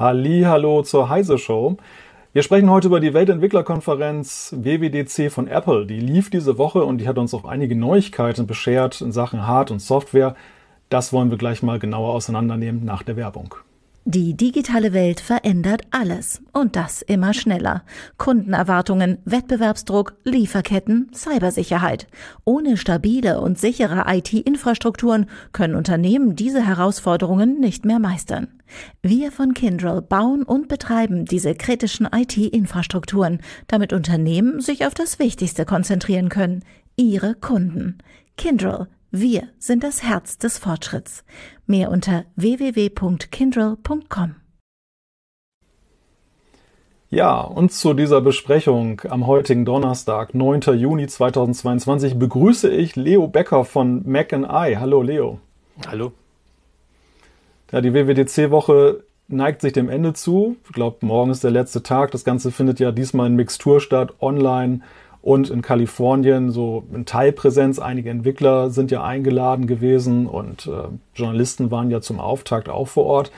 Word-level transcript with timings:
Hallo 0.00 0.80
zur 0.80 1.10
Heise 1.10 1.36
Show. 1.36 1.76
Wir 2.32 2.42
sprechen 2.42 2.70
heute 2.70 2.86
über 2.86 3.00
die 3.00 3.12
Weltentwicklerkonferenz 3.12 4.54
WWDC 4.56 5.30
von 5.30 5.46
Apple. 5.46 5.84
Die 5.84 6.00
lief 6.00 6.30
diese 6.30 6.56
Woche 6.56 6.86
und 6.86 7.02
die 7.02 7.06
hat 7.06 7.18
uns 7.18 7.34
auch 7.34 7.44
einige 7.44 7.76
Neuigkeiten 7.76 8.46
beschert 8.46 9.02
in 9.02 9.12
Sachen 9.12 9.46
Hard- 9.46 9.70
und 9.70 9.80
Software. 9.80 10.36
Das 10.88 11.12
wollen 11.12 11.30
wir 11.30 11.36
gleich 11.36 11.62
mal 11.62 11.78
genauer 11.78 12.14
auseinandernehmen 12.14 12.82
nach 12.82 13.02
der 13.02 13.16
Werbung. 13.16 13.54
Die 14.06 14.34
digitale 14.34 14.94
Welt 14.94 15.20
verändert 15.20 15.82
alles 15.90 16.42
und 16.54 16.74
das 16.74 17.02
immer 17.02 17.34
schneller. 17.34 17.84
Kundenerwartungen, 18.16 19.18
Wettbewerbsdruck, 19.26 20.14
Lieferketten, 20.24 21.10
Cybersicherheit. 21.14 22.06
Ohne 22.46 22.78
stabile 22.78 23.42
und 23.42 23.58
sichere 23.58 24.04
IT-Infrastrukturen 24.06 25.26
können 25.52 25.74
Unternehmen 25.74 26.34
diese 26.34 26.66
Herausforderungen 26.66 27.60
nicht 27.60 27.84
mehr 27.84 27.98
meistern. 27.98 28.48
Wir 29.02 29.32
von 29.32 29.52
Kyndryl 29.52 30.00
bauen 30.00 30.44
und 30.44 30.68
betreiben 30.68 31.26
diese 31.26 31.54
kritischen 31.54 32.08
IT-Infrastrukturen, 32.10 33.40
damit 33.66 33.92
Unternehmen 33.92 34.60
sich 34.60 34.86
auf 34.86 34.94
das 34.94 35.18
Wichtigste 35.18 35.66
konzentrieren 35.66 36.30
können, 36.30 36.64
ihre 36.96 37.34
Kunden. 37.34 37.98
Kyndryl 38.38 38.86
wir 39.10 39.48
sind 39.58 39.82
das 39.82 40.02
Herz 40.02 40.38
des 40.38 40.58
Fortschritts. 40.58 41.24
Mehr 41.66 41.90
unter 41.90 42.24
www.kindrel.com. 42.36 44.36
Ja, 47.12 47.40
und 47.40 47.72
zu 47.72 47.94
dieser 47.94 48.20
Besprechung 48.20 49.00
am 49.08 49.26
heutigen 49.26 49.64
Donnerstag, 49.64 50.32
9. 50.32 50.60
Juni 50.78 51.08
2022, 51.08 52.20
begrüße 52.20 52.70
ich 52.70 52.94
Leo 52.94 53.26
Becker 53.26 53.64
von 53.64 54.08
Mac 54.08 54.32
I. 54.32 54.76
Hallo 54.78 55.02
Leo. 55.02 55.40
Hallo. 55.88 56.12
Ja, 57.72 57.80
die 57.80 57.94
WWDC-Woche 57.94 59.02
neigt 59.26 59.60
sich 59.60 59.72
dem 59.72 59.88
Ende 59.88 60.12
zu. 60.12 60.56
Ich 60.66 60.72
glaube, 60.72 61.04
morgen 61.04 61.32
ist 61.32 61.42
der 61.42 61.50
letzte 61.50 61.82
Tag. 61.82 62.12
Das 62.12 62.24
Ganze 62.24 62.52
findet 62.52 62.78
ja 62.78 62.92
diesmal 62.92 63.26
in 63.26 63.34
Mixtur 63.34 63.80
statt, 63.80 64.14
online 64.20 64.82
und 65.22 65.50
in 65.50 65.62
Kalifornien 65.62 66.50
so 66.50 66.84
in 66.94 67.04
Teilpräsenz. 67.04 67.78
Einige 67.78 68.10
Entwickler 68.10 68.70
sind 68.70 68.90
ja 68.90 69.02
eingeladen 69.02 69.66
gewesen 69.66 70.26
und 70.26 70.66
äh, 70.66 70.88
Journalisten 71.14 71.70
waren 71.70 71.90
ja 71.90 72.00
zum 72.00 72.20
Auftakt 72.20 72.68
auch 72.68 72.88
vor 72.88 73.04
Ort. 73.04 73.32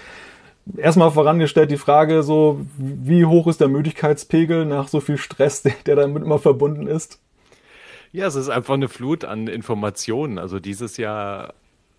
Erstmal 0.77 1.11
vorangestellt 1.11 1.73
die 1.73 1.77
Frage 1.77 2.23
so, 2.23 2.61
wie 2.79 3.25
hoch 3.25 3.49
ist 3.49 3.61
der 3.61 3.69
Müdigkeitspegel 3.69 4.65
nach 4.65 4.87
so 4.87 5.01
viel 5.01 5.19
Stress, 5.19 5.63
der, 5.63 5.97
damit 5.97 6.23
immer 6.23 6.39
verbunden 6.39 6.87
ist? 6.87 7.19
Ja, 8.13 8.27
es 8.27 8.37
ist 8.37 8.49
einfach 8.49 8.75
eine 8.75 8.89
Flut 8.89 9.25
an 9.25 9.49
Informationen. 9.49 10.39
Also 10.39 10.61
dieses 10.61 10.99
Jahr 10.99 11.55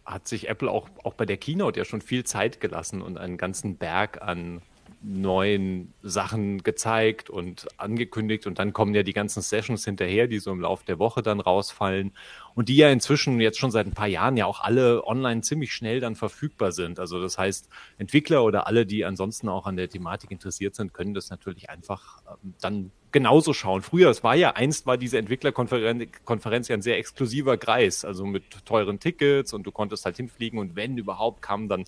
hat 0.05 0.27
sich 0.27 0.47
Apple 0.47 0.69
auch, 0.69 0.87
auch 1.03 1.13
bei 1.13 1.25
der 1.25 1.37
Keynote 1.37 1.79
ja 1.79 1.85
schon 1.85 2.01
viel 2.01 2.23
Zeit 2.23 2.61
gelassen 2.61 3.01
und 3.01 3.17
einen 3.17 3.37
ganzen 3.37 3.75
Berg 3.77 4.21
an 4.21 4.61
neuen 5.03 5.93
Sachen 6.01 6.63
gezeigt 6.63 7.29
und 7.29 7.67
angekündigt 7.77 8.47
und 8.47 8.57
dann 8.57 8.71
kommen 8.71 8.95
ja 8.95 9.03
die 9.03 9.13
ganzen 9.13 9.41
Sessions 9.41 9.83
hinterher, 9.83 10.27
die 10.27 10.39
so 10.39 10.51
im 10.51 10.61
Laufe 10.61 10.85
der 10.85 10.97
Woche 10.97 11.21
dann 11.21 11.41
rausfallen 11.41 12.13
und 12.55 12.69
die 12.69 12.77
ja 12.77 12.89
inzwischen 12.89 13.39
jetzt 13.41 13.59
schon 13.59 13.71
seit 13.71 13.85
ein 13.85 13.93
paar 13.93 14.07
Jahren 14.07 14.37
ja 14.37 14.45
auch 14.45 14.61
alle 14.61 15.05
online 15.05 15.41
ziemlich 15.41 15.73
schnell 15.73 15.99
dann 15.99 16.15
verfügbar 16.15 16.71
sind. 16.71 16.99
Also 16.99 17.21
das 17.21 17.37
heißt, 17.37 17.67
Entwickler 17.97 18.43
oder 18.43 18.65
alle, 18.65 18.85
die 18.85 19.03
ansonsten 19.03 19.49
auch 19.49 19.65
an 19.65 19.75
der 19.75 19.89
Thematik 19.89 20.31
interessiert 20.31 20.75
sind, 20.75 20.93
können 20.93 21.13
das 21.13 21.29
natürlich 21.29 21.69
einfach 21.69 22.21
ähm, 22.27 22.53
dann 22.61 22.91
genauso 23.11 23.53
schauen. 23.53 23.81
Früher, 23.81 24.09
es 24.09 24.23
war 24.23 24.35
ja, 24.35 24.51
einst 24.51 24.85
war 24.85 24.97
diese 24.97 25.17
Entwicklerkonferenz 25.17 26.11
Konferenz 26.25 26.67
ja 26.69 26.75
ein 26.75 26.81
sehr 26.81 26.97
exklusiver 26.97 27.57
Kreis, 27.57 28.05
also 28.05 28.25
mit 28.25 28.43
teuren 28.65 28.99
Tickets 28.99 29.53
und 29.53 29.63
du 29.63 29.71
konntest 29.71 30.05
halt 30.05 30.17
hinfliegen 30.17 30.59
und 30.59 30.75
wenn 30.75 30.97
überhaupt 30.97 31.41
kamen 31.41 31.67
dann 31.67 31.85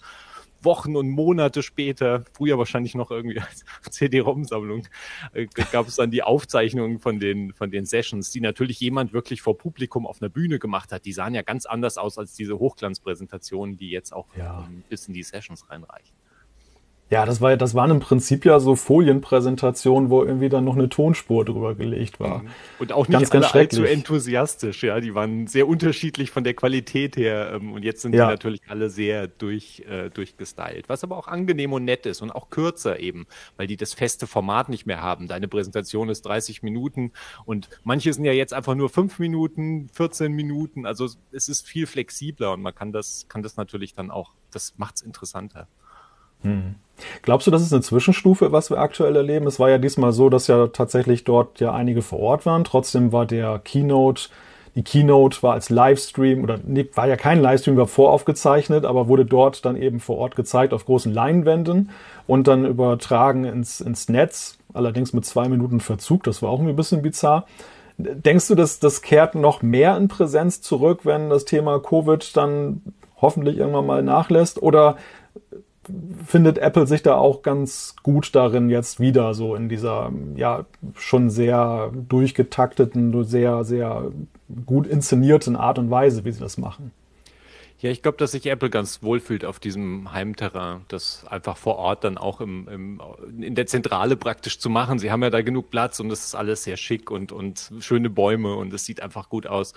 Wochen 0.66 0.96
und 0.96 1.10
Monate 1.10 1.64
später, 1.64 2.24
früher 2.34 2.58
wahrscheinlich 2.58 2.96
noch 2.96 3.12
irgendwie 3.12 3.40
als 3.40 3.64
CD-ROM-Sammlung, 3.90 4.88
äh, 5.34 5.48
gab 5.72 5.88
es 5.88 5.96
dann 5.96 6.12
die 6.12 6.24
Aufzeichnungen 6.24 7.00
von 7.00 7.20
den, 7.20 7.54
von 7.54 7.72
den 7.72 7.86
Sessions, 7.86 8.32
die 8.32 8.42
natürlich 8.42 8.80
jemand 8.80 9.14
wirklich 9.14 9.42
vor 9.42 9.58
Publikum 9.58 10.06
auf 10.06 10.22
einer 10.22 10.30
Bühne 10.30 10.60
gemacht 10.60 10.92
hat. 10.92 11.06
Die 11.06 11.14
sahen 11.14 11.36
ja 11.36 11.42
ganz 11.42 11.66
anders 11.66 11.98
aus 11.98 12.18
als 12.18 12.34
diese 12.34 12.60
Hochglanzpräsentationen, 12.60 13.78
die 13.78 13.90
jetzt 13.90 14.14
auch 14.14 14.28
ja. 14.36 14.66
ähm, 14.68 14.84
bis 14.90 15.08
in 15.08 15.14
die 15.14 15.24
Sessions 15.24 15.70
reinreichen. 15.70 16.16
Ja, 17.12 17.24
das 17.28 17.40
war, 17.40 17.56
das 17.56 17.76
waren 17.76 17.92
im 17.92 18.00
Prinzip 18.00 18.46
ja 18.46 18.60
so 18.60 18.76
Folienpräsentationen, 18.76 20.10
wo 20.10 20.24
irgendwie 20.24 20.50
dann 20.50 20.66
noch 20.66 20.74
eine 20.76 20.90
Tonspur 20.90 21.46
drüber 21.46 21.76
gelegt 21.76 22.20
war. 22.20 22.40
Mhm. 22.40 22.50
Und 22.80 22.94
auch 22.94 23.08
nicht 23.08 23.20
ganz, 23.20 23.32
alle 23.32 23.42
ganz 23.42 23.56
allzu 23.56 23.84
enthusiastisch, 23.84 24.82
ja. 24.84 25.00
Die 25.00 25.14
waren 25.14 25.46
sehr 25.46 25.68
unterschiedlich 25.68 26.32
von 26.32 26.44
der 26.44 26.56
Qualität 26.56 27.16
her. 27.16 27.52
Ähm, 27.54 27.74
und 27.74 27.84
jetzt 27.84 28.02
sind 28.02 28.16
ja. 28.16 28.26
die 28.26 28.32
natürlich 28.32 28.62
alle 28.68 28.90
sehr 28.90 29.28
durch, 29.28 29.84
äh, 29.88 30.10
durchgestylt. 30.10 30.90
Was 30.90 31.04
aber 31.04 31.16
auch 31.16 31.28
angenehm 31.28 31.74
und 31.74 31.86
nett 31.86 32.08
ist 32.08 32.24
und 32.24 32.32
auch 32.32 32.50
kürzer 32.50 33.00
eben, 33.00 33.28
weil 33.56 33.68
die 33.68 33.78
das 33.78 33.94
feste 33.94 34.26
Format 34.26 34.70
nicht 34.70 34.88
mehr 34.88 35.04
haben. 35.04 35.28
Deine 35.28 35.48
Präsentation 35.48 36.10
ist 36.10 36.24
30 36.26 36.64
Minuten 36.64 37.12
und 37.46 37.70
manche 37.84 38.12
sind 38.14 38.26
ja 38.26 38.34
jetzt 38.34 38.54
einfach 38.54 38.74
nur 38.74 38.90
5 38.90 39.20
Minuten, 39.20 39.90
14 39.94 40.32
Minuten. 40.32 40.88
Also 40.88 41.08
es 41.32 41.50
ist 41.50 41.68
viel 41.68 41.86
flexibler 41.86 42.54
und 42.54 42.64
man 42.64 42.74
kann 42.74 42.92
das, 42.92 43.28
kann 43.30 43.44
das 43.44 43.58
natürlich 43.58 43.94
dann 43.94 44.10
auch, 44.10 44.32
das 44.52 44.74
macht's 44.78 45.02
interessanter. 45.02 45.68
Hm. 46.44 46.76
Glaubst 47.22 47.46
du, 47.48 47.52
das 47.52 47.62
ist 47.62 47.74
eine 47.74 47.82
Zwischenstufe, 47.82 48.52
was 48.52 48.70
wir 48.70 48.78
aktuell 48.78 49.16
erleben? 49.16 49.48
Es 49.48 49.60
war 49.60 49.70
ja 49.70 49.78
diesmal 49.78 50.14
so, 50.14 50.30
dass 50.30 50.48
ja 50.48 50.68
tatsächlich 50.68 51.24
dort 51.24 51.60
ja 51.60 51.74
einige 51.74 52.02
vor 52.02 52.20
Ort 52.20 52.46
waren. 52.46 52.64
Trotzdem 52.64 53.12
war 53.12 53.26
der 53.26 53.60
Keynote, 53.60 54.30
die 54.76 54.84
Keynote 54.84 55.42
war 55.44 55.54
als 55.54 55.70
Livestream 55.70 56.44
oder 56.44 56.60
nee, 56.64 56.88
war 56.96 57.08
ja 57.08 57.16
kein 57.16 57.42
Livestream, 57.42 57.78
war 57.78 57.88
voraufgezeichnet, 57.88 58.86
aber 58.86 59.08
wurde 59.08 59.26
dort 59.26 59.66
dann 59.66 59.76
eben 59.76 60.00
vor 60.00 60.18
Ort 60.18 60.36
gezeigt 60.36 60.74
auf 60.74 60.86
großen 60.86 61.14
Leinwänden 61.14 61.92
und 62.28 62.48
dann 62.48 62.66
übertragen 62.66 63.46
ins, 63.46 63.82
ins 63.82 64.10
Netz, 64.10 64.58
allerdings 64.74 65.14
mit 65.14 65.26
zwei 65.26 65.48
Minuten 65.48 65.80
Verzug. 65.80 66.24
Das 66.24 66.42
war 66.42 66.50
auch 66.50 66.60
ein 66.60 66.76
bisschen 66.76 67.02
bizarr. 67.02 67.46
Denkst 67.98 68.50
du, 68.50 68.56
dass 68.56 68.80
das 68.80 69.02
kehrt 69.02 69.36
noch 69.36 69.62
mehr 69.62 69.96
in 69.96 70.10
Präsenz 70.10 70.62
zurück, 70.62 71.02
wenn 71.04 71.30
das 71.30 71.46
Thema 71.46 71.80
Covid 71.80 72.36
dann 72.36 72.82
hoffentlich 73.22 73.58
irgendwann 73.58 73.86
mal 73.86 74.04
nachlässt? 74.04 74.62
Oder 74.62 74.98
findet 76.26 76.58
Apple 76.58 76.88
sich 76.88 77.04
da 77.04 77.16
auch 77.16 77.42
ganz 77.42 77.96
gut 78.04 78.36
darin 78.36 78.70
jetzt 78.70 79.00
wieder, 79.00 79.34
so 79.34 79.56
in 79.56 79.70
dieser 79.70 80.12
ja 80.36 80.66
schon 80.96 81.30
sehr 81.30 81.92
durchgetakteten, 81.94 83.24
sehr, 83.24 83.64
sehr 83.64 84.12
gut 84.66 84.88
inszenierten 84.88 85.56
Art 85.56 85.80
und 85.80 85.90
Weise, 85.90 86.26
wie 86.26 86.32
sie 86.32 86.40
das 86.40 86.58
machen. 86.58 86.92
Ja, 87.80 87.92
ich 87.92 88.02
glaube, 88.02 88.18
dass 88.18 88.32
sich 88.32 88.46
Apple 88.46 88.70
ganz 88.70 89.04
wohl 89.04 89.20
fühlt 89.20 89.44
auf 89.44 89.60
diesem 89.60 90.12
Heimterrain, 90.14 90.82
das 90.88 91.26
einfach 91.28 91.58
vor 91.58 91.76
Ort 91.76 92.06
dann 92.06 92.18
auch 92.18 92.40
im, 92.40 92.68
im, 92.70 93.02
in 93.40 93.54
der 93.54 93.68
Zentrale 93.68 94.16
praktisch 94.16 94.60
zu 94.60 94.70
machen. 94.70 94.98
Sie 94.98 95.12
haben 95.12 95.22
ja 95.22 95.30
da 95.30 95.42
genug 95.42 95.70
Platz 95.70 96.00
und 96.00 96.10
es 96.10 96.26
ist 96.26 96.36
alles 96.36 96.64
sehr 96.64 96.78
schick 96.78 97.12
und, 97.12 97.34
und 97.34 97.74
schöne 97.82 98.10
Bäume 98.10 98.56
und 98.56 98.74
es 98.74 98.86
sieht 98.86 99.02
einfach 99.02 99.28
gut 99.28 99.46
aus 99.46 99.74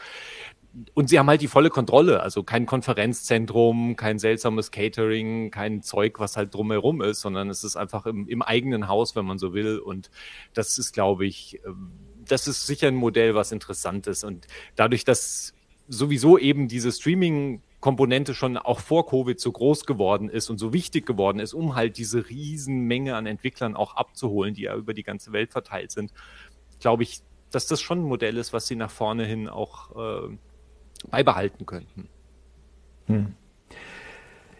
und 0.94 1.08
sie 1.08 1.18
haben 1.18 1.28
halt 1.28 1.40
die 1.40 1.48
volle 1.48 1.70
Kontrolle, 1.70 2.22
also 2.22 2.42
kein 2.42 2.66
Konferenzzentrum, 2.66 3.96
kein 3.96 4.18
seltsames 4.18 4.70
Catering, 4.70 5.50
kein 5.50 5.82
Zeug, 5.82 6.20
was 6.20 6.36
halt 6.36 6.54
drumherum 6.54 7.00
ist, 7.00 7.20
sondern 7.20 7.50
es 7.50 7.64
ist 7.64 7.76
einfach 7.76 8.06
im, 8.06 8.28
im 8.28 8.42
eigenen 8.42 8.88
Haus, 8.88 9.16
wenn 9.16 9.24
man 9.24 9.38
so 9.38 9.54
will. 9.54 9.78
Und 9.78 10.10
das 10.54 10.78
ist, 10.78 10.92
glaube 10.92 11.26
ich, 11.26 11.60
ähm, 11.66 11.92
das 12.26 12.46
ist 12.46 12.66
sicher 12.66 12.88
ein 12.88 12.96
Modell, 12.96 13.34
was 13.34 13.52
interessant 13.52 14.06
ist. 14.06 14.24
Und 14.24 14.46
dadurch, 14.76 15.04
dass 15.04 15.54
sowieso 15.88 16.38
eben 16.38 16.68
diese 16.68 16.92
Streaming 16.92 17.62
Komponente 17.80 18.34
schon 18.34 18.56
auch 18.56 18.80
vor 18.80 19.06
Covid 19.06 19.38
so 19.38 19.52
groß 19.52 19.86
geworden 19.86 20.28
ist 20.28 20.50
und 20.50 20.58
so 20.58 20.72
wichtig 20.72 21.06
geworden 21.06 21.38
ist, 21.38 21.54
um 21.54 21.76
halt 21.76 21.96
diese 21.96 22.28
Riesenmenge 22.28 23.14
an 23.14 23.26
Entwicklern 23.26 23.76
auch 23.76 23.94
abzuholen, 23.94 24.54
die 24.54 24.62
ja 24.62 24.74
über 24.74 24.94
die 24.94 25.04
ganze 25.04 25.32
Welt 25.32 25.52
verteilt 25.52 25.92
sind, 25.92 26.12
glaube 26.80 27.04
ich, 27.04 27.20
dass 27.50 27.66
das 27.66 27.80
schon 27.80 28.00
ein 28.00 28.08
Modell 28.08 28.36
ist, 28.36 28.52
was 28.52 28.66
sie 28.66 28.76
nach 28.76 28.90
vorne 28.90 29.24
hin 29.24 29.48
auch 29.48 29.96
äh, 29.96 30.36
beibehalten 31.10 31.66
könnten. 31.66 32.08
Hm. 33.06 33.34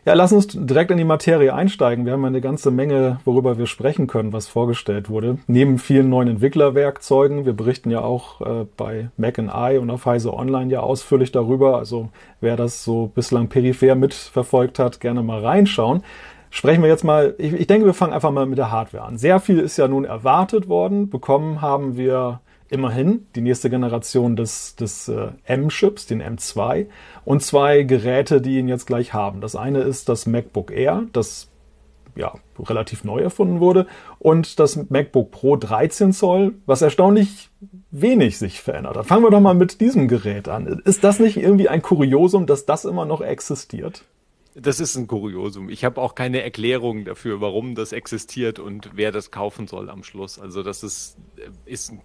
Ja, 0.08 0.14
lass 0.14 0.32
uns 0.32 0.46
direkt 0.46 0.90
in 0.90 0.96
die 0.96 1.04
Materie 1.04 1.52
einsteigen. 1.52 2.06
Wir 2.06 2.14
haben 2.14 2.24
eine 2.24 2.40
ganze 2.40 2.70
Menge, 2.70 3.20
worüber 3.26 3.58
wir 3.58 3.66
sprechen 3.66 4.06
können, 4.06 4.32
was 4.32 4.46
vorgestellt 4.46 5.10
wurde. 5.10 5.36
Neben 5.46 5.76
vielen 5.76 6.08
neuen 6.08 6.28
Entwicklerwerkzeugen, 6.28 7.44
wir 7.44 7.52
berichten 7.52 7.90
ja 7.90 8.00
auch 8.00 8.40
äh, 8.40 8.66
bei 8.78 9.10
Mac 9.18 9.38
and 9.38 9.50
I 9.54 9.76
und 9.76 9.90
auf 9.90 10.06
Heise 10.06 10.32
Online 10.32 10.72
ja 10.72 10.80
ausführlich 10.80 11.30
darüber. 11.30 11.76
Also 11.76 12.08
wer 12.40 12.56
das 12.56 12.84
so 12.84 13.08
bislang 13.14 13.48
peripher 13.48 13.96
mitverfolgt 13.96 14.78
hat, 14.78 15.00
gerne 15.00 15.22
mal 15.22 15.44
reinschauen. 15.44 16.02
Sprechen 16.48 16.82
wir 16.82 16.88
jetzt 16.88 17.04
mal, 17.04 17.34
ich, 17.36 17.52
ich 17.52 17.66
denke, 17.66 17.84
wir 17.84 17.92
fangen 17.92 18.14
einfach 18.14 18.30
mal 18.30 18.46
mit 18.46 18.56
der 18.56 18.70
Hardware 18.70 19.04
an. 19.04 19.18
Sehr 19.18 19.40
viel 19.40 19.58
ist 19.58 19.76
ja 19.76 19.88
nun 19.88 20.06
erwartet 20.06 20.68
worden. 20.68 21.10
Bekommen 21.10 21.60
haben 21.60 21.98
wir 21.98 22.40
immerhin 22.70 23.26
die 23.34 23.40
nächste 23.40 23.70
Generation 23.70 24.36
des, 24.36 24.76
des 24.76 25.08
äh, 25.08 25.28
M-Chips, 25.44 26.06
den 26.06 26.22
M2, 26.22 26.86
und 27.24 27.42
zwei 27.42 27.82
Geräte, 27.82 28.40
die 28.40 28.58
ihn 28.58 28.68
jetzt 28.68 28.86
gleich 28.86 29.14
haben. 29.14 29.40
Das 29.40 29.56
eine 29.56 29.80
ist 29.80 30.08
das 30.08 30.26
MacBook 30.26 30.70
Air, 30.70 31.04
das 31.12 31.48
ja, 32.18 32.34
relativ 32.58 33.04
neu 33.04 33.20
erfunden 33.20 33.60
wurde, 33.60 33.86
und 34.18 34.58
das 34.58 34.90
MacBook 34.90 35.30
Pro 35.30 35.56
13 35.56 36.12
Zoll, 36.12 36.54
was 36.66 36.82
erstaunlich 36.82 37.48
wenig 37.90 38.38
sich 38.38 38.60
verändert 38.60 38.96
hat. 38.96 39.06
Fangen 39.06 39.22
wir 39.22 39.30
doch 39.30 39.40
mal 39.40 39.54
mit 39.54 39.80
diesem 39.80 40.08
Gerät 40.08 40.48
an. 40.48 40.66
Ist 40.84 41.04
das 41.04 41.20
nicht 41.20 41.36
irgendwie 41.36 41.68
ein 41.68 41.80
Kuriosum, 41.80 42.46
dass 42.46 42.66
das 42.66 42.84
immer 42.84 43.04
noch 43.04 43.20
existiert? 43.20 44.04
Das 44.54 44.80
ist 44.80 44.96
ein 44.96 45.06
Kuriosum. 45.06 45.70
Ich 45.70 45.84
habe 45.84 46.00
auch 46.00 46.16
keine 46.16 46.42
Erklärung 46.42 47.04
dafür, 47.04 47.40
warum 47.40 47.76
das 47.76 47.92
existiert 47.92 48.58
und 48.58 48.90
wer 48.94 49.12
das 49.12 49.30
kaufen 49.30 49.68
soll 49.68 49.88
am 49.88 50.02
Schluss. 50.02 50.40
Also 50.40 50.64
das 50.64 50.82
ist, 50.82 51.16
ist 51.64 51.92
ein 51.92 52.00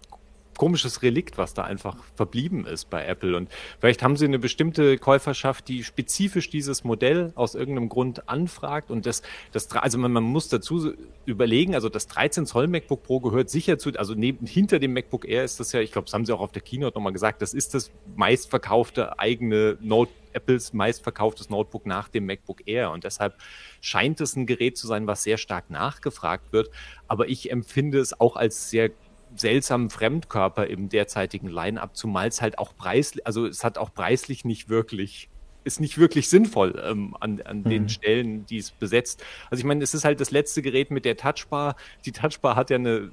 komisches 0.58 1.02
Relikt, 1.02 1.38
was 1.38 1.54
da 1.54 1.64
einfach 1.64 1.98
verblieben 2.16 2.66
ist 2.66 2.90
bei 2.90 3.06
Apple. 3.06 3.36
Und 3.36 3.50
vielleicht 3.80 4.04
haben 4.04 4.16
sie 4.16 4.26
eine 4.26 4.40
bestimmte 4.40 4.98
Käuferschaft, 4.98 5.68
die 5.68 5.84
spezifisch 5.84 6.50
dieses 6.50 6.84
Modell 6.84 7.32
aus 7.36 7.56
irgendeinem 7.56 7.90
Grund 7.90 8.30
anfragt. 8.30 8.92
Und 8.92 9.06
das, 9.06 9.22
das 9.52 9.72
also 9.72 9.98
man, 9.98 10.12
man 10.12 10.24
muss 10.24 10.50
dazu 10.50 10.94
überlegen, 11.26 11.76
also 11.76 11.90
das 11.90 12.08
13 12.08 12.46
Zoll 12.46 12.68
MacBook 12.68 13.04
Pro 13.04 13.20
gehört 13.20 13.50
sicher 13.50 13.78
zu, 13.78 13.92
also 13.98 14.14
neben, 14.14 14.46
hinter 14.46 14.80
dem 14.80 14.94
MacBook 14.94 15.28
Air 15.28 15.44
ist 15.44 15.60
das 15.60 15.72
ja, 15.72 15.80
ich 15.80 15.92
glaube, 15.92 16.06
das 16.06 16.14
haben 16.14 16.26
sie 16.26 16.34
auch 16.34 16.42
auf 16.42 16.52
der 16.52 16.62
Keynote 16.62 16.98
nochmal 16.98 17.14
gesagt, 17.14 17.42
das 17.42 17.54
ist 17.54 17.74
das 17.74 17.92
meistverkaufte 18.16 19.20
eigene 19.20 19.78
Note 19.82 20.12
Apples 20.34 20.74
meistverkauftes 20.74 21.50
Notebook 21.50 21.86
nach 21.86 22.10
dem 22.10 22.26
MacBook 22.26 22.68
Air. 22.68 22.92
Und 22.92 23.04
deshalb 23.04 23.36
scheint 23.82 24.20
es 24.22 24.36
ein 24.36 24.46
Gerät 24.46 24.78
zu 24.78 24.88
sein, 24.88 25.08
was 25.08 25.24
sehr 25.24 25.38
stark 25.38 25.70
nachgefragt 25.70 26.52
wird. 26.52 26.70
Aber 27.08 27.30
ich 27.30 27.52
empfinde 27.52 28.00
es 28.00 28.20
auch 28.20 28.36
als 28.36 28.70
sehr 28.70 28.90
seltsamen 29.36 29.90
Fremdkörper 29.90 30.68
im 30.68 30.90
derzeitigen 30.90 31.48
Line-up, 31.48 31.96
zumal 31.96 32.28
es 32.28 32.42
halt 32.42 32.58
auch 32.58 32.76
preislich, 32.76 33.26
also 33.26 33.46
es 33.46 33.64
hat 33.64 33.78
auch 33.78 33.94
preislich 33.94 34.46
nicht 34.46 34.70
wirklich 34.70 35.30
ist 35.66 35.80
nicht 35.80 35.98
wirklich 35.98 36.30
sinnvoll 36.30 36.82
ähm, 36.86 37.16
an, 37.20 37.42
an 37.42 37.60
mhm. 37.60 37.70
den 37.70 37.90
Stellen, 37.90 38.46
die 38.46 38.58
es 38.58 38.72
besetzt. 38.72 39.24
Also 39.50 39.62
ich 39.62 39.66
meine, 39.66 39.82
es 39.82 39.94
ist 39.94 40.04
halt 40.04 40.20
das 40.20 40.32
letzte 40.32 40.62
Gerät 40.62 40.92
mit 40.92 41.06
der 41.06 41.16
Touchbar. 41.16 41.78
Die 42.06 42.12
Touchbar 42.12 42.58
hat 42.58 42.70
ja 42.70 42.76
eine 42.76 43.12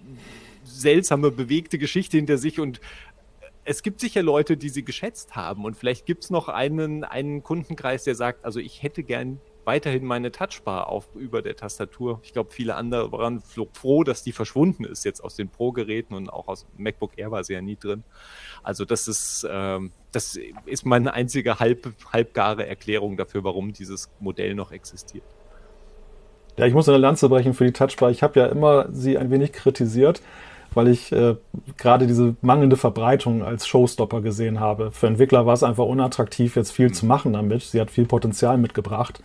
seltsame, 0.65 1.31
bewegte 1.31 1.79
Geschichte 1.79 2.17
hinter 2.17 2.39
sich 2.39 2.59
und 2.59 2.81
es 3.65 3.83
gibt 3.83 4.01
sicher 4.01 4.23
Leute, 4.23 4.57
die 4.57 4.69
sie 4.69 4.85
geschätzt 4.85 5.37
haben 5.37 5.65
und 5.65 5.77
vielleicht 5.77 6.07
gibt 6.07 6.25
es 6.25 6.31
noch 6.31 6.49
einen, 6.49 7.05
einen 7.05 7.43
Kundenkreis, 7.43 8.05
der 8.05 8.15
sagt, 8.15 8.45
also 8.45 8.59
ich 8.59 8.83
hätte 8.83 9.05
gern 9.05 9.39
weiterhin 9.71 10.05
meine 10.05 10.33
Touchbar 10.33 10.89
auf 10.89 11.15
über 11.15 11.43
der 11.43 11.55
Tastatur. 11.55 12.19
Ich 12.25 12.33
glaube, 12.33 12.51
viele 12.51 12.75
andere 12.75 13.13
waren 13.13 13.41
froh, 13.73 14.03
dass 14.03 14.25
die 14.25 14.33
verschwunden 14.33 14.83
ist 14.83 15.05
jetzt 15.05 15.23
aus 15.23 15.37
den 15.37 15.49
Pro-Geräten 15.49 16.15
und 16.15 16.29
auch 16.29 16.49
aus 16.49 16.67
MacBook 16.77 17.13
Air 17.17 17.31
war 17.31 17.45
sie 17.45 17.53
ja 17.53 17.61
nie 17.61 17.77
drin. 17.77 18.03
Also 18.65 18.85
das 18.85 19.07
ist 19.07 19.47
ähm, 19.49 19.93
das 20.11 20.37
ist 20.67 20.85
meine 20.87 21.15
einzige 21.15 21.61
halb, 21.61 21.93
halbgare 22.13 22.67
Erklärung 22.67 23.17
dafür, 23.17 23.45
warum 23.45 23.73
dieses 23.73 24.11
Modell 24.19 24.57
noch 24.57 24.73
existiert. 24.73 25.23
Ja, 26.57 26.67
ich 26.67 26.75
muss 26.75 26.89
eine 26.89 26.99
Lanze 26.99 27.29
brechen 27.29 27.55
für 27.55 27.65
die 27.65 27.73
Touchbar. 27.73 28.11
Ich 28.11 28.25
habe 28.25 28.41
ja 28.41 28.47
immer 28.47 28.89
sie 28.91 29.19
ein 29.19 29.31
wenig 29.31 29.53
kritisiert, 29.53 30.21
weil 30.75 30.89
ich 30.89 31.13
äh, 31.13 31.37
gerade 31.77 32.07
diese 32.07 32.35
mangelnde 32.43 32.77
Verbreitung 32.77 33.45
als 33.45 33.67
Showstopper 33.67 34.21
gesehen 34.21 34.61
habe. 34.61 34.91
Für 34.93 35.07
Entwickler 35.07 35.47
war 35.47 35.55
es 35.55 35.63
einfach 35.63 35.85
unattraktiv, 35.85 36.57
jetzt 36.57 36.73
viel 36.73 36.89
mhm. 36.89 36.95
zu 36.95 37.07
machen 37.07 37.33
damit. 37.33 37.63
Sie 37.63 37.81
hat 37.81 37.91
viel 37.91 38.07
Potenzial 38.07 38.59
mitgebracht. 38.59 39.23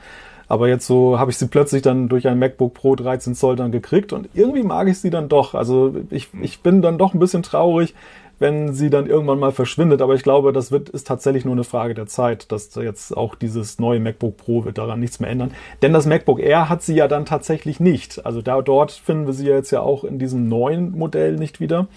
Aber 0.48 0.68
jetzt 0.68 0.86
so 0.86 1.20
habe 1.20 1.32
ich 1.32 1.38
sie 1.38 1.48
plötzlich 1.48 1.82
dann 1.82 2.08
durch 2.08 2.28
ein 2.28 2.40
MacBook 2.40 2.74
Pro 2.74 2.96
13 2.96 3.36
Zoll 3.36 3.56
dann 3.56 3.72
gekriegt 3.72 4.14
und 4.14 4.30
irgendwie 4.34 4.64
mag 4.64 4.88
ich 4.88 5.00
sie 5.00 5.10
dann 5.10 5.30
doch. 5.30 5.56
Also 5.56 5.96
ich, 6.10 6.34
mhm. 6.34 6.44
ich 6.44 6.62
bin 6.62 6.82
dann 6.82 6.98
doch 6.98 7.14
ein 7.14 7.20
bisschen 7.20 7.44
traurig, 7.44 7.94
wenn 8.40 8.74
sie 8.74 8.90
dann 8.90 9.08
irgendwann 9.08 9.40
mal 9.40 9.52
verschwindet. 9.52 10.02
Aber 10.02 10.14
ich 10.14 10.24
glaube, 10.24 10.54
das 10.54 10.72
wird, 10.72 10.90
ist 10.90 11.08
tatsächlich 11.08 11.46
nur 11.46 11.54
eine 11.54 11.64
Frage 11.64 11.94
der 11.94 12.08
Zeit, 12.08 12.52
dass 12.52 12.76
jetzt 12.76 13.16
auch 13.16 13.36
dieses 13.36 13.80
neue 13.80 14.00
MacBook 14.00 14.38
Pro 14.38 14.66
wird 14.66 14.78
daran 14.78 15.00
nichts 15.00 15.20
mehr 15.20 15.30
ändern. 15.30 15.52
Denn 15.82 15.94
das 15.94 16.06
MacBook 16.06 16.40
Air 16.40 16.70
hat 16.70 16.84
sie 16.84 16.96
ja 16.96 17.08
dann 17.08 17.26
tatsächlich 17.26 17.80
nicht. 17.80 18.26
Also 18.26 18.42
da, 18.42 18.62
dort 18.62 18.92
finden 18.92 19.28
wir 19.28 19.34
sie 19.34 19.48
jetzt 19.48 19.72
ja 19.72 19.82
auch 19.82 20.04
in 20.04 20.20
diesem 20.20 20.48
neuen 20.50 20.92
Modell 20.98 21.38
nicht 21.38 21.60
wieder. 21.60 21.88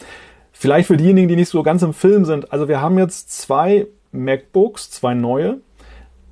Vielleicht 0.53 0.89
für 0.89 0.97
diejenigen, 0.97 1.29
die 1.29 1.37
nicht 1.37 1.51
so 1.51 1.63
ganz 1.63 1.83
im 1.83 1.95
Film 1.95 2.25
sind. 2.25 2.53
Also 2.53 2.69
wir 2.69 2.81
haben 2.81 2.99
jetzt 2.99 3.33
zwei 3.33 3.87
MacBooks, 4.13 4.91
zwei 4.91 5.15
neue. 5.15 5.59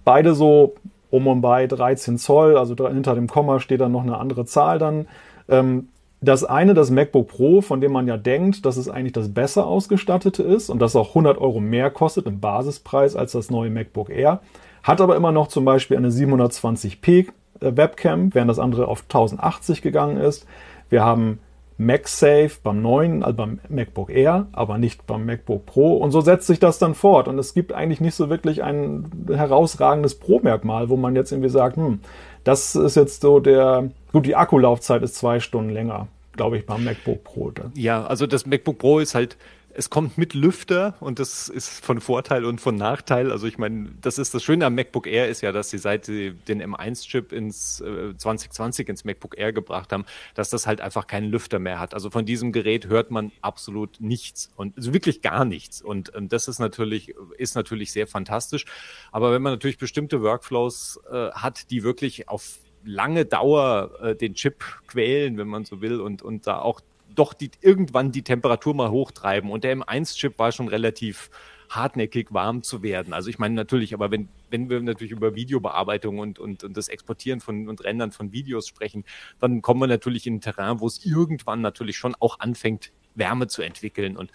Beide 0.04 0.34
so 0.34 0.74
um 1.16 1.26
und 1.26 1.40
bei 1.40 1.66
13 1.66 2.18
Zoll, 2.18 2.56
also 2.56 2.74
hinter 2.88 3.14
dem 3.14 3.26
Komma 3.26 3.60
steht 3.60 3.80
dann 3.80 3.92
noch 3.92 4.02
eine 4.02 4.18
andere 4.18 4.44
Zahl 4.44 4.78
dann. 4.78 5.06
Ähm, 5.48 5.88
das 6.20 6.44
eine, 6.44 6.74
das 6.74 6.90
MacBook 6.90 7.28
Pro, 7.28 7.60
von 7.60 7.80
dem 7.80 7.92
man 7.92 8.06
ja 8.08 8.16
denkt, 8.16 8.64
dass 8.64 8.76
es 8.76 8.88
eigentlich 8.88 9.12
das 9.12 9.32
besser 9.32 9.66
ausgestattete 9.66 10.42
ist 10.42 10.70
und 10.70 10.80
das 10.80 10.96
auch 10.96 11.10
100 11.10 11.38
Euro 11.38 11.60
mehr 11.60 11.90
kostet 11.90 12.26
im 12.26 12.40
Basispreis 12.40 13.16
als 13.16 13.32
das 13.32 13.50
neue 13.50 13.70
MacBook 13.70 14.10
Air, 14.10 14.40
hat 14.82 15.00
aber 15.00 15.16
immer 15.16 15.32
noch 15.32 15.48
zum 15.48 15.64
Beispiel 15.64 15.96
eine 15.96 16.10
720p 16.10 17.26
äh, 17.60 17.76
Webcam, 17.76 18.34
während 18.34 18.50
das 18.50 18.58
andere 18.58 18.88
auf 18.88 19.02
1080 19.02 19.82
gegangen 19.82 20.16
ist. 20.16 20.46
Wir 20.88 21.04
haben 21.04 21.38
MagSafe 21.78 22.52
beim 22.62 22.80
neuen, 22.80 23.22
also 23.22 23.36
beim 23.36 23.60
MacBook 23.68 24.10
Air, 24.10 24.46
aber 24.52 24.78
nicht 24.78 25.06
beim 25.06 25.26
MacBook 25.26 25.66
Pro. 25.66 25.96
Und 25.96 26.10
so 26.10 26.20
setzt 26.20 26.46
sich 26.46 26.58
das 26.58 26.78
dann 26.78 26.94
fort. 26.94 27.28
Und 27.28 27.38
es 27.38 27.54
gibt 27.54 27.72
eigentlich 27.72 28.00
nicht 28.00 28.14
so 28.14 28.30
wirklich 28.30 28.62
ein 28.62 29.10
herausragendes 29.28 30.14
Pro-Merkmal, 30.14 30.88
wo 30.88 30.96
man 30.96 31.14
jetzt 31.14 31.32
irgendwie 31.32 31.50
sagt, 31.50 31.76
hm, 31.76 32.00
das 32.44 32.74
ist 32.76 32.96
jetzt 32.96 33.20
so 33.20 33.40
der, 33.40 33.90
gut, 34.12 34.26
die 34.26 34.36
Akkulaufzeit 34.36 35.02
ist 35.02 35.16
zwei 35.16 35.40
Stunden 35.40 35.70
länger, 35.70 36.08
glaube 36.32 36.56
ich, 36.56 36.66
beim 36.66 36.84
MacBook 36.84 37.24
Pro. 37.24 37.52
Ja, 37.74 38.06
also 38.06 38.26
das 38.26 38.46
MacBook 38.46 38.78
Pro 38.78 38.98
ist 38.98 39.14
halt 39.14 39.36
es 39.78 39.90
kommt 39.90 40.16
mit 40.16 40.32
Lüfter 40.32 40.94
und 41.00 41.18
das 41.18 41.50
ist 41.50 41.84
von 41.84 42.00
Vorteil 42.00 42.46
und 42.46 42.62
von 42.62 42.76
Nachteil. 42.76 43.30
Also 43.30 43.46
ich 43.46 43.58
meine, 43.58 43.90
das 44.00 44.16
ist 44.16 44.32
das 44.32 44.42
Schöne 44.42 44.64
am 44.64 44.74
MacBook 44.74 45.06
Air 45.06 45.28
ist 45.28 45.42
ja, 45.42 45.52
dass 45.52 45.68
sie 45.68 45.76
seit 45.76 46.06
sie 46.06 46.32
den 46.32 46.62
M1-Chip 46.62 47.30
ins 47.30 47.82
äh, 47.82 48.16
2020 48.16 48.88
ins 48.88 49.04
MacBook 49.04 49.36
Air 49.36 49.52
gebracht 49.52 49.92
haben, 49.92 50.06
dass 50.34 50.48
das 50.48 50.66
halt 50.66 50.80
einfach 50.80 51.06
keinen 51.06 51.30
Lüfter 51.30 51.58
mehr 51.58 51.78
hat. 51.78 51.92
Also 51.92 52.08
von 52.08 52.24
diesem 52.24 52.52
Gerät 52.52 52.86
hört 52.86 53.10
man 53.10 53.32
absolut 53.42 54.00
nichts 54.00 54.50
und 54.56 54.78
also 54.78 54.94
wirklich 54.94 55.20
gar 55.20 55.44
nichts. 55.44 55.82
Und 55.82 56.10
ähm, 56.14 56.30
das 56.30 56.48
ist 56.48 56.58
natürlich 56.58 57.14
ist 57.36 57.54
natürlich 57.54 57.92
sehr 57.92 58.06
fantastisch. 58.06 58.64
Aber 59.12 59.30
wenn 59.32 59.42
man 59.42 59.52
natürlich 59.52 59.76
bestimmte 59.76 60.22
Workflows 60.22 61.00
äh, 61.10 61.32
hat, 61.32 61.70
die 61.70 61.82
wirklich 61.82 62.30
auf 62.30 62.60
lange 62.82 63.26
Dauer 63.26 63.90
äh, 64.00 64.16
den 64.16 64.32
Chip 64.34 64.64
quälen, 64.86 65.36
wenn 65.36 65.48
man 65.48 65.66
so 65.66 65.82
will, 65.82 66.00
und, 66.00 66.22
und 66.22 66.46
da 66.46 66.60
auch 66.60 66.80
doch 67.18 67.34
die, 67.34 67.50
irgendwann 67.60 68.12
die 68.12 68.22
Temperatur 68.22 68.74
mal 68.74 68.90
hochtreiben. 68.90 69.50
Und 69.50 69.64
der 69.64 69.76
M1-Chip 69.76 70.38
war 70.38 70.52
schon 70.52 70.68
relativ 70.68 71.30
hartnäckig 71.70 72.28
warm 72.32 72.62
zu 72.62 72.82
werden. 72.82 73.12
Also 73.12 73.28
ich 73.28 73.38
meine 73.38 73.54
natürlich, 73.54 73.94
aber 73.94 74.10
wenn, 74.10 74.28
wenn 74.50 74.70
wir 74.70 74.80
natürlich 74.80 75.12
über 75.12 75.34
Videobearbeitung 75.34 76.18
und, 76.18 76.38
und, 76.38 76.64
und 76.64 76.76
das 76.76 76.88
Exportieren 76.88 77.40
von 77.40 77.68
und 77.68 77.82
Rendern 77.84 78.12
von 78.12 78.32
Videos 78.32 78.68
sprechen, 78.68 79.04
dann 79.40 79.62
kommen 79.62 79.80
wir 79.80 79.88
natürlich 79.88 80.26
in 80.26 80.36
ein 80.36 80.40
Terrain, 80.40 80.80
wo 80.80 80.86
es 80.86 81.04
irgendwann 81.04 81.60
natürlich 81.60 81.96
schon 81.96 82.14
auch 82.20 82.38
anfängt, 82.38 82.92
Wärme 83.14 83.46
zu 83.48 83.62
entwickeln. 83.62 84.16
Und 84.16 84.30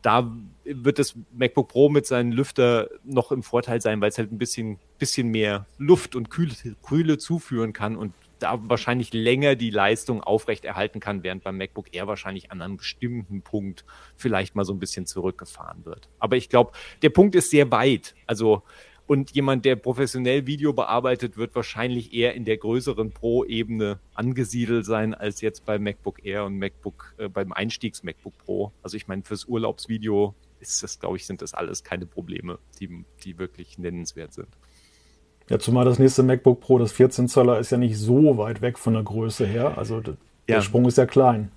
da 0.00 0.32
wird 0.64 0.98
das 0.98 1.14
MacBook 1.32 1.68
Pro 1.68 1.88
mit 1.88 2.06
seinen 2.06 2.32
Lüfter 2.32 2.88
noch 3.04 3.30
im 3.30 3.42
Vorteil 3.42 3.80
sein, 3.80 4.00
weil 4.00 4.08
es 4.08 4.18
halt 4.18 4.32
ein 4.32 4.38
bisschen, 4.38 4.78
bisschen 4.98 5.28
mehr 5.28 5.66
Luft 5.78 6.16
und 6.16 6.30
Kühle, 6.30 6.54
Kühle 6.82 7.18
zuführen 7.18 7.72
kann 7.72 7.96
und 7.96 8.14
da 8.42 8.58
wahrscheinlich 8.62 9.12
länger 9.12 9.54
die 9.54 9.70
Leistung 9.70 10.22
aufrechterhalten 10.22 11.00
kann, 11.00 11.22
während 11.22 11.44
beim 11.44 11.56
MacBook 11.56 11.94
Air 11.94 12.06
wahrscheinlich 12.06 12.50
an 12.50 12.62
einem 12.62 12.76
bestimmten 12.76 13.42
Punkt 13.42 13.84
vielleicht 14.16 14.54
mal 14.54 14.64
so 14.64 14.72
ein 14.72 14.78
bisschen 14.78 15.06
zurückgefahren 15.06 15.84
wird. 15.84 16.08
Aber 16.18 16.36
ich 16.36 16.48
glaube, 16.48 16.72
der 17.02 17.10
Punkt 17.10 17.34
ist 17.34 17.50
sehr 17.50 17.70
weit. 17.70 18.14
Also 18.26 18.62
und 19.06 19.32
jemand, 19.32 19.64
der 19.64 19.76
professionell 19.76 20.46
Video 20.46 20.72
bearbeitet, 20.72 21.36
wird 21.36 21.54
wahrscheinlich 21.54 22.14
eher 22.14 22.34
in 22.34 22.44
der 22.44 22.56
größeren 22.56 23.10
Pro-Ebene 23.10 23.98
angesiedelt 24.14 24.86
sein, 24.86 25.12
als 25.12 25.40
jetzt 25.40 25.66
bei 25.66 25.78
MacBook 25.78 26.24
Air 26.24 26.44
und 26.44 26.56
MacBook, 26.56 27.14
äh, 27.18 27.28
beim 27.28 27.52
Einstiegs-MacBook 27.52 28.38
Pro. 28.38 28.72
Also 28.82 28.96
ich 28.96 29.08
meine, 29.08 29.22
fürs 29.22 29.44
Urlaubsvideo 29.44 30.34
ist 30.60 30.82
das, 30.82 31.00
glaube 31.00 31.16
ich, 31.16 31.26
sind 31.26 31.42
das 31.42 31.52
alles 31.52 31.82
keine 31.82 32.06
Probleme, 32.06 32.58
die, 32.80 33.04
die 33.24 33.38
wirklich 33.38 33.76
nennenswert 33.76 34.32
sind. 34.32 34.48
Ja, 35.52 35.58
zumal 35.58 35.84
das 35.84 35.98
nächste 35.98 36.22
MacBook 36.22 36.62
Pro, 36.62 36.78
das 36.78 36.92
14 36.92 37.28
Zoller, 37.28 37.58
ist 37.58 37.70
ja 37.70 37.76
nicht 37.76 37.98
so 37.98 38.38
weit 38.38 38.62
weg 38.62 38.78
von 38.78 38.94
der 38.94 39.02
Größe 39.02 39.44
her. 39.44 39.76
Also 39.76 40.00
der 40.00 40.16
ja. 40.48 40.62
Sprung 40.62 40.86
ist 40.86 40.96
ja 40.96 41.04
klein. 41.04 41.52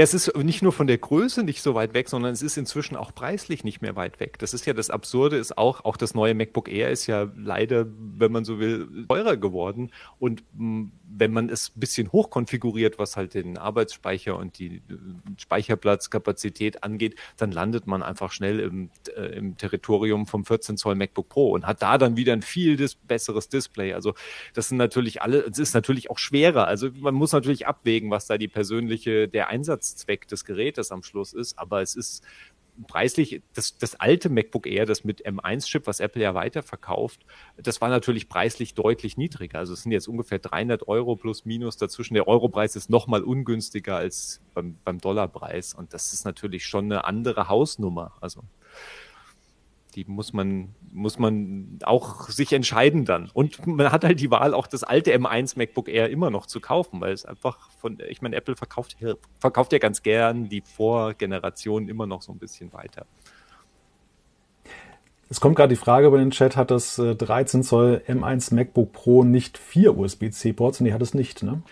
Ja, 0.00 0.04
es 0.04 0.14
ist 0.14 0.34
nicht 0.34 0.62
nur 0.62 0.72
von 0.72 0.86
der 0.86 0.96
Größe 0.96 1.42
nicht 1.42 1.60
so 1.60 1.74
weit 1.74 1.92
weg, 1.92 2.08
sondern 2.08 2.32
es 2.32 2.40
ist 2.40 2.56
inzwischen 2.56 2.96
auch 2.96 3.14
preislich 3.14 3.64
nicht 3.64 3.82
mehr 3.82 3.96
weit 3.96 4.18
weg. 4.18 4.38
Das 4.38 4.54
ist 4.54 4.64
ja 4.64 4.72
das 4.72 4.88
Absurde, 4.88 5.36
ist 5.36 5.58
auch, 5.58 5.84
auch 5.84 5.98
das 5.98 6.14
neue 6.14 6.32
MacBook 6.32 6.70
Air 6.70 6.88
ist 6.88 7.06
ja 7.06 7.30
leider, 7.36 7.84
wenn 8.16 8.32
man 8.32 8.46
so 8.46 8.58
will, 8.58 8.88
teurer 9.10 9.36
geworden. 9.36 9.90
Und 10.18 10.42
hm, 10.56 10.92
wenn 11.06 11.34
man 11.34 11.50
es 11.50 11.72
ein 11.76 11.80
bisschen 11.80 12.12
hochkonfiguriert, 12.12 12.98
was 12.98 13.18
halt 13.18 13.34
den 13.34 13.58
Arbeitsspeicher 13.58 14.38
und 14.38 14.58
die 14.58 14.76
äh, 14.76 14.80
Speicherplatzkapazität 15.36 16.82
angeht, 16.82 17.16
dann 17.36 17.52
landet 17.52 17.86
man 17.86 18.02
einfach 18.02 18.32
schnell 18.32 18.60
im, 18.60 18.88
äh, 19.14 19.36
im 19.36 19.58
Territorium 19.58 20.26
vom 20.26 20.46
14 20.46 20.78
Zoll 20.78 20.94
MacBook 20.94 21.28
Pro 21.28 21.50
und 21.50 21.66
hat 21.66 21.82
da 21.82 21.98
dann 21.98 22.16
wieder 22.16 22.32
ein 22.32 22.40
viel 22.40 22.78
dis 22.78 22.94
besseres 22.94 23.50
Display. 23.50 23.92
Also 23.92 24.14
das 24.54 24.70
sind 24.70 24.78
natürlich 24.78 25.20
alle, 25.20 25.40
es 25.40 25.58
ist 25.58 25.74
natürlich 25.74 26.10
auch 26.10 26.18
schwerer. 26.18 26.66
Also 26.66 26.88
man 26.98 27.14
muss 27.14 27.32
natürlich 27.32 27.66
abwägen, 27.66 28.10
was 28.10 28.26
da 28.26 28.38
die 28.38 28.48
persönliche, 28.48 29.28
der 29.28 29.50
Einsatzzweck 29.90 30.28
des 30.28 30.44
Gerätes 30.44 30.92
am 30.92 31.02
Schluss 31.02 31.32
ist, 31.32 31.58
aber 31.58 31.82
es 31.82 31.94
ist 31.94 32.24
preislich, 32.86 33.42
das, 33.52 33.76
das 33.76 33.96
alte 33.96 34.30
MacBook 34.30 34.66
Air, 34.66 34.86
das 34.86 35.04
mit 35.04 35.26
M1-Chip, 35.26 35.86
was 35.86 36.00
Apple 36.00 36.22
ja 36.22 36.34
weiterverkauft, 36.34 37.26
das 37.56 37.80
war 37.80 37.88
natürlich 37.88 38.28
preislich 38.28 38.74
deutlich 38.74 39.16
niedriger. 39.16 39.58
Also 39.58 39.74
es 39.74 39.82
sind 39.82 39.92
jetzt 39.92 40.08
ungefähr 40.08 40.38
300 40.38 40.88
Euro 40.88 41.16
plus 41.16 41.44
minus 41.44 41.76
dazwischen. 41.76 42.14
Der 42.14 42.26
Europreis 42.26 42.76
ist 42.76 42.88
nochmal 42.88 43.22
ungünstiger 43.22 43.96
als 43.96 44.40
beim, 44.54 44.78
beim 44.84 44.98
Dollarpreis. 44.98 45.74
Und 45.74 45.92
das 45.92 46.12
ist 46.14 46.24
natürlich 46.24 46.64
schon 46.64 46.86
eine 46.86 47.04
andere 47.04 47.48
Hausnummer. 47.48 48.16
Also 48.20 48.44
die 49.90 50.04
muss 50.04 50.32
man, 50.32 50.74
muss 50.92 51.18
man 51.18 51.78
auch 51.82 52.28
sich 52.28 52.52
entscheiden 52.52 53.04
dann. 53.04 53.30
Und 53.32 53.66
man 53.66 53.92
hat 53.92 54.04
halt 54.04 54.20
die 54.20 54.30
Wahl, 54.30 54.54
auch 54.54 54.66
das 54.66 54.84
alte 54.84 55.14
M1 55.14 55.56
MacBook 55.56 55.88
Air 55.88 56.10
immer 56.10 56.30
noch 56.30 56.46
zu 56.46 56.60
kaufen, 56.60 57.00
weil 57.00 57.12
es 57.12 57.24
einfach 57.24 57.70
von, 57.72 57.98
ich 58.08 58.22
meine, 58.22 58.36
Apple 58.36 58.56
verkauft, 58.56 58.96
verkauft 59.38 59.72
ja 59.72 59.78
ganz 59.78 60.02
gern 60.02 60.48
die 60.48 60.62
Vorgeneration 60.62 61.88
immer 61.88 62.06
noch 62.06 62.22
so 62.22 62.32
ein 62.32 62.38
bisschen 62.38 62.72
weiter. 62.72 63.06
Es 65.28 65.40
kommt 65.40 65.54
gerade 65.54 65.68
die 65.68 65.80
Frage 65.80 66.08
über 66.08 66.18
den 66.18 66.32
Chat, 66.32 66.56
hat 66.56 66.72
das 66.72 66.96
13 66.96 67.60
äh, 67.60 67.62
Zoll 67.62 68.02
M1 68.08 68.52
MacBook 68.52 68.92
Pro 68.92 69.22
nicht 69.22 69.58
vier 69.58 69.96
USB-C-Ports? 69.96 70.80
Nee, 70.80 70.92
hat 70.92 71.02
es 71.02 71.14
nicht, 71.14 71.44
ne? 71.44 71.62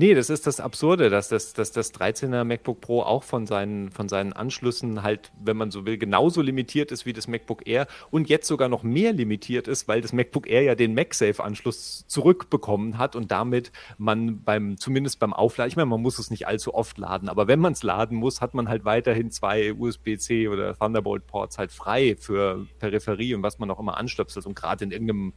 Nee, 0.00 0.14
das 0.14 0.30
ist 0.30 0.46
das 0.46 0.60
Absurde, 0.60 1.10
dass 1.10 1.28
das, 1.28 1.54
dass 1.54 1.72
das 1.72 1.92
13er 1.92 2.44
MacBook 2.44 2.80
Pro 2.80 3.02
auch 3.02 3.24
von 3.24 3.48
seinen, 3.48 3.90
von 3.90 4.08
seinen 4.08 4.32
Anschlüssen 4.32 5.02
halt, 5.02 5.32
wenn 5.42 5.56
man 5.56 5.72
so 5.72 5.86
will, 5.86 5.98
genauso 5.98 6.40
limitiert 6.40 6.92
ist 6.92 7.04
wie 7.04 7.12
das 7.12 7.26
MacBook 7.26 7.66
Air 7.66 7.88
und 8.12 8.28
jetzt 8.28 8.46
sogar 8.46 8.68
noch 8.68 8.84
mehr 8.84 9.12
limitiert 9.12 9.66
ist, 9.66 9.88
weil 9.88 10.00
das 10.00 10.12
MacBook 10.12 10.48
Air 10.48 10.62
ja 10.62 10.74
den 10.76 10.94
MagSafe-Anschluss 10.94 12.06
zurückbekommen 12.06 12.96
hat 12.96 13.16
und 13.16 13.32
damit 13.32 13.72
man 13.96 14.44
beim, 14.44 14.78
zumindest 14.78 15.18
beim 15.18 15.32
Aufladen, 15.32 15.68
ich 15.68 15.76
meine, 15.76 15.86
man 15.86 16.00
muss 16.00 16.20
es 16.20 16.30
nicht 16.30 16.46
allzu 16.46 16.74
oft 16.74 16.96
laden, 16.96 17.28
aber 17.28 17.48
wenn 17.48 17.58
man 17.58 17.72
es 17.72 17.82
laden 17.82 18.16
muss, 18.16 18.40
hat 18.40 18.54
man 18.54 18.68
halt 18.68 18.84
weiterhin 18.84 19.32
zwei 19.32 19.74
USB-C 19.74 20.46
oder 20.46 20.78
Thunderbolt-Ports 20.78 21.58
halt 21.58 21.72
frei 21.72 22.14
für 22.16 22.68
Peripherie 22.78 23.34
und 23.34 23.42
was 23.42 23.58
man 23.58 23.68
auch 23.68 23.80
immer 23.80 23.96
anstöpselt 23.96 24.46
und 24.46 24.54
gerade 24.54 24.84
in 24.84 24.92
irgendeinem 24.92 25.32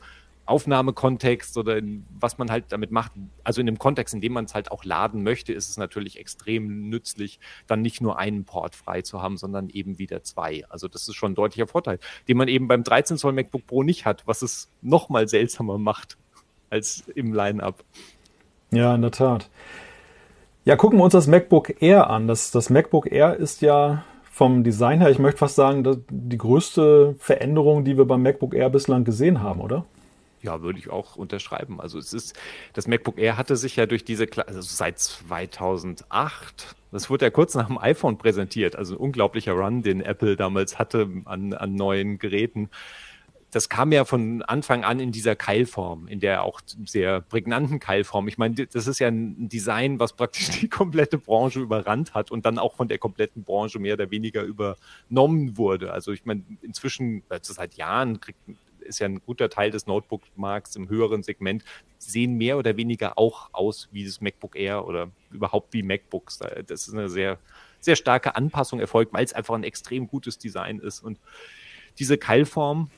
Aufnahmekontext 0.51 1.57
oder 1.57 1.77
in, 1.77 2.05
was 2.19 2.37
man 2.37 2.51
halt 2.51 2.65
damit 2.69 2.91
macht, 2.91 3.13
also 3.43 3.59
in 3.59 3.65
dem 3.65 3.79
Kontext, 3.79 4.13
in 4.13 4.21
dem 4.21 4.33
man 4.33 4.45
es 4.45 4.53
halt 4.53 4.71
auch 4.71 4.83
laden 4.83 5.23
möchte, 5.23 5.53
ist 5.53 5.69
es 5.69 5.77
natürlich 5.77 6.19
extrem 6.19 6.89
nützlich, 6.89 7.39
dann 7.67 7.81
nicht 7.81 8.01
nur 8.01 8.19
einen 8.19 8.45
Port 8.45 8.75
frei 8.75 9.01
zu 9.01 9.21
haben, 9.21 9.37
sondern 9.37 9.69
eben 9.69 9.97
wieder 9.97 10.23
zwei. 10.23 10.63
Also 10.69 10.87
das 10.87 11.07
ist 11.07 11.15
schon 11.15 11.31
ein 11.31 11.35
deutlicher 11.35 11.67
Vorteil, 11.67 11.99
den 12.27 12.37
man 12.37 12.47
eben 12.47 12.67
beim 12.67 12.83
13 12.83 13.17
Zoll 13.17 13.33
MacBook 13.33 13.65
Pro 13.65 13.83
nicht 13.83 14.05
hat, 14.05 14.27
was 14.27 14.41
es 14.41 14.69
nochmal 14.81 15.27
seltsamer 15.27 15.77
macht 15.77 16.17
als 16.69 17.03
im 17.15 17.33
Line-Up. 17.33 17.83
Ja, 18.71 18.95
in 18.95 19.01
der 19.01 19.11
Tat. 19.11 19.49
Ja, 20.63 20.75
gucken 20.75 20.99
wir 20.99 21.03
uns 21.03 21.13
das 21.13 21.27
MacBook 21.27 21.81
Air 21.81 22.09
an. 22.09 22.27
Das, 22.27 22.51
das 22.51 22.69
MacBook 22.69 23.11
Air 23.11 23.35
ist 23.35 23.61
ja 23.61 24.03
vom 24.31 24.63
Design 24.63 25.01
her, 25.01 25.11
ich 25.11 25.19
möchte 25.19 25.39
fast 25.39 25.55
sagen, 25.55 26.05
die 26.09 26.37
größte 26.37 27.15
Veränderung, 27.19 27.83
die 27.83 27.97
wir 27.97 28.05
beim 28.05 28.23
MacBook 28.23 28.53
Air 28.53 28.69
bislang 28.69 29.03
gesehen 29.03 29.41
haben, 29.43 29.59
oder? 29.59 29.85
Ja, 30.41 30.61
würde 30.61 30.79
ich 30.79 30.89
auch 30.89 31.15
unterschreiben. 31.15 31.79
Also 31.79 31.99
es 31.99 32.13
ist, 32.13 32.35
das 32.73 32.87
MacBook 32.87 33.19
Air 33.19 33.37
hatte 33.37 33.55
sich 33.55 33.75
ja 33.75 33.85
durch 33.85 34.03
diese, 34.03 34.25
also 34.47 34.61
seit 34.61 34.97
2008, 34.97 36.75
das 36.91 37.09
wurde 37.09 37.25
ja 37.25 37.29
kurz 37.29 37.53
nach 37.53 37.67
dem 37.67 37.77
iPhone 37.77 38.17
präsentiert, 38.17 38.75
also 38.75 38.95
ein 38.95 38.97
unglaublicher 38.97 39.53
Run, 39.53 39.83
den 39.83 40.01
Apple 40.01 40.35
damals 40.35 40.79
hatte 40.79 41.07
an, 41.25 41.53
an 41.53 41.75
neuen 41.75 42.17
Geräten. 42.17 42.69
Das 43.51 43.67
kam 43.67 43.91
ja 43.91 44.05
von 44.05 44.41
Anfang 44.43 44.85
an 44.85 44.99
in 44.99 45.11
dieser 45.11 45.35
Keilform, 45.35 46.07
in 46.07 46.21
der 46.21 46.43
auch 46.43 46.61
sehr 46.85 47.19
prägnanten 47.19 47.79
Keilform. 47.79 48.29
Ich 48.29 48.37
meine, 48.37 48.65
das 48.65 48.87
ist 48.87 48.99
ja 48.99 49.09
ein 49.09 49.49
Design, 49.49 49.99
was 49.99 50.13
praktisch 50.13 50.49
die 50.61 50.69
komplette 50.69 51.17
Branche 51.17 51.59
überrannt 51.59 52.13
hat 52.15 52.31
und 52.31 52.45
dann 52.45 52.57
auch 52.57 52.75
von 52.75 52.87
der 52.87 52.97
kompletten 52.97 53.43
Branche 53.43 53.77
mehr 53.77 53.95
oder 53.95 54.09
weniger 54.09 54.41
übernommen 54.43 55.57
wurde. 55.57 55.91
Also 55.91 56.13
ich 56.13 56.25
meine, 56.25 56.43
inzwischen, 56.61 57.23
also 57.29 57.53
seit 57.53 57.75
Jahren 57.75 58.21
kriegt 58.21 58.39
ist 58.81 58.99
ja 58.99 59.07
ein 59.07 59.21
guter 59.25 59.49
Teil 59.49 59.71
des 59.71 59.87
Notebook-Markts 59.87 60.75
im 60.75 60.89
höheren 60.89 61.23
Segment, 61.23 61.63
sehen 61.97 62.37
mehr 62.37 62.57
oder 62.57 62.77
weniger 62.77 63.17
auch 63.17 63.49
aus 63.53 63.87
wie 63.91 64.05
das 64.05 64.21
MacBook 64.21 64.55
Air 64.55 64.85
oder 64.85 65.09
überhaupt 65.31 65.73
wie 65.73 65.83
MacBooks. 65.83 66.39
Das 66.67 66.87
ist 66.87 66.93
eine 66.93 67.09
sehr, 67.09 67.37
sehr 67.79 67.95
starke 67.95 68.35
Anpassung 68.35 68.79
erfolgt, 68.79 69.13
weil 69.13 69.25
es 69.25 69.33
einfach 69.33 69.55
ein 69.55 69.63
extrem 69.63 70.07
gutes 70.07 70.37
Design 70.37 70.79
ist. 70.79 71.01
Und 71.01 71.19
diese 71.99 72.17
Keilform, 72.17 72.89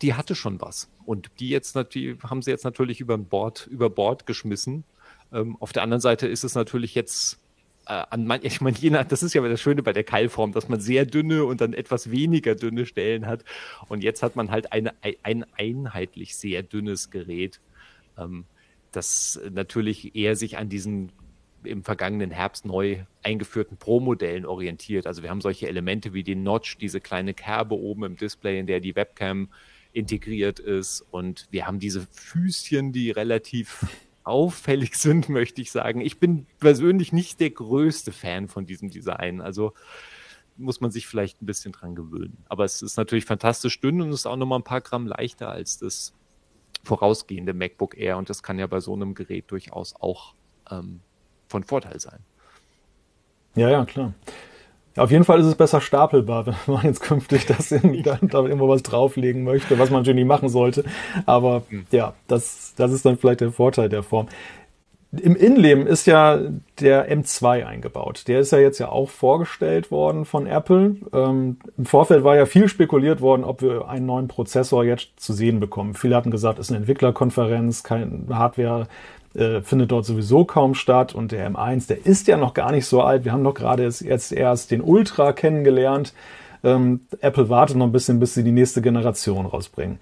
die 0.00 0.14
hatte 0.14 0.34
schon 0.34 0.60
was. 0.60 0.88
Und 1.04 1.30
die 1.40 1.48
jetzt 1.48 1.76
die 1.94 2.16
haben 2.22 2.42
sie 2.42 2.50
jetzt 2.50 2.64
natürlich 2.64 3.00
über 3.00 3.18
Bord, 3.18 3.66
über 3.70 3.90
Bord 3.90 4.26
geschmissen. 4.26 4.84
Ähm, 5.32 5.56
auf 5.60 5.72
der 5.72 5.82
anderen 5.82 6.00
Seite 6.00 6.26
ist 6.26 6.44
es 6.44 6.54
natürlich 6.54 6.94
jetzt 6.94 7.38
äh, 7.86 8.04
an 8.10 8.26
man, 8.26 8.40
ich 8.42 8.60
meine, 8.60 8.76
je 8.76 8.90
nach, 8.90 9.04
das 9.04 9.22
ist 9.22 9.34
ja 9.34 9.46
das 9.46 9.60
Schöne 9.60 9.82
bei 9.82 9.92
der 9.92 10.04
Keilform, 10.04 10.52
dass 10.52 10.68
man 10.68 10.80
sehr 10.80 11.06
dünne 11.06 11.44
und 11.44 11.60
dann 11.60 11.72
etwas 11.72 12.10
weniger 12.10 12.54
dünne 12.54 12.86
Stellen 12.86 13.26
hat. 13.26 13.44
Und 13.88 14.02
jetzt 14.02 14.22
hat 14.22 14.36
man 14.36 14.50
halt 14.50 14.72
eine, 14.72 14.94
ein 15.22 15.44
einheitlich 15.56 16.36
sehr 16.36 16.62
dünnes 16.62 17.10
Gerät, 17.10 17.60
ähm, 18.18 18.44
das 18.92 19.40
natürlich 19.50 20.14
eher 20.14 20.36
sich 20.36 20.58
an 20.58 20.68
diesen 20.68 21.12
im 21.64 21.84
vergangenen 21.84 22.30
Herbst 22.30 22.66
neu 22.66 23.04
eingeführten 23.22 23.76
Pro-Modellen 23.76 24.44
orientiert. 24.46 25.06
Also 25.06 25.22
wir 25.22 25.30
haben 25.30 25.40
solche 25.40 25.68
Elemente 25.68 26.12
wie 26.12 26.24
den 26.24 26.42
Notch, 26.42 26.76
diese 26.78 27.00
kleine 27.00 27.34
Kerbe 27.34 27.76
oben 27.76 28.04
im 28.04 28.16
Display, 28.16 28.58
in 28.58 28.66
der 28.66 28.80
die 28.80 28.96
Webcam 28.96 29.48
integriert 29.92 30.58
ist. 30.58 31.04
Und 31.10 31.46
wir 31.50 31.66
haben 31.66 31.78
diese 31.78 32.06
Füßchen, 32.10 32.92
die 32.92 33.10
relativ 33.10 33.86
auffällig 34.24 34.94
sind, 34.98 35.28
möchte 35.28 35.60
ich 35.60 35.72
sagen. 35.72 36.00
Ich 36.00 36.18
bin 36.18 36.46
persönlich 36.58 37.12
nicht 37.12 37.40
der 37.40 37.50
größte 37.50 38.12
Fan 38.12 38.48
von 38.48 38.66
diesem 38.66 38.90
Design. 38.90 39.40
Also 39.40 39.72
muss 40.56 40.80
man 40.80 40.90
sich 40.90 41.06
vielleicht 41.06 41.42
ein 41.42 41.46
bisschen 41.46 41.72
dran 41.72 41.94
gewöhnen. 41.94 42.44
Aber 42.48 42.64
es 42.64 42.82
ist 42.82 42.96
natürlich 42.96 43.24
fantastisch 43.24 43.80
dünn 43.80 44.00
und 44.00 44.12
ist 44.12 44.26
auch 44.26 44.36
nochmal 44.36 44.58
ein 44.58 44.64
paar 44.64 44.80
Gramm 44.80 45.06
leichter 45.06 45.48
als 45.50 45.78
das 45.78 46.12
vorausgehende 46.84 47.54
MacBook 47.54 47.96
Air. 47.96 48.18
Und 48.18 48.28
das 48.28 48.42
kann 48.42 48.58
ja 48.58 48.66
bei 48.66 48.80
so 48.80 48.92
einem 48.92 49.14
Gerät 49.14 49.50
durchaus 49.50 49.94
auch 49.94 50.34
ähm, 50.70 51.00
von 51.48 51.64
Vorteil 51.64 52.00
sein. 52.00 52.20
Ja, 53.54 53.70
ja, 53.70 53.84
klar. 53.84 54.14
Ja, 54.96 55.04
auf 55.04 55.10
jeden 55.10 55.24
Fall 55.24 55.40
ist 55.40 55.46
es 55.46 55.54
besser 55.54 55.80
stapelbar, 55.80 56.46
wenn 56.66 56.74
man 56.74 56.84
jetzt 56.84 57.00
künftig 57.00 57.46
das 57.46 57.72
in, 57.72 58.02
da, 58.02 58.18
da 58.20 58.42
irgendwo 58.42 58.68
was 58.68 58.82
drauflegen 58.82 59.44
möchte, 59.44 59.78
was 59.78 59.90
man 59.90 60.00
natürlich 60.00 60.16
nicht 60.16 60.28
machen 60.28 60.48
sollte. 60.48 60.84
Aber 61.26 61.62
mhm. 61.70 61.86
ja, 61.90 62.14
das, 62.28 62.74
das 62.76 62.92
ist 62.92 63.04
dann 63.04 63.18
vielleicht 63.18 63.40
der 63.40 63.52
Vorteil 63.52 63.88
der 63.88 64.02
Form. 64.02 64.28
Im 65.14 65.36
Innenleben 65.36 65.86
ist 65.86 66.06
ja 66.06 66.40
der 66.80 67.10
M2 67.14 67.66
eingebaut. 67.66 68.24
Der 68.28 68.40
ist 68.40 68.50
ja 68.50 68.58
jetzt 68.58 68.78
ja 68.78 68.88
auch 68.88 69.10
vorgestellt 69.10 69.90
worden 69.90 70.24
von 70.24 70.46
Apple. 70.46 70.96
Ähm, 71.12 71.58
Im 71.76 71.84
Vorfeld 71.84 72.24
war 72.24 72.34
ja 72.34 72.46
viel 72.46 72.66
spekuliert 72.66 73.20
worden, 73.20 73.44
ob 73.44 73.60
wir 73.60 73.88
einen 73.88 74.06
neuen 74.06 74.28
Prozessor 74.28 74.84
jetzt 74.84 75.10
zu 75.20 75.34
sehen 75.34 75.60
bekommen. 75.60 75.92
Viele 75.92 76.16
hatten 76.16 76.30
gesagt, 76.30 76.58
es 76.58 76.66
ist 76.66 76.70
eine 76.70 76.78
Entwicklerkonferenz, 76.78 77.82
kein 77.82 78.26
Hardware 78.30 78.88
äh, 79.34 79.62
findet 79.62 79.92
dort 79.92 80.04
sowieso 80.04 80.44
kaum 80.44 80.74
statt. 80.74 81.14
Und 81.14 81.32
der 81.32 81.50
M1, 81.50 81.88
der 81.88 82.06
ist 82.06 82.26
ja 82.28 82.36
noch 82.36 82.54
gar 82.54 82.72
nicht 82.72 82.86
so 82.86 83.02
alt. 83.02 83.24
Wir 83.24 83.32
haben 83.32 83.44
doch 83.44 83.54
gerade 83.54 83.84
jetzt 83.84 84.32
erst 84.32 84.70
den 84.70 84.80
Ultra 84.80 85.32
kennengelernt. 85.32 86.12
Ähm, 86.64 87.00
Apple 87.20 87.48
wartet 87.48 87.76
noch 87.76 87.86
ein 87.86 87.92
bisschen, 87.92 88.20
bis 88.20 88.34
sie 88.34 88.44
die 88.44 88.52
nächste 88.52 88.82
Generation 88.82 89.46
rausbringen. 89.46 89.98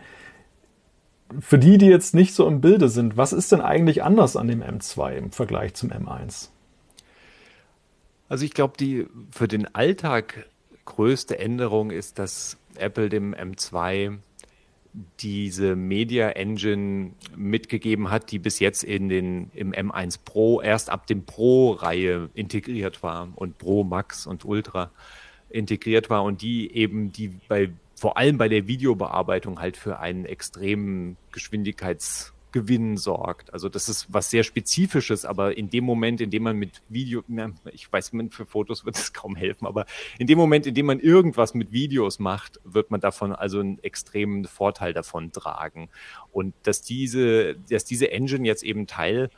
Für 1.38 1.58
die, 1.58 1.78
die 1.78 1.86
jetzt 1.86 2.14
nicht 2.14 2.34
so 2.34 2.46
im 2.46 2.60
Bilde 2.60 2.88
sind, 2.88 3.16
was 3.16 3.32
ist 3.32 3.52
denn 3.52 3.60
eigentlich 3.60 4.02
anders 4.02 4.36
an 4.36 4.48
dem 4.48 4.62
M2 4.62 5.12
im 5.12 5.30
Vergleich 5.30 5.74
zum 5.74 5.90
M1? 5.90 6.48
Also 8.28 8.44
ich 8.44 8.52
glaube, 8.52 8.74
die 8.78 9.06
für 9.30 9.48
den 9.48 9.72
Alltag 9.74 10.46
größte 10.84 11.38
Änderung 11.38 11.90
ist, 11.90 12.18
dass 12.18 12.56
Apple 12.76 13.08
dem 13.08 13.34
M2 13.34 14.18
diese 15.20 15.76
Media 15.76 16.30
Engine 16.30 17.12
mitgegeben 17.36 18.10
hat, 18.10 18.32
die 18.32 18.38
bis 18.38 18.58
jetzt 18.58 18.82
in 18.82 19.08
den, 19.08 19.50
im 19.54 19.72
M1 19.72 20.18
Pro 20.24 20.60
erst 20.60 20.90
ab 20.90 21.06
dem 21.06 21.24
Pro-Reihe 21.24 22.28
integriert 22.34 23.02
war 23.02 23.28
und 23.36 23.58
Pro 23.58 23.84
Max 23.84 24.26
und 24.26 24.44
Ultra 24.44 24.90
integriert 25.48 26.10
war 26.10 26.24
und 26.24 26.42
die 26.42 26.74
eben 26.74 27.12
die 27.12 27.28
bei 27.48 27.70
vor 27.94 28.16
allem 28.16 28.38
bei 28.38 28.48
der 28.48 28.66
Videobearbeitung 28.66 29.60
halt 29.60 29.76
für 29.76 29.98
einen 29.98 30.24
extremen 30.24 31.18
Geschwindigkeits 31.32 32.32
Gewinn 32.52 32.96
sorgt. 32.96 33.52
Also 33.52 33.68
das 33.68 33.88
ist 33.88 34.06
was 34.12 34.30
sehr 34.30 34.42
Spezifisches, 34.42 35.24
aber 35.24 35.56
in 35.56 35.70
dem 35.70 35.84
Moment, 35.84 36.20
in 36.20 36.30
dem 36.30 36.42
man 36.42 36.56
mit 36.56 36.82
Video, 36.88 37.22
ich 37.72 37.92
weiß, 37.92 38.12
für 38.30 38.46
Fotos 38.46 38.84
wird 38.84 38.96
es 38.98 39.12
kaum 39.12 39.36
helfen, 39.36 39.66
aber 39.66 39.86
in 40.18 40.26
dem 40.26 40.38
Moment, 40.38 40.66
in 40.66 40.74
dem 40.74 40.86
man 40.86 41.00
irgendwas 41.00 41.54
mit 41.54 41.72
Videos 41.72 42.18
macht, 42.18 42.60
wird 42.64 42.90
man 42.90 43.00
davon 43.00 43.32
also 43.32 43.60
einen 43.60 43.82
extremen 43.82 44.44
Vorteil 44.44 44.92
davon 44.92 45.32
tragen. 45.32 45.88
Und 46.32 46.54
dass 46.64 46.82
diese, 46.82 47.56
dass 47.68 47.84
diese 47.84 48.10
Engine 48.10 48.46
jetzt 48.46 48.62
eben 48.62 48.86
Teil 48.86 49.30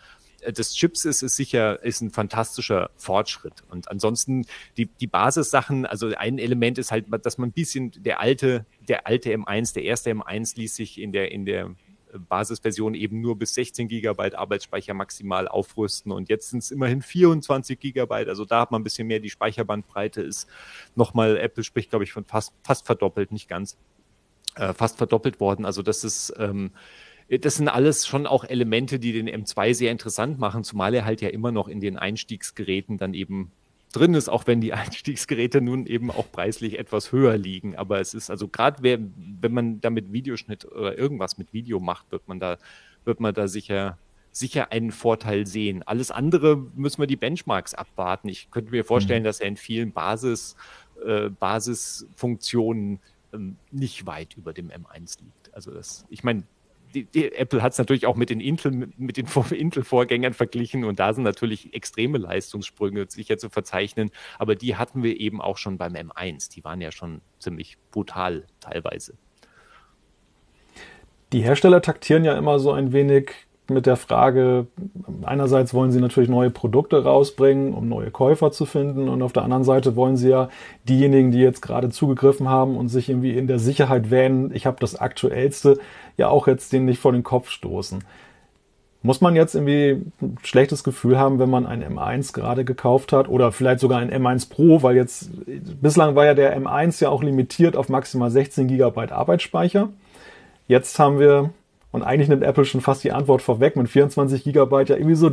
äh, 0.42 0.52
des 0.52 0.74
Chips 0.74 1.04
ist, 1.04 1.22
ist 1.22 1.36
sicher, 1.36 1.82
ist 1.82 2.00
ein 2.00 2.10
fantastischer 2.10 2.90
Fortschritt. 2.96 3.64
Und 3.70 3.90
ansonsten 3.90 4.46
die, 4.76 4.86
die 4.86 5.06
Basissachen, 5.06 5.86
also 5.86 6.08
ein 6.16 6.38
Element 6.38 6.78
ist 6.78 6.92
halt, 6.92 7.06
dass 7.24 7.38
man 7.38 7.50
ein 7.50 7.52
bisschen 7.52 7.92
der 8.02 8.20
alte, 8.20 8.66
der 8.88 9.06
alte 9.06 9.34
M1, 9.34 9.74
der 9.74 9.84
erste 9.84 10.10
M1 10.10 10.56
ließ 10.56 10.76
sich 10.76 11.00
in 11.00 11.12
der, 11.12 11.32
in 11.32 11.44
der 11.44 11.74
Basisversion 12.18 12.94
eben 12.94 13.20
nur 13.20 13.38
bis 13.38 13.54
16 13.54 13.88
Gigabyte 13.88 14.34
Arbeitsspeicher 14.34 14.94
maximal 14.94 15.48
aufrüsten 15.48 16.12
und 16.12 16.28
jetzt 16.28 16.50
sind 16.50 16.60
es 16.60 16.70
immerhin 16.70 17.02
24 17.02 17.78
Gigabyte. 17.78 18.28
Also 18.28 18.44
da 18.44 18.60
hat 18.60 18.70
man 18.70 18.80
ein 18.80 18.84
bisschen 18.84 19.06
mehr. 19.06 19.20
Die 19.20 19.30
Speicherbandbreite 19.30 20.22
ist 20.22 20.48
nochmal, 20.94 21.36
Apple 21.36 21.64
spricht, 21.64 21.90
glaube 21.90 22.04
ich, 22.04 22.12
von 22.12 22.24
fast, 22.24 22.52
fast 22.62 22.86
verdoppelt, 22.86 23.32
nicht 23.32 23.48
ganz, 23.48 23.76
äh, 24.56 24.72
fast 24.72 24.98
verdoppelt 24.98 25.40
worden. 25.40 25.64
Also 25.64 25.82
das 25.82 26.04
ist, 26.04 26.32
ähm, 26.38 26.72
das 27.28 27.56
sind 27.56 27.68
alles 27.68 28.06
schon 28.06 28.26
auch 28.26 28.44
Elemente, 28.44 28.98
die 28.98 29.12
den 29.12 29.28
M2 29.28 29.74
sehr 29.74 29.92
interessant 29.92 30.38
machen, 30.38 30.64
zumal 30.64 30.94
er 30.94 31.04
halt 31.04 31.20
ja 31.22 31.30
immer 31.30 31.52
noch 31.52 31.68
in 31.68 31.80
den 31.80 31.96
Einstiegsgeräten 31.96 32.98
dann 32.98 33.14
eben 33.14 33.52
drin 33.92 34.14
ist, 34.14 34.28
auch 34.28 34.46
wenn 34.46 34.60
die 34.60 34.72
Einstiegsgeräte 34.72 35.60
nun 35.60 35.86
eben 35.86 36.10
auch 36.10 36.30
preislich 36.30 36.78
etwas 36.78 37.12
höher 37.12 37.36
liegen. 37.36 37.76
Aber 37.76 38.00
es 38.00 38.14
ist 38.14 38.30
also 38.30 38.48
gerade, 38.48 38.82
wenn 38.82 39.52
man 39.52 39.80
damit 39.80 40.12
Videoschnitt 40.12 40.64
oder 40.64 40.98
irgendwas 40.98 41.38
mit 41.38 41.52
Video 41.52 41.80
macht, 41.80 42.10
wird 42.10 42.26
man 42.28 42.40
da, 42.40 42.58
wird 43.04 43.20
man 43.20 43.34
da 43.34 43.48
sicher 43.48 43.98
sicher 44.34 44.72
einen 44.72 44.92
Vorteil 44.92 45.46
sehen. 45.46 45.82
Alles 45.82 46.10
andere 46.10 46.56
müssen 46.56 47.00
wir 47.00 47.06
die 47.06 47.16
Benchmarks 47.16 47.74
abwarten. 47.74 48.28
Ich 48.28 48.50
könnte 48.50 48.70
mir 48.70 48.84
vorstellen, 48.84 49.22
mhm. 49.22 49.26
dass 49.26 49.40
er 49.40 49.48
in 49.48 49.58
vielen 49.58 49.92
Basis, 49.92 50.56
äh, 51.06 51.28
Basisfunktionen 51.28 52.98
ähm, 53.32 53.56
nicht 53.70 54.06
weit 54.06 54.34
über 54.36 54.52
dem 54.52 54.70
M1 54.70 55.20
liegt. 55.20 55.54
Also 55.54 55.70
das, 55.70 56.06
ich 56.08 56.24
meine, 56.24 56.44
die, 56.92 57.04
die 57.04 57.32
Apple 57.32 57.62
hat 57.62 57.72
es 57.72 57.78
natürlich 57.78 58.06
auch 58.06 58.16
mit 58.16 58.30
den 58.30 58.40
Intel, 58.40 58.88
mit 58.96 59.16
den 59.16 59.26
Intel-Vorgängern 59.50 60.34
verglichen 60.34 60.84
und 60.84 60.98
da 60.98 61.12
sind 61.12 61.24
natürlich 61.24 61.74
extreme 61.74 62.18
Leistungssprünge 62.18 63.06
sicher 63.08 63.38
zu 63.38 63.50
verzeichnen, 63.50 64.10
aber 64.38 64.54
die 64.54 64.76
hatten 64.76 65.02
wir 65.02 65.18
eben 65.18 65.40
auch 65.40 65.58
schon 65.58 65.78
beim 65.78 65.94
M1. 65.94 66.50
Die 66.52 66.64
waren 66.64 66.80
ja 66.80 66.92
schon 66.92 67.20
ziemlich 67.38 67.78
brutal 67.90 68.46
teilweise. 68.60 69.14
Die 71.32 71.42
Hersteller 71.42 71.80
taktieren 71.80 72.24
ja 72.24 72.36
immer 72.36 72.58
so 72.58 72.72
ein 72.72 72.92
wenig 72.92 73.32
mit 73.72 73.86
der 73.86 73.96
Frage, 73.96 74.66
einerseits 75.22 75.74
wollen 75.74 75.92
sie 75.92 76.00
natürlich 76.00 76.30
neue 76.30 76.50
Produkte 76.50 77.02
rausbringen, 77.02 77.74
um 77.74 77.88
neue 77.88 78.10
Käufer 78.10 78.52
zu 78.52 78.66
finden 78.66 79.08
und 79.08 79.22
auf 79.22 79.32
der 79.32 79.42
anderen 79.42 79.64
Seite 79.64 79.96
wollen 79.96 80.16
sie 80.16 80.30
ja 80.30 80.48
diejenigen, 80.88 81.30
die 81.30 81.40
jetzt 81.40 81.62
gerade 81.62 81.90
zugegriffen 81.90 82.48
haben 82.48 82.76
und 82.76 82.88
sich 82.88 83.08
irgendwie 83.08 83.36
in 83.36 83.46
der 83.46 83.58
Sicherheit 83.58 84.10
wähnen, 84.10 84.50
ich 84.54 84.66
habe 84.66 84.76
das 84.80 84.96
aktuellste, 84.96 85.78
ja 86.16 86.28
auch 86.28 86.46
jetzt 86.46 86.72
den 86.72 86.84
nicht 86.84 87.00
vor 87.00 87.12
den 87.12 87.22
Kopf 87.22 87.50
stoßen. 87.50 88.04
Muss 89.04 89.20
man 89.20 89.34
jetzt 89.34 89.56
irgendwie 89.56 90.06
ein 90.20 90.36
schlechtes 90.44 90.84
Gefühl 90.84 91.18
haben, 91.18 91.40
wenn 91.40 91.50
man 91.50 91.66
ein 91.66 91.82
M1 91.82 92.32
gerade 92.32 92.64
gekauft 92.64 93.12
hat 93.12 93.28
oder 93.28 93.50
vielleicht 93.50 93.80
sogar 93.80 93.98
ein 93.98 94.12
M1 94.12 94.48
Pro, 94.48 94.82
weil 94.84 94.94
jetzt 94.94 95.30
bislang 95.80 96.14
war 96.14 96.24
ja 96.24 96.34
der 96.34 96.56
M1 96.56 97.02
ja 97.02 97.08
auch 97.08 97.22
limitiert 97.22 97.76
auf 97.76 97.88
maximal 97.88 98.30
16 98.30 98.68
GB 98.68 99.10
Arbeitsspeicher. 99.10 99.88
Jetzt 100.68 101.00
haben 101.00 101.18
wir 101.18 101.50
und 101.92 102.02
eigentlich 102.02 102.28
nimmt 102.28 102.42
Apple 102.42 102.64
schon 102.64 102.80
fast 102.80 103.04
die 103.04 103.12
Antwort 103.12 103.42
vorweg 103.42 103.76
mit 103.76 103.88
24 103.88 104.44
Gigabyte 104.44 104.88
ja 104.88 104.96
irgendwie 104.96 105.14
so, 105.14 105.30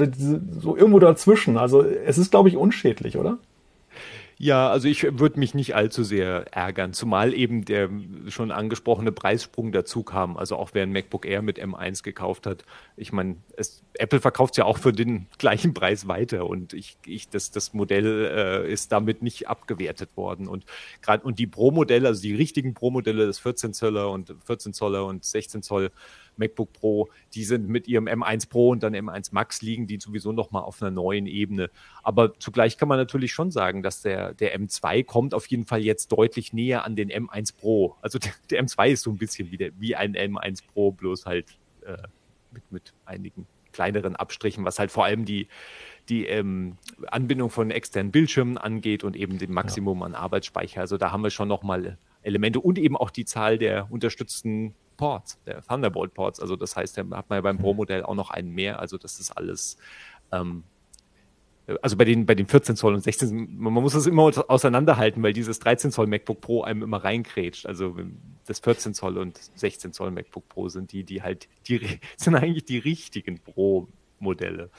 so 0.60 0.76
irgendwo 0.76 1.00
dazwischen. 1.00 1.58
Also 1.58 1.82
es 1.82 2.18
ist, 2.18 2.32
glaube 2.32 2.50
ich, 2.50 2.58
unschädlich, 2.58 3.18
oder? 3.18 3.40
Ja, 4.42 4.70
also 4.70 4.88
ich 4.88 5.04
würde 5.20 5.38
mich 5.38 5.54
nicht 5.54 5.76
allzu 5.76 6.06
sehr 6.06 6.46
ärgern, 6.56 6.94
zumal 6.94 7.34
eben 7.34 7.66
der 7.66 7.90
schon 8.30 8.52
angesprochene 8.52 9.12
Preissprung 9.12 9.74
dazu 9.74 10.02
kam. 10.02 10.38
Also 10.38 10.56
auch 10.56 10.70
wer 10.72 10.84
ein 10.84 10.94
MacBook 10.94 11.26
Air 11.26 11.42
mit 11.42 11.62
M1 11.62 12.04
gekauft 12.04 12.46
hat, 12.46 12.64
ich 12.96 13.12
meine, 13.12 13.36
Apple 13.96 14.22
verkauft 14.22 14.56
ja 14.56 14.64
auch 14.64 14.78
für 14.78 14.94
den 14.94 15.28
gleichen 15.40 15.74
Preis 15.74 16.08
weiter 16.08 16.48
und 16.48 16.74
ich, 16.74 16.98
ich 17.06 17.28
das, 17.28 17.52
das 17.52 17.74
Modell 17.74 18.32
äh, 18.66 18.72
ist 18.72 18.94
damit 18.94 19.22
nicht 19.22 19.50
abgewertet 19.50 20.16
worden. 20.16 20.48
Und 20.48 20.64
gerade 21.02 21.26
und 21.26 21.38
die 21.38 21.48
Pro-Modelle, 21.48 22.08
also 22.08 22.22
die 22.22 22.36
richtigen 22.36 22.74
Pro-Modelle, 22.74 23.28
das 23.28 23.40
14 23.40 23.74
Zoller 23.74 24.10
und 24.10 24.34
14 24.46 24.72
Zoller 24.72 25.06
und 25.06 25.26
16 25.26 25.64
Zoll, 25.64 25.92
MacBook 26.38 26.74
Pro, 26.74 27.10
die 27.34 27.44
sind 27.44 27.68
mit 27.68 27.88
ihrem 27.88 28.08
M1 28.08 28.50
Pro 28.50 28.70
und 28.70 28.84
dann 28.84 28.94
M1 28.94 29.30
Max 29.32 29.62
liegen, 29.62 29.88
die 29.88 30.00
sowieso 30.00 30.32
nochmal 30.32 30.64
auf 30.64 30.82
einer 30.82 30.92
neuen 30.92 31.26
Ebene. 31.26 31.70
Aber 32.04 32.38
zugleich 32.40 32.78
kann 32.78 32.88
man 32.88 32.98
natürlich 32.98 33.34
schon 33.34 33.52
sagen, 33.52 33.84
dass 33.84 34.02
der, 34.02 34.34
der 34.34 34.58
M2 34.60 35.04
kommt 35.04 35.34
auf 35.34 35.46
jeden 35.48 35.66
Fall 35.66 35.82
jetzt 35.82 36.12
deutlich 36.12 36.54
näher 36.54 36.86
an 36.86 36.96
den 36.96 37.10
M1 37.10 37.56
Pro. 37.58 37.96
Also 38.02 38.20
der, 38.20 38.32
der 38.50 38.64
M2 38.64 38.90
ist 38.90 39.04
so 39.04 39.12
ein 39.12 39.18
bisschen 39.18 39.52
wie, 39.52 39.58
der, 39.58 39.72
wie 39.80 39.96
ein 39.96 40.16
M1 40.16 40.64
Pro, 40.74 40.92
bloß 40.92 41.26
halt 41.26 41.58
äh, 41.86 41.98
mit, 42.52 42.72
mit 42.72 42.94
einigen 43.06 43.48
kleineren 43.72 44.16
Abstrichen, 44.16 44.66
was 44.66 44.80
halt 44.80 44.92
vor 44.92 45.06
allem 45.06 45.26
die, 45.26 45.48
die 46.10 46.26
ähm, 46.26 46.78
Anbindung 47.08 47.50
von 47.50 47.72
externen 47.72 48.12
Bildschirmen 48.12 48.58
angeht 48.58 49.04
und 49.04 49.16
eben 49.16 49.38
dem 49.38 49.54
Maximum 49.54 50.00
ja. 50.00 50.06
an 50.08 50.16
Arbeitsspeicher. 50.16 50.82
Also 50.82 50.98
da 50.98 51.12
haben 51.12 51.24
wir 51.24 51.30
schon 51.30 51.48
nochmal 51.48 51.98
Elemente 52.22 52.60
und 52.60 52.78
eben 52.78 52.98
auch 52.98 53.12
die 53.12 53.26
Zahl 53.26 53.58
der 53.58 53.92
unterstützten 53.92 54.74
Ports, 55.00 55.40
der 55.46 55.62
Thunderbolt 55.62 56.14
Ports. 56.14 56.42
Also 56.42 56.58
das 56.58 56.76
heißt, 56.76 56.98
da 56.98 57.02
hat 57.16 57.30
man 57.30 57.38
ja 57.38 57.42
beim 57.42 57.56
mhm. 57.56 57.62
Pro-Modell 57.62 58.04
auch 58.04 58.16
noch 58.16 58.32
einen 58.32 58.52
mehr. 58.52 58.80
Also 58.80 58.98
das 58.98 59.18
ist 59.18 59.32
alles, 59.32 59.78
ähm, 60.34 60.64
also 61.82 61.96
bei 61.96 62.04
den, 62.04 62.26
bei 62.26 62.36
den 62.36 62.48
14 62.48 62.76
Zoll 62.76 62.96
und 62.96 63.02
16, 63.02 63.58
man 63.58 63.72
muss 63.72 63.94
das 63.94 64.08
immer 64.08 64.24
auseinanderhalten, 64.24 65.24
weil 65.24 65.32
dieses 65.32 65.60
13 65.60 65.92
Zoll 65.92 66.08
MacBook 66.08 66.42
Pro 66.42 66.64
einem 66.64 66.84
immer 66.84 67.02
reinkrätscht. 67.02 67.66
Also 67.66 67.96
das 68.46 68.60
14 68.60 68.94
Zoll 68.94 69.18
und 69.18 69.40
16 69.56 69.94
Zoll 69.94 70.12
MacBook 70.12 70.50
Pro 70.50 70.68
sind 70.68 70.92
die, 70.92 71.06
die 71.06 71.24
halt, 71.24 71.48
die 71.70 72.00
sind 72.18 72.36
eigentlich 72.36 72.66
die 72.66 72.80
richtigen 72.80 73.40
Pro-Modelle. 73.40 74.70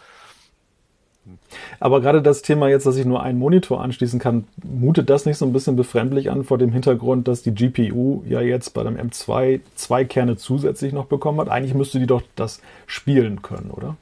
Aber 1.79 2.01
gerade 2.01 2.23
das 2.23 2.43
Thema 2.43 2.69
jetzt, 2.69 2.87
dass 2.87 2.97
ich 2.97 3.05
nur 3.05 3.23
einen 3.23 3.39
Monitor 3.39 3.81
anschließen 3.81 4.19
kann, 4.19 4.45
mutet 4.63 5.11
das 5.11 5.27
nicht 5.27 5.39
so 5.39 5.47
ein 5.47 5.53
bisschen 5.53 5.77
befremdlich 5.77 6.31
an 6.31 6.45
vor 6.45 6.59
dem 6.59 6.73
Hintergrund, 6.73 7.29
dass 7.29 7.43
die 7.43 7.55
GPU 7.55 8.23
ja 8.27 8.41
jetzt 8.41 8.71
bei 8.71 8.83
dem 8.83 8.97
M2 8.97 9.61
zwei 9.75 10.05
Kerne 10.05 10.37
zusätzlich 10.37 10.93
noch 10.93 11.07
bekommen 11.07 11.41
hat? 11.41 11.49
Eigentlich 11.49 11.75
müsste 11.75 11.99
die 11.99 12.07
doch 12.07 12.23
das 12.37 12.61
spielen 12.87 13.43
können, 13.43 13.71
oder? 13.71 13.97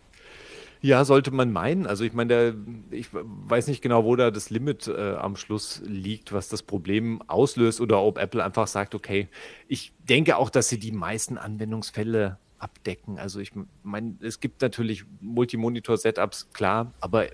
Ja, 0.80 1.04
sollte 1.04 1.32
man 1.32 1.52
meinen. 1.52 1.86
Also 1.86 2.04
ich 2.04 2.12
meine, 2.12 2.54
ich 2.90 3.08
weiß 3.12 3.66
nicht 3.66 3.82
genau, 3.82 4.04
wo 4.04 4.14
da 4.14 4.30
das 4.30 4.50
Limit 4.50 4.86
äh, 4.86 5.14
am 5.14 5.34
Schluss 5.34 5.82
liegt, 5.84 6.32
was 6.32 6.48
das 6.48 6.62
Problem 6.62 7.20
auslöst 7.26 7.80
oder 7.80 8.00
ob 8.00 8.18
Apple 8.18 8.44
einfach 8.44 8.68
sagt, 8.68 8.94
okay, 8.94 9.26
ich 9.66 9.92
denke 10.08 10.36
auch, 10.36 10.50
dass 10.50 10.68
sie 10.68 10.78
die 10.78 10.92
meisten 10.92 11.36
Anwendungsfälle 11.36 12.38
abdecken. 12.58 13.18
Also 13.18 13.40
ich 13.40 13.52
meine, 13.82 14.16
es 14.20 14.40
gibt 14.40 14.62
natürlich 14.62 15.04
Multimonitor-Setups, 15.20 16.50
klar, 16.52 16.92
aber 17.00 17.26
äh, 17.26 17.32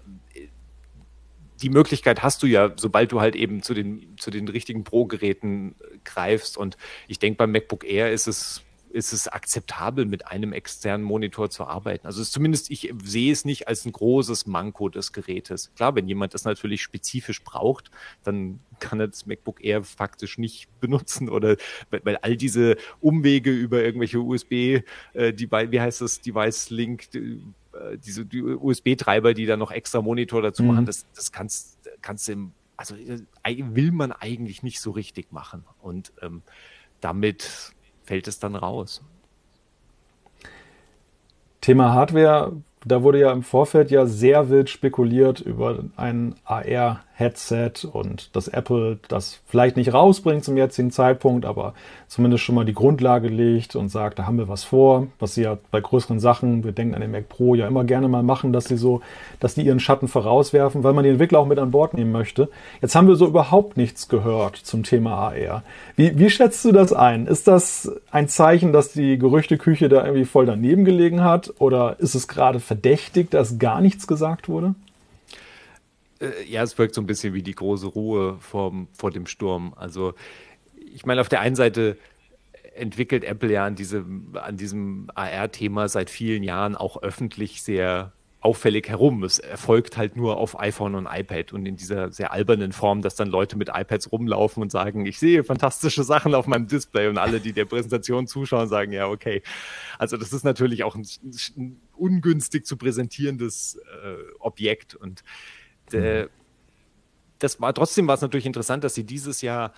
die 1.62 1.70
Möglichkeit 1.70 2.22
hast 2.22 2.42
du 2.42 2.46
ja, 2.46 2.72
sobald 2.76 3.12
du 3.12 3.20
halt 3.20 3.37
eben 3.37 3.62
zu 3.62 3.74
den, 3.74 4.16
zu 4.18 4.30
den 4.30 4.48
richtigen 4.48 4.84
Pro-Geräten 4.84 5.76
greifst. 6.04 6.58
Und 6.58 6.76
ich 7.06 7.18
denke, 7.18 7.38
beim 7.38 7.52
MacBook 7.52 7.84
Air 7.84 8.12
ist 8.12 8.26
es 8.26 8.62
ist 8.94 9.12
es 9.12 9.26
akzeptabel, 9.26 10.07
mit 10.07 10.28
einem 10.28 10.52
externen 10.52 11.04
Monitor 11.04 11.50
zu 11.50 11.64
arbeiten. 11.64 12.07
Also 12.07 12.22
zumindest 12.22 12.70
ich 12.70 12.94
sehe 13.02 13.33
es 13.33 13.44
nicht 13.44 13.66
als 13.66 13.85
ein 13.85 13.92
großes 13.92 14.46
Manko 14.46 14.88
des 14.88 15.12
Gerätes. 15.12 15.72
Klar, 15.74 15.96
wenn 15.96 16.07
jemand 16.07 16.33
das 16.33 16.44
natürlich 16.44 16.80
spezifisch 16.80 17.42
braucht, 17.42 17.90
dann 18.22 18.61
kann 18.78 19.00
er 19.00 19.09
das 19.09 19.26
MacBook 19.26 19.64
Air 19.64 19.83
faktisch 19.83 20.38
nicht 20.38 20.68
benutzen 20.80 21.28
oder 21.28 21.57
weil, 21.90 22.16
all 22.18 22.37
diese 22.37 22.76
Umwege 23.00 23.50
über 23.50 23.83
irgendwelche 23.83 24.20
USB, 24.20 24.83
äh, 25.12 25.33
die, 25.33 25.50
wie 25.50 25.80
heißt 25.80 26.00
das, 26.00 26.20
Device 26.20 26.70
Link, 26.70 27.11
die, 27.11 27.42
äh, 27.72 27.98
diese 27.98 28.24
die 28.24 28.42
USB-Treiber, 28.42 29.35
die 29.35 29.46
dann 29.46 29.59
noch 29.59 29.72
extra 29.72 30.02
Monitor 30.02 30.40
dazu 30.40 30.62
mhm. 30.62 30.68
machen, 30.68 30.87
das, 30.87 31.07
das 31.14 31.33
kannst, 31.33 31.78
kannst 32.00 32.28
du 32.28 32.33
im, 32.33 32.52
also 32.76 32.94
äh, 32.94 33.64
will 33.74 33.90
man 33.90 34.12
eigentlich 34.12 34.62
nicht 34.62 34.80
so 34.80 34.92
richtig 34.92 35.33
machen. 35.33 35.64
Und 35.83 36.12
ähm, 36.22 36.42
damit 37.00 37.73
fällt 38.04 38.28
es 38.28 38.38
dann 38.38 38.54
raus. 38.54 39.02
Thema 41.60 41.94
Hardware, 41.94 42.52
da 42.84 43.02
wurde 43.02 43.18
ja 43.18 43.32
im 43.32 43.42
Vorfeld 43.42 43.90
ja 43.90 44.06
sehr 44.06 44.50
wild 44.50 44.68
spekuliert 44.68 45.40
über 45.40 45.82
ein 45.96 46.34
AR 46.44 47.02
Headset 47.16 47.87
und 47.90 48.35
dass 48.35 48.48
Apple 48.48 48.98
das 49.07 49.40
vielleicht 49.46 49.77
nicht 49.77 49.94
rausbringt 49.94 50.44
zum 50.44 50.57
jetzigen 50.57 50.90
Zeitpunkt, 50.90 51.44
aber 51.44 51.72
zumindest 52.09 52.42
schon 52.42 52.57
mal 52.57 52.64
die 52.64 52.74
Grundlage 52.74 53.29
legt 53.29 53.77
und 53.77 53.88
sagt, 53.88 54.18
da 54.18 54.27
haben 54.27 54.37
wir 54.37 54.48
was 54.48 54.64
vor, 54.64 55.07
was 55.20 55.37
sie 55.37 55.42
ja 55.42 55.57
bei 55.70 55.81
größeren 55.81 56.18
Sachen, 56.18 56.64
wir 56.64 56.72
denken 56.72 56.94
an 56.96 57.00
den 57.00 57.12
Mac 57.12 57.29
Pro 57.29 57.55
ja 57.55 57.68
immer 57.68 57.85
gerne 57.85 58.09
mal 58.09 58.24
machen, 58.24 58.53
dass 58.53 58.64
sie 58.64 58.77
so, 58.77 59.00
dass 59.38 59.55
die 59.55 59.62
ihren 59.62 59.79
Schatten 59.79 60.09
vorauswerfen, 60.09 60.83
weil 60.83 60.92
man 60.92 61.05
die 61.05 61.11
Entwickler 61.11 61.38
auch 61.38 61.46
mit 61.46 61.61
an 61.61 61.70
Bord 61.70 61.94
nehmen 61.94 62.11
möchte. 62.11 62.48
Jetzt 62.83 62.96
haben 62.96 63.07
wir 63.07 63.14
so 63.14 63.29
überhaupt 63.29 63.77
nichts 63.77 64.09
gehört 64.09 64.57
zum 64.57 64.83
Thema 64.83 65.14
AR. 65.14 65.62
Wie, 65.94 66.18
wie 66.18 66.31
schätzt 66.31 66.64
du 66.64 66.72
das 66.72 66.92
ein? 66.92 67.29
Ist 67.29 67.46
das 67.46 67.92
ein 68.11 68.29
Zeichen, 68.29 68.72
dass 68.72 68.92
die 68.92 69.18
Gerüchteküche 69.18 69.88
da 69.88 70.05
irgendwie 70.05 70.24
voll 70.24 70.46
daneben 70.46 70.85
gelegen 70.85 71.22
hat 71.22 71.55
oder 71.61 72.00
ist 72.00 72.16
es 72.16 72.27
gerade 72.27 72.59
verdächtig, 72.59 73.31
dass 73.31 73.61
gar 73.61 73.81
nichts 73.81 74.09
gesagt 74.09 74.48
wurde? 74.48 74.74
Äh, 76.20 76.44
ja, 76.44 76.62
es 76.62 76.77
wirkt 76.79 76.94
so 76.94 77.00
ein 77.00 77.07
bisschen 77.07 77.35
wie 77.35 77.42
die 77.42 77.55
große 77.55 77.87
Ruhe 77.87 78.38
vorm, 78.40 78.88
vor 78.92 79.11
dem 79.11 79.27
Sturm. 79.27 79.74
Also 79.77 80.14
ich 80.77 81.07
meine, 81.07 81.20
auf 81.20 81.29
der 81.29 81.40
einen 81.40 81.57
Seite 81.57 81.96
entwickelt 82.74 83.24
Apple 83.24 83.53
ja 83.53 83.66
an, 83.66 83.77
diese, 83.77 84.05
an 84.35 84.57
diesem 84.57 85.09
AR-Thema 85.14 85.88
seit 85.88 86.11
vielen 86.11 86.42
Jahren 86.42 86.74
auch 86.74 87.03
öffentlich 87.03 87.62
sehr 87.62 88.12
auffällig 88.44 88.90
herum. 88.90 89.24
Es 89.24 89.38
erfolgt 89.38 89.96
halt 89.96 90.16
nur 90.16 90.37
auf 90.37 90.61
iPhone 90.61 90.94
und 90.96 91.09
iPad 91.11 91.55
und 91.55 91.64
in 91.64 91.77
dieser 91.77 92.12
sehr 92.12 92.31
albernen 92.31 92.72
Form, 92.72 93.00
dass 93.00 93.14
dann 93.14 93.29
Leute 93.29 93.57
mit 93.57 93.70
iPads 93.72 94.12
rumlaufen 94.12 94.62
und 94.62 94.70
sagen, 94.70 95.07
ich 95.07 95.18
sehe 95.18 95.44
fantastische 95.44 96.05
Sachen 96.05 96.35
auf 96.35 96.46
meinem 96.46 96.66
Display 96.66 97.09
und 97.09 97.16
alle, 97.16 97.40
die 97.40 97.55
der 97.55 97.64
Präsentation 97.64 98.27
zuschauen, 98.27 98.68
sagen, 98.68 98.92
ja, 98.92 99.09
okay. 99.09 99.42
Also 99.98 100.18
das 100.18 100.35
ist 100.35 100.44
natürlich 100.44 100.85
auch 100.85 100.94
ein, 100.94 101.07
ein 101.57 101.81
ungünstig 101.96 102.66
zu 102.66 102.77
präsentierendes 102.77 103.79
äh, 104.05 104.16
Objekt 104.40 104.94
und 104.94 105.24
äh, 105.92 106.29
das 107.38 107.61
war 107.61 107.75
trotzdem 107.75 108.07
war 108.07 108.14
es 108.14 108.23
natürlich 108.23 108.47
interessant, 108.47 108.85
dass 108.85 108.94
sie 108.94 109.05
dieses 109.05 109.42
Jahr 109.42 109.73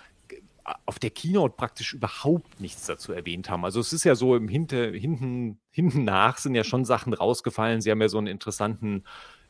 auf 0.85 0.99
der 0.99 1.09
Keynote 1.09 1.55
praktisch 1.55 1.93
überhaupt 1.93 2.59
nichts 2.59 2.85
dazu 2.85 3.13
erwähnt 3.13 3.49
haben. 3.49 3.63
Also 3.63 3.79
es 3.79 3.93
ist 3.93 4.03
ja 4.03 4.15
so 4.15 4.35
im 4.35 4.47
Hinter, 4.47 4.91
hinten, 4.91 5.59
hinten 5.71 6.03
nach 6.03 6.37
sind 6.37 6.55
ja 6.55 6.63
schon 6.63 6.85
Sachen 6.85 7.13
rausgefallen. 7.13 7.81
Sie 7.81 7.89
haben 7.89 8.01
ja 8.01 8.09
so 8.09 8.17
einen 8.17 8.27
interessanten 8.27 9.03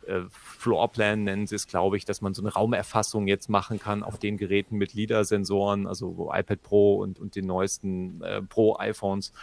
äh, 0.08 0.22
Floorplan 0.30 1.24
nennen 1.24 1.48
sie 1.48 1.56
es, 1.56 1.68
glaube 1.68 1.98
ich, 1.98 2.06
dass 2.06 2.22
man 2.22 2.34
so 2.34 2.42
eine 2.42 2.54
Raumerfassung 2.54 3.28
jetzt 3.28 3.50
machen 3.50 3.80
kann 3.80 4.04
auf 4.04 4.18
den 4.18 4.38
Geräten 4.38 4.78
mit 4.78 4.94
LIDAR-Sensoren, 4.94 5.88
also 5.88 6.32
iPad 6.34 6.64
Pro 6.64 6.96
und, 6.98 7.20
und 7.20 7.36
den 7.36 7.46
neuesten 7.46 8.22
äh, 8.22 8.42
Pro-iPhones. 8.42 9.34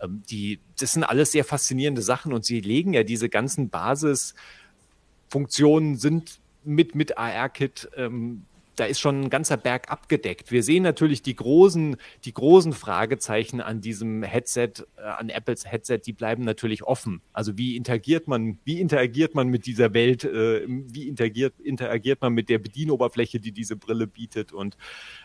Ähm, 0.00 0.22
die, 0.30 0.60
das 0.78 0.92
sind 0.92 1.02
alles 1.04 1.32
sehr 1.32 1.44
faszinierende 1.44 2.02
Sachen 2.02 2.32
und 2.32 2.44
sie 2.44 2.60
legen 2.60 2.94
ja 2.94 3.02
diese 3.02 3.28
ganzen 3.28 3.70
Basisfunktionen 3.70 5.96
sind 5.96 6.38
mit, 6.64 6.94
mit 6.94 7.18
AR-Kit 7.18 7.90
ähm, 7.96 8.46
da 8.76 8.84
ist 8.84 9.00
schon 9.00 9.22
ein 9.22 9.30
ganzer 9.30 9.56
Berg 9.56 9.90
abgedeckt. 9.90 10.50
Wir 10.50 10.62
sehen 10.62 10.82
natürlich 10.82 11.22
die 11.22 11.36
großen, 11.36 11.96
die 12.24 12.34
großen 12.34 12.72
Fragezeichen 12.72 13.60
an 13.60 13.80
diesem 13.80 14.22
Headset, 14.22 14.72
äh, 14.96 15.02
an 15.02 15.28
Apples 15.28 15.70
Headset, 15.70 16.00
die 16.04 16.12
bleiben 16.12 16.44
natürlich 16.44 16.82
offen. 16.82 17.20
Also 17.32 17.56
wie 17.56 17.76
interagiert 17.76 18.26
man, 18.28 18.58
wie 18.64 18.80
interagiert 18.80 19.34
man 19.34 19.48
mit 19.48 19.66
dieser 19.66 19.94
Welt, 19.94 20.24
äh, 20.24 20.64
wie 20.66 21.08
interagiert, 21.08 21.54
interagiert 21.60 22.20
man 22.20 22.32
mit 22.32 22.48
der 22.48 22.58
Bedienoberfläche, 22.58 23.40
die 23.40 23.52
diese 23.52 23.76
Brille 23.76 24.06
bietet 24.06 24.52
und 24.52 24.76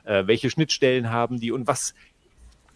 äh, 0.03 0.27
welche 0.27 0.49
Schnittstellen 0.49 1.09
haben 1.09 1.39
die 1.39 1.51
und 1.51 1.67
was 1.67 1.93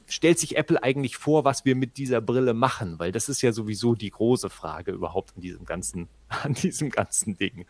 stellt 0.07 0.37
sich 0.37 0.57
Apple 0.57 0.83
eigentlich 0.83 1.17
vor, 1.17 1.45
was 1.45 1.65
wir 1.65 1.75
mit 1.75 1.97
dieser 1.97 2.19
Brille 2.19 2.53
machen? 2.53 2.99
Weil 2.99 3.11
das 3.11 3.29
ist 3.29 3.41
ja 3.41 3.51
sowieso 3.51 3.95
die 3.95 4.09
große 4.09 4.49
Frage 4.49 4.91
überhaupt 4.91 5.35
an 5.35 5.41
diesem 5.41 5.65
ganzen, 5.65 6.07
an 6.29 6.53
diesem 6.53 6.89
ganzen 6.89 7.37
Ding. 7.37 7.65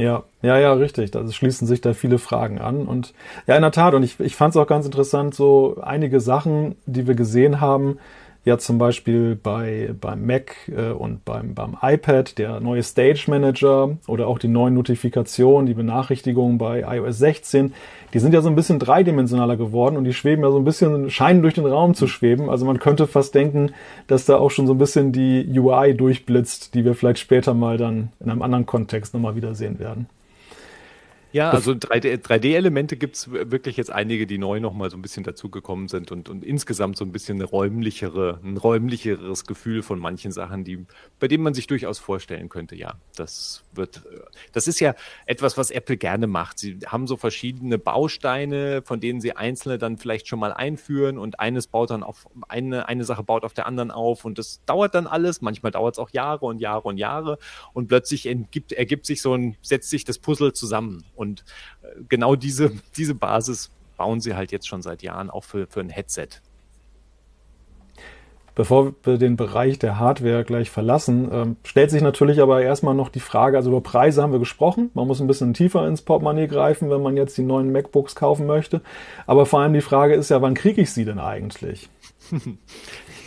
Ja, 0.00 0.24
ja, 0.42 0.58
ja, 0.58 0.72
richtig. 0.72 1.10
Da 1.10 1.26
schließen 1.30 1.66
sich 1.66 1.80
da 1.80 1.92
viele 1.92 2.18
Fragen 2.18 2.58
an. 2.58 2.86
Und 2.86 3.12
ja, 3.46 3.56
in 3.56 3.62
der 3.62 3.72
Tat, 3.72 3.94
und 3.94 4.02
ich, 4.02 4.18
ich 4.20 4.34
fand 4.34 4.54
es 4.54 4.56
auch 4.56 4.66
ganz 4.66 4.86
interessant, 4.86 5.34
so 5.34 5.76
einige 5.82 6.20
Sachen, 6.20 6.76
die 6.86 7.06
wir 7.06 7.14
gesehen 7.14 7.60
haben, 7.60 7.98
ja 8.44 8.58
zum 8.58 8.78
Beispiel 8.78 9.36
bei, 9.36 9.94
beim 10.00 10.24
Mac 10.24 10.56
äh, 10.74 10.90
und 10.90 11.24
beim, 11.24 11.54
beim 11.54 11.76
iPad, 11.80 12.38
der 12.38 12.60
neue 12.60 12.82
Stage 12.82 13.24
Manager 13.26 13.98
oder 14.06 14.28
auch 14.28 14.38
die 14.38 14.48
neuen 14.48 14.74
Notifikationen, 14.74 15.66
die 15.66 15.74
Benachrichtigungen 15.74 16.56
bei 16.56 16.80
iOS 16.80 17.18
16, 17.18 17.74
die 18.14 18.18
sind 18.18 18.32
ja 18.32 18.40
so 18.40 18.48
ein 18.48 18.56
bisschen 18.56 18.78
dreidimensionaler 18.78 19.56
geworden 19.56 19.96
und 19.96 20.04
die 20.04 20.14
schweben 20.14 20.42
ja 20.42 20.50
so 20.50 20.58
ein 20.58 20.64
bisschen, 20.64 21.10
scheinen 21.10 21.42
durch 21.42 21.54
den 21.54 21.66
Raum 21.66 21.94
zu 21.94 22.06
schweben. 22.06 22.48
Also 22.48 22.64
man 22.64 22.78
könnte 22.78 23.06
fast 23.06 23.34
denken, 23.34 23.72
dass 24.06 24.24
da 24.24 24.38
auch 24.38 24.50
schon 24.50 24.66
so 24.66 24.74
ein 24.74 24.78
bisschen 24.78 25.12
die 25.12 25.46
UI 25.58 25.94
durchblitzt, 25.94 26.74
die 26.74 26.84
wir 26.84 26.94
vielleicht 26.94 27.18
später 27.18 27.54
mal 27.54 27.76
dann 27.76 28.10
in 28.20 28.30
einem 28.30 28.42
anderen 28.42 28.66
Kontext 28.66 29.14
nochmal 29.14 29.36
wiedersehen 29.36 29.78
werden. 29.78 30.06
Ja, 31.32 31.50
also 31.50 31.72
3D-Elemente 31.72 32.96
3D 32.96 32.98
gibt 32.98 33.16
es 33.16 33.30
wirklich 33.30 33.76
jetzt 33.76 33.90
einige, 33.90 34.26
die 34.26 34.38
neu 34.38 34.58
nochmal 34.58 34.90
so 34.90 34.96
ein 34.96 35.02
bisschen 35.02 35.22
dazugekommen 35.22 35.88
sind 35.88 36.10
und, 36.10 36.28
und 36.28 36.44
insgesamt 36.44 36.96
so 36.96 37.04
ein 37.04 37.12
bisschen 37.12 37.36
eine 37.36 37.44
räumlichere, 37.44 38.40
ein 38.42 38.56
räumlicheres 38.56 39.46
Gefühl 39.46 39.82
von 39.82 39.98
manchen 39.98 40.32
Sachen, 40.32 40.64
die, 40.64 40.84
bei 41.20 41.28
denen 41.28 41.44
man 41.44 41.54
sich 41.54 41.68
durchaus 41.68 41.98
vorstellen 42.00 42.48
könnte, 42.48 42.74
ja, 42.74 42.94
das 43.14 43.62
wird, 43.72 44.02
das 44.52 44.66
ist 44.66 44.80
ja 44.80 44.94
etwas, 45.26 45.56
was 45.56 45.70
Apple 45.70 45.96
gerne 45.96 46.26
macht. 46.26 46.58
Sie 46.58 46.78
haben 46.86 47.06
so 47.06 47.16
verschiedene 47.16 47.78
Bausteine, 47.78 48.82
von 48.82 49.00
denen 49.00 49.20
sie 49.20 49.36
einzelne 49.36 49.78
dann 49.78 49.98
vielleicht 49.98 50.26
schon 50.26 50.40
mal 50.40 50.52
einführen 50.52 51.16
und 51.16 51.38
eines 51.38 51.68
baut 51.68 51.90
dann 51.90 52.02
auf, 52.02 52.26
eine, 52.48 52.88
eine 52.88 53.04
Sache 53.04 53.22
baut 53.22 53.44
auf 53.44 53.54
der 53.54 53.66
anderen 53.66 53.92
auf 53.92 54.24
und 54.24 54.38
das 54.38 54.64
dauert 54.66 54.94
dann 54.96 55.06
alles. 55.06 55.42
Manchmal 55.42 55.70
dauert 55.70 55.94
es 55.94 55.98
auch 56.00 56.10
Jahre 56.10 56.46
und 56.46 56.60
Jahre 56.60 56.88
und 56.88 56.96
Jahre 56.96 57.38
und 57.72 57.86
plötzlich 57.86 58.26
entgibt, 58.26 58.72
ergibt 58.72 59.06
sich 59.06 59.22
so 59.22 59.34
ein, 59.34 59.56
setzt 59.62 59.90
sich 59.90 60.04
das 60.04 60.18
Puzzle 60.18 60.52
zusammen 60.52 61.04
und 61.20 61.44
äh, 61.82 61.88
genau 62.08 62.34
diese, 62.34 62.72
diese 62.96 63.14
Basis 63.14 63.70
bauen 63.96 64.20
sie 64.20 64.34
halt 64.34 64.50
jetzt 64.50 64.66
schon 64.66 64.82
seit 64.82 65.02
Jahren 65.02 65.30
auch 65.30 65.44
für, 65.44 65.66
für 65.66 65.80
ein 65.80 65.90
Headset. 65.90 66.28
Bevor 68.54 68.94
wir 69.04 69.16
den 69.16 69.36
Bereich 69.36 69.78
der 69.78 69.98
Hardware 69.98 70.44
gleich 70.44 70.70
verlassen, 70.70 71.28
ähm, 71.32 71.56
stellt 71.64 71.90
sich 71.90 72.02
natürlich 72.02 72.40
aber 72.40 72.62
erstmal 72.62 72.94
noch 72.94 73.08
die 73.08 73.20
Frage, 73.20 73.56
also 73.56 73.70
über 73.70 73.80
Preise 73.80 74.22
haben 74.22 74.32
wir 74.32 74.38
gesprochen. 74.38 74.90
Man 74.94 75.06
muss 75.06 75.20
ein 75.20 75.26
bisschen 75.28 75.54
tiefer 75.54 75.86
ins 75.86 76.02
Portemonnaie 76.02 76.48
greifen, 76.48 76.90
wenn 76.90 77.02
man 77.02 77.16
jetzt 77.16 77.38
die 77.38 77.42
neuen 77.42 77.70
MacBooks 77.70 78.16
kaufen 78.16 78.46
möchte. 78.46 78.80
Aber 79.26 79.46
vor 79.46 79.60
allem 79.60 79.72
die 79.72 79.80
Frage 79.80 80.14
ist 80.14 80.30
ja, 80.30 80.42
wann 80.42 80.54
kriege 80.54 80.82
ich 80.82 80.92
sie 80.92 81.04
denn 81.04 81.18
eigentlich? 81.18 81.88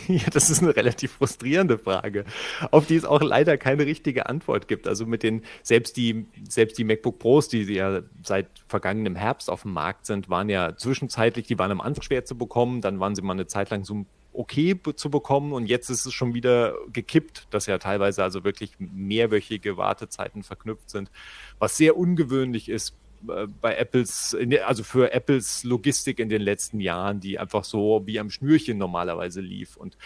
Ja, 0.08 0.30
das 0.30 0.50
ist 0.50 0.62
eine 0.62 0.76
relativ 0.76 1.12
frustrierende 1.12 1.78
Frage, 1.78 2.24
auf 2.70 2.86
die 2.86 2.96
es 2.96 3.04
auch 3.04 3.22
leider 3.22 3.56
keine 3.56 3.86
richtige 3.86 4.26
Antwort 4.26 4.68
gibt. 4.68 4.86
Also 4.86 5.06
mit 5.06 5.22
den, 5.22 5.42
selbst 5.62 5.96
die, 5.96 6.26
selbst 6.48 6.78
die 6.78 6.84
MacBook 6.84 7.18
Pros, 7.18 7.48
die 7.48 7.62
ja 7.62 8.02
seit 8.22 8.48
vergangenem 8.68 9.16
Herbst 9.16 9.50
auf 9.50 9.62
dem 9.62 9.72
Markt 9.72 10.06
sind, 10.06 10.28
waren 10.28 10.48
ja 10.48 10.76
zwischenzeitlich, 10.76 11.46
die 11.46 11.58
waren 11.58 11.70
am 11.70 11.80
Anfang 11.80 12.02
schwer 12.02 12.24
zu 12.24 12.36
bekommen, 12.36 12.80
dann 12.80 13.00
waren 13.00 13.14
sie 13.14 13.22
mal 13.22 13.32
eine 13.32 13.46
Zeit 13.46 13.70
lang 13.70 13.84
so 13.84 14.04
okay 14.32 14.78
zu 14.96 15.10
bekommen 15.10 15.52
und 15.52 15.66
jetzt 15.66 15.90
ist 15.90 16.06
es 16.06 16.12
schon 16.12 16.34
wieder 16.34 16.74
gekippt, 16.92 17.46
dass 17.50 17.66
ja 17.66 17.78
teilweise 17.78 18.22
also 18.22 18.42
wirklich 18.42 18.72
mehrwöchige 18.78 19.76
Wartezeiten 19.76 20.42
verknüpft 20.42 20.90
sind, 20.90 21.10
was 21.58 21.76
sehr 21.76 21.96
ungewöhnlich 21.96 22.68
ist 22.68 22.96
bei 23.60 23.76
Apples, 23.76 24.36
also 24.64 24.84
für 24.84 25.12
Apples 25.12 25.64
Logistik 25.64 26.18
in 26.18 26.28
den 26.28 26.42
letzten 26.42 26.80
Jahren, 26.80 27.20
die 27.20 27.38
einfach 27.38 27.64
so 27.64 28.02
wie 28.06 28.18
am 28.20 28.30
Schnürchen 28.30 28.78
normalerweise 28.78 29.40
lief. 29.40 29.76
Und 29.76 29.96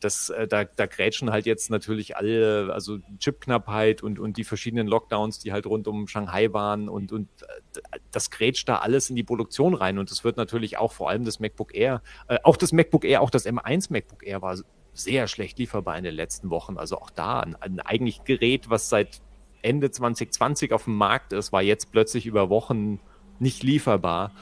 das, 0.00 0.30
äh, 0.30 0.48
da, 0.48 0.64
da 0.64 0.86
grätschen 0.86 1.30
halt 1.30 1.46
jetzt 1.46 1.70
natürlich 1.70 2.16
alle, 2.16 2.72
also 2.72 2.98
Chipknappheit 3.18 4.02
und, 4.02 4.18
und 4.18 4.36
die 4.36 4.44
verschiedenen 4.44 4.86
Lockdowns, 4.86 5.38
die 5.38 5.52
halt 5.52 5.66
rund 5.66 5.86
um 5.86 6.08
Shanghai 6.08 6.52
waren 6.52 6.88
und, 6.88 7.12
und 7.12 7.28
äh, 7.42 7.98
das 8.10 8.30
grätscht 8.30 8.68
da 8.68 8.78
alles 8.78 9.10
in 9.10 9.16
die 9.16 9.22
Produktion 9.22 9.74
rein. 9.74 9.98
Und 9.98 10.10
es 10.10 10.24
wird 10.24 10.36
natürlich 10.36 10.78
auch 10.78 10.92
vor 10.92 11.10
allem 11.10 11.24
das 11.24 11.40
MacBook 11.40 11.74
Air, 11.74 12.02
äh, 12.28 12.38
auch 12.42 12.56
das 12.56 12.72
MacBook 12.72 13.04
Air, 13.04 13.20
auch 13.22 13.30
das 13.30 13.46
M1 13.46 13.92
MacBook 13.92 14.26
Air 14.26 14.42
war 14.42 14.58
sehr 14.92 15.28
schlecht 15.28 15.58
lieferbar 15.58 15.96
in 15.96 16.04
den 16.04 16.14
letzten 16.14 16.50
Wochen. 16.50 16.76
Also 16.76 16.96
auch 16.96 17.10
da 17.10 17.40
ein, 17.40 17.56
ein 17.56 17.80
eigentlich 17.80 18.24
Gerät, 18.24 18.70
was 18.70 18.88
seit 18.88 19.20
Ende 19.62 19.90
2020 19.90 20.72
auf 20.72 20.84
dem 20.84 20.96
Markt 20.96 21.32
ist, 21.32 21.52
war 21.52 21.62
jetzt 21.62 21.92
plötzlich 21.92 22.26
über 22.26 22.50
Wochen 22.50 23.00
nicht 23.38 23.62
lieferbar. 23.62 24.32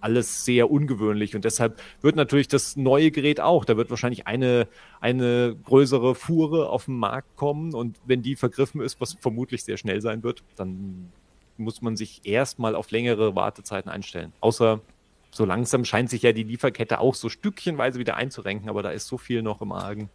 Alles 0.00 0.44
sehr 0.44 0.70
ungewöhnlich 0.70 1.36
und 1.36 1.44
deshalb 1.44 1.80
wird 2.00 2.16
natürlich 2.16 2.48
das 2.48 2.76
neue 2.76 3.10
Gerät 3.10 3.40
auch, 3.40 3.64
da 3.64 3.76
wird 3.76 3.90
wahrscheinlich 3.90 4.26
eine, 4.26 4.66
eine 5.00 5.56
größere 5.64 6.14
Fuhre 6.14 6.70
auf 6.70 6.86
den 6.86 6.96
Markt 6.96 7.36
kommen 7.36 7.74
und 7.74 7.96
wenn 8.04 8.22
die 8.22 8.36
vergriffen 8.36 8.80
ist, 8.80 9.00
was 9.00 9.16
vermutlich 9.20 9.64
sehr 9.64 9.76
schnell 9.76 10.00
sein 10.00 10.22
wird, 10.22 10.42
dann 10.56 11.12
muss 11.56 11.82
man 11.82 11.96
sich 11.96 12.22
erstmal 12.24 12.74
auf 12.74 12.90
längere 12.90 13.36
Wartezeiten 13.36 13.90
einstellen. 13.90 14.32
Außer 14.40 14.80
so 15.30 15.44
langsam 15.44 15.84
scheint 15.84 16.10
sich 16.10 16.22
ja 16.22 16.32
die 16.32 16.42
Lieferkette 16.42 16.98
auch 16.98 17.14
so 17.14 17.28
stückchenweise 17.28 17.98
wieder 17.98 18.16
einzurenken, 18.16 18.68
aber 18.68 18.82
da 18.82 18.90
ist 18.90 19.06
so 19.06 19.18
viel 19.18 19.42
noch 19.42 19.60
im 19.60 19.72
Argen. 19.72 20.10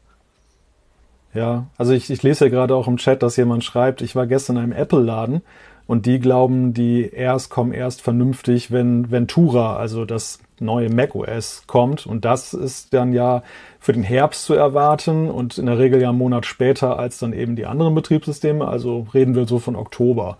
Ja, 1.34 1.68
also 1.78 1.94
ich, 1.94 2.10
ich 2.10 2.24
lese 2.24 2.46
ja 2.46 2.52
gerade 2.52 2.76
auch 2.76 2.88
im 2.88 2.98
Chat, 2.98 3.24
dass 3.24 3.38
jemand 3.38 3.64
schreibt, 3.64 4.02
ich 4.02 4.16
war 4.16 4.28
gestern 4.28 4.58
in 4.58 4.64
einem 4.64 4.72
Apple-Laden 4.74 5.42
und 5.88 6.06
die 6.06 6.20
glauben, 6.20 6.74
die 6.74 7.10
erst 7.10 7.50
kommen 7.50 7.74
erst 7.74 8.02
vernünftig, 8.02 8.72
wenn 8.72 9.12
Ventura, 9.12 9.78
also 9.78 10.06
das 10.06 10.40
neue 10.60 10.90
macOS 10.90 11.64
kommt. 11.68 12.06
Und 12.06 12.24
das 12.24 12.54
ist 12.54 12.94
dann 12.94 13.14
ja 13.14 13.44
für 13.80 13.94
den 13.94 14.04
Herbst 14.04 14.46
zu 14.46 14.54
erwarten 14.54 15.30
und 15.30 15.58
in 15.58 15.66
der 15.66 15.80
Regel 15.80 16.02
ja 16.02 16.10
einen 16.10 16.18
Monat 16.18 16.46
später 16.46 17.00
als 17.00 17.20
dann 17.20 17.34
eben 17.34 17.56
die 17.56 17.66
anderen 17.66 17.96
Betriebssysteme. 17.96 18.68
Also 18.68 19.08
reden 19.14 19.36
wir 19.36 19.48
so 19.48 19.60
von 19.60 19.76
Oktober 19.76 20.38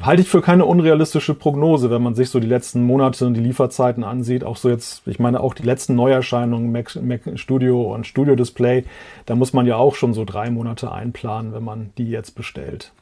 halte 0.00 0.22
ich 0.22 0.28
für 0.28 0.40
keine 0.40 0.64
unrealistische 0.64 1.34
Prognose, 1.34 1.90
wenn 1.90 2.02
man 2.02 2.14
sich 2.14 2.30
so 2.30 2.40
die 2.40 2.46
letzten 2.46 2.82
Monate 2.84 3.26
und 3.26 3.34
die 3.34 3.40
Lieferzeiten 3.40 4.04
ansieht. 4.04 4.44
Auch 4.44 4.56
so 4.56 4.68
jetzt, 4.68 5.06
ich 5.06 5.18
meine, 5.18 5.40
auch 5.40 5.54
die 5.54 5.64
letzten 5.64 5.94
Neuerscheinungen, 5.94 6.72
Mac, 6.72 6.96
Mac 7.02 7.20
Studio 7.34 7.94
und 7.94 8.06
Studio 8.06 8.34
Display, 8.34 8.84
da 9.26 9.34
muss 9.34 9.52
man 9.52 9.66
ja 9.66 9.76
auch 9.76 9.94
schon 9.94 10.14
so 10.14 10.24
drei 10.24 10.50
Monate 10.50 10.90
einplanen, 10.90 11.52
wenn 11.52 11.64
man 11.64 11.90
die 11.98 12.08
jetzt 12.08 12.34
bestellt. 12.34 12.92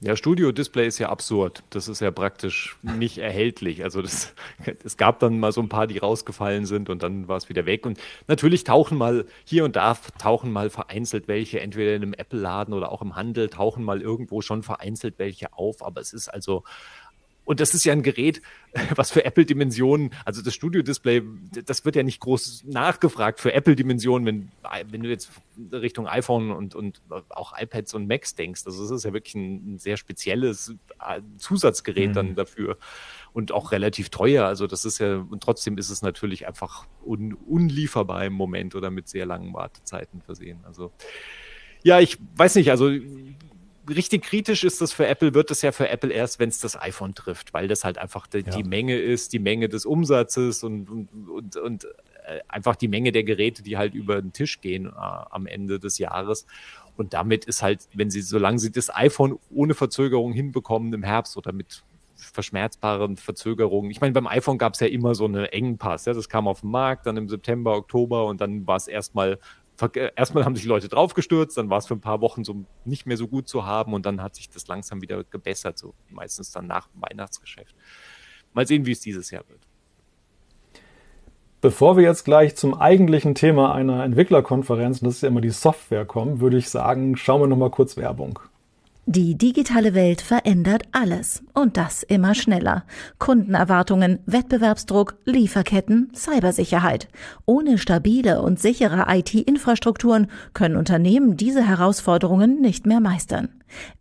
Ja, 0.00 0.14
Studio 0.14 0.52
Display 0.52 0.86
ist 0.86 0.98
ja 0.98 1.08
absurd. 1.08 1.64
Das 1.70 1.88
ist 1.88 2.00
ja 2.00 2.12
praktisch 2.12 2.76
nicht 2.82 3.18
erhältlich. 3.18 3.82
Also 3.82 4.00
das, 4.00 4.32
es 4.84 4.96
gab 4.96 5.18
dann 5.18 5.40
mal 5.40 5.50
so 5.50 5.60
ein 5.60 5.68
paar, 5.68 5.88
die 5.88 5.98
rausgefallen 5.98 6.66
sind 6.66 6.88
und 6.88 7.02
dann 7.02 7.26
war 7.26 7.36
es 7.36 7.48
wieder 7.48 7.66
weg. 7.66 7.84
Und 7.84 7.98
natürlich 8.28 8.62
tauchen 8.62 8.96
mal 8.96 9.26
hier 9.44 9.64
und 9.64 9.74
da 9.74 9.98
tauchen 10.18 10.52
mal 10.52 10.70
vereinzelt 10.70 11.26
welche, 11.26 11.58
entweder 11.60 11.96
in 11.96 12.02
einem 12.02 12.12
Apple-Laden 12.14 12.74
oder 12.74 12.92
auch 12.92 13.02
im 13.02 13.16
Handel, 13.16 13.48
tauchen 13.48 13.82
mal 13.82 14.00
irgendwo 14.00 14.40
schon 14.40 14.62
vereinzelt 14.62 15.18
welche 15.18 15.52
auf. 15.52 15.82
Aber 15.82 16.00
es 16.00 16.12
ist 16.12 16.28
also 16.28 16.62
und 17.48 17.60
das 17.60 17.72
ist 17.72 17.86
ja 17.86 17.94
ein 17.94 18.02
Gerät, 18.02 18.42
was 18.94 19.10
für 19.10 19.24
Apple-Dimensionen, 19.24 20.10
also 20.26 20.42
das 20.42 20.54
Studio-Display, 20.54 21.22
das 21.64 21.82
wird 21.86 21.96
ja 21.96 22.02
nicht 22.02 22.20
groß 22.20 22.64
nachgefragt 22.66 23.40
für 23.40 23.54
Apple-Dimensionen, 23.54 24.26
wenn, 24.26 24.92
wenn 24.92 25.02
du 25.02 25.08
jetzt 25.08 25.30
Richtung 25.72 26.06
iPhone 26.06 26.50
und, 26.50 26.74
und 26.74 27.00
auch 27.30 27.54
iPads 27.58 27.94
und 27.94 28.06
Macs 28.06 28.34
denkst. 28.34 28.64
Also 28.66 28.84
es 28.84 28.90
ist 28.90 29.04
ja 29.06 29.14
wirklich 29.14 29.34
ein, 29.34 29.78
sehr 29.78 29.96
spezielles 29.96 30.74
äh, 31.00 31.22
Zusatzgerät 31.38 32.10
mhm. 32.10 32.14
dann 32.14 32.34
dafür 32.34 32.76
und 33.32 33.50
auch 33.50 33.72
relativ 33.72 34.10
teuer. 34.10 34.44
Also 34.44 34.66
das 34.66 34.84
ist 34.84 34.98
ja, 34.98 35.16
und 35.16 35.42
trotzdem 35.42 35.78
ist 35.78 35.88
es 35.88 36.02
natürlich 36.02 36.46
einfach 36.46 36.86
un, 37.02 37.32
unlieferbar 37.32 38.26
im 38.26 38.34
Moment 38.34 38.74
oder 38.74 38.90
mit 38.90 39.08
sehr 39.08 39.24
langen 39.24 39.54
Wartezeiten 39.54 40.20
versehen. 40.20 40.60
Also 40.64 40.92
ja, 41.82 41.98
ich 41.98 42.18
weiß 42.36 42.56
nicht, 42.56 42.70
also 42.70 42.90
richtig 43.88 44.24
kritisch 44.24 44.64
ist 44.64 44.80
das 44.80 44.92
für 44.92 45.06
Apple, 45.06 45.34
wird 45.34 45.50
es 45.50 45.62
ja 45.62 45.72
für 45.72 45.88
Apple 45.88 46.12
erst, 46.12 46.38
wenn 46.38 46.48
es 46.48 46.60
das 46.60 46.80
iPhone 46.80 47.14
trifft, 47.14 47.54
weil 47.54 47.68
das 47.68 47.84
halt 47.84 47.98
einfach 47.98 48.26
die, 48.26 48.38
ja. 48.38 48.56
die, 48.56 48.64
Menge 48.64 48.98
ist, 48.98 49.32
die 49.32 49.38
Menge 49.38 49.68
des 49.68 49.86
Umsatzes 49.86 50.62
und, 50.62 50.88
und, 50.88 51.08
und, 51.28 51.56
und 51.56 51.84
äh, 51.84 52.40
einfach 52.48 52.76
die 52.76 52.88
Menge 52.88 53.12
der 53.12 53.24
Geräte, 53.24 53.62
die 53.62 53.76
halt 53.76 53.94
über 53.94 54.20
den 54.20 54.32
Tisch 54.32 54.60
gehen 54.60 54.86
äh, 54.86 54.90
am 54.90 55.46
Ende 55.46 55.78
des 55.78 55.98
Jahres. 55.98 56.46
Und 56.96 57.14
damit 57.14 57.44
ist 57.44 57.62
halt, 57.62 57.88
wenn 57.94 58.10
sie, 58.10 58.22
solange 58.22 58.58
sie 58.58 58.72
das 58.72 58.94
iPhone 58.94 59.38
ohne 59.50 59.74
Verzögerung 59.74 60.32
hinbekommen 60.32 60.92
im 60.92 61.02
Herbst 61.02 61.36
oder 61.36 61.52
mit 61.52 61.84
verschmerzbaren 62.16 63.16
Verzögerungen. 63.16 63.90
Ich 63.90 64.00
meine, 64.00 64.12
beim 64.12 64.26
iPhone 64.26 64.58
gab 64.58 64.74
es 64.74 64.80
ja 64.80 64.88
immer 64.88 65.14
so 65.14 65.24
eine 65.24 65.52
Engpass. 65.52 66.04
Ja? 66.04 66.12
Das 66.12 66.28
kam 66.28 66.48
auf 66.48 66.62
den 66.62 66.70
Markt 66.70 67.06
dann 67.06 67.16
im 67.16 67.28
September, 67.28 67.76
Oktober 67.76 68.26
und 68.26 68.40
dann 68.40 68.66
war 68.66 68.76
es 68.76 68.88
erstmal 68.88 69.38
erstmal 70.16 70.44
haben 70.44 70.56
sich 70.56 70.64
Leute 70.64 70.88
draufgestürzt, 70.88 71.56
dann 71.56 71.70
war 71.70 71.78
es 71.78 71.86
für 71.86 71.94
ein 71.94 72.00
paar 72.00 72.20
Wochen 72.20 72.44
so 72.44 72.64
nicht 72.84 73.06
mehr 73.06 73.16
so 73.16 73.28
gut 73.28 73.48
zu 73.48 73.64
haben 73.64 73.94
und 73.94 74.06
dann 74.06 74.22
hat 74.22 74.34
sich 74.34 74.50
das 74.50 74.66
langsam 74.66 75.02
wieder 75.02 75.24
gebessert, 75.24 75.78
so 75.78 75.94
meistens 76.08 76.50
dann 76.50 76.66
nach 76.66 76.88
dem 76.88 77.02
Weihnachtsgeschäft. 77.02 77.74
Mal 78.52 78.66
sehen, 78.66 78.86
wie 78.86 78.92
es 78.92 79.00
dieses 79.00 79.30
Jahr 79.30 79.44
wird. 79.48 79.60
Bevor 81.60 81.96
wir 81.96 82.04
jetzt 82.04 82.24
gleich 82.24 82.54
zum 82.54 82.74
eigentlichen 82.74 83.34
Thema 83.34 83.74
einer 83.74 84.04
Entwicklerkonferenz, 84.04 85.00
das 85.00 85.16
ist 85.16 85.22
ja 85.22 85.28
immer 85.28 85.40
die 85.40 85.50
Software, 85.50 86.04
kommen, 86.04 86.40
würde 86.40 86.56
ich 86.56 86.70
sagen, 86.70 87.16
schauen 87.16 87.40
wir 87.40 87.46
noch 87.48 87.56
mal 87.56 87.70
kurz 87.70 87.96
Werbung. 87.96 88.38
Die 89.10 89.38
digitale 89.38 89.94
Welt 89.94 90.20
verändert 90.20 90.82
alles 90.92 91.42
und 91.54 91.78
das 91.78 92.02
immer 92.02 92.34
schneller. 92.34 92.84
Kundenerwartungen, 93.18 94.18
Wettbewerbsdruck, 94.26 95.16
Lieferketten, 95.24 96.12
Cybersicherheit. 96.14 97.08
Ohne 97.46 97.78
stabile 97.78 98.42
und 98.42 98.60
sichere 98.60 99.06
IT-Infrastrukturen 99.08 100.26
können 100.52 100.76
Unternehmen 100.76 101.38
diese 101.38 101.66
Herausforderungen 101.66 102.60
nicht 102.60 102.84
mehr 102.84 103.00
meistern. 103.00 103.48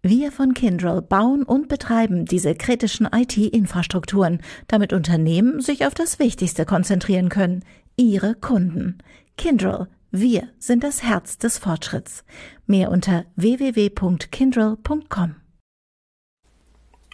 Wir 0.01 0.33
von 0.33 0.53
Kyndryl 0.53 1.01
bauen 1.01 1.43
und 1.43 1.69
betreiben 1.69 2.25
diese 2.25 2.53
kritischen 2.53 3.07
IT-Infrastrukturen, 3.09 4.41
damit 4.67 4.91
Unternehmen 4.91 5.61
sich 5.61 5.87
auf 5.87 5.93
das 5.93 6.19
Wichtigste 6.19 6.65
konzentrieren 6.65 7.29
können, 7.29 7.63
ihre 7.95 8.35
Kunden. 8.35 8.97
Kyndryl 9.37 9.87
wir 10.11 10.47
sind 10.57 10.83
das 10.83 11.03
Herz 11.03 11.37
des 11.37 11.57
Fortschritts. 11.57 12.23
Mehr 12.65 12.91
unter 12.91 13.25
www.kindrel.com. 13.35 15.35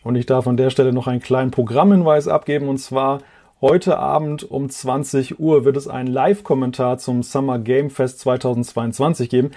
Und 0.03 0.15
ich 0.15 0.25
darf 0.25 0.47
an 0.47 0.58
der 0.58 0.69
Stelle 0.69 0.93
noch 0.93 1.08
einen 1.08 1.21
kleinen 1.21 1.51
Programmhinweis 1.51 2.27
abgeben 2.27 2.67
und 2.67 2.77
zwar 2.77 3.21
heute 3.62 3.97
Abend 3.97 4.43
um 4.43 4.69
20 4.69 5.39
Uhr 5.39 5.65
wird 5.65 5.77
es 5.77 5.88
einen 5.88 6.10
Live-Kommentar 6.10 6.97
zum 6.97 7.23
Summer 7.23 7.60
Game 7.60 7.89
Fest 7.89 8.19
2022 8.19 9.29
geben. 9.29 9.51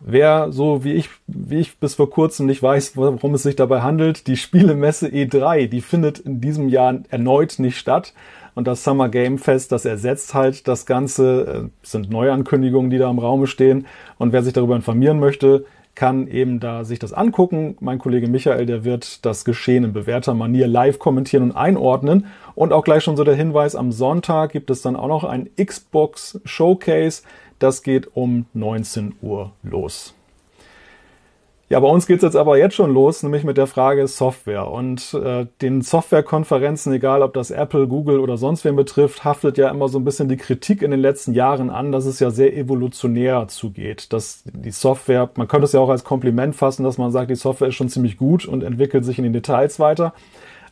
Wer 0.00 0.50
so 0.50 0.82
wie 0.82 0.94
ich, 0.94 1.10
wie 1.28 1.60
ich 1.60 1.78
bis 1.78 1.94
vor 1.94 2.10
kurzem 2.10 2.46
nicht 2.46 2.62
weiß, 2.62 2.96
worum 2.96 3.34
es 3.34 3.44
sich 3.44 3.54
dabei 3.54 3.82
handelt, 3.82 4.26
die 4.26 4.36
Spielemesse 4.36 5.06
E3, 5.06 5.68
die 5.68 5.80
findet 5.80 6.18
in 6.18 6.40
diesem 6.40 6.68
Jahr 6.68 6.98
erneut 7.10 7.58
nicht 7.58 7.78
statt. 7.78 8.14
Und 8.54 8.66
das 8.66 8.84
Summer 8.84 9.08
Game 9.08 9.38
Fest, 9.38 9.72
das 9.72 9.84
ersetzt 9.84 10.34
halt 10.34 10.68
das 10.68 10.86
Ganze, 10.86 11.70
äh, 11.82 11.86
sind 11.86 12.10
Neuankündigungen, 12.10 12.90
die 12.90 12.98
da 12.98 13.10
im 13.10 13.18
Raume 13.18 13.46
stehen. 13.46 13.86
Und 14.18 14.32
wer 14.32 14.42
sich 14.42 14.52
darüber 14.52 14.76
informieren 14.76 15.20
möchte, 15.20 15.64
kann 15.94 16.26
eben 16.26 16.60
da 16.60 16.84
sich 16.84 16.98
das 16.98 17.12
angucken. 17.12 17.76
Mein 17.80 17.98
Kollege 17.98 18.28
Michael, 18.28 18.66
der 18.66 18.84
wird 18.84 19.24
das 19.24 19.44
Geschehen 19.44 19.84
in 19.84 19.92
bewährter 19.92 20.34
Manier 20.34 20.66
live 20.66 20.98
kommentieren 20.98 21.44
und 21.44 21.52
einordnen. 21.52 22.26
Und 22.54 22.72
auch 22.72 22.84
gleich 22.84 23.04
schon 23.04 23.16
so 23.16 23.24
der 23.24 23.34
Hinweis, 23.34 23.76
am 23.76 23.92
Sonntag 23.92 24.52
gibt 24.52 24.70
es 24.70 24.82
dann 24.82 24.96
auch 24.96 25.08
noch 25.08 25.24
ein 25.24 25.50
Xbox 25.62 26.40
Showcase. 26.44 27.22
Das 27.58 27.82
geht 27.82 28.16
um 28.16 28.46
19 28.54 29.16
Uhr 29.20 29.52
los. 29.62 30.14
Ja, 31.72 31.80
bei 31.80 31.88
uns 31.88 32.06
geht's 32.06 32.22
jetzt 32.22 32.36
aber 32.36 32.58
jetzt 32.58 32.74
schon 32.74 32.92
los, 32.92 33.22
nämlich 33.22 33.44
mit 33.44 33.56
der 33.56 33.66
Frage 33.66 34.06
Software. 34.06 34.70
Und 34.70 35.14
äh, 35.14 35.46
den 35.62 35.80
Softwarekonferenzen, 35.80 36.92
egal 36.92 37.22
ob 37.22 37.32
das 37.32 37.50
Apple, 37.50 37.88
Google 37.88 38.20
oder 38.20 38.36
sonst 38.36 38.66
wen 38.66 38.76
betrifft, 38.76 39.24
haftet 39.24 39.56
ja 39.56 39.70
immer 39.70 39.88
so 39.88 39.98
ein 39.98 40.04
bisschen 40.04 40.28
die 40.28 40.36
Kritik 40.36 40.82
in 40.82 40.90
den 40.90 41.00
letzten 41.00 41.32
Jahren 41.32 41.70
an, 41.70 41.90
dass 41.90 42.04
es 42.04 42.20
ja 42.20 42.30
sehr 42.30 42.54
evolutionär 42.54 43.48
zugeht. 43.48 44.12
Dass 44.12 44.42
die 44.44 44.70
Software, 44.70 45.30
man 45.34 45.48
könnte 45.48 45.64
es 45.64 45.72
ja 45.72 45.80
auch 45.80 45.88
als 45.88 46.04
Kompliment 46.04 46.54
fassen, 46.54 46.84
dass 46.84 46.98
man 46.98 47.10
sagt, 47.10 47.30
die 47.30 47.36
Software 47.36 47.68
ist 47.68 47.76
schon 47.76 47.88
ziemlich 47.88 48.18
gut 48.18 48.44
und 48.44 48.62
entwickelt 48.62 49.06
sich 49.06 49.16
in 49.16 49.24
den 49.24 49.32
Details 49.32 49.80
weiter. 49.80 50.12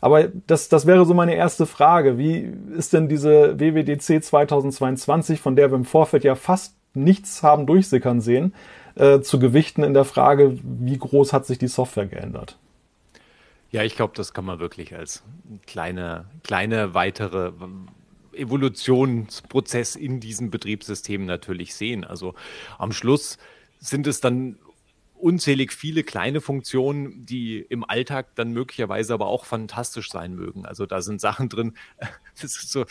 Aber 0.03 0.29
das, 0.47 0.69
das 0.69 0.87
wäre 0.87 1.07
so 1.07 1.15
meine 1.15 1.35
erste 1.35 1.65
Frage. 1.65 2.19
Wie 2.19 2.53
ist 2.77 2.93
denn 2.93 3.09
diese 3.09 3.59
WWDC 3.59 4.23
2022, 4.23 5.41
von 5.41 5.57
der 5.57 5.71
wir 5.71 5.77
im 5.77 5.87
Vorfeld 5.87 6.25
ja 6.25 6.35
fast 6.35 6.75
nichts 6.93 7.43
haben 7.43 7.65
durchsickern 7.65 8.21
sehen, 8.21 8.53
äh, 9.01 9.23
zu 9.23 9.39
gewichten 9.39 9.83
in 9.83 9.95
der 9.95 10.05
Frage, 10.05 10.59
wie 10.63 10.99
groß 10.99 11.33
hat 11.33 11.47
sich 11.47 11.57
die 11.57 11.69
Software 11.69 12.07
geändert? 12.07 12.59
Ja, 13.71 13.83
ich 13.83 13.97
glaube, 13.97 14.13
das 14.15 14.35
kann 14.35 14.45
man 14.45 14.59
wirklich 14.59 14.95
als 14.95 15.23
kleine, 15.67 16.27
kleine 16.43 16.93
weitere 16.93 17.53
Evolutionsprozess 18.35 19.97
in 19.97 20.21
diesem 20.21 20.51
Betriebssystem 20.51 21.25
natürlich 21.25 21.75
sehen. 21.75 22.05
Also 22.05 22.35
am 22.79 22.93
Schluss 22.93 23.39
sind 23.79 24.07
es 24.07 24.21
dann 24.21 24.59
unzählig 25.23 25.73
viele 25.73 26.03
kleine 26.03 26.41
Funktionen, 26.41 27.25
die 27.27 27.59
im 27.59 27.85
Alltag 27.89 28.35
dann 28.35 28.53
möglicherweise 28.53 29.15
aber 29.15 29.27
auch 29.27 29.45
fantastisch 29.45 30.11
sein 30.11 30.35
mögen. 30.35 30.67
Also 30.67 30.87
da 30.87 31.03
sind 31.03 31.21
Sachen 31.21 31.49
drin, 31.49 31.75
so, 32.35 32.85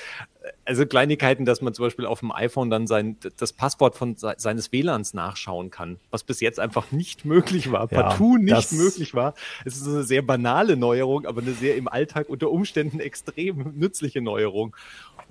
also 0.65 0.85
Kleinigkeiten, 0.85 1.45
dass 1.45 1.61
man 1.61 1.73
zum 1.73 1.85
Beispiel 1.85 2.05
auf 2.05 2.19
dem 2.19 2.31
iPhone 2.31 2.69
dann 2.69 2.87
sein, 2.87 3.17
das 3.37 3.53
Passwort 3.53 3.95
von 3.95 4.15
seines 4.17 4.71
WLANs 4.71 5.13
nachschauen 5.13 5.69
kann, 5.69 5.99
was 6.11 6.23
bis 6.23 6.39
jetzt 6.39 6.59
einfach 6.59 6.91
nicht 6.91 7.25
möglich 7.25 7.71
war, 7.71 7.91
ja, 7.91 8.01
partout 8.01 8.37
nicht 8.37 8.71
möglich 8.71 9.13
war. 9.13 9.33
Es 9.65 9.75
ist 9.75 9.87
eine 9.87 10.03
sehr 10.03 10.21
banale 10.21 10.77
Neuerung, 10.77 11.25
aber 11.25 11.41
eine 11.41 11.53
sehr 11.53 11.75
im 11.75 11.87
Alltag 11.87 12.29
unter 12.29 12.51
Umständen 12.51 12.99
extrem 12.99 13.73
nützliche 13.77 14.21
Neuerung. 14.21 14.75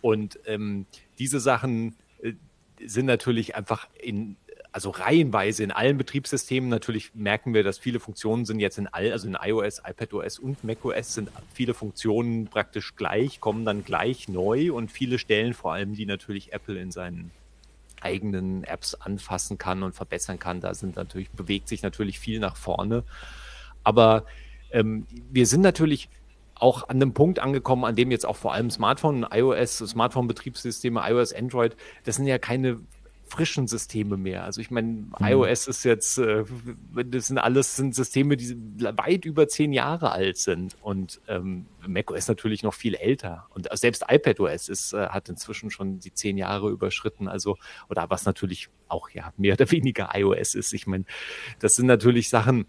Und 0.00 0.38
ähm, 0.46 0.86
diese 1.18 1.40
Sachen 1.40 1.96
äh, 2.22 2.34
sind 2.84 3.06
natürlich 3.06 3.56
einfach 3.56 3.88
in 4.00 4.36
also 4.72 4.90
reihenweise 4.90 5.64
in 5.64 5.70
allen 5.70 5.96
Betriebssystemen. 5.96 6.68
Natürlich 6.68 7.14
merken 7.14 7.54
wir, 7.54 7.62
dass 7.62 7.78
viele 7.78 8.00
Funktionen 8.00 8.44
sind 8.44 8.60
jetzt 8.60 8.78
in 8.78 8.86
all, 8.86 9.10
also 9.12 9.26
in 9.26 9.36
iOS, 9.40 9.82
iPadOS 9.84 10.38
und 10.38 10.62
macOS 10.64 11.14
sind 11.14 11.30
viele 11.54 11.74
Funktionen 11.74 12.46
praktisch 12.46 12.94
gleich, 12.96 13.40
kommen 13.40 13.64
dann 13.64 13.84
gleich 13.84 14.28
neu 14.28 14.72
und 14.72 14.92
viele 14.92 15.18
Stellen 15.18 15.54
vor 15.54 15.72
allem, 15.72 15.94
die 15.94 16.06
natürlich 16.06 16.52
Apple 16.52 16.78
in 16.78 16.90
seinen 16.90 17.30
eigenen 18.00 18.64
Apps 18.64 18.94
anfassen 18.94 19.58
kann 19.58 19.82
und 19.82 19.94
verbessern 19.94 20.38
kann. 20.38 20.60
Da 20.60 20.74
sind 20.74 20.96
natürlich, 20.96 21.30
bewegt 21.30 21.68
sich 21.68 21.82
natürlich 21.82 22.18
viel 22.20 22.38
nach 22.38 22.56
vorne. 22.56 23.04
Aber 23.84 24.24
ähm, 24.70 25.06
wir 25.30 25.46
sind 25.46 25.62
natürlich 25.62 26.08
auch 26.54 26.88
an 26.88 26.96
einem 26.96 27.14
Punkt 27.14 27.38
angekommen, 27.38 27.84
an 27.84 27.96
dem 27.96 28.10
jetzt 28.10 28.26
auch 28.26 28.36
vor 28.36 28.52
allem 28.52 28.70
Smartphone, 28.70 29.26
iOS, 29.30 29.78
Smartphone-Betriebssysteme, 29.78 31.00
iOS, 31.08 31.32
Android, 31.32 31.76
das 32.04 32.16
sind 32.16 32.26
ja 32.26 32.38
keine 32.38 32.80
frischen 33.28 33.66
Systeme 33.66 34.16
mehr. 34.16 34.44
Also 34.44 34.60
ich 34.60 34.70
meine, 34.70 34.88
mhm. 34.88 35.12
iOS 35.20 35.68
ist 35.68 35.84
jetzt, 35.84 36.18
äh, 36.18 36.44
das 36.94 37.28
sind 37.28 37.38
alles 37.38 37.76
sind 37.76 37.94
Systeme, 37.94 38.36
die 38.36 38.56
weit 38.80 39.24
über 39.24 39.48
zehn 39.48 39.72
Jahre 39.72 40.12
alt 40.12 40.38
sind 40.38 40.76
und 40.82 41.20
ähm, 41.28 41.66
macOS 41.86 42.28
natürlich 42.28 42.62
noch 42.62 42.74
viel 42.74 42.94
älter 42.94 43.46
und 43.50 43.68
selbst 43.72 44.04
iPadOS 44.08 44.68
ist, 44.68 44.92
äh, 44.92 45.08
hat 45.08 45.28
inzwischen 45.28 45.70
schon 45.70 46.00
die 46.00 46.12
zehn 46.12 46.36
Jahre 46.38 46.70
überschritten. 46.70 47.28
Also 47.28 47.56
oder 47.88 48.10
was 48.10 48.24
natürlich 48.24 48.68
auch 48.88 49.10
ja 49.10 49.32
mehr 49.36 49.54
oder 49.54 49.70
weniger 49.70 50.10
iOS 50.14 50.54
ist. 50.54 50.72
Ich 50.72 50.86
meine, 50.86 51.04
das 51.60 51.76
sind 51.76 51.86
natürlich 51.86 52.28
Sachen, 52.28 52.66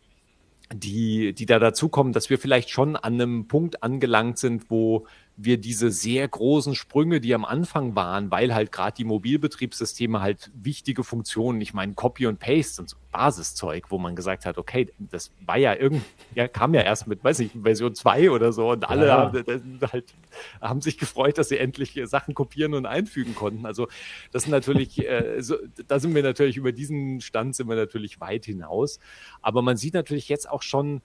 die, 0.73 1.33
die 1.33 1.45
da 1.45 1.59
dazukommen, 1.59 2.13
dass 2.13 2.29
wir 2.29 2.37
vielleicht 2.37 2.69
schon 2.69 2.95
an 2.95 3.13
einem 3.15 3.47
Punkt 3.47 3.81
angelangt 3.81 4.37
sind, 4.37 4.69
wo 4.69 5.07
wir 5.41 5.57
diese 5.57 5.89
sehr 5.89 6.27
großen 6.27 6.75
Sprünge, 6.75 7.21
die 7.21 7.33
am 7.33 7.45
Anfang 7.45 7.95
waren, 7.95 8.29
weil 8.29 8.53
halt 8.53 8.73
gerade 8.73 8.95
die 8.97 9.05
Mobilbetriebssysteme 9.05 10.19
halt 10.19 10.51
wichtige 10.53 11.05
Funktionen, 11.05 11.61
ich 11.61 11.73
meine 11.73 11.93
Copy 11.93 12.27
und 12.27 12.39
Paste 12.39 12.81
und 12.81 12.89
so 12.89 12.97
Basiszeug, 13.11 13.85
wo 13.89 13.97
man 13.97 14.17
gesagt 14.17 14.45
hat, 14.45 14.57
okay, 14.57 14.91
das 14.99 15.31
war 15.45 15.57
ja 15.57 15.73
irgendwie, 15.73 16.03
ja, 16.35 16.49
kam 16.49 16.73
ja 16.73 16.81
erst 16.81 17.07
mit, 17.07 17.23
weiß 17.23 17.39
ich, 17.39 17.51
Version 17.63 17.95
2 17.95 18.31
oder 18.31 18.51
so 18.51 18.71
und 18.71 18.87
alle 18.87 19.07
ja. 19.07 19.17
haben, 19.17 19.79
halt, 19.91 20.13
haben 20.59 20.81
sich 20.81 20.97
gefreut, 20.97 21.37
dass 21.37 21.47
sie 21.47 21.57
endlich 21.57 21.99
Sachen 22.03 22.33
kopieren 22.33 22.73
und 22.73 22.85
einfügen 22.85 23.33
konnten. 23.33 23.65
Also 23.65 23.87
das 24.33 24.43
ist 24.43 24.49
natürlich, 24.49 24.99
äh, 25.07 25.41
so, 25.41 25.55
da 25.87 25.99
sind 25.99 26.13
wir 26.13 26.21
natürlich 26.21 26.57
über 26.57 26.73
diesen 26.73 27.21
Stand 27.21 27.55
sind 27.55 27.69
wir 27.69 27.77
natürlich 27.77 28.19
weit 28.19 28.45
hinaus. 28.45 28.99
Aber 29.41 29.61
man 29.61 29.77
sieht 29.77 29.93
natürlich 29.93 30.27
jetzt 30.27 30.49
auch 30.49 30.63
schon, 30.63 31.01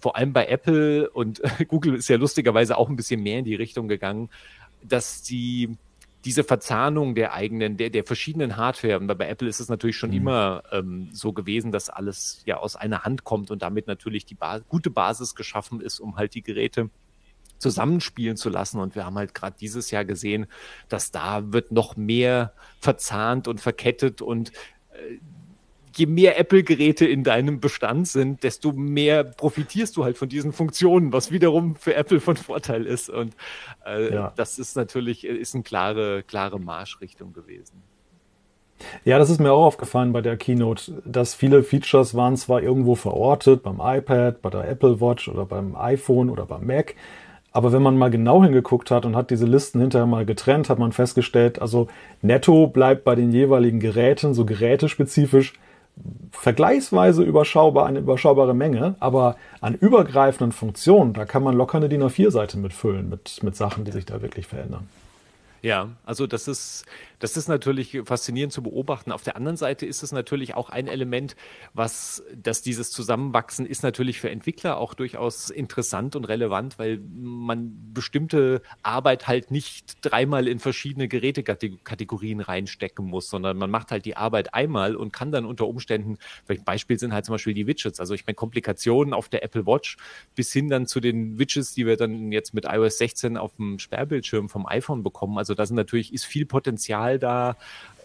vor 0.00 0.16
allem 0.16 0.32
bei 0.32 0.46
Apple 0.46 1.10
und 1.10 1.42
Google 1.68 1.94
ist 1.94 2.08
ja 2.08 2.16
lustigerweise 2.16 2.76
auch 2.76 2.88
ein 2.88 2.96
bisschen 2.96 3.22
mehr 3.22 3.38
in 3.38 3.44
die 3.44 3.54
Richtung 3.54 3.88
gegangen, 3.88 4.30
dass 4.82 5.22
die 5.22 5.76
diese 6.24 6.42
Verzahnung 6.42 7.14
der 7.14 7.34
eigenen, 7.34 7.76
der, 7.76 7.90
der 7.90 8.04
verschiedenen 8.04 8.56
Hardware, 8.56 8.98
und 8.98 9.06
bei 9.06 9.28
Apple 9.28 9.48
ist 9.48 9.60
es 9.60 9.68
natürlich 9.68 9.96
schon 9.96 10.10
mhm. 10.10 10.16
immer 10.16 10.62
ähm, 10.72 11.08
so 11.12 11.32
gewesen, 11.32 11.70
dass 11.70 11.90
alles 11.90 12.42
ja 12.46 12.56
aus 12.56 12.76
einer 12.76 13.04
Hand 13.04 13.24
kommt 13.24 13.50
und 13.50 13.62
damit 13.62 13.86
natürlich 13.86 14.24
die 14.24 14.34
ba 14.34 14.60
gute 14.60 14.90
Basis 14.90 15.34
geschaffen 15.34 15.80
ist, 15.80 16.00
um 16.00 16.16
halt 16.16 16.34
die 16.34 16.42
Geräte 16.42 16.88
zusammenspielen 17.58 18.36
zu 18.36 18.48
lassen. 18.48 18.80
Und 18.80 18.94
wir 18.94 19.04
haben 19.04 19.16
halt 19.16 19.34
gerade 19.34 19.56
dieses 19.60 19.90
Jahr 19.90 20.04
gesehen, 20.04 20.46
dass 20.88 21.10
da 21.10 21.52
wird 21.52 21.72
noch 21.72 21.96
mehr 21.96 22.54
verzahnt 22.80 23.46
und 23.46 23.60
verkettet 23.60 24.22
und 24.22 24.50
äh, 24.92 25.18
je 25.96 26.06
mehr 26.06 26.38
Apple-Geräte 26.38 27.06
in 27.06 27.24
deinem 27.24 27.60
Bestand 27.60 28.08
sind, 28.08 28.42
desto 28.42 28.72
mehr 28.72 29.24
profitierst 29.24 29.96
du 29.96 30.04
halt 30.04 30.18
von 30.18 30.28
diesen 30.28 30.52
Funktionen, 30.52 31.12
was 31.12 31.30
wiederum 31.30 31.76
für 31.76 31.94
Apple 31.94 32.20
von 32.20 32.36
Vorteil 32.36 32.86
ist. 32.86 33.10
Und 33.10 33.34
äh, 33.86 34.14
ja. 34.14 34.32
das 34.36 34.58
ist 34.58 34.76
natürlich 34.76 35.24
ist 35.24 35.54
eine 35.54 35.64
klare, 35.64 36.22
klare 36.22 36.58
Marschrichtung 36.58 37.32
gewesen. 37.32 37.82
Ja, 39.04 39.18
das 39.18 39.30
ist 39.30 39.40
mir 39.40 39.52
auch 39.52 39.64
aufgefallen 39.64 40.12
bei 40.12 40.20
der 40.20 40.36
Keynote, 40.36 41.02
dass 41.04 41.34
viele 41.34 41.62
Features 41.62 42.14
waren 42.14 42.36
zwar 42.36 42.62
irgendwo 42.62 42.96
verortet, 42.96 43.62
beim 43.62 43.80
iPad, 43.80 44.42
bei 44.42 44.50
der 44.50 44.68
Apple 44.68 45.00
Watch 45.00 45.28
oder 45.28 45.46
beim 45.46 45.76
iPhone 45.76 46.28
oder 46.28 46.44
beim 46.44 46.66
Mac, 46.66 46.94
aber 47.54 47.72
wenn 47.72 47.82
man 47.82 47.96
mal 47.96 48.10
genau 48.10 48.42
hingeguckt 48.42 48.90
hat 48.90 49.06
und 49.06 49.14
hat 49.14 49.30
diese 49.30 49.46
Listen 49.46 49.80
hinterher 49.80 50.06
mal 50.06 50.26
getrennt, 50.26 50.68
hat 50.68 50.80
man 50.80 50.90
festgestellt, 50.90 51.62
also 51.62 51.86
netto 52.20 52.66
bleibt 52.66 53.04
bei 53.04 53.14
den 53.14 53.30
jeweiligen 53.30 53.78
Geräten, 53.78 54.34
so 54.34 54.44
gerätespezifisch, 54.44 55.52
vergleichsweise 56.32 57.22
überschaubar, 57.22 57.86
eine 57.86 58.00
überschaubare 58.00 58.54
Menge, 58.54 58.96
aber 59.00 59.36
an 59.60 59.74
übergreifenden 59.74 60.52
Funktionen, 60.52 61.12
da 61.12 61.24
kann 61.24 61.42
man 61.42 61.56
locker 61.56 61.78
eine 61.78 61.88
DIN 61.88 62.02
A4-Seite 62.02 62.58
mitfüllen 62.58 63.08
mit, 63.08 63.42
mit 63.42 63.56
Sachen, 63.56 63.84
die 63.84 63.92
sich 63.92 64.04
da 64.04 64.20
wirklich 64.20 64.46
verändern. 64.46 64.88
Ja, 65.62 65.88
also 66.04 66.26
das 66.26 66.46
ist, 66.46 66.84
das 67.18 67.36
ist 67.36 67.48
natürlich 67.48 68.00
faszinierend 68.04 68.52
zu 68.52 68.62
beobachten. 68.62 69.12
Auf 69.12 69.22
der 69.22 69.36
anderen 69.36 69.56
Seite 69.56 69.86
ist 69.86 70.02
es 70.02 70.12
natürlich 70.12 70.54
auch 70.54 70.70
ein 70.70 70.88
Element, 70.88 71.36
was, 71.72 72.22
dass 72.34 72.62
dieses 72.62 72.90
Zusammenwachsen 72.90 73.66
ist 73.66 73.82
natürlich 73.82 74.20
für 74.20 74.30
Entwickler 74.30 74.78
auch 74.78 74.94
durchaus 74.94 75.50
interessant 75.50 76.16
und 76.16 76.24
relevant, 76.24 76.78
weil 76.78 77.00
man 77.14 77.92
bestimmte 77.92 78.62
Arbeit 78.82 79.26
halt 79.26 79.50
nicht 79.50 79.98
dreimal 80.02 80.48
in 80.48 80.58
verschiedene 80.58 81.08
Gerätekategorien 81.08 82.40
reinstecken 82.40 83.06
muss, 83.06 83.28
sondern 83.28 83.56
man 83.56 83.70
macht 83.70 83.90
halt 83.90 84.04
die 84.04 84.16
Arbeit 84.16 84.54
einmal 84.54 84.96
und 84.96 85.12
kann 85.12 85.32
dann 85.32 85.44
unter 85.44 85.66
Umständen, 85.66 86.18
vielleicht 86.44 86.64
Beispiel 86.64 86.98
sind 86.98 87.12
halt 87.12 87.24
zum 87.24 87.34
Beispiel 87.34 87.54
die 87.54 87.66
Widgets, 87.66 88.00
also 88.00 88.14
ich 88.14 88.26
meine 88.26 88.34
Komplikationen 88.34 89.14
auf 89.14 89.28
der 89.28 89.42
Apple 89.44 89.66
Watch 89.66 89.96
bis 90.34 90.52
hin 90.52 90.68
dann 90.68 90.86
zu 90.86 91.00
den 91.00 91.38
Widgets, 91.38 91.74
die 91.74 91.86
wir 91.86 91.96
dann 91.96 92.32
jetzt 92.32 92.54
mit 92.54 92.64
iOS 92.66 92.98
16 92.98 93.36
auf 93.36 93.56
dem 93.56 93.78
Sperrbildschirm 93.78 94.48
vom 94.48 94.66
iPhone 94.66 95.02
bekommen. 95.02 95.38
Also 95.38 95.54
da 95.54 95.66
sind 95.66 95.76
natürlich, 95.76 96.12
ist 96.12 96.24
viel 96.24 96.46
Potenzial 96.46 97.03
Potenzial 97.04 97.18
da, 97.18 97.56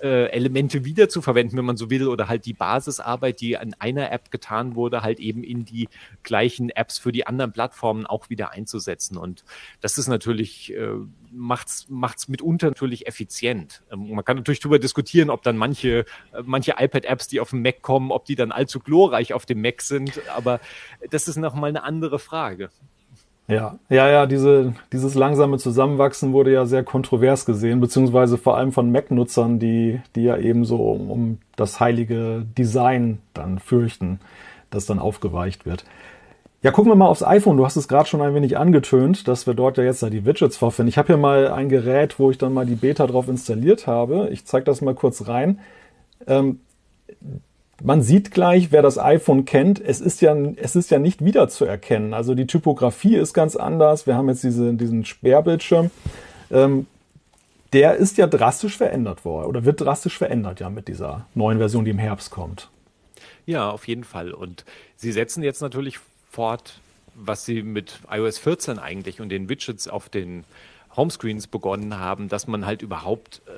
äh, 0.02 0.28
Elemente 0.28 0.86
wiederzuverwenden, 0.86 1.58
wenn 1.58 1.66
man 1.66 1.76
so 1.76 1.90
will, 1.90 2.08
oder 2.08 2.30
halt 2.30 2.46
die 2.46 2.54
Basisarbeit, 2.54 3.42
die 3.42 3.58
an 3.58 3.76
einer 3.80 4.14
App 4.14 4.32
getan 4.32 4.76
wurde, 4.76 5.02
halt 5.02 5.20
eben 5.20 5.44
in 5.44 5.66
die 5.66 5.90
gleichen 6.24 6.70
Apps 6.70 7.00
für 7.00 7.12
die 7.12 7.28
anderen 7.28 7.52
Plattformen 7.52 8.06
auch 8.06 8.30
wieder 8.30 8.52
einzusetzen. 8.52 9.18
Und 9.18 9.44
das 9.82 9.98
ist 9.98 10.08
natürlich, 10.08 10.74
äh, 10.74 10.94
macht's, 11.32 11.88
macht's 11.90 12.30
mitunter 12.30 12.68
natürlich 12.68 13.08
effizient. 13.08 13.84
Ähm, 13.92 14.12
man 14.12 14.24
kann 14.24 14.38
natürlich 14.38 14.62
darüber 14.62 14.80
diskutieren, 14.80 15.30
ob 15.30 15.44
dann 15.44 15.58
manche, 15.58 16.06
äh, 16.32 16.44
manche 16.46 16.76
iPad-Apps, 16.78 17.28
die 17.28 17.42
auf 17.42 17.50
dem 17.50 17.62
Mac 17.62 17.82
kommen, 17.82 18.12
ob 18.12 18.24
die 18.24 18.36
dann 18.36 18.54
allzu 18.54 18.80
glorreich 18.80 19.34
auf 19.34 19.46
dem 19.46 19.62
Mac 19.62 19.82
sind, 19.82 20.22
aber 20.30 20.62
das 21.10 21.28
ist 21.28 21.36
nochmal 21.36 21.70
eine 21.70 21.84
andere 21.84 22.20
Frage. 22.20 22.70
Ja, 23.50 23.80
ja, 23.90 24.08
ja, 24.08 24.28
diese, 24.28 24.76
dieses 24.94 25.16
langsame 25.16 25.58
Zusammenwachsen 25.58 26.34
wurde 26.34 26.54
ja 26.54 26.68
sehr 26.68 26.84
kontrovers 26.84 27.48
gesehen, 27.48 27.80
beziehungsweise 27.80 28.38
vor 28.38 28.56
allem 28.58 28.72
von 28.72 28.92
Mac-Nutzern, 28.92 29.58
die, 29.58 30.02
die 30.16 30.22
ja 30.22 30.38
eben 30.38 30.66
so 30.66 30.76
um, 30.76 31.10
um 31.10 31.38
das 31.56 31.80
heilige 31.80 32.46
Design 32.56 33.18
dann 33.34 33.58
fürchten, 33.58 34.20
das 34.70 34.86
dann 34.86 35.00
aufgeweicht 35.00 35.66
wird. 35.66 35.84
Ja, 36.62 36.70
gucken 36.70 36.92
wir 36.92 36.96
mal 36.96 37.08
aufs 37.08 37.24
iPhone. 37.24 37.58
Du 37.58 37.66
hast 37.66 37.76
es 37.76 37.88
gerade 37.88 38.08
schon 38.08 38.22
ein 38.22 38.36
wenig 38.36 38.56
angetönt, 38.56 39.28
dass 39.28 39.48
wir 39.48 39.56
dort 39.56 39.78
ja 39.80 39.84
jetzt 39.84 40.04
da 40.04 40.12
die 40.12 40.26
Widgets 40.26 40.58
vorfinden. 40.58 40.90
Ich 40.90 41.00
habe 41.00 41.08
hier 41.08 41.18
mal 41.18 41.48
ein 41.48 41.70
Gerät, 41.70 42.20
wo 42.20 42.30
ich 42.30 42.38
dann 42.38 42.54
mal 42.54 42.68
die 42.68 42.76
Beta 42.76 43.08
drauf 43.08 43.28
installiert 43.28 43.88
habe. 43.88 44.30
Ich 44.32 44.46
zeige 44.46 44.66
das 44.66 44.82
mal 44.82 44.94
kurz 44.94 45.28
rein. 45.28 45.60
Ähm, 46.28 46.60
man 47.82 48.02
sieht 48.02 48.32
gleich, 48.32 48.72
wer 48.72 48.82
das 48.82 48.98
iPhone 48.98 49.46
kennt, 49.46 49.80
es 49.80 50.02
ist 50.02 50.22
ja, 50.22 50.36
es 50.56 50.76
ist 50.76 50.92
ja 50.92 51.00
nicht 51.00 51.24
wiederzuerkennen. 51.24 52.14
Also 52.14 52.36
die 52.36 52.48
Typografie 52.48 53.16
ist 53.16 53.34
ganz 53.34 53.56
anders. 53.56 54.08
Wir 54.08 54.16
haben 54.16 54.30
jetzt 54.30 54.44
diese, 54.44 54.74
diesen 54.74 55.06
Sperrbildschirm. 55.06 55.92
Ähm, 56.52 56.88
der 57.74 57.96
ist 57.96 58.18
ja 58.18 58.28
drastisch 58.28 58.78
verändert 58.78 59.26
worden 59.26 59.48
oder 59.48 59.66
wird 59.66 59.82
drastisch 59.82 60.18
verändert 60.18 60.60
ja 60.60 60.70
mit 60.70 60.88
dieser 60.88 61.28
neuen 61.36 61.60
Version, 61.60 61.86
die 61.86 61.92
im 61.92 62.00
Herbst 62.00 62.32
kommt. 62.32 62.70
Ja, 63.46 63.70
auf 63.70 63.88
jeden 63.88 64.04
Fall. 64.04 64.32
Und 64.32 64.66
sie 64.96 65.12
setzen 65.12 65.44
jetzt 65.44 65.62
natürlich 65.62 66.00
fort, 66.30 66.80
was 67.16 67.46
sie 67.46 67.64
mit 67.64 68.00
iOS 68.10 68.40
14 68.40 68.80
eigentlich 68.80 69.22
und 69.22 69.30
den 69.30 69.50
Widgets 69.50 69.88
auf 69.88 70.10
den 70.10 70.46
Homescreens 70.96 71.48
begonnen 71.48 72.00
haben, 72.00 72.30
dass 72.30 72.48
man 72.48 72.66
halt 72.66 72.82
überhaupt 72.82 73.42
äh, 73.48 73.52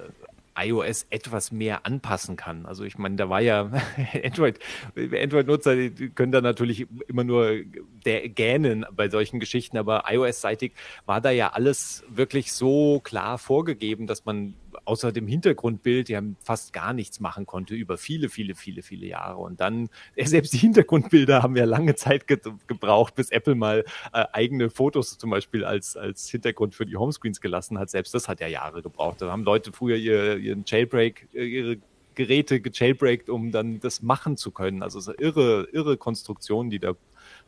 iOS 0.58 1.08
etwas 1.10 1.52
mehr 1.52 1.86
anpassen 1.86 2.36
kann. 2.36 2.66
Also 2.66 2.84
ich 2.84 2.98
meine, 2.98 3.16
da 3.16 3.30
war 3.30 3.42
ja 3.42 3.72
Android, 4.24 4.60
Android-Nutzer 4.96 5.90
können 6.16 6.32
da 6.32 6.42
natürlich 6.42 6.88
immer 7.08 7.24
nur 7.24 7.62
gähnen 8.04 8.86
bei 8.92 9.10
solchen 9.10 9.40
Geschichten, 9.40 9.78
aber 9.78 10.06
iOS-seitig 10.10 10.74
war 11.06 11.22
da 11.22 11.32
ja 11.32 11.54
alles 11.54 12.04
wirklich 12.10 12.52
so 12.54 13.00
klar 13.00 13.38
vorgegeben, 13.38 14.08
dass 14.08 14.26
man 14.26 14.54
außer 14.86 15.12
dem 15.12 15.28
Hintergrundbild 15.28 16.10
ja 16.10 16.22
fast 16.44 16.74
gar 16.74 16.94
nichts 16.94 17.20
machen 17.20 17.46
konnte 17.46 17.76
über 17.76 17.98
viele, 17.98 18.30
viele, 18.30 18.56
viele, 18.56 18.82
viele 18.82 19.06
Jahre. 19.06 19.38
Und 19.38 19.60
dann, 19.60 19.90
selbst 20.18 20.54
die 20.54 20.58
Hintergrundbilder 20.58 21.44
haben 21.44 21.56
ja 21.56 21.66
lange 21.66 21.96
Zeit 21.96 22.28
ge 22.28 22.40
gebraucht, 22.68 23.16
bis 23.16 23.30
Apple 23.30 23.56
mal 23.56 23.86
äh, 24.14 24.26
eigene 24.34 24.70
Fotos 24.70 25.18
zum 25.18 25.30
Beispiel 25.30 25.64
als, 25.64 25.96
als 25.96 26.30
Hintergrund 26.30 26.76
für 26.76 26.86
die 26.86 26.98
Homescreens 26.98 27.42
gelassen 27.42 27.78
hat. 27.78 27.90
Selbst 27.90 28.14
das 28.14 28.28
hat 28.28 28.40
ja 28.40 28.48
Jahre 28.48 28.82
gebraucht. 28.82 29.22
Da 29.22 29.32
haben 29.32 29.44
Leute 29.44 29.72
früher 29.72 29.98
ihr, 29.98 30.38
ihren 30.38 30.64
Jailbreak, 30.66 31.28
äh, 31.34 31.46
ihre 31.46 31.78
Geräte 32.16 32.60
gejailbreakt, 32.60 33.30
um 33.30 33.52
dann 33.52 33.80
das 33.80 34.02
machen 34.02 34.38
zu 34.38 34.52
können. 34.52 34.84
Also 34.84 35.00
so 35.00 35.14
irre, 35.18 35.68
irre 35.72 35.98
Konstruktionen, 35.98 36.70
die 36.70 36.80
da 36.80 36.94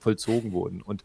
vollzogen 0.04 0.52
wurden. 0.52 0.82
Und 0.82 1.04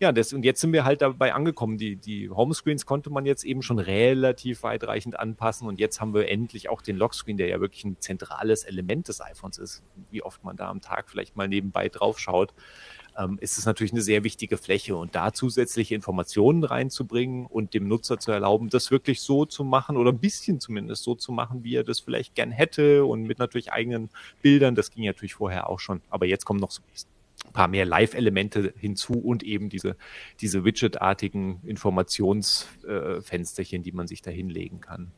ja, 0.00 0.10
das, 0.10 0.32
und 0.32 0.44
jetzt 0.44 0.60
sind 0.60 0.72
wir 0.72 0.84
halt 0.84 1.02
dabei 1.02 1.34
angekommen. 1.34 1.78
Die, 1.78 1.96
die 1.96 2.30
Homescreens 2.30 2.86
konnte 2.86 3.10
man 3.10 3.26
jetzt 3.26 3.44
eben 3.44 3.62
schon 3.62 3.78
relativ 3.78 4.62
weitreichend 4.62 5.18
anpassen 5.18 5.68
und 5.68 5.78
jetzt 5.78 6.00
haben 6.00 6.14
wir 6.14 6.28
endlich 6.28 6.68
auch 6.68 6.82
den 6.82 6.96
Lockscreen, 6.96 7.36
der 7.36 7.48
ja 7.48 7.60
wirklich 7.60 7.84
ein 7.84 7.96
zentrales 8.00 8.64
Element 8.64 9.08
des 9.08 9.20
iPhones 9.20 9.58
ist. 9.58 9.82
Wie 10.10 10.22
oft 10.22 10.42
man 10.42 10.56
da 10.56 10.68
am 10.68 10.80
Tag 10.80 11.08
vielleicht 11.08 11.36
mal 11.36 11.48
nebenbei 11.48 11.88
drauf 11.88 12.18
schaut, 12.18 12.52
ähm, 13.18 13.36
ist 13.40 13.58
es 13.58 13.66
natürlich 13.66 13.92
eine 13.92 14.02
sehr 14.02 14.24
wichtige 14.24 14.56
Fläche 14.56 14.96
und 14.96 15.14
da 15.14 15.32
zusätzliche 15.32 15.94
Informationen 15.94 16.64
reinzubringen 16.64 17.46
und 17.46 17.74
dem 17.74 17.88
Nutzer 17.88 18.18
zu 18.18 18.30
erlauben, 18.30 18.70
das 18.70 18.90
wirklich 18.90 19.20
so 19.20 19.44
zu 19.44 19.64
machen 19.64 19.96
oder 19.96 20.12
ein 20.12 20.20
bisschen 20.20 20.60
zumindest 20.60 21.02
so 21.02 21.14
zu 21.14 21.32
machen, 21.32 21.64
wie 21.64 21.74
er 21.74 21.84
das 21.84 22.00
vielleicht 22.00 22.34
gern 22.34 22.52
hätte 22.52 23.04
und 23.04 23.24
mit 23.24 23.38
natürlich 23.38 23.72
eigenen 23.72 24.08
Bildern. 24.40 24.74
Das 24.74 24.90
ging 24.90 25.04
natürlich 25.04 25.34
vorher 25.34 25.68
auch 25.68 25.80
schon, 25.80 26.00
aber 26.08 26.26
jetzt 26.26 26.44
kommen 26.44 26.60
noch 26.60 26.70
so 26.70 26.80
ein 26.82 27.17
paar 27.52 27.68
mehr 27.68 27.84
Live-Elemente 27.84 28.72
hinzu 28.76 29.12
und 29.14 29.42
eben 29.42 29.68
diese, 29.68 29.96
diese 30.40 30.64
Widget-artigen 30.64 31.60
Informationsfensterchen, 31.64 33.80
äh, 33.80 33.84
die 33.84 33.92
man 33.92 34.06
sich 34.06 34.22
da 34.22 34.30
hinlegen 34.30 34.80
kann. 34.80 35.12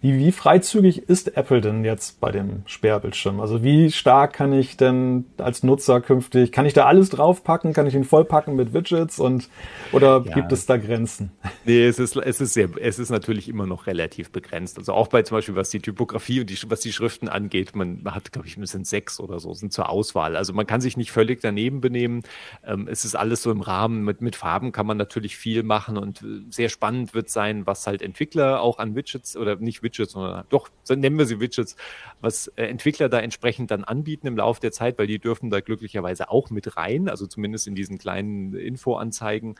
Wie, 0.00 0.18
wie 0.18 0.32
freizügig 0.32 1.08
ist 1.08 1.36
Apple 1.36 1.60
denn 1.60 1.84
jetzt 1.84 2.20
bei 2.20 2.30
dem 2.30 2.62
Sperrbildschirm? 2.66 3.40
Also 3.40 3.62
wie 3.62 3.90
stark 3.90 4.32
kann 4.34 4.52
ich 4.52 4.76
denn 4.76 5.24
als 5.38 5.62
Nutzer 5.62 6.00
künftig, 6.00 6.52
kann 6.52 6.66
ich 6.66 6.74
da 6.74 6.86
alles 6.86 7.10
draufpacken? 7.10 7.72
Kann 7.72 7.86
ich 7.86 7.94
ihn 7.94 8.04
vollpacken 8.04 8.56
mit 8.56 8.74
Widgets 8.74 9.18
und 9.18 9.48
oder 9.92 10.22
ja. 10.24 10.34
gibt 10.34 10.52
es 10.52 10.66
da 10.66 10.76
Grenzen? 10.76 11.30
Nee, 11.64 11.86
es 11.86 11.98
ist, 11.98 12.16
es 12.16 12.40
ist 12.40 12.54
sehr, 12.54 12.68
es 12.80 12.98
ist 12.98 13.10
natürlich 13.10 13.48
immer 13.48 13.66
noch 13.66 13.86
relativ 13.86 14.30
begrenzt. 14.30 14.78
Also 14.78 14.92
auch 14.92 15.08
bei 15.08 15.22
zum 15.22 15.38
Beispiel, 15.38 15.56
was 15.56 15.70
die 15.70 15.80
Typografie 15.80 16.40
und 16.40 16.50
die, 16.50 16.58
was 16.68 16.80
die 16.80 16.92
Schriften 16.92 17.28
angeht, 17.28 17.74
man 17.74 18.02
hat, 18.06 18.32
glaube 18.32 18.48
ich, 18.48 18.58
es 18.58 18.72
sind 18.72 18.86
sechs 18.86 19.20
oder 19.20 19.40
so, 19.40 19.54
sind 19.54 19.72
zur 19.72 19.88
Auswahl. 19.88 20.36
Also 20.36 20.52
man 20.52 20.66
kann 20.66 20.80
sich 20.80 20.96
nicht 20.96 21.12
völlig 21.12 21.40
daneben 21.40 21.80
benehmen. 21.80 22.22
Ähm, 22.64 22.88
es 22.90 23.04
ist 23.04 23.14
alles 23.14 23.42
so 23.42 23.50
im 23.50 23.60
Rahmen. 23.60 24.04
Mit, 24.04 24.20
mit 24.20 24.36
Farben 24.36 24.72
kann 24.72 24.86
man 24.86 24.96
natürlich 24.96 25.36
viel 25.36 25.62
machen 25.62 25.96
und 25.96 26.22
äh, 26.22 26.42
sehr 26.50 26.68
spannend 26.68 27.14
wird 27.14 27.30
sein, 27.30 27.66
was 27.66 27.86
halt 27.86 28.02
Entwickler 28.02 28.60
auch 28.60 28.78
an 28.78 28.94
Widgets 28.94 29.36
oder 29.36 29.56
nicht 29.56 29.82
Widgets, 29.84 30.12
sondern 30.12 30.44
doch, 30.48 30.68
nennen 30.88 31.16
wir 31.16 31.26
sie 31.26 31.38
Widgets, 31.38 31.76
was 32.20 32.48
äh, 32.56 32.64
Entwickler 32.64 33.08
da 33.08 33.20
entsprechend 33.20 33.70
dann 33.70 33.84
anbieten 33.84 34.26
im 34.26 34.36
Laufe 34.36 34.60
der 34.60 34.72
Zeit, 34.72 34.98
weil 34.98 35.06
die 35.06 35.20
dürfen 35.20 35.50
da 35.50 35.60
glücklicherweise 35.60 36.28
auch 36.30 36.50
mit 36.50 36.76
rein, 36.76 37.08
also 37.08 37.28
zumindest 37.28 37.68
in 37.68 37.76
diesen 37.76 37.98
kleinen 37.98 38.54
Infoanzeigen. 38.54 39.54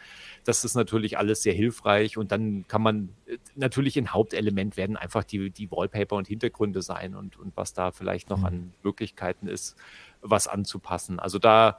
Das 0.45 0.65
ist 0.65 0.75
natürlich 0.75 1.17
alles 1.17 1.43
sehr 1.43 1.55
hilfreich 1.55 2.19
und 2.19 2.33
dann 2.33 2.67
kann 2.67 2.83
man 2.83 3.11
äh, 3.27 3.39
natürlich 3.55 3.97
ein 3.97 4.13
Hauptelement 4.13 4.77
werden 4.77 4.97
einfach 4.97 5.23
die, 5.23 5.51
die 5.51 5.71
Wallpaper 5.71 6.17
und 6.17 6.27
Hintergründe 6.27 6.83
sein 6.83 7.15
und, 7.15 7.39
und 7.39 7.57
was 7.57 7.75
da 7.75 7.93
vielleicht 7.93 8.31
noch 8.31 8.39
mhm. 8.39 8.45
an 8.47 8.75
Möglichkeiten 8.83 9.47
ist, 9.47 9.77
was 10.23 10.49
anzupassen. 10.49 11.21
Also 11.21 11.39
da, 11.39 11.79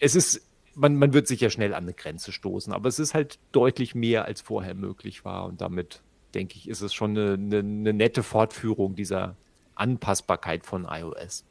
es 0.00 0.16
ist 0.16 0.50
man, 0.74 0.96
man 0.96 1.12
wird 1.12 1.26
sicher 1.26 1.50
schnell 1.50 1.74
an 1.74 1.84
eine 1.84 1.94
Grenze 1.94 2.32
stoßen, 2.32 2.72
aber 2.72 2.88
es 2.88 2.98
ist 2.98 3.14
halt 3.14 3.38
deutlich 3.52 3.94
mehr 3.94 4.24
als 4.24 4.40
vorher 4.40 4.74
möglich 4.74 5.24
war 5.24 5.46
und 5.46 5.60
damit 5.60 6.02
denke 6.34 6.56
ich, 6.56 6.68
ist 6.68 6.80
es 6.80 6.94
schon 6.94 7.16
eine, 7.16 7.34
eine, 7.34 7.58
eine 7.58 7.92
nette 7.92 8.22
Fortführung 8.22 8.94
dieser 8.94 9.36
Anpassbarkeit 9.74 10.66
von 10.66 10.86
iOS. 10.90 11.44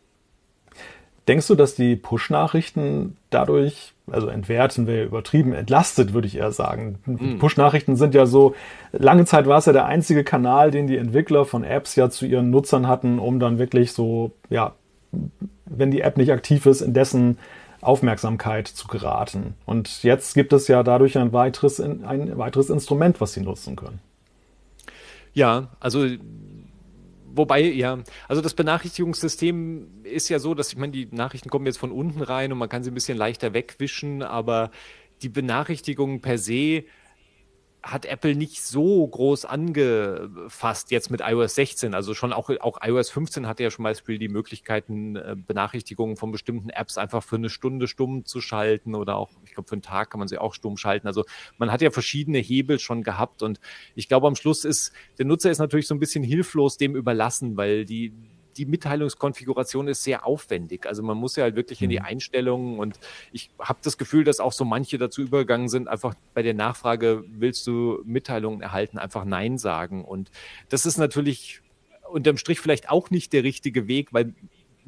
Denkst 1.28 1.48
du, 1.48 1.56
dass 1.56 1.76
die 1.76 1.96
Push-Nachrichten 1.96 3.18
dadurch, 3.30 3.94
also 4.08 4.28
entwerten 4.28 4.88
wir 4.88 5.04
übertrieben, 5.04 5.54
entlastet, 5.54 6.14
würde 6.14 6.28
ich 6.28 6.38
eher 6.38 6.52
sagen. 6.52 6.98
Mm. 7.06 7.38
Push-Nachrichten 7.38 7.96
sind 7.98 8.16
ja 8.16 8.26
so, 8.26 8.56
lange 8.92 9.26
Zeit 9.26 9.46
war 9.46 9.60
es 9.60 9.68
ja 9.68 9.74
der 9.74 9.86
einzige 9.86 10.24
Kanal, 10.24 10.72
den 10.72 10.88
die 10.88 10.98
Entwickler 10.98 11.46
von 11.46 11.64
Apps 11.64 11.96
ja 11.96 12.10
zu 12.10 12.26
ihren 12.26 12.50
Nutzern 12.50 12.88
hatten, 12.88 13.20
um 13.20 13.40
dann 13.40 13.60
wirklich 13.60 13.94
so, 13.94 14.32
ja, 14.50 14.74
wenn 15.66 15.92
die 15.92 16.02
App 16.02 16.18
nicht 16.18 16.32
aktiv 16.32 16.66
ist, 16.66 16.82
in 16.82 16.96
dessen 16.96 17.38
Aufmerksamkeit 17.82 18.68
zu 18.68 18.88
geraten. 18.88 19.54
Und 19.66 20.04
jetzt 20.04 20.34
gibt 20.34 20.52
es 20.52 20.68
ja 20.68 20.82
dadurch 20.82 21.18
ein 21.18 21.32
weiteres, 21.32 21.80
ein 21.80 22.38
weiteres 22.38 22.70
Instrument, 22.70 23.22
was 23.22 23.34
sie 23.34 23.42
nutzen 23.42 23.76
können. 23.76 24.00
Ja, 25.40 25.70
also 25.80 26.06
wobei, 27.34 27.62
ja, 27.62 28.00
also 28.28 28.42
das 28.42 28.54
Benachrichtigungssystem 28.56 30.04
ist 30.04 30.28
ja 30.28 30.38
so, 30.38 30.54
dass 30.54 30.74
ich 30.74 30.78
meine, 30.78 30.92
die 30.92 31.08
Nachrichten 31.12 31.50
kommen 31.50 31.66
jetzt 31.66 31.78
von 31.78 31.94
unten 31.94 32.22
rein 32.22 32.52
und 32.52 32.58
man 32.58 32.68
kann 32.68 32.84
sie 32.84 32.92
ein 32.92 32.94
bisschen 32.94 33.18
leichter 33.18 33.54
wegwischen, 33.54 34.22
aber 34.22 34.70
die 35.22 35.30
Benachrichtigungen 35.30 36.20
per 36.20 36.38
se 36.38 36.84
hat 37.82 38.06
Apple 38.06 38.36
nicht 38.36 38.62
so 38.62 39.08
groß 39.08 39.46
angefasst 39.46 40.92
jetzt 40.92 41.10
mit 41.12 41.22
iOS 41.22 41.56
16. 41.56 41.94
Also 41.94 42.14
schon 42.14 42.34
auch, 42.34 42.50
auch 42.60 42.80
iOS 42.84 43.10
15 43.10 43.48
hatte 43.48 43.64
ja 43.64 43.72
schon 43.72 43.84
mal 43.84 43.96
die 43.96 44.28
Möglichkeiten, 44.28 45.16
äh, 45.16 45.36
Benachrichtigungen 45.38 46.18
von 46.18 46.32
bestimmten 46.32 46.70
Apps 46.70 46.98
einfach 46.98 47.24
für 47.24 47.38
eine 47.38 47.50
Stunde 47.50 47.88
stumm 47.88 48.26
zu 48.26 48.42
schalten 48.42 48.96
oder 48.96 49.16
auch, 49.16 49.32
ich 49.46 49.54
glaube, 49.54 49.70
für 49.70 49.74
einen 49.74 49.82
Tag 49.82 50.10
kann 50.10 50.20
man 50.20 50.28
sie 50.28 50.38
auch 50.38 50.54
stumm 50.54 50.76
schalten. 50.76 51.08
Also 51.08 51.24
man 51.58 51.72
hat 51.72 51.82
ja 51.82 51.92
verschiedene 51.92 52.40
Hebel 52.40 52.80
schon 52.80 53.04
gehabt 53.04 53.44
und 53.44 53.60
ich 53.96 54.10
glaube, 54.10 54.28
am 54.28 54.36
Schluss 54.36 54.66
ist, 54.66 54.92
der 55.18 55.26
Nutzer 55.26 55.50
ist 55.50 55.60
natürlich 55.60 55.88
so 55.88 55.96
ein 55.96 56.00
bisschen 56.00 56.24
hilflos 56.24 56.78
dem 56.78 56.96
überlassen, 56.96 57.56
weil 57.56 57.86
die, 57.86 58.14
die 58.58 58.66
Mitteilungskonfiguration 58.66 59.88
ist 59.88 60.04
sehr 60.04 60.26
aufwendig. 60.26 60.86
Also 60.86 61.04
man 61.04 61.18
muss 61.18 61.36
ja 61.36 61.44
halt 61.44 61.56
wirklich 61.56 61.82
in 61.82 61.90
die 61.90 62.00
mhm. 62.00 62.06
Einstellungen 62.06 62.80
und 62.80 63.00
ich 63.32 63.50
habe 63.60 63.80
das 63.84 63.98
Gefühl, 63.98 64.24
dass 64.24 64.40
auch 64.40 64.54
so 64.54 64.66
manche 64.66 64.98
dazu 64.98 65.22
übergegangen 65.22 65.70
sind, 65.70 65.88
einfach 65.88 66.16
bei 66.34 66.42
der 66.42 66.54
Nachfrage, 66.54 67.24
willst 67.28 67.66
du 67.68 68.02
Mitteilungen 68.06 68.62
erhalten, 68.62 68.98
einfach 68.98 69.26
Nein 69.26 69.58
sagen. 69.58 70.04
Und 70.04 70.32
das 70.70 70.86
ist 70.86 70.98
natürlich 70.98 71.62
unterm 72.10 72.38
Strich 72.38 72.60
vielleicht 72.60 72.90
auch 72.90 73.10
nicht 73.10 73.34
der 73.34 73.44
richtige 73.44 73.88
Weg, 73.88 74.14
weil 74.14 74.34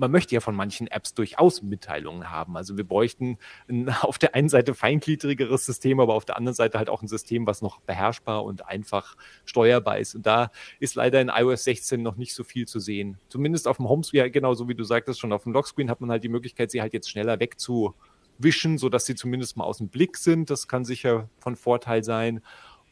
man 0.01 0.11
möchte 0.11 0.33
ja 0.33 0.41
von 0.41 0.55
manchen 0.55 0.87
Apps 0.87 1.13
durchaus 1.13 1.61
Mitteilungen 1.61 2.31
haben. 2.31 2.57
Also 2.57 2.75
wir 2.75 2.83
bräuchten 2.83 3.37
ein, 3.69 3.87
auf 4.01 4.17
der 4.17 4.35
einen 4.35 4.49
Seite 4.49 4.73
feingliedrigeres 4.73 5.65
System, 5.65 5.99
aber 5.99 6.15
auf 6.15 6.25
der 6.25 6.37
anderen 6.37 6.55
Seite 6.55 6.79
halt 6.79 6.89
auch 6.89 7.03
ein 7.03 7.07
System, 7.07 7.45
was 7.45 7.61
noch 7.61 7.79
beherrschbar 7.81 8.43
und 8.43 8.67
einfach 8.67 9.15
steuerbar 9.45 9.99
ist. 9.99 10.15
Und 10.15 10.25
da 10.25 10.51
ist 10.79 10.95
leider 10.95 11.21
in 11.21 11.29
iOS 11.29 11.63
16 11.65 12.01
noch 12.01 12.17
nicht 12.17 12.33
so 12.33 12.43
viel 12.43 12.67
zu 12.67 12.79
sehen. 12.79 13.19
Zumindest 13.29 13.67
auf 13.67 13.77
dem 13.77 13.87
Homescreen, 13.87 14.31
genau 14.31 14.55
so 14.55 14.67
wie 14.67 14.75
du 14.75 14.83
sagtest, 14.83 15.19
schon 15.19 15.31
auf 15.31 15.43
dem 15.43 15.53
Lockscreen 15.53 15.89
hat 15.89 16.01
man 16.01 16.09
halt 16.09 16.23
die 16.23 16.29
Möglichkeit, 16.29 16.71
sie 16.71 16.81
halt 16.81 16.93
jetzt 16.93 17.09
schneller 17.09 17.39
wegzuwischen, 17.39 18.79
sodass 18.79 19.05
sie 19.05 19.15
zumindest 19.15 19.55
mal 19.55 19.65
aus 19.65 19.77
dem 19.77 19.89
Blick 19.89 20.17
sind. 20.17 20.49
Das 20.49 20.67
kann 20.67 20.83
sicher 20.83 21.29
von 21.37 21.55
Vorteil 21.55 22.03
sein. 22.03 22.41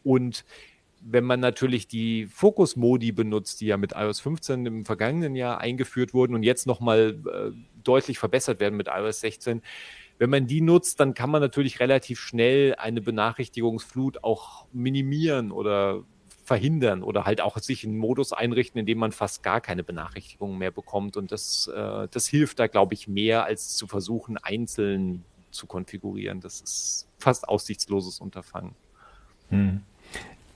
Und 0.04 0.46
wenn 1.02 1.24
man 1.24 1.40
natürlich 1.40 1.88
die 1.88 2.26
Fokus-Modi 2.28 3.12
benutzt, 3.12 3.62
die 3.62 3.68
ja 3.68 3.78
mit 3.78 3.94
iOS 3.96 4.20
15 4.20 4.66
im 4.66 4.86
vergangenen 4.86 5.36
Jahr 5.36 5.60
eingeführt 5.60 6.14
wurden 6.14 6.36
und 6.36 6.44
jetzt 6.44 6.68
nochmal 6.68 7.18
äh, 7.26 7.52
deutlich 7.84 8.20
verbessert 8.20 8.60
werden 8.60 8.76
mit 8.76 8.88
iOS 8.88 9.22
16, 9.22 9.62
wenn 10.18 10.30
man 10.30 10.48
die 10.48 10.60
nutzt, 10.62 11.00
dann 11.00 11.14
kann 11.14 11.30
man 11.30 11.42
natürlich 11.42 11.80
relativ 11.80 12.20
schnell 12.20 12.76
eine 12.76 13.02
Benachrichtigungsflut 13.02 14.24
auch 14.24 14.66
minimieren 14.74 15.52
oder 15.52 16.04
verhindern 16.44 17.04
oder 17.04 17.26
halt 17.26 17.42
auch 17.42 17.58
sich 17.60 17.86
einen 17.86 17.98
Modus 17.98 18.34
einrichten, 18.34 18.80
in 18.80 18.86
dem 18.86 18.98
man 18.98 19.14
fast 19.14 19.44
gar 19.44 19.62
keine 19.62 19.84
Benachrichtigungen 19.84 20.58
mehr 20.58 20.72
bekommt. 20.72 21.16
Und 21.16 21.32
das, 21.32 21.68
äh, 21.68 22.08
das 22.12 22.28
hilft 22.28 22.60
da, 22.60 22.68
glaube 22.68 22.96
ich, 22.96 23.08
mehr, 23.08 23.46
als 23.46 23.78
zu 23.78 23.88
versuchen, 23.88 24.38
einzeln 24.38 25.24
zu 25.52 25.68
konfigurieren. 25.68 26.42
Das 26.42 26.60
ist 26.60 27.08
fast 27.18 27.48
aussichtsloses 27.48 28.20
Unterfangen. 28.20 28.76
Hm. 29.50 29.84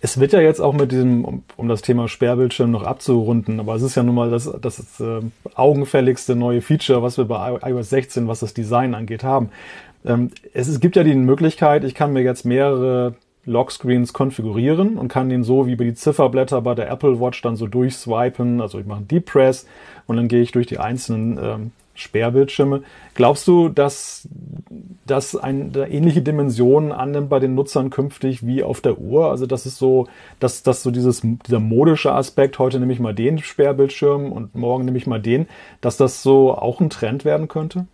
Es 0.06 0.20
wird 0.20 0.34
ja 0.34 0.42
jetzt 0.42 0.60
auch 0.60 0.74
mit 0.74 0.92
diesem, 0.92 1.24
um, 1.24 1.44
um, 1.56 1.70
das 1.70 1.82
Thema 1.82 2.10
Sperrbildschirm 2.10 2.70
noch 2.70 2.84
abzurunden, 2.84 3.62
aber 3.62 3.76
es 3.76 3.84
ist 3.84 3.96
ja 3.96 4.04
nun 4.04 4.16
mal 4.16 4.30
das, 4.30 4.52
das 4.62 5.00
äh, 5.00 5.22
augenfälligste 5.56 6.36
neue 6.36 6.60
Feature, 6.60 7.02
was 7.02 7.18
wir 7.18 7.24
bei 7.24 7.58
iOS 7.64 7.90
16, 7.92 8.28
was 8.28 8.42
das 8.42 8.54
Design 8.54 8.96
angeht, 8.96 9.24
haben. 9.24 9.50
Ähm, 10.06 10.32
es, 10.54 10.68
es 10.68 10.82
gibt 10.82 10.98
ja 10.98 11.06
die 11.06 11.16
Möglichkeit, 11.16 11.86
ich 11.86 11.96
kann 11.96 12.12
mir 12.12 12.22
jetzt 12.22 12.44
mehrere 12.44 13.16
Lockscreens 13.46 14.12
konfigurieren 14.12 14.98
und 14.98 15.08
kann 15.08 15.30
den 15.30 15.46
so 15.46 15.68
wie 15.68 15.78
bei 15.78 15.86
die 15.86 15.94
Zifferblätter 15.94 16.62
bei 16.62 16.76
der 16.76 16.92
Apple 16.92 17.22
Watch 17.22 17.42
dann 17.42 17.56
so 17.56 17.68
durchswipen. 17.68 18.60
Also 18.60 18.80
ich 18.80 18.86
mache 18.86 18.98
einen 18.98 19.08
Deep 19.08 19.28
Press 19.28 19.66
und 20.06 20.18
dann 20.18 20.28
gehe 20.28 20.42
ich 20.42 20.52
durch 20.52 20.68
die 20.68 20.80
einzelnen 20.80 21.40
ähm, 21.42 21.72
Sperrbildschirme. 21.96 22.84
Glaubst 23.14 23.48
du, 23.48 23.70
dass 23.70 24.28
das 25.06 25.36
eine 25.36 25.88
ähnliche 25.90 26.22
Dimensionen 26.22 26.92
annimmt 26.92 27.30
bei 27.30 27.40
den 27.40 27.56
Nutzern 27.56 27.90
künftig 27.90 28.46
wie 28.46 28.64
auf 28.64 28.82
der 28.82 28.98
Uhr? 28.98 29.30
Also 29.30 29.46
das 29.46 29.66
ist 29.66 29.78
so, 29.78 30.08
dass, 30.40 30.64
dass 30.64 30.84
so 30.84 30.92
dieses, 30.92 31.22
dieser 31.22 31.60
modische 31.60 32.14
Aspekt, 32.14 32.58
heute 32.60 32.80
nehme 32.80 32.94
ich 32.94 33.00
mal 33.00 33.14
den 33.14 33.38
Sperrbildschirm 33.38 34.32
und 34.32 34.56
morgen 34.56 34.86
nehme 34.86 34.98
ich 34.98 35.08
mal 35.08 35.22
den, 35.22 35.48
dass 35.82 35.98
das 35.98 36.24
so 36.24 36.54
auch 36.54 36.80
ein 36.80 36.90
Trend 36.90 37.26
werden 37.26 37.48
könnte? 37.48 37.86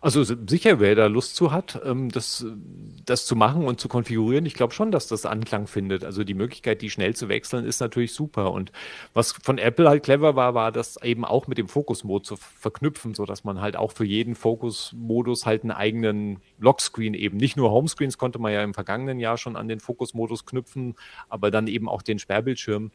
Also 0.00 0.22
sicher, 0.22 0.78
wer 0.78 0.94
da 0.94 1.06
Lust 1.06 1.34
zu 1.34 1.50
hat, 1.50 1.80
ähm, 1.84 2.10
das, 2.10 2.46
das 3.04 3.26
zu 3.26 3.34
machen 3.34 3.64
und 3.64 3.80
zu 3.80 3.88
konfigurieren, 3.88 4.46
ich 4.46 4.54
glaube 4.54 4.72
schon, 4.72 4.92
dass 4.92 5.08
das 5.08 5.26
Anklang 5.26 5.66
findet. 5.66 6.04
Also 6.04 6.24
die 6.24 6.34
Möglichkeit, 6.34 6.82
die 6.82 6.90
schnell 6.90 7.16
zu 7.16 7.28
wechseln, 7.28 7.64
ist 7.64 7.80
natürlich 7.80 8.12
super. 8.12 8.52
Und 8.52 8.70
was 9.12 9.32
von 9.32 9.58
Apple 9.58 9.88
halt 9.88 10.04
clever 10.04 10.36
war, 10.36 10.54
war 10.54 10.70
das 10.70 11.02
eben 11.02 11.24
auch 11.24 11.48
mit 11.48 11.58
dem 11.58 11.68
Fokus-Mode 11.68 12.24
zu 12.24 12.36
verknüpfen, 12.36 13.14
so 13.14 13.24
dass 13.24 13.44
man 13.44 13.60
halt 13.60 13.76
auch 13.76 13.92
für 13.92 14.04
jeden 14.04 14.34
Fokus-Modus 14.34 15.46
halt 15.46 15.62
einen 15.62 15.72
eigenen 15.72 16.40
Lockscreen 16.58 17.14
eben, 17.14 17.36
nicht 17.36 17.56
nur 17.56 17.70
Homescreens 17.70 18.18
konnte 18.18 18.38
man 18.38 18.52
ja 18.52 18.62
im 18.62 18.74
vergangenen 18.74 19.18
Jahr 19.18 19.36
schon 19.36 19.56
an 19.56 19.68
den 19.68 19.80
Fokus-Modus 19.80 20.46
knüpfen, 20.46 20.94
aber 21.28 21.50
dann 21.50 21.66
eben 21.66 21.88
auch 21.88 22.02
den 22.02 22.18
Sperrbildschirm 22.18 22.92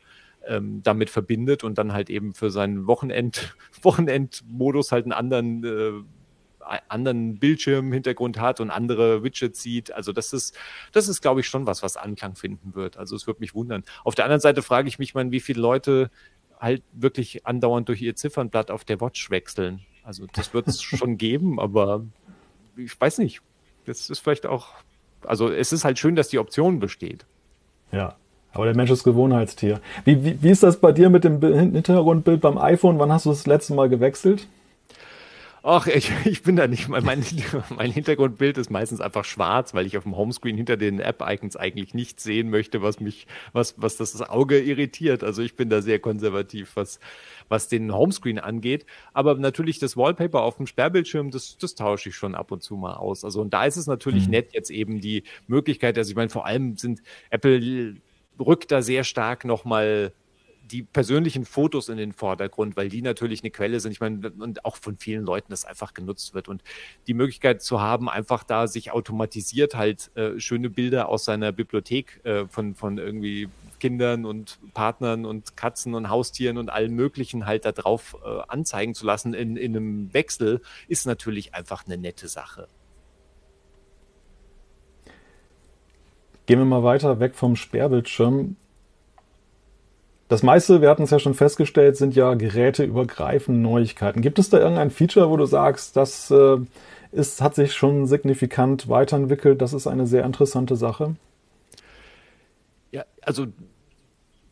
ähm, 0.47 0.82
damit 0.84 1.10
verbindet 1.10 1.64
und 1.64 1.78
dann 1.78 1.93
halt 1.93 2.10
eben 2.10 2.34
für 2.34 2.49
seinen 2.49 2.88
Wochenend, 2.88 3.56
Wochenend-Modus 3.82 4.91
halt 4.91 5.06
einen 5.06 5.14
anderen 5.14 5.64
äh, 5.64 6.04
anderen 6.88 7.38
Bildschirmhintergrund 7.39 8.39
hat 8.39 8.59
und 8.59 8.70
andere 8.70 9.24
Widgets 9.24 9.61
sieht. 9.61 9.91
Also 9.91 10.11
das 10.11 10.34
ist, 10.34 10.57
das 10.91 11.07
ist, 11.07 11.22
glaube 11.22 11.41
ich, 11.41 11.47
schon 11.47 11.66
was, 11.66 11.84
was 11.84 11.97
Anklang 11.97 12.36
finden 12.36 12.76
wird. 12.76 12.97
Also 12.97 13.16
es 13.16 13.28
würde 13.28 13.39
mich 13.39 13.53
wundern. 13.53 13.84
Auf 14.03 14.16
der 14.16 14.26
anderen 14.26 14.41
Seite 14.41 14.61
frage 14.61 14.88
ich 14.88 14.99
mich 14.99 15.14
mal, 15.14 15.32
wie 15.32 15.39
viele 15.39 15.61
Leute 15.61 16.09
halt 16.59 16.84
wirklich 16.93 17.45
andauernd 17.45 17.89
durch 17.89 18.01
ihr 18.01 18.16
Ziffernblatt 18.16 18.72
auf 18.72 18.86
der 18.86 19.01
Watch 19.01 19.30
wechseln. 19.30 19.82
Also 20.03 20.26
das 20.34 20.53
wird 20.53 20.68
es 20.68 20.82
schon 20.82 21.18
geben, 21.18 21.59
aber 21.59 22.05
ich 22.78 22.99
weiß 22.99 23.18
nicht. 23.20 23.41
Das 23.86 24.09
ist 24.09 24.20
vielleicht 24.20 24.45
auch, 24.45 24.70
also 25.24 25.49
es 25.49 25.74
ist 25.74 25.84
halt 25.84 25.99
schön, 25.99 26.16
dass 26.16 26.30
die 26.30 26.39
Option 26.39 26.80
besteht. 26.80 27.26
Ja, 27.91 28.16
aber 28.53 28.66
der 28.66 28.76
Mensch 28.76 28.91
ist 28.91 29.03
Gewohnheitstier. 29.03 29.82
Wie, 30.05 30.24
wie, 30.24 30.41
wie 30.41 30.49
ist 30.49 30.64
das 30.64 30.80
bei 30.80 30.91
dir 30.91 31.09
mit 31.09 31.24
dem 31.24 31.41
Hintergrundbild 31.41 32.39
beim 32.39 32.57
iPhone? 32.57 32.99
Wann 32.99 33.11
hast 33.11 33.26
du 33.26 33.32
das 33.32 33.47
letzte 33.47 33.74
Mal 33.74 33.89
gewechselt? 33.89 34.47
Ach, 35.66 35.88
ich, 35.88 36.11
ich 36.26 36.43
bin 36.43 36.57
da 36.57 36.68
nicht. 36.68 36.89
Mein, 36.89 37.01
mein 37.76 37.91
Hintergrundbild 37.91 38.57
ist 38.57 38.70
meistens 38.70 38.99
einfach 38.99 39.24
schwarz, 39.24 39.74
weil 39.74 39.86
ich 39.86 39.97
auf 39.97 40.03
dem 40.03 40.16
Homescreen 40.16 40.57
hinter 40.57 40.76
den 40.76 40.99
App-Icons 40.99 41.55
eigentlich 41.55 41.93
nicht 41.93 42.20
sehen 42.20 42.49
möchte, 42.49 42.82
was 42.82 42.99
mich, 42.99 43.28
was, 43.53 43.76
was 43.78 43.95
das 43.95 44.22
Auge 44.22 44.59
irritiert. 44.59 45.24
Also 45.24 45.41
ich 45.41 45.55
bin 45.55 45.70
da 45.70 45.82
sehr 45.82 45.99
konservativ, 45.99 46.76
was, 46.76 46.99
was 47.47 47.70
den 47.70 47.93
Homescreen 47.93 48.39
angeht. 48.39 48.86
Aber 49.14 49.36
natürlich 49.36 49.80
das 49.80 49.95
Wallpaper 49.95 50.41
auf 50.41 50.57
dem 50.57 50.68
Sperrbildschirm, 50.68 51.32
das, 51.32 51.57
das 51.57 51.76
tausche 51.76 52.09
ich 52.09 52.16
schon 52.16 52.36
ab 52.36 52.51
und 52.51 52.61
zu 52.61 52.76
mal 52.76 52.95
aus. 52.95 53.24
Also 53.24 53.39
und 53.39 53.53
da 53.53 53.66
ist 53.66 53.78
es 53.78 53.88
natürlich 53.88 54.26
mhm. 54.26 54.32
nett, 54.32 54.53
jetzt 54.53 54.70
eben 54.70 54.99
die 54.99 55.24
Möglichkeit, 55.47 55.97
also 55.97 56.11
ich 56.11 56.16
meine, 56.18 56.30
vor 56.30 56.45
allem 56.45 56.76
sind 56.76 57.01
Apple 57.30 57.95
rückt 58.39 58.72
da 58.72 58.82
sehr 58.82 59.03
stark 59.03 59.45
nochmal 59.45 60.11
die 60.64 60.84
persönlichen 60.84 61.45
Fotos 61.45 61.89
in 61.89 61.97
den 61.97 62.14
Vordergrund, 62.14 62.78
weil 62.78 62.89
die 62.89 63.01
natürlich 63.01 63.41
eine 63.41 63.51
Quelle 63.51 63.80
sind. 63.80 63.91
Ich 63.91 63.99
meine, 63.99 64.32
und 64.32 64.66
auch 64.66 64.78
von 64.78 64.97
vielen 64.97 65.26
Leuten 65.26 65.47
das 65.49 65.66
einfach 65.66 65.93
genutzt 65.93 66.34
wird. 66.34 66.47
Und 66.47 66.64
die 67.07 67.14
Möglichkeit 67.14 67.61
zu 67.61 67.82
haben, 67.82 68.09
einfach 68.09 68.43
da 68.43 68.68
sich 68.68 68.91
automatisiert 68.91 69.76
halt 69.76 70.16
äh, 70.16 70.39
schöne 70.39 70.70
Bilder 70.70 71.09
aus 71.09 71.26
seiner 71.26 71.51
Bibliothek 71.51 72.22
äh, 72.24 72.45
von, 72.47 72.76
von 72.76 72.97
irgendwie 72.97 73.49
Kindern 73.80 74.26
und 74.26 74.59
Partnern 74.74 75.26
und 75.26 75.57
Katzen 75.57 75.93
und 75.93 76.09
Haustieren 76.09 76.57
und 76.57 76.70
allen 76.70 76.93
möglichen 76.93 77.45
halt 77.45 77.66
da 77.66 77.74
drauf 77.74 78.16
äh, 78.24 78.39
anzeigen 78.47 78.95
zu 78.95 79.05
lassen 79.05 79.34
in, 79.34 79.57
in 79.57 79.76
einem 79.76 80.14
Wechsel, 80.14 80.61
ist 80.88 81.05
natürlich 81.05 81.53
einfach 81.53 81.86
eine 81.86 81.97
nette 81.97 82.30
Sache. 82.30 82.70
Gehen 86.45 86.59
wir 86.59 86.66
mal 86.66 86.84
weiter 86.84 87.20
weg 87.20 87.36
vom 87.36 87.55
Sperrbildschirm. 87.57 88.55
Das 90.30 90.41
meiste, 90.41 90.82
wir 90.82 90.89
hatten 90.89 91.03
es 91.03 91.11
ja 91.11 91.19
schon 91.19 91.34
festgestellt, 91.34 91.97
sind 91.97 92.15
ja 92.15 92.34
geräteübergreifende 92.34 93.59
Neuigkeiten. 93.59 94.21
Gibt 94.21 94.39
es 94.39 94.49
da 94.49 94.57
irgendein 94.57 94.89
Feature, 94.89 95.30
wo 95.30 95.38
du 95.38 95.45
sagst, 95.45 95.97
das 95.97 96.32
äh, 96.32 96.57
ist, 97.11 97.41
hat 97.41 97.55
sich 97.55 97.74
schon 97.74 98.07
signifikant 98.07 98.89
weiterentwickelt, 98.89 99.61
das 99.61 99.74
ist 99.74 99.88
eine 99.88 100.07
sehr 100.07 100.26
interessante 100.26 100.76
Sache? 100.76 101.15
Ja, 102.91 103.03
also 103.21 103.47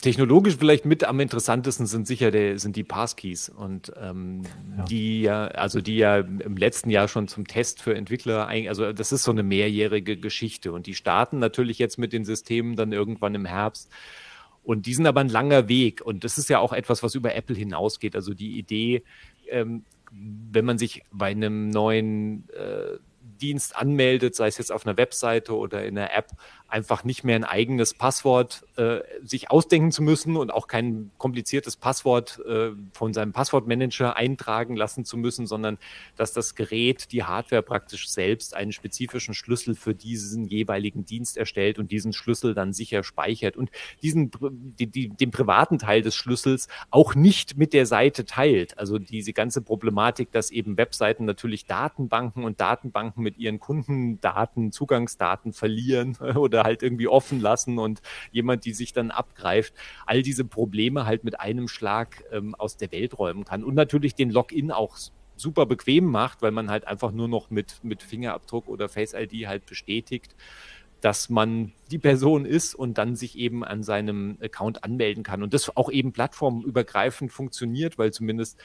technologisch 0.01 0.57
vielleicht 0.57 0.86
mit 0.86 1.03
am 1.03 1.19
interessantesten 1.19 1.86
sind 1.86 2.07
sicher 2.07 2.32
der, 2.32 2.59
sind 2.59 2.76
die 2.76 2.84
Passkeys 2.84 3.49
und 3.49 3.93
ähm, 4.01 4.43
ja. 4.78 4.84
die 4.86 5.22
ja, 5.22 5.47
also 5.47 5.80
die 5.80 5.97
ja 5.97 6.17
im 6.17 6.57
letzten 6.57 6.89
Jahr 6.89 7.07
schon 7.07 7.28
zum 7.28 7.47
Test 7.47 7.82
für 7.82 7.95
Entwickler, 7.95 8.47
also 8.47 8.91
das 8.93 9.11
ist 9.11 9.24
so 9.24 9.32
eine 9.32 9.43
mehrjährige 9.43 10.17
Geschichte 10.17 10.72
und 10.72 10.88
die 10.88 10.95
starten 10.95 11.39
natürlich 11.39 11.80
jetzt 11.80 11.97
mit 11.97 12.13
den 12.13 12.26
Systemen 12.26 12.76
dann 12.76 12.91
irgendwann 12.91 13.36
im 13.36 13.45
Herbst 13.45 13.89
und 14.64 14.86
die 14.86 14.93
sind 14.93 15.07
aber 15.07 15.22
ein 15.22 15.30
langer 15.30 15.68
Weg. 15.68 16.01
Und 16.01 16.24
das 16.24 16.38
ist 16.38 16.49
ja 16.49 16.59
auch 16.59 16.74
etwas, 16.74 17.03
was 17.03 17.16
über 17.16 17.36
Apple 17.36 17.55
hinausgeht. 17.55 18.16
Also 18.16 18.34
die 18.34 18.57
Idee, 18.57 19.03
ähm, 19.49 19.84
wenn 20.12 20.66
man 20.66 20.78
sich 20.78 21.03
bei 21.12 21.28
einem 21.28 21.70
neuen 21.70 22.49
äh, 22.49 22.97
Dienst 23.41 23.76
anmeldet, 23.76 24.36
sei 24.36 24.47
es 24.47 24.57
jetzt 24.57 24.72
auf 24.72 24.86
einer 24.86 24.97
Webseite 24.97 25.55
oder 25.55 25.84
in 25.86 25.97
einer 25.97 26.14
App, 26.14 26.32
einfach 26.72 27.03
nicht 27.03 27.24
mehr 27.24 27.36
ein 27.36 27.43
eigenes 27.43 27.93
Passwort 27.93 28.63
äh, 28.78 28.99
sich 29.24 29.51
ausdenken 29.51 29.91
zu 29.91 30.01
müssen 30.01 30.38
und 30.38 30.51
auch 30.51 30.67
kein 30.67 31.11
kompliziertes 31.17 31.76
Passwort 31.76 32.39
äh, 32.47 32.72
von 32.93 33.13
seinem 33.13 33.34
Passwortmanager 33.34 34.15
eintragen 34.15 34.76
lassen 34.76 35.03
zu 35.03 35.17
müssen, 35.17 35.47
sondern 35.47 35.78
dass 36.15 36.34
das 36.34 36.55
Gerät, 36.55 37.11
die 37.11 37.24
Hardware 37.24 37.61
praktisch 37.61 38.09
selbst 38.09 38.55
einen 38.55 38.72
spezifischen 38.72 39.34
Schlüssel 39.34 39.76
für 39.76 39.93
diesen 39.93 40.45
jeweiligen 40.45 41.05
Dienst 41.05 41.38
erstellt 41.38 41.78
und 41.78 41.91
diesen 41.91 42.13
Schlüssel 42.13 42.53
dann 42.53 42.74
sicher 42.74 43.03
speichert 43.03 43.57
und 43.57 43.69
diesen 44.01 44.32
die, 44.80 44.88
die, 44.88 45.09
den 45.09 45.32
privaten 45.32 45.78
Teil 45.78 46.01
des 46.01 46.15
Schlüssels 46.15 46.67
auch 46.89 47.15
nicht 47.15 47.57
mit 47.57 47.74
der 47.74 47.86
Seite 47.86 48.26
teilt. 48.26 48.78
Also 48.78 48.97
diese 48.97 49.34
ganze 49.34 49.61
Problematik, 49.61 50.32
dass 50.32 50.51
eben 50.51 50.78
Webseiten 50.78 51.26
natürlich 51.26 51.65
Datenbanken 51.65 52.45
und 52.45 52.61
Datenbanken 52.61 53.24
mit 53.24 53.38
ihren 53.38 53.59
Kundendaten, 53.59 54.72
Zugangsdaten 54.72 55.51
verlieren 55.53 56.15
oder 56.36 56.61
halt 56.64 56.84
irgendwie 56.84 57.07
offen 57.07 57.39
lassen 57.39 57.78
und 57.78 58.01
jemand, 58.32 58.66
die 58.66 58.74
sich 58.74 58.93
dann 58.93 59.12
abgreift, 59.12 59.74
all 60.05 60.22
diese 60.22 60.45
Probleme 60.45 61.05
halt 61.05 61.24
mit 61.24 61.39
einem 61.39 61.68
Schlag 61.68 62.24
ähm, 62.32 62.55
aus 62.55 62.78
der 62.78 62.91
Welt 62.91 63.18
räumen 63.18 63.45
kann 63.45 63.64
und 63.64 63.76
natürlich 63.76 64.16
den 64.16 64.30
Login 64.30 64.72
auch 64.72 64.97
super 65.36 65.66
bequem 65.66 66.05
macht, 66.05 66.41
weil 66.41 66.51
man 66.51 66.70
halt 66.70 66.88
einfach 66.88 67.12
nur 67.12 67.28
noch 67.28 67.49
mit, 67.49 67.84
mit 67.84 68.03
Fingerabdruck 68.03 68.68
oder 68.68 68.89
Face 68.89 69.14
ID 69.14 69.47
halt 69.47 69.66
bestätigt, 69.66 70.36
dass 71.01 71.30
man 71.30 71.74
die 71.89 71.97
Person 71.97 72.45
ist 72.45 72.76
und 72.76 72.97
dann 72.97 73.16
sich 73.16 73.38
eben 73.38 73.64
an 73.64 73.84
seinem 73.84 74.38
Account 74.39 74.84
anmelden 74.84 75.24
kann. 75.24 75.41
Und 75.41 75.53
das 75.53 75.76
auch 75.76 75.91
eben 75.91 76.14
plattformübergreifend 76.14 77.32
funktioniert, 77.32 77.97
weil 77.97 78.14
zumindest 78.14 78.59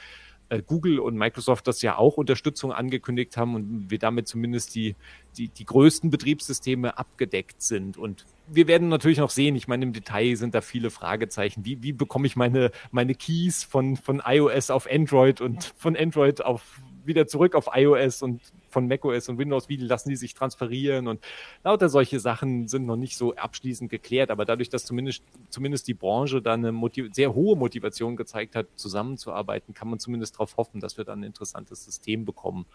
äh, 0.49 0.61
Google 0.61 0.99
und 0.99 1.15
Microsoft 1.15 1.67
das 1.67 1.81
ja 1.81 1.97
auch 1.97 2.17
Unterstützung 2.17 2.71
angekündigt 2.71 3.37
haben 3.37 3.55
und 3.55 3.89
wir 3.89 3.99
damit 3.99 4.27
zumindest 4.27 4.75
die, 4.75 4.95
die, 5.37 5.49
die 5.49 5.65
größten 5.65 6.09
Betriebssysteme 6.09 6.97
abgedeckt 6.97 7.61
sind. 7.61 7.97
Und 7.97 8.25
wir 8.47 8.67
werden 8.67 8.89
natürlich 8.89 9.17
noch 9.17 9.29
sehen, 9.29 9.55
ich 9.55 9.67
meine, 9.67 9.85
im 9.85 9.93
Detail 9.93 10.35
sind 10.35 10.55
da 10.55 10.61
viele 10.61 10.89
Fragezeichen. 10.89 11.65
Wie, 11.65 11.83
wie 11.83 11.91
bekomme 11.91 12.27
ich 12.27 12.35
meine, 12.35 12.71
meine 12.91 13.15
Keys 13.15 13.63
von, 13.63 13.97
von 13.97 14.21
iOS 14.25 14.69
auf 14.69 14.87
Android 14.89 15.41
und 15.41 15.73
von 15.77 15.95
Android 15.95 16.43
auf 16.43 16.79
wieder 17.03 17.25
zurück 17.25 17.55
auf 17.55 17.69
iOS 17.73 18.21
und 18.21 18.41
von 18.77 18.87
macOS 18.87 19.27
und 19.27 19.39
Windows, 19.39 19.69
wie 19.69 19.77
lassen 19.77 20.09
die 20.09 20.15
sich 20.15 20.35
transferieren 20.35 21.07
und 21.07 21.19
lauter 21.63 21.89
solche 21.89 22.19
Sachen 22.19 22.67
sind 22.67 22.85
noch 22.85 22.95
nicht 22.95 23.17
so 23.17 23.33
abschließend 23.33 23.89
geklärt, 23.89 24.29
aber 24.29 24.45
dadurch, 24.45 24.69
dass 24.69 24.85
zumindest, 24.85 25.23
zumindest 25.49 25.87
die 25.87 25.95
Branche 25.95 26.43
da 26.43 26.53
eine 26.53 26.71
Motiv 26.71 27.11
sehr 27.11 27.33
hohe 27.33 27.57
Motivation 27.57 28.15
gezeigt 28.15 28.55
hat, 28.55 28.67
zusammenzuarbeiten, 28.75 29.73
kann 29.73 29.89
man 29.89 29.97
zumindest 29.97 30.35
darauf 30.35 30.57
hoffen, 30.57 30.79
dass 30.79 30.95
wir 30.95 31.05
dann 31.05 31.21
ein 31.21 31.23
interessantes 31.23 31.85
System 31.85 32.23
bekommen. 32.23 32.67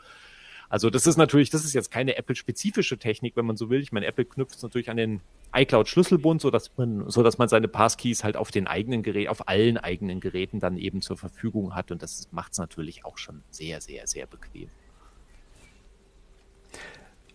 Also 0.68 0.90
das 0.90 1.06
ist 1.06 1.18
natürlich, 1.18 1.50
das 1.50 1.64
ist 1.64 1.72
jetzt 1.72 1.92
keine 1.92 2.16
Apple-spezifische 2.16 2.98
Technik, 2.98 3.36
wenn 3.36 3.46
man 3.46 3.56
so 3.56 3.70
will. 3.70 3.80
Ich 3.80 3.92
meine, 3.92 4.06
Apple 4.06 4.24
knüpft 4.24 4.56
es 4.56 4.62
natürlich 4.64 4.90
an 4.90 4.96
den 4.96 5.20
iCloud-Schlüsselbund, 5.54 6.40
so 6.40 6.50
dass 6.50 6.76
man, 6.76 7.08
so 7.08 7.22
dass 7.22 7.38
man 7.38 7.48
seine 7.48 7.68
Passkeys 7.68 8.24
halt 8.24 8.36
auf 8.36 8.50
den 8.50 8.66
eigenen 8.66 9.04
Gerät, 9.04 9.28
auf 9.28 9.46
allen 9.46 9.78
eigenen 9.78 10.18
Geräten 10.18 10.58
dann 10.58 10.78
eben 10.78 11.00
zur 11.00 11.16
Verfügung 11.16 11.76
hat. 11.76 11.92
Und 11.92 12.02
das 12.02 12.26
macht 12.32 12.54
es 12.54 12.58
natürlich 12.58 13.04
auch 13.04 13.18
schon 13.18 13.44
sehr, 13.50 13.80
sehr, 13.80 14.08
sehr 14.08 14.26
bequem. 14.26 14.68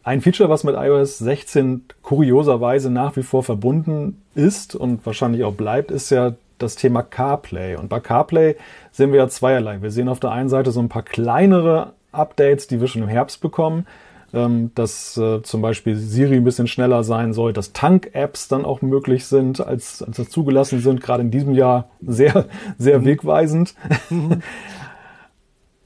Ein 0.08 0.22
Feature, 0.22 0.48
was 0.48 0.64
mit 0.64 0.74
iOS 0.78 1.18
16 1.18 1.82
kurioserweise 2.02 2.90
nach 2.90 3.18
wie 3.18 3.24
vor 3.24 3.44
verbunden 3.44 4.22
ist 4.36 4.74
und 4.74 5.06
wahrscheinlich 5.06 5.44
auch 5.44 5.56
bleibt, 5.56 5.92
ist 5.92 6.12
ja 6.12 6.36
das 6.60 6.78
Thema 6.78 7.04
CarPlay. 7.04 7.76
Und 7.76 7.90
bei 7.90 8.00
CarPlay 8.00 8.56
sehen 8.94 9.12
wir 9.12 9.20
ja 9.20 9.28
zweierlei. 9.28 9.82
Wir 9.82 9.92
sehen 9.92 10.08
auf 10.08 10.22
der 10.22 10.32
einen 10.32 10.48
Seite 10.48 10.72
so 10.72 10.80
ein 10.80 10.88
paar 10.88 11.02
kleinere 11.02 11.92
Updates, 12.14 12.68
die 12.68 12.80
wir 12.80 12.88
schon 12.88 13.04
im 13.04 13.10
Herbst 13.10 13.42
bekommen, 13.42 13.86
ähm, 14.34 14.72
dass 14.76 15.18
äh, 15.18 15.42
zum 15.44 15.62
Beispiel 15.62 15.98
Siri 15.98 16.38
ein 16.38 16.46
bisschen 16.46 16.68
schneller 16.68 17.04
sein 17.04 17.34
soll, 17.34 17.52
dass 17.52 17.74
Tank-Apps 17.74 18.48
dann 18.48 18.64
auch 18.64 18.82
möglich 18.82 19.26
sind, 19.26 19.60
als, 19.60 20.02
als 20.02 20.16
das 20.16 20.30
zugelassen 20.30 20.80
sind, 20.80 21.02
gerade 21.02 21.24
in 21.24 21.32
diesem 21.32 21.54
Jahr 21.54 21.90
sehr, 22.02 22.46
sehr 22.78 23.00
mhm. 23.00 23.06
wegweisend. 23.06 23.76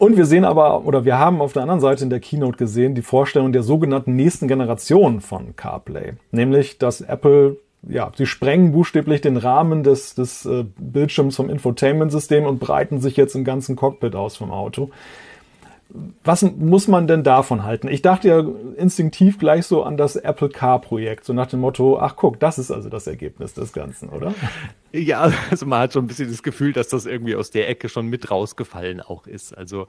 Und 0.02 0.18
wir 0.18 0.26
sehen 0.26 0.46
aber, 0.46 0.84
oder 0.86 1.06
wir 1.06 1.20
haben 1.20 1.44
auf 1.44 1.54
der 1.54 1.62
anderen 1.62 1.80
Seite 1.80 2.04
in 2.04 2.10
der 2.10 2.20
Keynote 2.20 2.58
gesehen, 2.58 2.96
die 2.96 3.04
Vorstellung 3.04 3.52
der 3.52 3.62
sogenannten 3.62 4.16
nächsten 4.16 4.48
Generation 4.48 5.22
von 5.22 5.56
CarPlay. 5.56 6.14
Nämlich, 6.32 6.80
dass 6.80 7.02
Apple, 7.02 7.58
ja, 7.88 8.12
sie 8.16 8.26
sprengen 8.26 8.72
buchstäblich 8.72 9.22
den 9.22 9.38
Rahmen 9.38 9.84
des, 9.84 10.16
des 10.16 10.44
äh, 10.48 10.66
Bildschirms 10.80 11.36
vom 11.36 11.52
Infotainment-System 11.52 12.48
und 12.48 12.60
breiten 12.60 13.00
sich 13.00 13.16
jetzt 13.16 13.36
im 13.36 13.44
ganzen 13.44 13.76
Cockpit 13.76 14.16
aus 14.16 14.38
vom 14.38 14.50
Auto. 14.50 14.90
Was 16.24 16.42
muss 16.44 16.88
man 16.88 17.08
denn 17.08 17.24
davon 17.24 17.64
halten? 17.64 17.88
Ich 17.88 18.02
dachte 18.02 18.28
ja 18.28 18.46
instinktiv 18.76 19.40
gleich 19.40 19.66
so 19.66 19.84
an 19.84 19.98
das 19.98 20.16
Apple 20.16 20.50
Car 20.50 20.80
Projekt, 20.80 21.26
so 21.26 21.34
nach 21.34 21.48
dem 21.48 21.60
Motto, 21.60 22.00
ach 22.00 22.16
guck, 22.16 22.40
das 22.40 22.60
ist 22.60 22.72
also 22.72 22.90
das 22.90 23.08
Ergebnis 23.08 23.54
des 23.54 23.74
Ganzen, 23.74 24.10
oder? 24.10 24.34
Ja, 24.94 25.32
also 25.50 25.66
man 25.66 25.80
hat 25.80 25.94
schon 25.94 26.04
ein 26.04 26.08
bisschen 26.08 26.30
das 26.30 26.44
Gefühl, 26.44 26.74
dass 26.74 26.90
das 26.90 27.06
irgendwie 27.06 27.38
aus 27.38 27.50
der 27.50 27.70
Ecke 27.70 27.88
schon 27.88 28.08
mit 28.08 28.30
rausgefallen 28.30 29.00
auch 29.00 29.26
ist. 29.26 29.58
Also, 29.58 29.88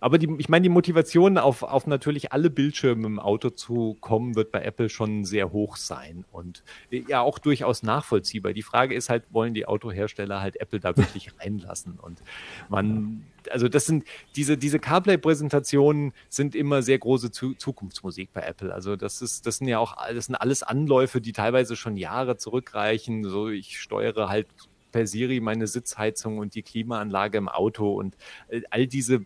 aber 0.00 0.18
die, 0.18 0.28
ich 0.38 0.48
meine, 0.48 0.64
die 0.64 0.68
Motivation 0.68 1.38
auf, 1.38 1.62
auf 1.62 1.86
natürlich 1.86 2.32
alle 2.32 2.50
Bildschirme 2.50 3.06
im 3.06 3.18
Auto 3.18 3.50
zu 3.50 3.96
kommen, 4.00 4.34
wird 4.34 4.52
bei 4.52 4.62
Apple 4.62 4.88
schon 4.88 5.24
sehr 5.24 5.52
hoch 5.52 5.76
sein 5.76 6.24
und 6.32 6.62
ja 6.90 7.20
auch 7.20 7.38
durchaus 7.38 7.82
nachvollziehbar. 7.82 8.52
Die 8.52 8.62
Frage 8.62 8.94
ist 8.94 9.08
halt, 9.08 9.24
wollen 9.30 9.54
die 9.54 9.66
Autohersteller 9.66 10.40
halt 10.40 10.60
Apple 10.60 10.80
da 10.80 10.96
wirklich 10.96 11.30
reinlassen? 11.40 11.98
Und 12.00 12.22
man 12.68 13.24
also 13.50 13.68
das 13.68 13.86
sind 13.86 14.04
diese, 14.34 14.56
diese 14.56 14.78
CarPlay-Präsentationen 14.78 16.12
sind 16.28 16.54
immer 16.54 16.82
sehr 16.82 16.98
große 16.98 17.30
Zu 17.30 17.54
Zukunftsmusik 17.54 18.30
bei 18.32 18.42
Apple. 18.42 18.72
Also 18.72 18.96
das 18.96 19.22
ist, 19.22 19.46
das 19.46 19.58
sind 19.58 19.68
ja 19.68 19.78
auch, 19.78 19.96
das 20.12 20.26
sind 20.26 20.34
alles 20.34 20.62
Anläufe, 20.62 21.20
die 21.20 21.32
teilweise 21.32 21.76
schon 21.76 21.96
Jahre 21.96 22.36
zurückreichen. 22.36 23.24
So, 23.24 23.48
ich 23.48 23.80
steuere 23.80 24.28
halt 24.28 24.48
per 24.92 25.06
Siri 25.06 25.40
meine 25.40 25.66
Sitzheizung 25.66 26.38
und 26.38 26.54
die 26.54 26.62
Klimaanlage 26.62 27.38
im 27.38 27.48
Auto 27.48 27.94
und 27.94 28.16
äh, 28.48 28.62
all 28.70 28.86
diese 28.86 29.24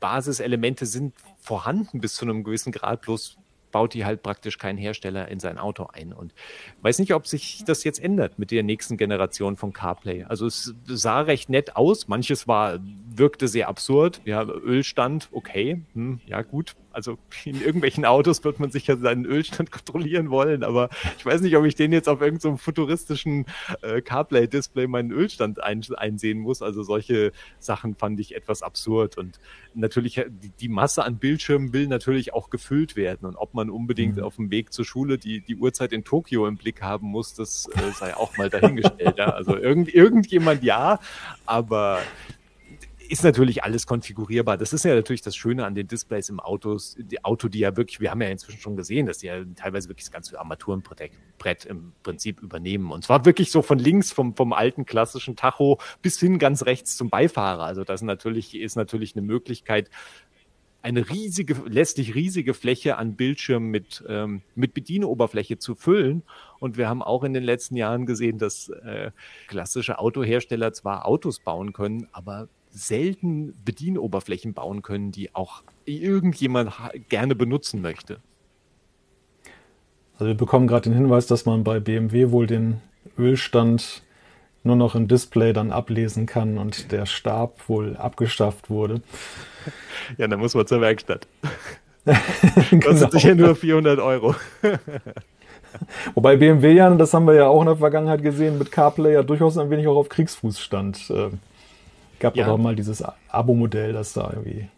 Basiselemente 0.00 0.86
sind 0.86 1.14
vorhanden 1.38 2.00
bis 2.00 2.14
zu 2.14 2.24
einem 2.24 2.44
gewissen 2.44 2.72
Grad, 2.72 3.02
bloß 3.02 3.38
baut 3.74 3.92
die 3.92 4.04
halt 4.04 4.22
praktisch 4.22 4.56
kein 4.56 4.78
Hersteller 4.78 5.26
in 5.26 5.40
sein 5.40 5.58
Auto 5.58 5.88
ein. 5.92 6.12
Und 6.12 6.32
weiß 6.82 7.00
nicht, 7.00 7.12
ob 7.12 7.26
sich 7.26 7.64
das 7.66 7.82
jetzt 7.82 8.00
ändert 8.00 8.38
mit 8.38 8.52
der 8.52 8.62
nächsten 8.62 8.96
Generation 8.96 9.56
von 9.56 9.72
CarPlay. 9.72 10.22
Also 10.22 10.46
es 10.46 10.72
sah 10.86 11.22
recht 11.22 11.48
nett 11.48 11.74
aus. 11.74 12.06
Manches 12.06 12.46
war, 12.46 12.78
wirkte 13.16 13.48
sehr 13.48 13.68
absurd. 13.68 14.20
Ja, 14.24 14.44
Ölstand, 14.44 15.28
okay, 15.32 15.82
hm, 15.94 16.20
ja 16.24 16.42
gut, 16.42 16.76
also 16.94 17.18
in 17.44 17.60
irgendwelchen 17.60 18.04
Autos 18.04 18.44
wird 18.44 18.60
man 18.60 18.70
sicher 18.70 18.96
seinen 18.96 19.24
Ölstand 19.24 19.70
kontrollieren 19.72 20.30
wollen, 20.30 20.62
aber 20.62 20.88
ich 21.18 21.26
weiß 21.26 21.40
nicht, 21.40 21.56
ob 21.56 21.64
ich 21.64 21.74
den 21.74 21.92
jetzt 21.92 22.08
auf 22.08 22.20
irgendeinem 22.20 22.52
so 22.52 22.56
futuristischen 22.56 23.46
äh, 23.82 24.00
CarPlay-Display 24.00 24.86
meinen 24.86 25.10
Ölstand 25.10 25.62
ein, 25.62 25.82
einsehen 25.96 26.38
muss. 26.38 26.62
Also 26.62 26.82
solche 26.82 27.32
Sachen 27.58 27.96
fand 27.96 28.20
ich 28.20 28.34
etwas 28.34 28.62
absurd 28.62 29.18
und 29.18 29.40
natürlich 29.74 30.24
die, 30.28 30.50
die 30.50 30.68
Masse 30.68 31.04
an 31.04 31.18
Bildschirmen 31.18 31.72
will 31.72 31.88
natürlich 31.88 32.32
auch 32.32 32.48
gefüllt 32.48 32.96
werden 32.96 33.26
und 33.26 33.36
ob 33.36 33.54
man 33.54 33.63
unbedingt 33.70 34.16
mhm. 34.16 34.22
auf 34.22 34.36
dem 34.36 34.50
Weg 34.50 34.72
zur 34.72 34.84
Schule 34.84 35.18
die, 35.18 35.40
die 35.40 35.56
Uhrzeit 35.56 35.92
in 35.92 36.04
Tokio 36.04 36.46
im 36.46 36.56
Blick 36.56 36.82
haben 36.82 37.08
muss, 37.08 37.34
das 37.34 37.68
äh, 37.74 37.90
sei 37.92 38.16
auch 38.16 38.36
mal 38.36 38.50
dahingestellt. 38.50 39.16
ja. 39.18 39.30
Also 39.30 39.56
irgend, 39.56 39.94
irgendjemand 39.94 40.62
ja, 40.62 40.98
aber 41.46 42.00
ist 43.08 43.24
natürlich 43.24 43.62
alles 43.62 43.86
konfigurierbar. 43.86 44.56
Das 44.56 44.72
ist 44.72 44.84
ja 44.84 44.94
natürlich 44.94 45.22
das 45.22 45.36
Schöne 45.36 45.64
an 45.64 45.74
den 45.74 45.86
Displays 45.86 46.28
im 46.28 46.40
Autos, 46.40 46.96
die 46.98 47.24
Auto, 47.24 47.48
die 47.48 47.60
ja 47.60 47.76
wirklich, 47.76 48.00
wir 48.00 48.10
haben 48.10 48.22
ja 48.22 48.28
inzwischen 48.28 48.60
schon 48.60 48.76
gesehen, 48.76 49.06
dass 49.06 49.18
die 49.18 49.26
ja 49.26 49.44
teilweise 49.56 49.88
wirklich 49.88 50.04
das 50.04 50.12
ganze 50.12 50.38
Armaturenbrett 50.38 51.64
im 51.66 51.92
Prinzip 52.02 52.40
übernehmen. 52.40 52.90
Und 52.90 53.04
zwar 53.04 53.24
wirklich 53.24 53.50
so 53.50 53.62
von 53.62 53.78
links 53.78 54.12
vom, 54.12 54.34
vom 54.34 54.52
alten 54.52 54.86
klassischen 54.86 55.36
Tacho 55.36 55.78
bis 56.02 56.18
hin 56.18 56.38
ganz 56.38 56.64
rechts 56.64 56.96
zum 56.96 57.10
Beifahrer. 57.10 57.64
Also 57.64 57.84
das 57.84 58.02
natürlich, 58.02 58.54
ist 58.54 58.76
natürlich 58.76 59.16
eine 59.16 59.26
Möglichkeit, 59.26 59.90
eine 60.84 61.08
riesige, 61.08 61.56
letztlich 61.66 62.14
riesige 62.14 62.52
Fläche 62.52 62.98
an 62.98 63.16
Bildschirmen 63.16 63.70
mit, 63.70 64.04
ähm, 64.06 64.42
mit 64.54 64.74
Bedienoberfläche 64.74 65.58
zu 65.58 65.74
füllen. 65.74 66.22
Und 66.60 66.76
wir 66.76 66.90
haben 66.90 67.02
auch 67.02 67.24
in 67.24 67.32
den 67.32 67.42
letzten 67.42 67.76
Jahren 67.76 68.04
gesehen, 68.04 68.38
dass 68.38 68.68
äh, 68.68 69.10
klassische 69.48 69.98
Autohersteller 69.98 70.74
zwar 70.74 71.06
Autos 71.06 71.38
bauen 71.40 71.72
können, 71.72 72.06
aber 72.12 72.48
selten 72.70 73.54
Bedienoberflächen 73.64 74.52
bauen 74.52 74.82
können, 74.82 75.10
die 75.10 75.34
auch 75.34 75.62
irgendjemand 75.86 76.72
gerne 77.08 77.34
benutzen 77.34 77.80
möchte. 77.80 78.20
Also 80.14 80.26
wir 80.26 80.34
bekommen 80.34 80.66
gerade 80.66 80.90
den 80.90 80.94
Hinweis, 80.94 81.26
dass 81.26 81.46
man 81.46 81.64
bei 81.64 81.80
BMW 81.80 82.30
wohl 82.30 82.46
den 82.46 82.82
Ölstand 83.16 84.02
nur 84.64 84.76
noch 84.76 84.94
im 84.94 85.08
Display 85.08 85.52
dann 85.52 85.70
ablesen 85.70 86.26
kann 86.26 86.58
und 86.58 86.90
der 86.90 87.06
Stab 87.06 87.68
wohl 87.68 87.96
abgeschafft 87.96 88.70
wurde. 88.70 89.00
Ja, 90.18 90.28
dann 90.28 90.40
muss 90.40 90.54
man 90.54 90.66
zur 90.66 90.82
Werkstatt. 90.82 91.26
Kostet 92.04 92.80
genau. 92.82 93.10
sich 93.10 93.22
ja 93.22 93.34
nur 93.34 93.56
400 93.56 93.98
Euro. 93.98 94.34
Wobei 96.14 96.36
BMW 96.36 96.72
ja, 96.74 96.90
das 96.90 97.14
haben 97.14 97.26
wir 97.26 97.32
ja 97.32 97.46
auch 97.46 97.60
in 97.62 97.68
der 97.68 97.76
Vergangenheit 97.76 98.22
gesehen, 98.22 98.58
mit 98.58 98.70
CarPlay 98.70 99.14
ja 99.14 99.22
durchaus 99.22 99.56
ein 99.56 99.70
wenig 99.70 99.88
auch 99.88 99.96
auf 99.96 100.10
Kriegsfuß 100.10 100.60
stand. 100.60 101.10
Ähm, 101.10 101.38
gab 102.18 102.36
ja. 102.36 102.46
auch 102.48 102.58
mal 102.58 102.76
dieses 102.76 103.02
Abo-Modell, 103.28 103.94
das 103.94 104.12
da 104.12 104.30
irgendwie 104.34 104.68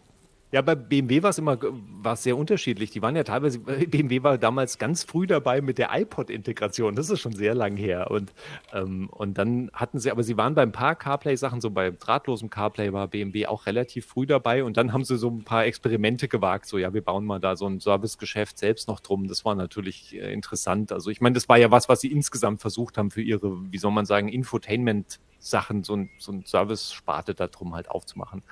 Ja, 0.56 0.62
bei 0.62 0.74
BMW 0.74 1.22
war 1.22 1.28
es 1.28 1.36
immer 1.36 1.58
war 1.60 2.16
sehr 2.16 2.34
unterschiedlich. 2.34 2.90
Die 2.90 3.02
waren 3.02 3.14
ja 3.14 3.24
teilweise, 3.24 3.58
BMW 3.90 4.22
war 4.22 4.38
damals 4.38 4.78
ganz 4.78 5.04
früh 5.04 5.26
dabei 5.26 5.60
mit 5.60 5.76
der 5.76 5.90
iPod-Integration. 5.92 6.94
Das 6.94 7.10
ist 7.10 7.20
schon 7.20 7.34
sehr 7.34 7.54
lang 7.54 7.76
her. 7.76 8.10
Und, 8.10 8.32
ähm, 8.72 9.10
und 9.10 9.36
dann 9.36 9.70
hatten 9.74 9.98
sie, 9.98 10.10
aber 10.10 10.22
sie 10.22 10.38
waren 10.38 10.54
bei 10.54 10.62
ein 10.62 10.72
paar 10.72 10.94
CarPlay-Sachen, 10.94 11.60
so 11.60 11.70
bei 11.70 11.90
drahtlosem 11.90 12.48
CarPlay 12.48 12.94
war 12.94 13.06
BMW 13.06 13.44
auch 13.44 13.66
relativ 13.66 14.06
früh 14.06 14.24
dabei. 14.24 14.64
Und 14.64 14.78
dann 14.78 14.94
haben 14.94 15.04
sie 15.04 15.18
so 15.18 15.28
ein 15.28 15.44
paar 15.44 15.66
Experimente 15.66 16.26
gewagt. 16.26 16.64
So, 16.64 16.78
ja, 16.78 16.94
wir 16.94 17.02
bauen 17.02 17.26
mal 17.26 17.38
da 17.38 17.54
so 17.54 17.66
ein 17.66 17.78
Servicegeschäft 17.78 18.56
selbst 18.56 18.88
noch 18.88 19.00
drum. 19.00 19.28
Das 19.28 19.44
war 19.44 19.54
natürlich 19.56 20.14
äh, 20.14 20.32
interessant. 20.32 20.90
Also 20.90 21.10
ich 21.10 21.20
meine, 21.20 21.34
das 21.34 21.50
war 21.50 21.58
ja 21.58 21.70
was, 21.70 21.90
was 21.90 22.00
sie 22.00 22.10
insgesamt 22.10 22.62
versucht 22.62 22.96
haben 22.96 23.10
für 23.10 23.20
ihre, 23.20 23.70
wie 23.70 23.76
soll 23.76 23.92
man 23.92 24.06
sagen, 24.06 24.28
Infotainment-Sachen, 24.28 25.84
so 25.84 25.96
ein, 25.96 26.08
so 26.16 26.32
ein 26.32 26.46
Service-Sparte 26.46 27.34
da 27.34 27.46
drum 27.46 27.74
halt 27.74 27.90
aufzumachen. 27.90 28.42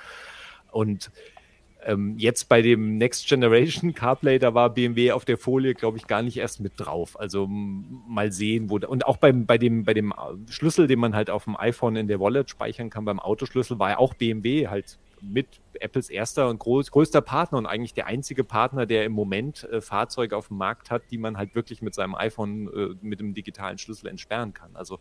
Und 0.71 1.11
ähm, 1.87 2.15
jetzt 2.19 2.49
bei 2.49 2.63
dem 2.63 2.99
Next 2.99 3.29
Generation 3.29 3.95
CarPlay, 3.95 4.39
da 4.39 4.55
war 4.55 4.71
BMW 4.71 5.13
auf 5.13 5.25
der 5.25 5.39
Folie, 5.39 5.75
glaube 5.75 5.99
ich, 5.99 6.07
gar 6.07 6.23
nicht 6.23 6.37
erst 6.37 6.61
mit 6.61 6.73
drauf. 6.77 7.19
Also 7.19 7.47
mal 7.49 8.33
sehen, 8.33 8.71
wo 8.71 8.79
da, 8.79 8.89
und 8.89 9.07
auch 9.07 9.17
beim, 9.17 9.47
bei 9.47 9.59
dem, 9.59 9.85
bei 9.85 9.95
dem 9.95 10.13
äh, 10.13 10.51
Schlüssel, 10.51 10.87
den 10.87 10.99
man 10.99 11.15
halt 11.15 11.31
auf 11.31 11.45
dem 11.45 11.57
iPhone 11.57 11.97
in 11.97 12.09
der 12.09 12.21
Wallet 12.21 12.51
speichern 12.51 12.91
kann, 12.91 13.05
beim 13.05 13.21
Autoschlüssel, 13.21 13.79
war 13.79 13.91
ja 13.91 13.99
auch 13.99 14.15
BMW 14.15 14.69
halt 14.69 14.99
mit 15.29 15.61
Apples 15.81 16.09
erster 16.09 16.49
und 16.49 16.59
groß, 16.59 16.91
größter 16.91 17.21
Partner 17.21 17.59
und 17.59 17.67
eigentlich 17.67 17.95
der 17.95 18.07
einzige 18.07 18.45
Partner, 18.45 18.87
der 18.87 19.05
im 19.05 19.13
Moment 19.13 19.65
äh, 19.65 19.81
Fahrzeuge 19.81 20.37
auf 20.37 20.49
dem 20.49 20.57
Markt 20.57 20.91
hat, 20.91 21.03
die 21.11 21.19
man 21.19 21.37
halt 21.37 21.55
wirklich 21.55 21.83
mit 21.83 21.95
seinem 21.95 22.15
iPhone 22.15 22.69
äh, 22.69 22.95
mit 23.03 23.21
dem 23.21 23.35
digitalen 23.35 23.79
Schlüssel 23.79 24.09
entsperren 24.09 24.55
kann. 24.55 24.71
Also 24.75 24.97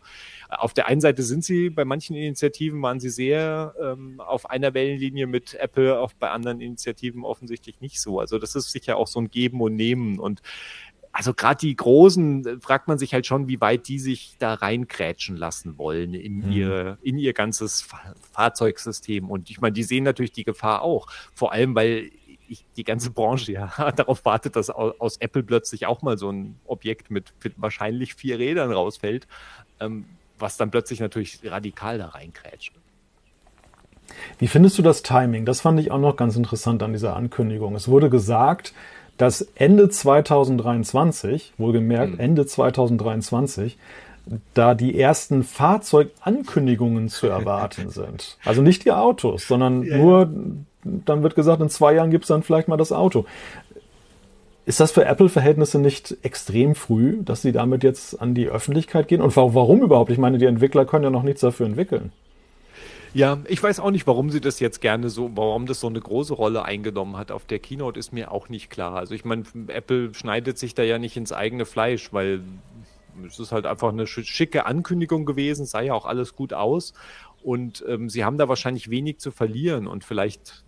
äh, 0.50 0.56
auf 0.56 0.74
der 0.74 0.86
einen 0.86 1.00
Seite 1.00 1.22
sind 1.22 1.44
sie, 1.44 1.70
bei 1.70 1.84
manchen 1.84 2.16
Initiativen 2.16 2.80
waren 2.82 3.00
sie 3.00 3.10
sehr 3.10 3.74
ähm, 3.80 4.20
auf 4.20 4.50
einer 4.50 4.74
Wellenlinie 4.74 5.26
mit 5.26 5.54
Apple, 5.54 5.98
auch 5.98 6.12
bei 6.12 6.30
anderen 6.30 6.60
Initiativen 6.60 7.24
offensichtlich 7.24 7.80
nicht 7.80 8.00
so. 8.00 8.20
Also 8.20 8.38
das 8.38 8.54
ist 8.54 8.70
sicher 8.70 8.96
auch 8.96 9.06
so 9.06 9.20
ein 9.20 9.30
Geben 9.30 9.60
und 9.60 9.76
Nehmen 9.76 10.18
und 10.18 10.42
also 11.14 11.32
gerade 11.32 11.58
die 11.58 11.76
Großen 11.76 12.44
äh, 12.44 12.60
fragt 12.60 12.88
man 12.88 12.98
sich 12.98 13.14
halt 13.14 13.24
schon, 13.24 13.46
wie 13.46 13.60
weit 13.60 13.86
die 13.86 14.00
sich 14.00 14.34
da 14.40 14.54
reinkrätschen 14.54 15.36
lassen 15.36 15.78
wollen 15.78 16.12
in 16.12 16.38
mhm. 16.38 16.52
ihr 16.52 16.98
in 17.02 17.18
ihr 17.18 17.32
ganzes 17.32 17.86
Fahrzeugsystem. 18.32 19.30
Und 19.30 19.48
ich 19.48 19.60
meine, 19.60 19.72
die 19.72 19.84
sehen 19.84 20.02
natürlich 20.02 20.32
die 20.32 20.42
Gefahr 20.42 20.82
auch, 20.82 21.06
vor 21.32 21.52
allem 21.52 21.76
weil 21.76 22.10
ich, 22.48 22.64
die 22.76 22.82
ganze 22.82 23.12
Branche 23.12 23.52
ja 23.52 23.92
darauf 23.96 24.24
wartet, 24.24 24.56
dass 24.56 24.70
aus 24.70 25.16
Apple 25.18 25.44
plötzlich 25.44 25.86
auch 25.86 26.02
mal 26.02 26.18
so 26.18 26.30
ein 26.30 26.58
Objekt 26.64 27.12
mit, 27.12 27.32
mit 27.44 27.54
wahrscheinlich 27.58 28.16
vier 28.16 28.40
Rädern 28.40 28.72
rausfällt, 28.72 29.28
ähm, 29.78 30.06
was 30.40 30.56
dann 30.56 30.72
plötzlich 30.72 30.98
natürlich 30.98 31.38
radikal 31.44 31.96
da 31.96 32.08
reinkrätscht. 32.08 32.72
Wie 34.38 34.48
findest 34.48 34.78
du 34.78 34.82
das 34.82 35.04
Timing? 35.04 35.46
Das 35.46 35.60
fand 35.60 35.78
ich 35.78 35.92
auch 35.92 35.98
noch 35.98 36.16
ganz 36.16 36.34
interessant 36.34 36.82
an 36.82 36.92
dieser 36.92 37.14
Ankündigung. 37.14 37.76
Es 37.76 37.86
wurde 37.86 38.10
gesagt, 38.10 38.74
dass 39.16 39.42
Ende 39.54 39.88
2023, 39.88 41.54
wohlgemerkt 41.58 42.14
mhm. 42.14 42.20
Ende 42.20 42.46
2023, 42.46 43.78
da 44.54 44.74
die 44.74 44.98
ersten 44.98 45.42
Fahrzeugankündigungen 45.42 47.08
zu 47.08 47.26
erwarten 47.26 47.88
sind. 47.90 48.38
Also 48.44 48.62
nicht 48.62 48.84
die 48.84 48.92
Autos, 48.92 49.46
sondern 49.46 49.82
ja, 49.82 49.98
nur, 49.98 50.30
dann 50.82 51.22
wird 51.22 51.34
gesagt, 51.34 51.60
in 51.60 51.68
zwei 51.68 51.94
Jahren 51.94 52.10
gibt 52.10 52.24
es 52.24 52.28
dann 52.28 52.42
vielleicht 52.42 52.68
mal 52.68 52.76
das 52.76 52.92
Auto. 52.92 53.26
Ist 54.66 54.80
das 54.80 54.92
für 54.92 55.04
Apple-Verhältnisse 55.04 55.78
nicht 55.78 56.16
extrem 56.22 56.74
früh, 56.74 57.18
dass 57.22 57.42
sie 57.42 57.52
damit 57.52 57.82
jetzt 57.82 58.20
an 58.20 58.34
die 58.34 58.48
Öffentlichkeit 58.48 59.08
gehen? 59.08 59.20
Und 59.20 59.36
warum 59.36 59.82
überhaupt? 59.82 60.10
Ich 60.10 60.16
meine, 60.16 60.38
die 60.38 60.46
Entwickler 60.46 60.86
können 60.86 61.04
ja 61.04 61.10
noch 61.10 61.22
nichts 61.22 61.42
dafür 61.42 61.66
entwickeln. 61.66 62.12
Ja, 63.14 63.38
ich 63.46 63.62
weiß 63.62 63.78
auch 63.78 63.92
nicht, 63.92 64.08
warum 64.08 64.30
sie 64.30 64.40
das 64.40 64.58
jetzt 64.58 64.80
gerne 64.80 65.08
so, 65.08 65.30
warum 65.36 65.66
das 65.66 65.78
so 65.78 65.86
eine 65.86 66.00
große 66.00 66.34
Rolle 66.34 66.64
eingenommen 66.64 67.16
hat 67.16 67.30
auf 67.30 67.44
der 67.44 67.60
Keynote, 67.60 67.98
ist 67.98 68.12
mir 68.12 68.32
auch 68.32 68.48
nicht 68.48 68.70
klar. 68.70 68.96
Also 68.96 69.14
ich 69.14 69.24
meine, 69.24 69.44
Apple 69.68 70.12
schneidet 70.14 70.58
sich 70.58 70.74
da 70.74 70.82
ja 70.82 70.98
nicht 70.98 71.16
ins 71.16 71.32
eigene 71.32 71.64
Fleisch, 71.64 72.12
weil 72.12 72.42
es 73.24 73.38
ist 73.38 73.52
halt 73.52 73.66
einfach 73.66 73.90
eine 73.90 74.08
schicke 74.08 74.66
Ankündigung 74.66 75.26
gewesen, 75.26 75.64
sah 75.64 75.80
ja 75.80 75.94
auch 75.94 76.06
alles 76.06 76.34
gut 76.34 76.52
aus. 76.52 76.92
Und 77.44 77.84
ähm, 77.86 78.08
sie 78.08 78.24
haben 78.24 78.38
da 78.38 78.48
wahrscheinlich 78.48 78.88
wenig 78.88 79.18
zu 79.18 79.30
verlieren 79.30 79.86
und 79.86 80.02
vielleicht 80.02 80.64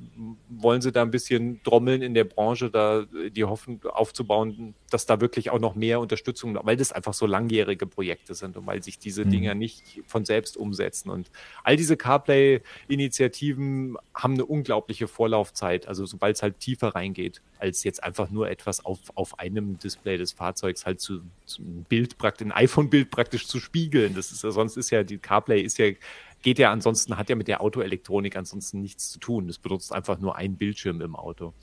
wollen 0.51 0.83
sie 0.83 0.93
da 0.93 1.01
ein 1.01 1.11
bisschen 1.11 1.63
trommeln 1.63 2.03
in 2.03 2.13
der 2.13 2.25
Branche, 2.25 2.69
da 2.69 3.07
die 3.31 3.45
Hoffnung 3.45 3.83
aufzubauen, 3.87 4.75
dass 4.91 5.07
da 5.07 5.23
wirklich 5.23 5.49
auch 5.49 5.59
noch 5.59 5.75
mehr 5.75 6.01
Unterstützung, 6.01 6.59
weil 6.65 6.77
das 6.77 6.93
einfach 6.93 7.15
so 7.15 7.25
langjährige 7.25 7.87
Projekte 7.87 8.35
sind 8.35 8.59
und 8.59 8.67
weil 8.67 8.83
sich 8.83 8.99
diese 8.99 9.25
mhm. 9.25 9.31
Dinger 9.31 9.55
nicht 9.55 10.03
von 10.07 10.27
selbst 10.27 10.59
umsetzen. 10.59 11.09
Und 11.09 11.31
all 11.65 11.79
diese 11.79 11.97
CarPlay-Initiativen 11.97 13.97
haben 14.15 14.35
eine 14.35 14.45
unglaubliche 14.45 15.09
Vorlaufzeit, 15.09 15.89
also 15.89 16.05
sobald 16.05 16.37
es 16.37 16.43
halt 16.43 16.61
tiefer 16.61 16.89
reingeht, 16.89 17.41
als 17.59 17.85
jetzt 17.85 18.05
einfach 18.05 18.29
nur 18.29 18.51
etwas 18.51 18.85
auf, 18.85 18.99
auf 19.15 19.39
einem 19.39 19.79
Display 19.79 20.19
des 20.19 20.33
Fahrzeugs 20.33 20.85
halt 20.85 21.01
zu, 21.01 21.23
zu 21.47 21.63
ein 21.63 21.87
Bild 21.89 22.19
praktisch, 22.19 22.47
ein 22.47 22.53
iPhone-Bild 22.53 23.11
praktisch 23.11 23.47
zu 23.47 23.61
spiegeln. 23.61 24.15
Das 24.15 24.31
ist 24.31 24.45
ja, 24.45 24.51
sonst 24.51 24.77
ist 24.77 24.91
ja, 24.91 25.05
die 25.05 25.17
CarPlay 25.17 25.63
ist 25.63 25.79
ja 25.79 25.87
geht 26.47 26.61
ja 26.61 26.71
ansonsten, 26.71 27.17
hat 27.17 27.29
ja 27.29 27.35
mit 27.35 27.49
der 27.49 27.61
Autoelektronik 27.61 28.37
ansonsten 28.37 28.81
nichts 28.81 29.11
zu 29.11 29.19
tun. 29.19 29.49
Es 29.49 29.59
benutzt 29.59 29.93
einfach 29.93 30.21
nur 30.21 30.37
einen 30.37 30.55
Bildschirm 30.55 31.01
im 31.01 31.17
Auto. 31.17 31.55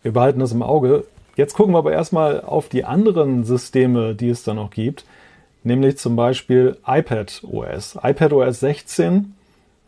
Wir 0.00 0.14
behalten 0.14 0.40
das 0.40 0.50
im 0.50 0.62
Auge. 0.62 1.04
Jetzt 1.36 1.52
gucken 1.52 1.74
wir 1.74 1.78
aber 1.78 1.92
erstmal 1.92 2.40
auf 2.40 2.70
die 2.70 2.86
anderen 2.86 3.44
Systeme, 3.44 4.14
die 4.14 4.30
es 4.30 4.42
da 4.42 4.54
noch 4.54 4.70
gibt, 4.70 5.04
nämlich 5.64 5.98
zum 5.98 6.16
Beispiel 6.16 6.78
iPad 6.86 7.42
OS. 7.44 7.98
iPad 8.02 8.32
OS 8.32 8.60
16. 8.60 9.34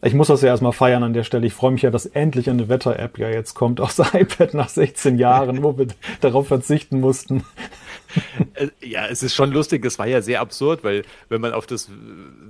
Ich 0.03 0.13
muss 0.13 0.27
das 0.27 0.43
ja 0.43 0.49
erstmal 0.49 0.73
feiern 0.73 1.05
an 1.05 1.15
der 1.15 1.25
Stelle. 1.25 1.47
Ich 1.47 1.55
freue 1.55 1.71
mich 1.71 1.81
ja, 1.81 1.91
dass 1.91 2.05
endlich 2.05 2.51
eine 2.51 2.69
Wetter-App 2.69 3.19
ja 3.19 3.31
jetzt 3.31 3.55
kommt 3.55 3.81
aus 3.81 3.99
iPad 4.13 4.53
nach 4.53 4.69
16 4.69 5.17
Jahren, 5.17 5.63
wo 5.63 5.79
wir 5.79 5.87
darauf 6.21 6.49
verzichten 6.49 7.01
mussten. 7.01 7.45
Äh, 8.55 8.69
ja, 8.83 9.07
es 9.07 9.23
ist 9.23 9.35
schon 9.35 9.53
lustig, 9.53 9.85
es 9.85 9.99
war 9.99 10.07
ja 10.07 10.23
sehr 10.23 10.41
absurd, 10.41 10.85
weil 10.85 11.05
wenn 11.29 11.41
man 11.41 11.53
auf 11.53 11.67
das, 11.67 11.91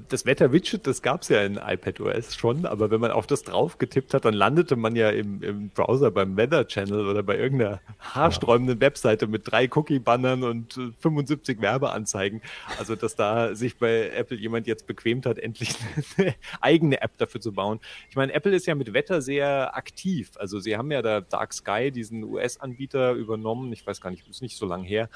das 0.09 0.27
Wetter-Widget, 0.27 0.87
das 0.87 1.03
gab 1.03 1.23
es 1.23 1.29
ja 1.29 1.43
in 1.43 1.57
iPadOS 1.57 2.35
schon, 2.35 2.67
aber 2.67 2.91
wenn 2.91 3.01
man 3.01 3.11
auf 3.11 3.27
das 3.27 3.43
drauf 3.45 3.79
getippt 3.79 4.15
hat, 4.15 4.25
dann 4.25 4.35
landete 4.35 4.77
man 4.77 4.97
ja 4.97 5.11
im, 5.11 5.43
im 5.43 5.69
Browser 5.71 6.11
beim 6.11 6.37
Weather 6.37 6.67
Channel 6.67 7.07
oder 7.07 7.23
bei 7.23 7.39
irgendeiner 7.39 7.81
haarsträubenden 8.01 8.81
Webseite 8.81 9.27
mit 9.27 9.51
drei 9.51 9.69
Cookie-Bannern 9.73 10.43
und 10.43 10.79
75 11.01 11.59
äh, 11.59 11.63
Werbeanzeigen. 11.63 12.43
Also, 12.79 12.97
dass 12.97 13.17
da 13.17 13.55
sich 13.55 13.79
bei 13.79 14.11
Apple 14.11 14.37
jemand 14.37 14.67
jetzt 14.67 14.87
bequemt 14.87 15.27
hat, 15.27 15.39
endlich 15.39 15.75
eine 16.17 16.35
eigene 16.61 17.01
App 17.01 17.17
dafür 17.19 17.41
zu 17.41 17.53
bauen. 17.53 17.81
Ich 18.11 18.17
meine, 18.17 18.33
Apple 18.33 18.55
ist 18.55 18.67
ja 18.67 18.75
mit 18.75 18.93
Wetter 18.93 19.23
sehr 19.23 19.77
aktiv. 19.77 20.33
Also, 20.37 20.61
sie 20.61 20.77
haben 20.77 20.91
ja 20.91 21.03
da 21.03 21.21
Dark 21.21 21.53
Sky, 21.53 21.91
diesen 21.91 22.25
US-Anbieter 22.25 23.13
übernommen. 23.13 23.73
Ich 23.73 23.87
weiß 23.87 24.01
gar 24.01 24.11
nicht, 24.11 24.29
ist 24.29 24.43
nicht 24.43 24.57
so 24.57 24.67
lange 24.67 24.87
her 24.87 25.09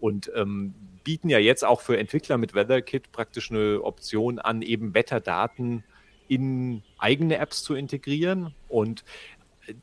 und 0.00 0.30
ähm, 0.34 0.74
bieten 1.04 1.28
ja 1.28 1.38
jetzt 1.38 1.64
auch 1.64 1.80
für 1.80 1.98
Entwickler 1.98 2.38
mit 2.38 2.54
WeatherKit 2.54 3.12
praktisch 3.12 3.50
eine 3.50 3.82
Option 3.82 4.38
an, 4.38 4.62
eben 4.62 4.94
Wetterdaten 4.94 5.84
in 6.28 6.82
eigene 6.98 7.38
Apps 7.38 7.62
zu 7.62 7.74
integrieren 7.74 8.54
und 8.68 9.04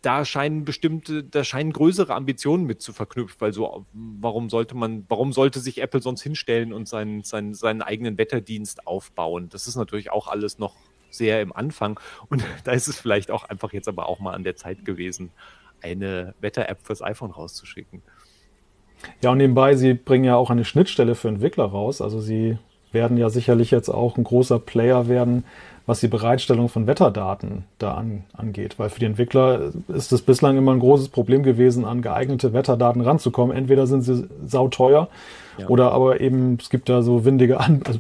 da 0.02 0.24
scheinen 0.26 0.66
bestimmte, 0.66 1.24
da 1.24 1.44
scheinen 1.44 1.74
größere 1.74 2.14
Ambitionen 2.14 2.66
mit 2.66 2.82
zu 2.82 2.94
verknüpft, 2.94 3.42
weil 3.42 3.54
so, 3.54 3.86
warum 3.94 4.50
sollte 4.50 4.76
man, 4.76 5.06
warum 5.10 5.34
sollte 5.34 5.60
sich 5.60 5.82
Apple 5.82 6.02
sonst 6.02 6.22
hinstellen 6.22 6.74
und 6.74 6.88
seinen, 6.88 7.24
seinen, 7.24 7.54
seinen 7.54 7.82
eigenen 7.82 8.18
Wetterdienst 8.18 8.88
aufbauen? 8.88 9.50
Das 9.50 9.68
ist 9.68 9.76
natürlich 9.76 10.12
auch 10.12 10.28
alles 10.28 10.58
noch 10.58 10.76
sehr 11.10 11.42
im 11.42 11.54
Anfang 11.54 12.00
und 12.30 12.44
da 12.64 12.72
ist 12.72 12.88
es 12.88 13.00
vielleicht 13.00 13.32
auch 13.32 13.44
einfach 13.44 13.74
jetzt 13.74 13.88
aber 13.88 14.08
auch 14.08 14.20
mal 14.20 14.34
an 14.34 14.44
der 14.44 14.56
Zeit 14.56 14.86
gewesen, 14.86 15.32
eine 15.82 16.34
Wetter-App 16.40 16.82
fürs 16.82 17.02
iPhone 17.02 17.32
rauszuschicken. 17.32 18.02
Ja, 19.22 19.32
und 19.32 19.38
nebenbei, 19.38 19.76
sie 19.76 19.94
bringen 19.94 20.26
ja 20.26 20.36
auch 20.36 20.50
eine 20.50 20.66
Schnittstelle 20.66 21.16
für 21.16 21.28
Entwickler 21.28 21.66
raus. 21.66 22.02
Also 22.02 22.20
sie 22.20 22.58
werden 22.92 23.18
ja 23.18 23.30
sicherlich 23.30 23.72
jetzt 23.72 23.90
auch 23.90 24.18
ein 24.18 24.24
großer 24.24 24.60
Player 24.60 25.08
werden, 25.08 25.44
was 25.86 26.00
die 26.00 26.08
Bereitstellung 26.08 26.70
von 26.70 26.88
Wetterdaten 26.88 27.66
da 27.80 27.96
an, 27.96 28.24
angeht. 28.34 28.80
Weil 28.80 28.90
für 28.90 29.00
die 29.00 29.06
Entwickler 29.06 29.72
ist 29.90 30.12
es 30.12 30.22
bislang 30.22 30.58
immer 30.58 30.74
ein 30.74 30.80
großes 30.80 31.10
Problem 31.10 31.44
gewesen, 31.44 31.86
an 31.86 32.02
geeignete 32.02 32.54
Wetterdaten 32.54 33.02
ranzukommen. 33.02 33.56
Entweder 33.56 33.88
sind 33.88 34.02
sie 34.02 34.28
sauteuer 34.46 35.10
ja. 35.58 35.68
oder 35.68 35.92
aber 35.92 36.22
eben, 36.22 36.58
es 36.62 36.70
gibt 36.70 36.88
da 36.88 37.02
so 37.02 37.26
windige, 37.26 37.60
an, 37.60 37.82
also 37.86 38.00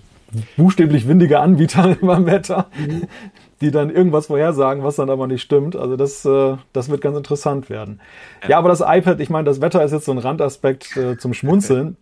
buchstäblich 0.55 1.07
windige 1.07 1.39
Anbieter 1.39 1.97
beim 2.01 2.25
Wetter, 2.25 2.67
mhm 2.77 3.07
die 3.63 3.71
dann 3.71 3.89
irgendwas 3.89 4.27
vorhersagen, 4.27 4.83
was 4.83 4.97
dann 4.97 5.09
aber 5.09 5.25
nicht 5.27 5.41
stimmt. 5.41 5.75
Also 5.75 5.95
das, 5.95 6.25
äh, 6.25 6.57
das 6.73 6.89
wird 6.89 7.01
ganz 7.01 7.17
interessant 7.17 7.69
werden. 7.69 7.99
Ja. 8.43 8.49
ja, 8.49 8.57
aber 8.57 8.69
das 8.69 8.81
iPad, 8.85 9.19
ich 9.19 9.29
meine, 9.29 9.45
das 9.45 9.61
Wetter 9.61 9.83
ist 9.83 9.91
jetzt 9.91 10.05
so 10.05 10.11
ein 10.11 10.17
Randaspekt 10.17 10.95
äh, 10.97 11.17
zum 11.17 11.33
Schmunzeln. 11.33 11.97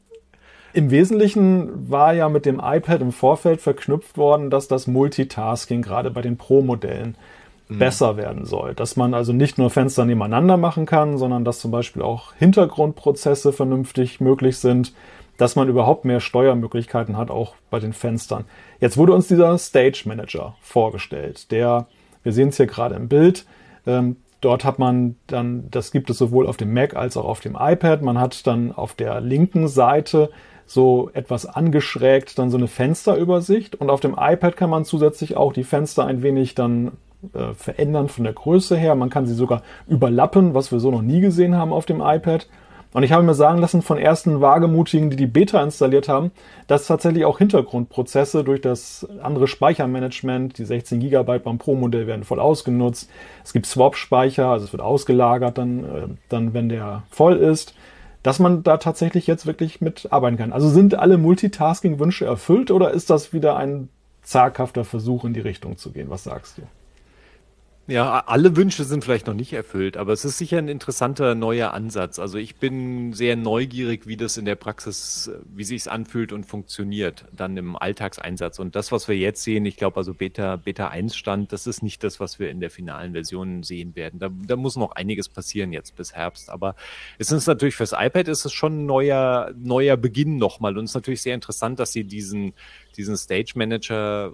Im 0.74 0.90
Wesentlichen 0.90 1.90
war 1.90 2.14
ja 2.14 2.30
mit 2.30 2.46
dem 2.46 2.62
iPad 2.64 3.02
im 3.02 3.12
Vorfeld 3.12 3.62
verknüpft 3.62 4.18
worden, 4.18 4.50
dass 4.50 4.68
das 4.68 4.88
Multitasking 4.88 5.82
gerade 5.82 6.12
bei 6.12 6.22
den 6.22 6.38
Pro-Modellen 6.38 7.16
mhm. 7.68 7.80
besser 7.80 8.18
werden 8.18 8.46
soll. 8.46 8.74
Dass 8.74 8.96
man 8.96 9.14
also 9.14 9.34
nicht 9.34 9.58
nur 9.58 9.70
Fenster 9.70 10.06
nebeneinander 10.06 10.58
machen 10.58 10.86
kann, 10.86 11.18
sondern 11.18 11.46
dass 11.46 11.60
zum 11.60 11.72
Beispiel 11.72 12.02
auch 12.02 12.34
Hintergrundprozesse 12.40 13.54
vernünftig 13.54 14.22
möglich 14.22 14.58
sind 14.58 14.94
dass 15.42 15.56
man 15.56 15.68
überhaupt 15.68 16.06
mehr 16.06 16.20
Steuermöglichkeiten 16.20 17.18
hat, 17.18 17.32
auch 17.32 17.56
bei 17.72 17.80
den 17.80 17.94
Fenstern. 17.94 18.46
Jetzt 18.80 18.96
wurde 18.96 19.14
uns 19.14 19.28
dieser 19.28 19.58
Stage 19.58 20.04
Manager 20.06 20.56
vorgestellt, 20.62 21.52
der, 21.52 21.88
wir 22.22 22.32
sehen 22.32 22.50
es 22.50 22.58
hier 22.58 22.68
gerade 22.68 22.94
im 22.94 23.08
Bild, 23.08 23.48
ähm, 23.88 24.18
dort 24.40 24.64
hat 24.64 24.78
man 24.78 25.16
dann, 25.26 25.68
das 25.72 25.92
gibt 25.92 26.12
es 26.12 26.20
sowohl 26.20 26.46
auf 26.46 26.58
dem 26.58 26.72
Mac 26.72 26.96
als 26.96 27.18
auch 27.18 27.26
auf 27.26 27.40
dem 27.40 27.58
iPad. 27.60 28.04
Man 28.04 28.20
hat 28.20 28.46
dann 28.46 28.72
auf 28.72 28.94
der 28.94 29.20
linken 29.20 29.68
Seite 29.68 30.30
so 30.68 31.10
etwas 31.14 31.48
angeschrägt, 31.48 32.38
dann 32.38 32.52
so 32.52 32.58
eine 32.58 32.68
Fensterübersicht. 32.68 33.74
Und 33.74 33.90
auf 33.90 34.00
dem 34.00 34.16
iPad 34.20 34.56
kann 34.56 34.70
man 34.70 34.86
zusätzlich 34.86 35.38
auch 35.38 35.54
die 35.54 35.64
Fenster 35.64 36.06
ein 36.06 36.22
wenig 36.22 36.54
dann 36.54 36.92
äh, 37.34 37.54
verändern 37.56 38.10
von 38.10 38.26
der 38.26 38.34
Größe 38.34 38.78
her. 38.78 38.94
Man 38.94 39.10
kann 39.10 39.26
sie 39.26 39.34
sogar 39.34 39.64
überlappen, 39.88 40.54
was 40.54 40.72
wir 40.72 40.80
so 40.80 40.92
noch 40.92 41.02
nie 41.02 41.20
gesehen 41.20 41.56
haben 41.56 41.74
auf 41.74 41.88
dem 41.88 42.00
iPad. 42.00 42.48
Und 42.94 43.04
ich 43.04 43.12
habe 43.12 43.24
mir 43.24 43.34
sagen 43.34 43.60
lassen 43.60 43.82
von 43.82 43.98
ersten 43.98 44.42
Wagemutigen, 44.42 45.10
die 45.10 45.16
die 45.16 45.28
Beta 45.28 45.64
installiert 45.64 46.10
haben, 46.10 46.32
dass 46.68 46.88
tatsächlich 46.88 47.24
auch 47.26 47.38
Hintergrundprozesse 47.38 48.44
durch 48.44 48.60
das 48.60 49.08
andere 49.22 49.48
Speichermanagement, 49.48 50.58
die 50.58 50.66
16 50.66 51.00
GB 51.00 51.40
beim 51.40 51.58
Pro-Modell 51.58 52.08
werden 52.08 52.26
voll 52.26 52.40
ausgenutzt. 52.40 53.10
Es 53.44 53.54
gibt 53.54 53.66
Swap-Speicher, 53.66 54.48
also 54.48 54.66
es 54.66 54.74
wird 54.74 54.82
ausgelagert 54.82 55.58
dann, 55.58 55.84
äh, 55.84 56.08
dann, 56.30 56.54
wenn 56.54 56.70
der 56.70 57.04
voll 57.10 57.38
ist 57.38 57.74
dass 58.24 58.40
man 58.40 58.64
da 58.64 58.78
tatsächlich 58.78 59.28
jetzt 59.28 59.46
wirklich 59.46 59.82
mitarbeiten 59.82 60.38
kann. 60.38 60.54
Also 60.54 60.70
sind 60.70 60.96
alle 60.96 61.18
Multitasking-Wünsche 61.18 62.26
erfüllt 62.26 62.72
oder 62.72 62.92
ist 62.92 63.10
das 63.10 63.34
wieder 63.34 63.56
ein 63.58 63.90
zaghafter 64.22 64.86
Versuch 64.86 65.26
in 65.26 65.34
die 65.34 65.40
Richtung 65.40 65.78
zu 65.78 65.92
gehen? 65.92 66.10
Was 66.10 66.26
sagst 66.26 66.60
du? 66.60 66.62
Ja, 67.88 68.20
alle 68.28 68.56
Wünsche 68.56 68.84
sind 68.84 69.04
vielleicht 69.04 69.26
noch 69.26 69.34
nicht 69.34 69.54
erfüllt, 69.54 69.98
aber 69.98 70.14
es 70.14 70.24
ist 70.24 70.38
sicher 70.38 70.60
ein 70.60 70.68
interessanter 70.68 71.34
neuer 71.34 71.74
Ansatz. 71.74 72.20
Also 72.20 72.38
ich 72.38 72.56
bin 72.56 73.12
sehr 73.14 73.36
neugierig, 73.36 74.06
wie 74.06 74.16
das 74.16 74.38
in 74.38 74.46
der 74.46 74.56
Praxis, 74.56 75.32
wie 75.52 75.64
sich 75.64 75.82
es 75.82 75.88
anfühlt 75.88 76.32
und 76.32 76.46
funktioniert, 76.46 77.26
dann 77.36 77.58
im 77.58 77.76
Alltagseinsatz. 77.76 78.60
Und 78.60 78.76
das, 78.76 78.92
was 78.92 79.08
wir 79.08 79.18
jetzt 79.18 79.44
sehen, 79.44 79.66
ich 79.66 79.78
glaube 79.78 79.98
also 79.98 80.14
Beta, 80.14 80.58
Beta 80.58 80.90
1 80.90 81.16
Stand, 81.16 81.52
das 81.54 81.66
ist 81.66 81.82
nicht 81.82 82.04
das, 82.04 82.20
was 82.20 82.38
wir 82.38 82.52
in 82.52 82.60
der 82.60 82.70
finalen 82.70 83.14
Version 83.14 83.64
sehen 83.64 83.96
werden. 83.96 84.20
Da, 84.20 84.30
da 84.30 84.56
muss 84.56 84.76
noch 84.76 84.92
einiges 84.92 85.28
passieren 85.28 85.74
jetzt 85.74 85.96
bis 85.96 86.14
Herbst. 86.14 86.52
Aber 86.52 86.76
es 87.18 87.32
ist 87.32 87.48
natürlich 87.48 87.76
fürs 87.76 87.94
iPad 87.94 88.28
ist 88.28 88.46
es 88.46 88.54
schon 88.54 88.84
ein 88.84 88.86
neuer, 88.86 89.52
neuer 89.58 89.98
Beginn 89.98 90.38
nochmal. 90.38 90.78
Und 90.78 90.86
es 90.86 90.92
ist 90.92 90.96
natürlich 90.96 91.24
sehr 91.24 91.34
interessant, 91.34 91.80
dass 91.80 91.92
sie 91.92 92.04
diesen, 92.04 92.54
diesen 92.96 93.18
Stage 93.18 93.54
Manager 93.56 94.32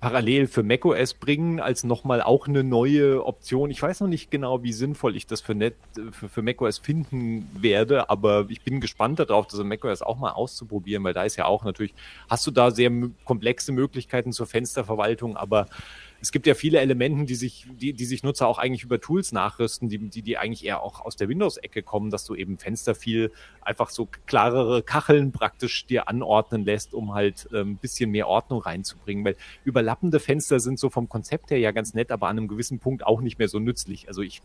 parallel 0.00 0.46
für 0.46 0.62
macOS 0.62 1.14
bringen 1.14 1.58
als 1.58 1.82
nochmal 1.82 2.22
auch 2.22 2.46
eine 2.46 2.62
neue 2.62 3.24
Option. 3.26 3.70
Ich 3.70 3.82
weiß 3.82 4.00
noch 4.00 4.08
nicht 4.08 4.30
genau, 4.30 4.62
wie 4.62 4.72
sinnvoll 4.72 5.16
ich 5.16 5.26
das 5.26 5.40
für, 5.40 5.56
Net, 5.56 5.74
für, 6.12 6.28
für 6.28 6.42
macOS 6.42 6.78
finden 6.78 7.50
werde, 7.60 8.08
aber 8.08 8.46
ich 8.48 8.62
bin 8.62 8.80
gespannt 8.80 9.18
darauf, 9.18 9.48
das 9.48 9.58
in 9.58 9.66
macOS 9.66 10.02
auch 10.02 10.18
mal 10.18 10.30
auszuprobieren, 10.30 11.02
weil 11.02 11.14
da 11.14 11.24
ist 11.24 11.36
ja 11.36 11.46
auch 11.46 11.64
natürlich, 11.64 11.94
hast 12.30 12.46
du 12.46 12.52
da 12.52 12.70
sehr 12.70 12.92
komplexe 13.24 13.72
Möglichkeiten 13.72 14.32
zur 14.32 14.46
Fensterverwaltung, 14.46 15.36
aber 15.36 15.66
es 16.20 16.32
gibt 16.32 16.46
ja 16.46 16.54
viele 16.54 16.80
Elemente, 16.80 17.24
die 17.26 17.34
sich, 17.36 17.66
die, 17.70 17.92
die 17.92 18.04
sich 18.04 18.22
Nutzer 18.22 18.48
auch 18.48 18.58
eigentlich 18.58 18.82
über 18.82 19.00
Tools 19.00 19.30
nachrüsten, 19.32 19.88
die, 19.88 19.98
die, 19.98 20.22
die 20.22 20.36
eigentlich 20.36 20.64
eher 20.64 20.82
auch 20.82 21.00
aus 21.00 21.16
der 21.16 21.28
Windows-Ecke 21.28 21.82
kommen, 21.82 22.10
dass 22.10 22.24
du 22.24 22.34
eben 22.34 22.58
Fenster 22.58 22.94
viel 22.94 23.30
einfach 23.60 23.90
so 23.90 24.08
klarere 24.26 24.82
Kacheln 24.82 25.30
praktisch 25.30 25.86
dir 25.86 26.08
anordnen 26.08 26.64
lässt, 26.64 26.92
um 26.92 27.14
halt 27.14 27.48
ein 27.52 27.76
bisschen 27.76 28.10
mehr 28.10 28.26
Ordnung 28.26 28.60
reinzubringen. 28.60 29.24
Weil 29.24 29.36
überlappende 29.64 30.18
Fenster 30.18 30.58
sind 30.58 30.78
so 30.78 30.90
vom 30.90 31.08
Konzept 31.08 31.50
her 31.50 31.58
ja 31.58 31.70
ganz 31.70 31.94
nett, 31.94 32.10
aber 32.10 32.26
an 32.26 32.38
einem 32.38 32.48
gewissen 32.48 32.80
Punkt 32.80 33.06
auch 33.06 33.20
nicht 33.20 33.38
mehr 33.38 33.48
so 33.48 33.60
nützlich. 33.60 34.08
Also 34.08 34.22
ich, 34.22 34.42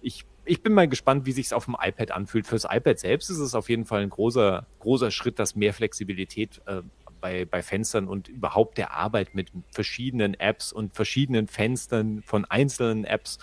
ich, 0.00 0.24
ich 0.44 0.62
bin 0.62 0.74
mal 0.74 0.88
gespannt, 0.88 1.24
wie 1.24 1.32
sich 1.32 1.46
es 1.46 1.52
auf 1.52 1.66
dem 1.66 1.76
iPad 1.80 2.10
anfühlt. 2.10 2.48
Fürs 2.48 2.66
iPad 2.68 2.98
selbst 2.98 3.30
ist 3.30 3.38
es 3.38 3.54
auf 3.54 3.68
jeden 3.68 3.84
Fall 3.84 4.02
ein 4.02 4.10
großer, 4.10 4.66
großer 4.80 5.12
Schritt, 5.12 5.38
dass 5.38 5.54
mehr 5.54 5.72
Flexibilität 5.72 6.60
äh, 6.66 6.82
bei, 7.22 7.46
bei 7.46 7.62
Fenstern 7.62 8.06
und 8.06 8.28
überhaupt 8.28 8.76
der 8.76 8.92
Arbeit 8.92 9.34
mit 9.34 9.50
verschiedenen 9.70 10.34
Apps 10.34 10.72
und 10.74 10.94
verschiedenen 10.94 11.46
Fenstern 11.46 12.22
von 12.22 12.44
einzelnen 12.44 13.04
Apps 13.04 13.38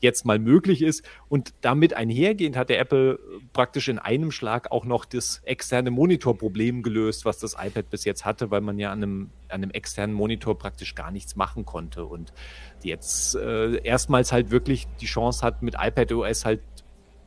jetzt 0.00 0.24
mal 0.24 0.38
möglich 0.38 0.82
ist. 0.82 1.02
Und 1.28 1.52
damit 1.62 1.94
einhergehend 1.94 2.56
hat 2.56 2.68
der 2.68 2.78
Apple 2.78 3.18
praktisch 3.52 3.88
in 3.88 3.98
einem 3.98 4.30
Schlag 4.30 4.70
auch 4.70 4.84
noch 4.84 5.04
das 5.04 5.40
externe 5.44 5.90
Monitorproblem 5.90 6.82
gelöst, 6.82 7.24
was 7.24 7.38
das 7.38 7.54
iPad 7.54 7.90
bis 7.90 8.04
jetzt 8.04 8.24
hatte, 8.24 8.50
weil 8.50 8.60
man 8.60 8.78
ja 8.78 8.92
an 8.92 9.02
einem, 9.02 9.30
an 9.48 9.62
einem 9.62 9.70
externen 9.70 10.14
Monitor 10.14 10.56
praktisch 10.56 10.94
gar 10.94 11.10
nichts 11.10 11.36
machen 11.36 11.64
konnte. 11.64 12.04
Und 12.04 12.32
jetzt 12.82 13.34
äh, 13.34 13.82
erstmals 13.82 14.30
halt 14.30 14.50
wirklich 14.50 14.86
die 15.00 15.06
Chance 15.06 15.44
hat, 15.44 15.62
mit 15.62 15.74
iPad 15.78 16.12
OS 16.12 16.44
halt 16.44 16.60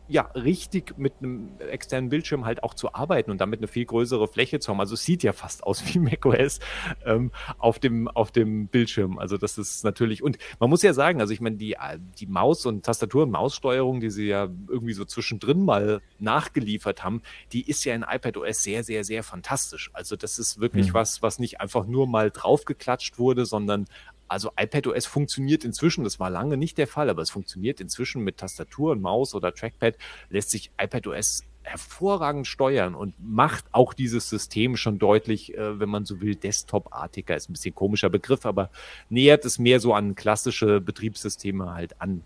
ja, 0.09 0.21
richtig 0.21 0.97
mit 0.97 1.13
einem 1.19 1.51
externen 1.59 2.09
Bildschirm 2.09 2.45
halt 2.45 2.63
auch 2.63 2.73
zu 2.73 2.93
arbeiten 2.93 3.31
und 3.31 3.41
damit 3.41 3.59
eine 3.59 3.67
viel 3.67 3.85
größere 3.85 4.27
Fläche 4.27 4.59
zu 4.59 4.71
haben. 4.71 4.79
Also 4.79 4.93
es 4.93 5.03
sieht 5.03 5.23
ja 5.23 5.33
fast 5.33 5.63
aus 5.63 5.83
wie 5.85 5.99
macOS 5.99 6.59
ähm, 7.05 7.31
auf 7.57 7.79
dem 7.79 8.07
auf 8.07 8.31
dem 8.31 8.67
Bildschirm. 8.67 9.19
Also 9.19 9.37
das 9.37 9.57
ist 9.57 9.83
natürlich 9.83 10.23
und 10.23 10.37
man 10.59 10.69
muss 10.69 10.81
ja 10.81 10.93
sagen, 10.93 11.19
also 11.19 11.33
ich 11.33 11.41
meine 11.41 11.57
die 11.57 11.75
die 12.19 12.27
Maus 12.27 12.65
und 12.65 12.85
Tastatur 12.85 13.23
und 13.23 13.31
Maussteuerung, 13.31 13.99
die 13.99 14.09
sie 14.09 14.27
ja 14.27 14.47
irgendwie 14.67 14.93
so 14.93 15.05
zwischendrin 15.05 15.63
mal 15.63 16.01
nachgeliefert 16.19 17.03
haben, 17.03 17.21
die 17.51 17.67
ist 17.67 17.83
ja 17.83 17.93
in 17.93 18.03
iPadOS 18.03 18.63
sehr 18.63 18.83
sehr 18.83 19.03
sehr 19.03 19.23
fantastisch. 19.23 19.89
Also 19.93 20.15
das 20.15 20.39
ist 20.39 20.59
wirklich 20.59 20.89
mhm. 20.89 20.93
was 20.93 21.21
was 21.21 21.39
nicht 21.39 21.59
einfach 21.59 21.85
nur 21.85 22.07
mal 22.07 22.31
draufgeklatscht 22.31 23.19
wurde, 23.19 23.45
sondern 23.45 23.85
also 24.27 24.51
iPadOS 24.57 25.05
funktioniert 25.05 25.63
inzwischen, 25.63 26.03
das 26.03 26.19
war 26.19 26.29
lange 26.29 26.57
nicht 26.57 26.77
der 26.77 26.87
Fall, 26.87 27.09
aber 27.09 27.21
es 27.21 27.29
funktioniert 27.29 27.79
inzwischen 27.79 28.23
mit 28.23 28.37
Tastatur 28.37 28.91
und 28.91 29.01
Maus 29.01 29.33
oder 29.33 29.53
Trackpad, 29.53 29.97
lässt 30.29 30.51
sich 30.51 30.71
iPadOS 30.81 31.43
hervorragend 31.67 32.47
steuern 32.47 32.95
und 32.95 33.13
macht 33.19 33.65
auch 33.73 33.93
dieses 33.93 34.29
System 34.29 34.77
schon 34.77 34.99
deutlich, 34.99 35.55
äh, 35.57 35.79
wenn 35.79 35.89
man 35.89 36.05
so 36.05 36.21
will, 36.21 36.35
Desktop-artiger. 36.35 37.35
Ist 37.35 37.49
ein 37.49 37.53
bisschen 37.53 37.75
komischer 37.75 38.09
Begriff, 38.09 38.45
aber 38.45 38.69
nähert 39.09 39.43
es 39.45 39.59
mehr 39.59 39.79
so 39.79 39.93
an 39.93 40.15
klassische 40.15 40.79
Betriebssysteme 40.79 41.73
halt 41.73 42.01
an, 42.01 42.23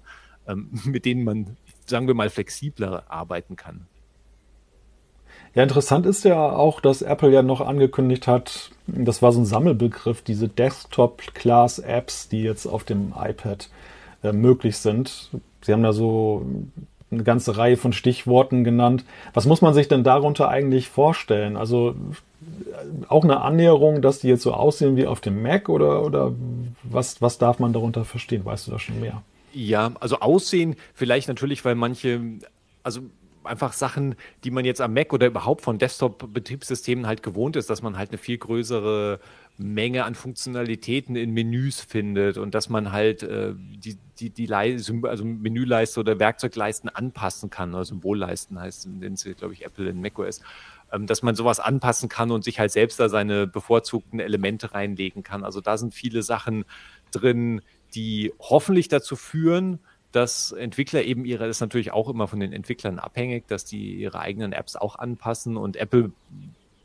ähm, 0.47 0.70
mit 0.86 1.06
denen 1.06 1.24
man, 1.24 1.58
sagen 1.88 2.08
wir 2.08 2.14
mal, 2.14 2.30
flexibler 2.30 3.06
arbeiten 3.10 3.56
kann. 3.56 3.88
Ja, 5.54 5.64
interessant 5.64 6.06
ist 6.06 6.24
ja 6.24 6.52
auch, 6.52 6.80
dass 6.80 7.02
Apple 7.02 7.32
ja 7.32 7.41
noch 7.41 7.60
angekündigt 7.60 8.26
hat, 8.28 8.72
das 8.88 9.22
war 9.22 9.34
so 9.34 9.41
ein 9.41 9.45
Sammelbegriff, 9.45 10.22
diese 10.22 10.47
Desktop-Class-Apps, 10.47 12.30
die 12.30 12.43
jetzt 12.43 12.66
auf 12.66 12.86
dem 12.86 13.14
iPad 13.18 13.70
äh, 14.24 14.32
möglich 14.32 14.78
sind. 14.78 15.30
Sie 15.62 15.74
haben 15.74 15.84
da 15.84 15.91
so 15.91 16.45
eine 17.12 17.24
ganze 17.24 17.58
Reihe 17.58 17.76
von 17.76 17.91
Stichworten 17.91 18.64
genannt. 18.64 19.04
Was 19.34 19.45
muss 19.45 19.62
man 19.62 19.74
sich 19.74 19.89
denn 19.89 20.06
darunter 20.06 20.47
eigentlich 20.47 20.88
vorstellen? 20.88 21.58
Also 21.58 21.89
äh, 21.89 23.06
auch 23.10 23.26
eine 23.26 23.41
Annäherung, 23.41 24.02
dass 24.02 24.20
die 24.20 24.30
jetzt 24.30 24.43
so 24.43 24.54
aussehen 24.54 24.95
wie 24.95 25.06
auf 25.06 25.20
dem 25.20 25.41
Mac 25.41 25.68
oder, 25.68 26.06
oder 26.06 26.34
was, 26.84 27.22
was 27.22 27.38
darf 27.38 27.60
man 27.60 27.74
darunter 27.74 28.06
verstehen? 28.06 28.45
Weißt 28.45 28.68
du 28.68 28.72
da 28.72 28.80
schon 28.80 29.02
mehr? 29.02 29.22
Ja, 29.54 29.91
also 29.99 30.20
Aussehen 30.20 30.78
vielleicht 30.93 31.28
natürlich, 31.28 31.66
weil 31.66 31.76
manche, 31.76 32.22
also 32.84 33.02
einfach 33.44 33.74
Sachen, 33.74 34.16
die 34.44 34.52
man 34.52 34.66
jetzt 34.66 34.82
am 34.82 34.94
Mac 34.94 35.14
oder 35.14 35.28
überhaupt 35.28 35.62
von 35.62 35.78
Desktop-Betriebssystemen 35.78 37.08
halt 37.08 37.24
gewohnt 37.24 37.56
ist, 37.56 37.70
dass 37.70 37.82
man 37.82 37.98
halt 37.98 38.10
eine 38.10 38.18
viel 38.18 38.38
größere 38.38 39.20
Menge 39.58 40.06
an 40.06 40.16
Funktionalitäten 40.16 41.16
in 41.16 41.32
Menüs 41.32 41.82
findet 41.82 42.38
und 42.38 42.56
dass 42.56 42.70
man 42.70 42.92
halt 42.92 43.24
äh, 43.24 43.54
die, 43.56 43.98
die, 44.20 44.30
die 44.30 44.54
also 44.54 45.26
Menüleiste 45.26 46.00
oder 46.00 46.20
Werkzeugleisten 46.20 46.89
anpassen 46.89 47.50
kann, 47.50 47.74
oder 47.74 47.86
Symbolleisten 47.86 48.60
heißt, 48.60 48.88
nennen 48.88 49.18
sie, 49.18 49.34
glaube 49.34 49.54
ich, 49.54 49.66
Apple 49.66 49.89
in 49.89 50.02
macOS, 50.02 50.42
ähm, 50.92 51.06
dass 51.08 51.22
man 51.22 51.36
sowas 51.36 51.60
anpassen 51.60 52.10
kann 52.10 52.32
und 52.32 52.44
sich 52.44 52.60
halt 52.60 52.72
selbst 52.72 53.00
da 53.00 53.10
seine 53.10 53.48
bevorzugten 53.48 54.20
Elemente 54.20 54.74
reinlegen 54.74 55.24
kann. 55.24 55.44
Also 55.44 55.62
da 55.62 55.78
sind 55.78 55.94
viele 55.94 56.24
Sachen 56.24 56.66
drin, 57.12 57.62
die 57.94 58.34
hoffentlich 58.39 58.88
dazu 58.88 59.16
führen, 59.16 59.80
dass 60.12 60.51
Entwickler 60.51 61.03
eben 61.03 61.26
ihre, 61.26 61.47
das 61.47 61.57
ist 61.57 61.62
natürlich 61.62 61.91
auch 61.91 62.09
immer 62.09 62.28
von 62.28 62.39
den 62.39 62.53
Entwicklern 62.53 62.99
abhängig, 62.99 63.47
dass 63.47 63.66
die 63.66 63.95
ihre 63.95 64.20
eigenen 64.20 64.53
Apps 64.53 64.76
auch 64.76 64.95
anpassen 64.97 65.57
und 65.57 65.78
Apple 65.78 66.12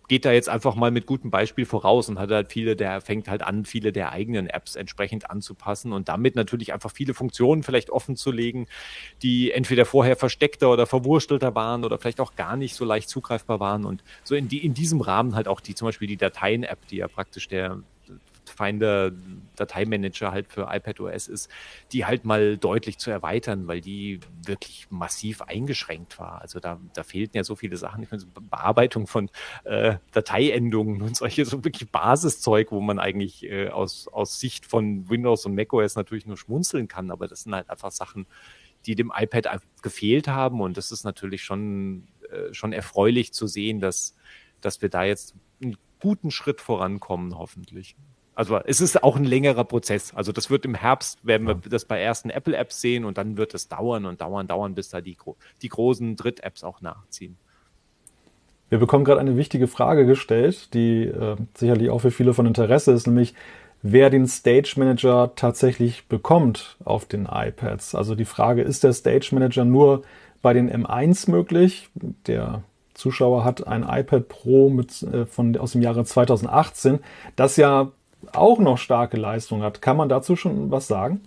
geht 0.09 0.24
da 0.24 0.33
jetzt 0.33 0.49
einfach 0.49 0.74
mal 0.77 0.91
mit 0.91 1.07
gutem 1.07 1.31
Beispiel 1.31 1.66
voraus 1.66 2.09
und 2.09 2.18
hat 2.18 2.31
halt 2.31 2.53
viele 2.53 2.77
der, 2.77 3.01
fängt 3.01 3.29
halt 3.29 3.43
an, 3.43 3.64
viele 3.64 3.93
der 3.93 4.12
eigenen 4.12 4.47
Apps 4.47 4.77
entsprechend 4.77 5.31
anzupassen 5.31 5.93
und 5.93 6.09
damit 6.09 6.37
natürlich 6.37 6.72
einfach 6.72 6.91
viele 6.93 7.14
Funktionen 7.14 7.62
vielleicht 7.62 7.91
offen 7.91 8.16
zu 8.16 8.31
legen, 8.31 8.66
die 9.22 9.51
entweder 9.51 9.85
vorher 9.85 10.16
versteckter 10.16 10.70
oder 10.70 10.87
verwurstelter 10.87 11.55
waren 11.55 11.85
oder 11.85 11.99
vielleicht 11.99 12.20
auch 12.20 12.37
gar 12.37 12.57
nicht 12.57 12.74
so 12.74 12.85
leicht 12.85 13.09
zugreifbar 13.09 13.61
waren 13.61 13.85
und 13.85 14.05
so 14.22 14.35
in 14.35 14.49
die, 14.49 14.64
in 14.64 14.74
diesem 14.74 15.01
Rahmen 15.01 15.35
halt 15.35 15.49
auch 15.49 15.61
die, 15.61 15.74
zum 15.74 15.87
Beispiel 15.89 16.09
die 16.09 16.16
Dateien-App, 16.16 16.87
die 16.89 16.97
ja 16.97 17.09
praktisch 17.09 17.49
der, 17.49 17.81
Finder 18.51 19.12
Dateimanager 19.57 20.32
halt 20.32 20.49
für 20.49 20.68
iPadOS 20.70 21.28
ist, 21.28 21.51
die 21.92 22.05
halt 22.05 22.24
mal 22.24 22.57
deutlich 22.57 22.99
zu 22.99 23.11
erweitern, 23.11 23.66
weil 23.66 23.80
die 23.80 24.20
wirklich 24.44 24.86
massiv 24.90 25.42
eingeschränkt 25.42 26.18
war. 26.18 26.42
Also 26.42 26.61
da, 26.61 26.80
da 26.94 27.03
fehlten 27.03 27.36
ja 27.36 27.44
so 27.44 27.57
viele 27.57 27.76
Sachen. 27.76 28.03
Ich 28.03 28.11
meine, 28.11 28.20
so 28.20 28.28
Bearbeitung 28.51 29.07
von 29.07 29.30
äh, 29.64 29.97
Dateiendungen 30.12 31.03
und 31.03 31.16
solche 31.16 31.44
so 31.44 31.64
wirklich 31.64 31.90
Basiszeug, 31.90 32.72
wo 32.72 32.80
man 32.80 32.99
eigentlich 32.99 33.44
äh, 33.44 33.68
aus, 33.68 34.09
aus 34.09 34.40
Sicht 34.40 34.66
von 34.66 35.09
Windows 35.09 35.47
und 35.47 35.55
macOS 35.55 35.97
natürlich 35.97 36.26
nur 36.26 36.36
schmunzeln 36.36 36.88
kann, 36.88 37.11
aber 37.11 37.28
das 37.28 37.42
sind 37.42 37.55
halt 37.55 37.70
einfach 37.70 37.90
Sachen, 37.90 38.26
die 38.86 38.94
dem 38.94 39.12
iPad 39.14 39.61
gefehlt 39.82 40.28
haben 40.28 40.61
und 40.61 40.76
das 40.76 40.92
ist 40.92 41.05
natürlich 41.05 41.42
schon, 41.42 42.09
äh, 42.30 42.53
schon 42.53 42.72
erfreulich 42.72 43.32
zu 43.32 43.47
sehen, 43.47 43.80
dass, 43.80 44.16
dass 44.61 44.82
wir 44.82 44.88
da 44.88 45.05
jetzt 45.05 45.34
einen 45.61 45.76
guten 46.01 46.30
Schritt 46.30 46.61
vorankommen, 46.61 47.36
hoffentlich. 47.36 47.97
Also 48.37 48.61
es 48.64 48.82
ist 48.82 49.03
auch 49.03 49.16
ein 49.16 49.24
längerer 49.24 49.64
Prozess. 49.64 50.12
Also 50.14 50.30
das 50.30 50.51
wird 50.51 50.66
im 50.66 50.74
Herbst, 50.74 51.26
werden 51.26 51.47
wir 51.49 51.55
das 51.55 51.87
bei 51.87 51.99
ersten 52.01 52.28
Apple-Apps 52.28 52.82
sehen 52.82 53.07
und 53.07 53.16
dann 53.16 53.39
wird 53.39 53.55
es 53.55 53.66
dauern 53.66 54.05
und 54.05 54.20
dauern, 54.20 54.47
dauern, 54.47 54.74
bis 54.74 54.91
da 54.91 55.01
die, 55.01 55.16
die 55.62 55.68
großen 55.70 56.16
Dritt-Apps 56.16 56.62
auch 56.62 56.82
nachziehen. 56.82 57.39
Wir 58.68 58.78
bekommen 58.78 59.07
gerade 59.07 59.20
eine 59.20 59.39
wichtige 59.39 59.68
Frage 59.68 60.05
gestellt, 60.05 60.74
die 60.74 61.05
äh, 61.05 61.37
sicherlich 61.55 61.89
auch 61.89 62.01
für 62.01 62.11
viele 62.11 62.34
von 62.34 62.45
Interesse 62.45 62.93
ist, 62.93 63.07
nämlich 63.07 63.32
wer 63.80 64.11
den 64.11 64.26
Stage 64.26 64.74
Manager 64.76 65.32
tatsächlich 65.34 66.07
bekommt 66.07 66.76
auf 66.84 67.07
den 67.07 67.26
iPads. 67.30 67.95
Also 67.95 68.14
die 68.14 68.24
Frage, 68.26 68.62
ist 68.62 68.84
der 68.84 68.93
Stage 68.93 69.30
Manager 69.32 69.64
nur 69.64 70.03
bei 70.43 70.53
den 70.53 70.70
M1 70.70 71.30
möglich? 71.30 71.89
Der 72.26 72.64
Zuschauer 72.93 73.45
hat 73.45 73.66
ein 73.66 73.82
iPad 73.82 74.28
Pro 74.28 74.68
mit, 74.68 75.03
äh, 75.05 75.24
von, 75.24 75.57
aus 75.57 75.72
dem 75.72 75.80
Jahre 75.80 76.05
2018, 76.05 76.99
das 77.34 77.57
ja 77.57 77.93
auch 78.33 78.59
noch 78.59 78.79
starke 78.79 79.16
Leistung 79.16 79.62
hat. 79.62 79.83
Kann 79.83 79.97
man 79.97 80.09
dazu 80.09 80.37
schon 80.37 80.70
was 80.70 80.87
sagen? 80.87 81.20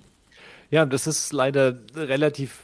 Ja, 0.72 0.86
das 0.86 1.08
ist 1.08 1.34
leider 1.34 1.80
relativ 1.96 2.64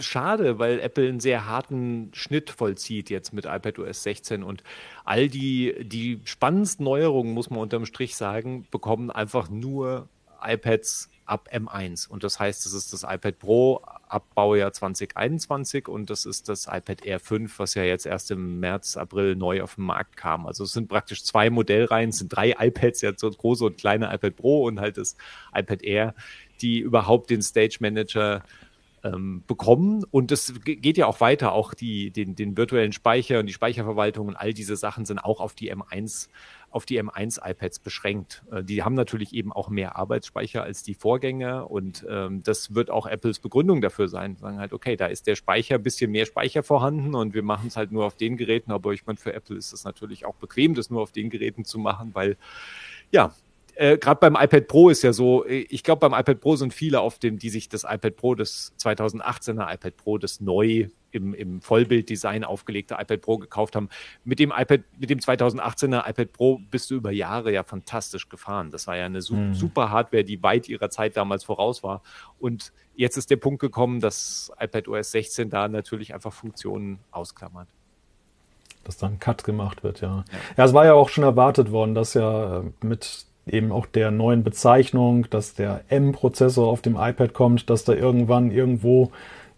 schade, 0.00 0.58
weil 0.58 0.80
Apple 0.80 1.08
einen 1.08 1.20
sehr 1.20 1.46
harten 1.46 2.10
Schnitt 2.14 2.50
vollzieht 2.50 3.10
jetzt 3.10 3.32
mit 3.32 3.46
iPadOS 3.46 4.02
16 4.04 4.42
und 4.42 4.62
all 5.04 5.28
die, 5.28 5.74
die 5.84 6.20
spannendsten 6.24 6.84
Neuerungen, 6.84 7.32
muss 7.32 7.50
man 7.50 7.60
unterm 7.60 7.86
Strich 7.86 8.16
sagen, 8.16 8.66
bekommen 8.70 9.10
einfach 9.10 9.48
nur 9.50 10.08
iPads 10.42 11.10
ab 11.26 11.48
M1. 11.52 12.08
Und 12.08 12.24
das 12.24 12.38
heißt, 12.38 12.64
das 12.64 12.72
ist 12.72 12.92
das 12.92 13.02
iPad 13.02 13.38
Pro 13.38 13.82
ab 14.08 14.26
Baujahr 14.34 14.72
2021 14.72 15.88
und 15.88 16.10
das 16.10 16.26
ist 16.26 16.48
das 16.48 16.66
iPad 16.66 17.04
Air 17.04 17.20
5, 17.20 17.58
was 17.58 17.74
ja 17.74 17.82
jetzt 17.82 18.06
erst 18.06 18.30
im 18.30 18.60
März, 18.60 18.96
April 18.96 19.36
neu 19.36 19.62
auf 19.62 19.76
den 19.76 19.84
Markt 19.84 20.16
kam. 20.16 20.46
Also 20.46 20.64
es 20.64 20.72
sind 20.72 20.88
praktisch 20.88 21.24
zwei 21.24 21.50
Modellreihen, 21.50 22.10
es 22.10 22.18
sind 22.18 22.28
drei 22.28 22.54
iPads, 22.58 23.02
jetzt 23.02 23.20
so 23.20 23.30
große 23.30 23.64
und 23.64 23.78
kleine 23.78 24.12
iPad 24.14 24.36
Pro 24.36 24.64
und 24.64 24.80
halt 24.80 24.96
das 24.96 25.16
iPad 25.54 25.82
Air, 25.82 26.14
die 26.60 26.80
überhaupt 26.80 27.30
den 27.30 27.42
Stage 27.42 27.78
Manager 27.80 28.42
ähm, 29.04 29.42
bekommen. 29.46 30.04
Und 30.10 30.32
es 30.32 30.54
geht 30.64 30.96
ja 30.96 31.06
auch 31.06 31.20
weiter, 31.20 31.52
auch 31.52 31.74
die, 31.74 32.10
den, 32.10 32.34
den 32.34 32.56
virtuellen 32.56 32.92
Speicher 32.92 33.40
und 33.40 33.46
die 33.46 33.52
Speicherverwaltung 33.52 34.28
und 34.28 34.36
all 34.36 34.52
diese 34.52 34.76
Sachen 34.76 35.04
sind 35.04 35.18
auch 35.18 35.40
auf 35.40 35.54
die 35.54 35.72
M1 35.72 36.28
auf 36.70 36.84
die 36.84 37.02
M1 37.02 37.38
iPads 37.42 37.78
beschränkt. 37.78 38.42
Äh, 38.50 38.62
die 38.62 38.82
haben 38.82 38.94
natürlich 38.94 39.32
eben 39.32 39.52
auch 39.52 39.68
mehr 39.70 39.96
Arbeitsspeicher 39.96 40.62
als 40.62 40.82
die 40.82 40.94
Vorgänger 40.94 41.70
und 41.70 42.06
ähm, 42.08 42.42
das 42.42 42.74
wird 42.74 42.90
auch 42.90 43.06
Apples 43.06 43.38
Begründung 43.38 43.80
dafür 43.80 44.08
sein. 44.08 44.36
Sagen 44.36 44.58
halt, 44.58 44.72
okay, 44.72 44.96
da 44.96 45.06
ist 45.06 45.26
der 45.26 45.36
Speicher, 45.36 45.76
ein 45.76 45.82
bisschen 45.82 46.10
mehr 46.10 46.26
Speicher 46.26 46.62
vorhanden 46.62 47.14
und 47.14 47.34
wir 47.34 47.42
machen 47.42 47.68
es 47.68 47.76
halt 47.76 47.92
nur 47.92 48.04
auf 48.04 48.16
den 48.16 48.36
Geräten, 48.36 48.70
aber 48.72 48.92
ich 48.92 49.06
meine, 49.06 49.18
für 49.18 49.32
Apple 49.32 49.56
ist 49.56 49.72
es 49.72 49.84
natürlich 49.84 50.26
auch 50.26 50.34
bequem, 50.34 50.74
das 50.74 50.90
nur 50.90 51.02
auf 51.02 51.12
den 51.12 51.30
Geräten 51.30 51.64
zu 51.64 51.78
machen, 51.78 52.10
weil 52.14 52.36
ja, 53.10 53.32
äh, 53.78 53.96
gerade 53.96 54.18
beim 54.18 54.34
iPad 54.34 54.66
Pro 54.66 54.88
ist 54.88 55.02
ja 55.02 55.12
so, 55.12 55.44
äh, 55.44 55.60
ich 55.70 55.84
glaube, 55.84 56.00
beim 56.00 56.18
iPad 56.18 56.40
Pro 56.40 56.56
sind 56.56 56.74
viele 56.74 57.00
auf 57.00 57.20
dem, 57.20 57.38
die 57.38 57.48
sich 57.48 57.68
das 57.68 57.84
iPad 57.84 58.16
Pro, 58.16 58.34
das 58.34 58.72
2018er 58.80 59.72
iPad 59.72 59.96
Pro, 59.96 60.18
das 60.18 60.40
neu 60.40 60.88
im, 61.12 61.32
im 61.32 61.60
Vollbilddesign 61.60 62.42
aufgelegte 62.42 62.94
iPad 62.94 63.20
Pro 63.20 63.38
gekauft 63.38 63.76
haben. 63.76 63.88
Mit 64.24 64.40
dem 64.40 64.50
iPad, 64.50 64.80
mit 64.98 65.10
dem 65.10 65.20
2018er 65.20 66.10
iPad 66.10 66.32
Pro 66.32 66.60
bist 66.72 66.90
du 66.90 66.96
über 66.96 67.12
Jahre 67.12 67.52
ja 67.52 67.62
fantastisch 67.62 68.28
gefahren. 68.28 68.72
Das 68.72 68.88
war 68.88 68.96
ja 68.96 69.06
eine 69.06 69.22
su 69.22 69.36
mhm. 69.36 69.54
super 69.54 69.92
Hardware, 69.92 70.24
die 70.24 70.42
weit 70.42 70.68
ihrer 70.68 70.90
Zeit 70.90 71.16
damals 71.16 71.44
voraus 71.44 71.84
war. 71.84 72.02
Und 72.40 72.72
jetzt 72.96 73.16
ist 73.16 73.30
der 73.30 73.36
Punkt 73.36 73.60
gekommen, 73.60 74.00
dass 74.00 74.50
iPad 74.58 74.88
OS 74.88 75.12
16 75.12 75.50
da 75.50 75.68
natürlich 75.68 76.14
einfach 76.14 76.32
Funktionen 76.32 76.98
ausklammert 77.12 77.68
dass 78.84 78.96
da 78.96 79.06
ein 79.06 79.18
Cut 79.18 79.44
gemacht 79.44 79.84
wird, 79.84 80.00
ja. 80.00 80.24
ja. 80.32 80.38
Ja, 80.56 80.64
es 80.64 80.72
war 80.72 80.86
ja 80.86 80.94
auch 80.94 81.10
schon 81.10 81.22
erwartet 81.22 81.70
worden, 81.72 81.94
dass 81.94 82.14
ja 82.14 82.60
äh, 82.60 82.62
mit 82.82 83.26
eben 83.48 83.72
auch 83.72 83.86
der 83.86 84.10
neuen 84.10 84.44
Bezeichnung, 84.44 85.26
dass 85.30 85.54
der 85.54 85.82
M-Prozessor 85.88 86.68
auf 86.68 86.82
dem 86.82 86.96
iPad 86.96 87.34
kommt, 87.34 87.70
dass 87.70 87.84
da 87.84 87.92
irgendwann 87.92 88.50
irgendwo 88.50 89.10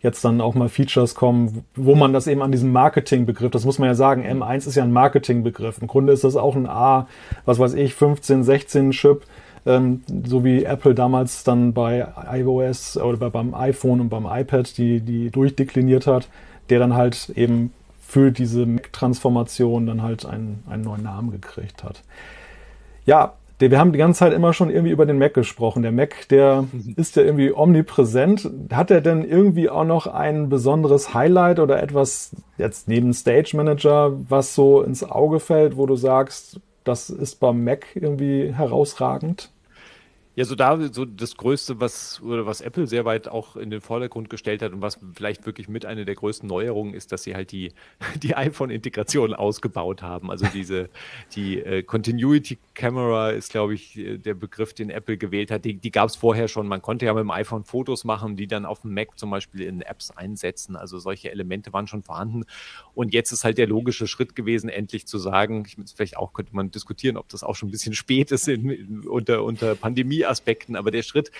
jetzt 0.02 0.24
dann 0.24 0.40
auch 0.40 0.54
mal 0.54 0.68
Features 0.68 1.14
kommen, 1.14 1.64
wo 1.76 1.94
man 1.94 2.12
das 2.12 2.26
eben 2.26 2.42
an 2.42 2.52
diesem 2.52 2.72
Marketingbegriff, 2.72 3.50
das 3.50 3.64
muss 3.64 3.78
man 3.78 3.88
ja 3.88 3.94
sagen, 3.94 4.24
M1 4.24 4.66
ist 4.66 4.74
ja 4.74 4.82
ein 4.82 4.92
Marketingbegriff. 4.92 5.80
Im 5.80 5.88
Grunde 5.88 6.12
ist 6.12 6.24
das 6.24 6.36
auch 6.36 6.56
ein 6.56 6.66
A, 6.66 7.06
was 7.44 7.58
weiß 7.58 7.74
ich, 7.74 7.94
15, 7.94 8.42
16 8.42 8.90
Chip, 8.92 9.24
ähm, 9.66 10.02
so 10.24 10.42
wie 10.42 10.64
Apple 10.64 10.94
damals 10.94 11.44
dann 11.44 11.74
bei 11.74 12.06
iOS 12.32 12.96
oder 12.96 13.30
beim 13.30 13.54
iPhone 13.54 14.00
und 14.00 14.08
beim 14.08 14.26
iPad 14.26 14.76
die, 14.78 15.00
die 15.00 15.30
durchdekliniert 15.30 16.06
hat, 16.06 16.28
der 16.70 16.78
dann 16.78 16.94
halt 16.94 17.30
eben 17.36 17.72
für 18.00 18.32
diese 18.32 18.66
Mac-Transformation 18.66 19.86
dann 19.86 20.02
halt 20.02 20.24
einen, 20.24 20.64
einen 20.68 20.82
neuen 20.82 21.02
Namen 21.02 21.30
gekriegt 21.30 21.84
hat. 21.84 22.02
Ja, 23.04 23.34
wir 23.60 23.78
haben 23.78 23.92
die 23.92 23.98
ganze 23.98 24.20
Zeit 24.20 24.32
immer 24.32 24.52
schon 24.52 24.70
irgendwie 24.70 24.92
über 24.92 25.04
den 25.04 25.18
Mac 25.18 25.34
gesprochen. 25.34 25.82
Der 25.82 25.92
Mac, 25.92 26.28
der 26.28 26.62
mhm. 26.62 26.94
ist 26.96 27.16
ja 27.16 27.22
irgendwie 27.22 27.52
omnipräsent. 27.52 28.50
Hat 28.72 28.90
er 28.90 29.02
denn 29.02 29.22
irgendwie 29.22 29.68
auch 29.68 29.84
noch 29.84 30.06
ein 30.06 30.48
besonderes 30.48 31.12
Highlight 31.12 31.58
oder 31.58 31.82
etwas 31.82 32.34
jetzt 32.56 32.88
neben 32.88 33.12
Stage 33.12 33.56
Manager, 33.56 34.12
was 34.28 34.54
so 34.54 34.82
ins 34.82 35.04
Auge 35.04 35.40
fällt, 35.40 35.76
wo 35.76 35.84
du 35.84 35.96
sagst, 35.96 36.60
das 36.84 37.10
ist 37.10 37.36
beim 37.40 37.62
Mac 37.62 37.88
irgendwie 37.94 38.52
herausragend? 38.52 39.50
Ja, 40.36 40.44
so 40.44 40.54
da 40.54 40.78
so 40.92 41.04
das 41.04 41.36
Größte, 41.36 41.80
was 41.80 42.22
oder 42.22 42.46
was 42.46 42.60
Apple 42.60 42.86
sehr 42.86 43.04
weit 43.04 43.26
auch 43.26 43.56
in 43.56 43.68
den 43.68 43.80
Vordergrund 43.80 44.30
gestellt 44.30 44.62
hat 44.62 44.72
und 44.72 44.80
was 44.80 44.98
vielleicht 45.12 45.44
wirklich 45.44 45.68
mit 45.68 45.84
einer 45.84 46.04
der 46.04 46.14
größten 46.14 46.48
Neuerungen 46.48 46.94
ist, 46.94 47.10
dass 47.10 47.24
sie 47.24 47.34
halt 47.34 47.50
die 47.50 47.72
die 48.22 48.36
iPhone-Integration 48.36 49.34
ausgebaut 49.34 50.02
haben. 50.02 50.30
Also 50.30 50.46
diese 50.46 50.88
die 51.34 51.58
äh, 51.58 51.82
Continuity 51.82 52.58
Camera 52.74 53.30
ist, 53.30 53.50
glaube 53.50 53.74
ich, 53.74 53.98
äh, 53.98 54.18
der 54.18 54.34
Begriff, 54.34 54.72
den 54.72 54.90
Apple 54.90 55.16
gewählt 55.16 55.50
hat. 55.50 55.64
Die, 55.64 55.74
die 55.74 55.90
gab 55.90 56.08
es 56.08 56.14
vorher 56.14 56.46
schon. 56.46 56.68
Man 56.68 56.80
konnte 56.80 57.06
ja 57.06 57.14
mit 57.14 57.22
dem 57.22 57.30
iPhone 57.32 57.64
Fotos 57.64 58.04
machen, 58.04 58.36
die 58.36 58.46
dann 58.46 58.66
auf 58.66 58.82
dem 58.82 58.94
Mac 58.94 59.18
zum 59.18 59.30
Beispiel 59.30 59.62
in 59.62 59.82
Apps 59.82 60.12
einsetzen. 60.12 60.76
Also 60.76 61.00
solche 61.00 61.32
Elemente 61.32 61.72
waren 61.72 61.88
schon 61.88 62.04
vorhanden. 62.04 62.44
Und 62.94 63.12
jetzt 63.12 63.32
ist 63.32 63.42
halt 63.42 63.58
der 63.58 63.66
logische 63.66 64.06
Schritt 64.06 64.36
gewesen, 64.36 64.70
endlich 64.70 65.08
zu 65.08 65.18
sagen, 65.18 65.64
ich, 65.66 65.76
vielleicht 65.94 66.16
auch 66.16 66.32
könnte 66.32 66.54
man 66.54 66.70
diskutieren, 66.70 67.16
ob 67.16 67.28
das 67.30 67.42
auch 67.42 67.56
schon 67.56 67.68
ein 67.68 67.72
bisschen 67.72 67.94
spät 67.94 68.30
ist 68.30 68.46
in, 68.46 68.70
in, 68.70 69.08
unter 69.08 69.42
unter 69.42 69.74
Pandemie 69.74 70.19
Aspekten, 70.26 70.76
aber 70.76 70.90
der 70.90 71.02
Schritt, 71.02 71.30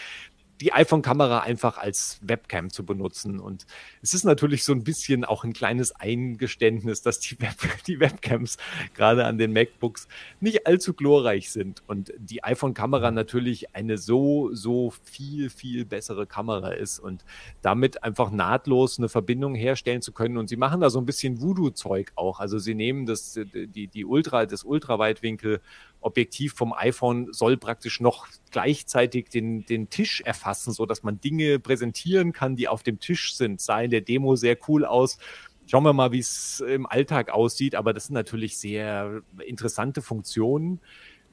die 0.61 0.75
iPhone-Kamera 0.75 1.41
einfach 1.41 1.79
als 1.79 2.19
Webcam 2.23 2.71
zu 2.71 2.85
benutzen. 2.85 3.41
Und 3.41 3.67
es 4.03 4.13
ist 4.13 4.25
natürlich 4.25 4.65
so 4.65 4.73
ein 4.73 4.85
bisschen 4.85 5.25
auch 5.25 5.43
ein 5.43 5.55
kleines 5.55 5.93
Eingeständnis, 5.93 7.01
dass 7.01 7.19
die, 7.19 7.41
Web 7.41 7.55
die 7.87 7.99
Webcams 7.99 8.59
gerade 8.95 9.25
an 9.25 9.39
den 9.39 9.53
MacBooks 9.53 10.07
nicht 10.41 10.67
allzu 10.67 10.93
glorreich 10.93 11.51
sind 11.51 11.83
und 11.87 12.13
die 12.19 12.45
iPhone-Kamera 12.45 13.11
natürlich 13.11 13.75
eine 13.75 13.97
so, 13.97 14.51
so 14.53 14.93
viel, 15.03 15.49
viel 15.49 15.87
bessere 15.87 16.27
Kamera 16.27 16.73
ist 16.73 16.99
und 16.99 17.25
damit 17.63 18.03
einfach 18.05 18.31
nahtlos 18.31 18.99
eine 18.99 19.09
Verbindung 19.09 19.55
herstellen 19.55 20.03
zu 20.03 20.13
können. 20.13 20.37
Und 20.37 20.49
sie 20.49 20.57
machen 20.57 20.81
da 20.81 20.91
so 20.91 20.99
ein 20.99 21.07
bisschen 21.07 21.41
Voodoo-Zeug 21.41 22.13
auch. 22.17 22.39
Also 22.39 22.59
sie 22.59 22.75
nehmen 22.75 23.07
das, 23.07 23.39
die, 23.55 23.87
die 23.87 24.05
Ultra, 24.05 24.45
das 24.45 24.65
Ultraweitwinkel 24.65 25.61
Objektiv 26.01 26.55
vom 26.55 26.73
iPhone 26.73 27.33
soll 27.33 27.57
praktisch 27.57 28.01
noch 28.01 28.27
gleichzeitig 28.51 29.29
den, 29.29 29.67
den 29.67 29.91
Tisch 29.91 30.23
erfassen, 30.23 30.73
so 30.73 30.87
dass 30.87 31.03
man 31.03 31.21
Dinge 31.21 31.59
präsentieren 31.59 32.33
kann, 32.33 32.57
die 32.57 32.69
auf 32.69 32.83
dem 32.83 33.01
Tisch 33.01 33.35
sind. 33.35 33.61
Sah 33.61 33.83
in 33.83 33.91
der 33.91 34.01
Demo 34.01 34.37
sehr 34.37 34.57
cool 34.69 34.85
aus. 34.85 35.19
Schauen 35.67 35.85
wir 35.85 35.93
mal, 35.93 36.11
wie 36.11 36.19
es 36.19 36.61
im 36.61 36.87
Alltag 36.87 37.31
aussieht. 37.31 37.75
Aber 37.75 37.93
das 37.93 38.07
sind 38.07 38.15
natürlich 38.15 38.59
sehr 38.59 39.23
interessante 39.47 40.03
Funktionen, 40.03 40.81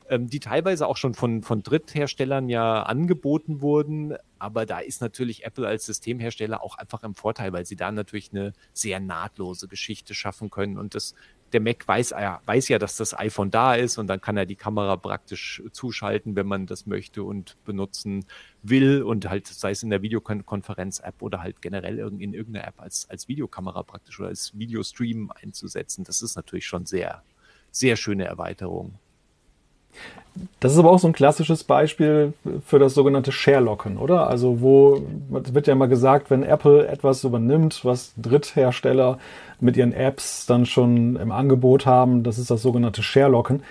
ähm, 0.09 0.29
die 0.29 0.39
teilweise 0.39 0.87
auch 0.87 0.97
schon 0.97 1.13
von, 1.13 1.43
von 1.43 1.63
Drittherstellern 1.63 2.49
ja 2.49 2.83
angeboten 2.83 3.61
wurden. 3.61 4.15
Aber 4.37 4.65
da 4.65 4.79
ist 4.79 5.01
natürlich 5.01 5.45
Apple 5.45 5.65
als 5.67 5.85
Systemhersteller 5.85 6.61
auch 6.61 6.77
einfach 6.77 7.03
im 7.03 7.15
Vorteil, 7.15 7.53
weil 7.53 7.65
sie 7.65 7.77
da 7.77 7.91
natürlich 7.91 8.31
eine 8.31 8.53
sehr 8.73 8.99
nahtlose 8.99 9.67
Geschichte 9.67 10.13
schaffen 10.13 10.49
können. 10.49 10.77
Und 10.77 10.93
das, 10.93 11.15
der 11.53 11.61
Mac 11.61 11.87
weiß, 11.87 12.11
er 12.11 12.41
weiß 12.45 12.67
ja, 12.67 12.79
dass 12.79 12.97
das 12.97 13.17
iPhone 13.17 13.51
da 13.51 13.75
ist 13.75 13.97
und 13.97 14.07
dann 14.07 14.21
kann 14.21 14.37
er 14.37 14.45
die 14.45 14.55
Kamera 14.55 14.97
praktisch 14.97 15.63
zuschalten, 15.71 16.35
wenn 16.35 16.47
man 16.47 16.65
das 16.65 16.85
möchte 16.85 17.23
und 17.23 17.55
benutzen 17.63 18.25
will 18.63 19.01
und 19.03 19.29
halt, 19.29 19.47
sei 19.47 19.71
es 19.71 19.83
in 19.83 19.89
der 19.89 20.01
Videokonferenz-App 20.01 21.21
oder 21.21 21.41
halt 21.41 21.61
generell 21.61 21.99
in 21.99 22.33
irgendeiner 22.33 22.67
App 22.67 22.81
als, 22.81 23.09
als 23.09 23.27
Videokamera 23.27 23.83
praktisch 23.83 24.19
oder 24.19 24.29
als 24.29 24.57
Videostream 24.57 25.31
einzusetzen. 25.31 26.03
Das 26.03 26.21
ist 26.21 26.35
natürlich 26.35 26.65
schon 26.65 26.85
sehr, 26.85 27.23
sehr 27.71 27.95
schöne 27.95 28.25
Erweiterung. 28.25 28.99
Das 30.59 30.73
ist 30.73 30.79
aber 30.79 30.91
auch 30.91 30.99
so 30.99 31.07
ein 31.07 31.13
klassisches 31.13 31.63
Beispiel 31.63 32.33
für 32.65 32.79
das 32.79 32.93
sogenannte 32.93 33.31
Sharelocken, 33.31 33.97
oder? 33.97 34.27
Also 34.27 34.61
wo 34.61 35.01
wird 35.29 35.67
ja 35.67 35.73
immer 35.73 35.87
gesagt, 35.87 36.29
wenn 36.29 36.43
Apple 36.43 36.87
etwas 36.87 37.23
übernimmt, 37.23 37.83
was 37.83 38.13
Dritthersteller 38.17 39.17
mit 39.59 39.77
ihren 39.77 39.93
Apps 39.93 40.45
dann 40.45 40.65
schon 40.65 41.15
im 41.15 41.31
Angebot 41.31 41.85
haben, 41.85 42.23
das 42.23 42.37
ist 42.37 42.51
das 42.51 42.61
sogenannte 42.61 43.01
Sharelocken. 43.01 43.63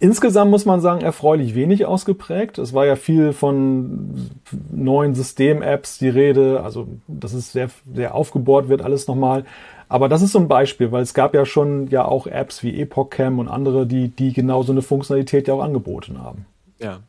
Insgesamt 0.00 0.52
muss 0.52 0.64
man 0.64 0.80
sagen, 0.80 1.00
erfreulich 1.00 1.56
wenig 1.56 1.84
ausgeprägt. 1.84 2.58
Es 2.58 2.72
war 2.72 2.86
ja 2.86 2.94
viel 2.94 3.32
von 3.32 4.30
neuen 4.70 5.16
System-Apps 5.16 5.98
die 5.98 6.08
Rede, 6.08 6.62
also 6.62 6.86
das 7.08 7.34
ist 7.34 7.52
sehr, 7.52 7.68
sehr 7.92 8.14
aufgebohrt 8.14 8.68
wird 8.68 8.80
alles 8.82 9.08
nochmal. 9.08 9.44
Aber 9.88 10.08
das 10.08 10.22
ist 10.22 10.32
so 10.32 10.38
ein 10.38 10.48
Beispiel, 10.48 10.92
weil 10.92 11.02
es 11.02 11.14
gab 11.14 11.34
ja 11.34 11.46
schon 11.46 11.88
ja 11.88 12.04
auch 12.04 12.26
Apps 12.26 12.62
wie 12.62 12.80
Epoch 12.80 13.10
Cam 13.10 13.38
und 13.38 13.48
andere, 13.48 13.86
die, 13.86 14.08
die 14.08 14.32
genau 14.32 14.62
so 14.62 14.72
eine 14.72 14.82
Funktionalität 14.82 15.48
ja 15.48 15.54
auch 15.54 15.62
angeboten 15.62 16.22
haben. 16.22 16.46
Ja. 16.78 17.00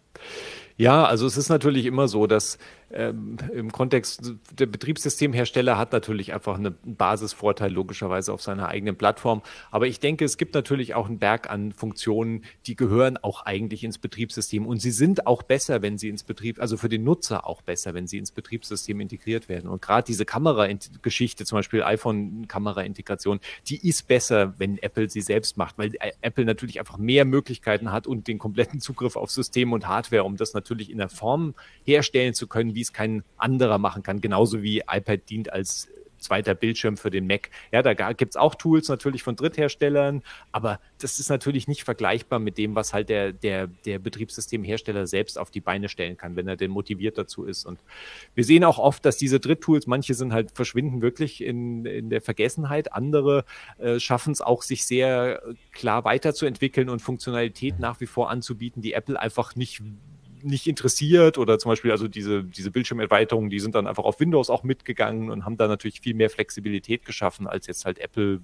Ja, 0.77 1.03
also 1.03 1.27
es 1.27 1.35
ist 1.35 1.49
natürlich 1.49 1.85
immer 1.85 2.07
so, 2.07 2.25
dass 2.25 2.57
ähm, 2.91 3.37
im 3.53 3.71
Kontext 3.71 4.33
der 4.51 4.65
Betriebssystemhersteller 4.65 5.77
hat 5.77 5.91
natürlich 5.91 6.33
einfach 6.33 6.57
einen 6.57 6.75
Basisvorteil 6.83 7.71
logischerweise 7.71 8.33
auf 8.33 8.41
seiner 8.41 8.67
eigenen 8.67 8.95
Plattform. 8.95 9.41
Aber 9.71 9.87
ich 9.87 9.99
denke, 9.99 10.25
es 10.25 10.37
gibt 10.37 10.55
natürlich 10.55 10.95
auch 10.95 11.07
einen 11.07 11.19
Berg 11.19 11.49
an 11.49 11.71
Funktionen, 11.71 12.43
die 12.65 12.75
gehören 12.75 13.17
auch 13.17 13.45
eigentlich 13.45 13.83
ins 13.83 13.97
Betriebssystem 13.97 14.65
und 14.65 14.81
sie 14.81 14.91
sind 14.91 15.27
auch 15.27 15.43
besser, 15.43 15.81
wenn 15.81 15.97
sie 15.97 16.09
ins 16.09 16.23
Betrieb, 16.23 16.59
also 16.59 16.77
für 16.77 16.89
den 16.89 17.03
Nutzer 17.03 17.45
auch 17.45 17.61
besser, 17.61 17.93
wenn 17.93 18.07
sie 18.07 18.17
ins 18.17 18.31
Betriebssystem 18.31 18.99
integriert 18.99 19.49
werden. 19.49 19.69
Und 19.69 19.81
gerade 19.81 20.05
diese 20.05 20.25
Kamerageschichte, 20.25 21.45
zum 21.45 21.57
Beispiel 21.57 21.83
iPhone-Kamera-Integration, 21.83 23.39
die 23.67 23.87
ist 23.87 24.07
besser, 24.07 24.53
wenn 24.57 24.77
Apple 24.79 25.09
sie 25.09 25.21
selbst 25.21 25.57
macht, 25.57 25.77
weil 25.77 25.93
Apple 26.21 26.45
natürlich 26.45 26.79
einfach 26.79 26.97
mehr 26.97 27.25
Möglichkeiten 27.25 27.91
hat 27.91 28.07
und 28.07 28.27
den 28.27 28.39
kompletten 28.39 28.79
Zugriff 28.79 29.15
auf 29.15 29.29
System 29.31 29.73
und 29.73 29.87
Hardware, 29.87 30.23
um 30.23 30.37
das 30.37 30.53
natürlich 30.53 30.89
in 30.89 30.97
der 30.97 31.09
Form 31.09 31.53
herstellen 31.83 32.33
zu 32.33 32.47
können, 32.47 32.73
wie 32.79 32.83
es 32.83 32.93
kein 32.93 33.23
anderer 33.35 33.77
machen 33.77 34.03
kann. 34.03 34.21
Genauso 34.21 34.63
wie 34.63 34.79
iPad 34.87 35.29
dient 35.29 35.51
als 35.51 35.89
zweiter 36.19 36.53
Bildschirm 36.53 36.97
für 36.97 37.09
den 37.09 37.27
Mac. 37.27 37.49
Ja, 37.71 37.81
da 37.81 37.93
gibt 38.13 38.33
es 38.33 38.37
auch 38.37 38.55
Tools 38.55 38.89
natürlich 38.89 39.23
von 39.23 39.35
Drittherstellern, 39.35 40.21
aber 40.51 40.79
das 40.99 41.19
ist 41.19 41.29
natürlich 41.29 41.67
nicht 41.67 41.83
vergleichbar 41.83 42.39
mit 42.39 42.57
dem, 42.57 42.75
was 42.75 42.93
halt 42.93 43.09
der, 43.09 43.33
der, 43.33 43.67
der 43.67 43.99
Betriebssystemhersteller 43.99 45.07
selbst 45.07 45.39
auf 45.39 45.51
die 45.51 45.61
Beine 45.61 45.89
stellen 45.89 46.17
kann, 46.17 46.35
wenn 46.35 46.47
er 46.47 46.57
denn 46.57 46.71
motiviert 46.71 47.17
dazu 47.17 47.45
ist. 47.45 47.65
Und 47.65 47.79
wir 48.35 48.43
sehen 48.43 48.63
auch 48.63 48.79
oft, 48.79 49.05
dass 49.05 49.17
diese 49.17 49.39
Dritttools, 49.39 49.87
manche 49.87 50.13
sind 50.13 50.33
halt, 50.33 50.51
verschwinden 50.51 51.01
wirklich 51.01 51.43
in, 51.43 51.85
in 51.85 52.09
der 52.09 52.21
Vergessenheit, 52.21 52.93
andere 52.93 53.45
äh, 53.77 53.99
schaffen 53.99 54.31
es 54.31 54.41
auch, 54.41 54.61
sich 54.61 54.85
sehr 54.85 55.41
klar 55.71 56.03
weiterzuentwickeln 56.03 56.89
und 56.89 57.01
Funktionalität 57.01 57.79
nach 57.79 57.99
wie 58.01 58.07
vor 58.07 58.29
anzubieten, 58.29 58.81
die 58.81 58.93
Apple 58.93 59.19
einfach 59.19 59.55
nicht 59.55 59.81
nicht 60.43 60.67
interessiert 60.67 61.37
oder 61.37 61.59
zum 61.59 61.71
Beispiel 61.71 61.91
also 61.91 62.07
diese, 62.07 62.43
diese 62.43 62.71
Bildschirmerweiterungen, 62.71 63.49
die 63.49 63.59
sind 63.59 63.75
dann 63.75 63.87
einfach 63.87 64.03
auf 64.03 64.19
Windows 64.19 64.49
auch 64.49 64.63
mitgegangen 64.63 65.29
und 65.29 65.45
haben 65.45 65.57
da 65.57 65.67
natürlich 65.67 66.01
viel 66.01 66.13
mehr 66.13 66.29
Flexibilität 66.29 67.05
geschaffen, 67.05 67.47
als 67.47 67.67
jetzt 67.67 67.85
halt 67.85 67.99
Apple 67.99 68.41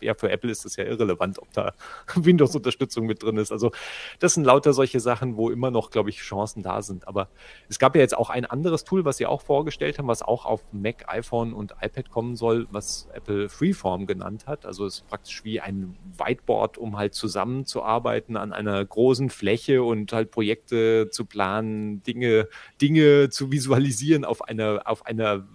ja, 0.00 0.14
für 0.14 0.30
Apple 0.30 0.50
ist 0.50 0.64
das 0.64 0.76
ja 0.76 0.84
irrelevant, 0.84 1.38
ob 1.38 1.52
da 1.52 1.72
Windows-Unterstützung 2.14 3.06
mit 3.06 3.22
drin 3.22 3.36
ist. 3.36 3.52
Also 3.52 3.70
das 4.18 4.34
sind 4.34 4.44
lauter 4.44 4.72
solche 4.72 5.00
Sachen, 5.00 5.36
wo 5.36 5.50
immer 5.50 5.70
noch, 5.70 5.90
glaube 5.90 6.10
ich, 6.10 6.18
Chancen 6.18 6.62
da 6.62 6.82
sind. 6.82 7.06
Aber 7.06 7.28
es 7.68 7.78
gab 7.78 7.94
ja 7.94 8.02
jetzt 8.02 8.16
auch 8.16 8.30
ein 8.30 8.44
anderes 8.44 8.84
Tool, 8.84 9.04
was 9.04 9.18
sie 9.18 9.26
auch 9.26 9.42
vorgestellt 9.42 9.98
haben, 9.98 10.08
was 10.08 10.22
auch 10.22 10.44
auf 10.44 10.64
Mac, 10.72 11.04
iPhone 11.08 11.52
und 11.52 11.74
iPad 11.80 12.10
kommen 12.10 12.36
soll, 12.36 12.66
was 12.70 13.08
Apple 13.12 13.48
Freeform 13.48 14.06
genannt 14.06 14.46
hat. 14.46 14.66
Also 14.66 14.86
es 14.86 14.96
ist 14.96 15.08
praktisch 15.08 15.44
wie 15.44 15.60
ein 15.60 15.96
Whiteboard, 16.16 16.78
um 16.78 16.96
halt 16.96 17.14
zusammenzuarbeiten 17.14 18.36
an 18.36 18.52
einer 18.52 18.84
großen 18.84 19.30
Fläche 19.30 19.82
und 19.82 20.12
halt 20.12 20.30
Projekte 20.30 21.08
zu 21.10 21.24
planen, 21.24 22.02
Dinge, 22.02 22.48
Dinge 22.80 23.30
zu 23.30 23.52
visualisieren 23.52 24.24
auf 24.24 24.42
einer, 24.42 24.82
auf 24.84 25.06
einer 25.06 25.46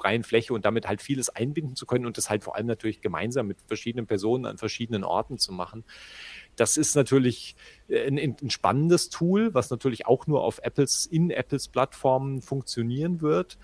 freien 0.00 0.24
Fläche 0.24 0.54
und 0.54 0.64
damit 0.64 0.88
halt 0.88 1.02
vieles 1.02 1.28
einbinden 1.28 1.76
zu 1.76 1.86
können 1.86 2.06
und 2.06 2.16
das 2.16 2.30
halt 2.30 2.44
vor 2.44 2.56
allem 2.56 2.66
natürlich 2.66 3.00
gemeinsam 3.00 3.46
mit 3.46 3.58
verschiedenen 3.66 4.06
Personen 4.06 4.46
an 4.46 4.58
verschiedenen 4.58 5.04
Orten 5.04 5.38
zu 5.38 5.52
machen. 5.52 5.84
Das 6.56 6.76
ist 6.76 6.94
natürlich 6.94 7.56
äh, 7.88 8.06
ein, 8.06 8.36
ein 8.40 8.50
spannendes 8.50 9.10
Tool, 9.10 9.54
was 9.54 9.70
natürlich 9.70 10.06
auch 10.06 10.26
nur 10.26 10.42
auf 10.42 10.58
Apples, 10.62 11.06
in 11.06 11.30
Apples 11.30 11.68
Plattformen 11.68 12.42
funktionieren 12.42 13.20
wird. 13.20 13.58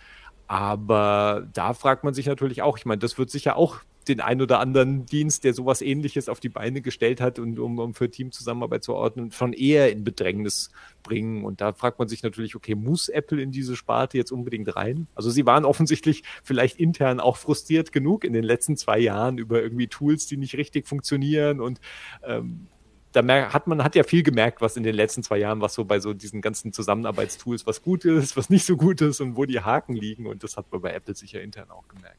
Aber 0.47 1.49
da 1.53 1.75
fragt 1.75 2.05
man 2.05 2.15
sich 2.15 2.27
natürlich 2.27 2.63
auch, 2.63 2.79
ich 2.79 2.87
meine, 2.87 2.99
das 2.99 3.19
wird 3.19 3.31
sicher 3.31 3.57
auch 3.57 3.81
den 4.09 4.21
ein 4.21 4.41
oder 4.41 4.61
anderen 4.61 5.07
Dienst, 5.07 5.45
der 5.45 5.53
sowas 5.53 5.83
ähnliches 5.83 6.29
auf 6.29 6.41
die 6.41 6.49
Beine 6.49 6.81
gestellt 6.81 7.21
hat 7.21 7.39
und 7.39 7.59
um, 7.59 7.79
um 7.79 7.95
für 7.95 8.11
Teamzusammenarbeit 8.11 8.85
zu 8.85 8.95
ordnen, 8.95 9.33
schon 9.33 9.53
eher 9.53 9.91
in 9.91 10.05
Bedrängnis 10.05 10.71
bringen. 11.03 11.45
Und 11.45 11.61
da 11.61 11.73
fragt 11.73 11.99
man 11.99 12.09
sich 12.09 12.23
natürlich, 12.23 12.55
okay, 12.55 12.75
muss 12.75 13.09
Apple 13.09 13.41
in 13.41 13.51
diese 13.51 13.77
Sparte 13.77 14.17
jetzt 14.17 14.31
unbedingt 14.31 14.75
rein? 14.77 15.09
Also 15.15 15.31
sie 15.31 15.47
waren 15.47 15.65
offensichtlich 15.65 16.23
vielleicht 16.45 16.79
intern 16.79 17.21
auch 17.21 17.37
frustriert 17.37 17.93
genug 17.93 18.25
in 18.25 18.33
den 18.33 18.45
letzten 18.45 18.77
zwei 18.77 18.99
Jahren 18.99 19.39
über 19.39 19.61
irgendwie 19.63 19.89
Tools, 19.89 20.27
die 20.27 20.37
nicht 20.37 20.57
richtig 20.57 20.87
funktionieren 20.87 21.61
und 21.61 21.81
ähm, 22.23 22.69
da 23.17 23.53
hat 23.53 23.67
man 23.67 23.83
hat 23.83 23.95
ja 23.95 24.03
viel 24.03 24.23
gemerkt, 24.23 24.61
was 24.61 24.77
in 24.77 24.83
den 24.83 24.95
letzten 24.95 25.23
zwei 25.23 25.39
Jahren, 25.39 25.61
was 25.61 25.75
so 25.75 25.85
bei 25.85 26.01
so 26.01 26.13
diesen 26.13 26.43
ganzen 26.43 26.73
Zusammenarbeitstools, 26.73 27.67
was 27.67 27.83
gut 27.83 28.05
ist, 28.05 28.37
was 28.37 28.51
nicht 28.51 28.67
so 28.67 28.77
gut 28.77 29.01
ist 29.01 29.21
und 29.21 29.37
wo 29.37 29.45
die 29.47 29.61
Haken 29.61 29.97
liegen. 29.97 30.27
Und 30.27 30.45
das 30.45 30.57
hat 30.57 30.71
man 30.71 30.83
bei 30.83 30.93
Apple 30.93 31.15
sicher 31.15 31.41
intern 31.41 31.71
auch 31.71 31.89
gemerkt. 31.89 32.19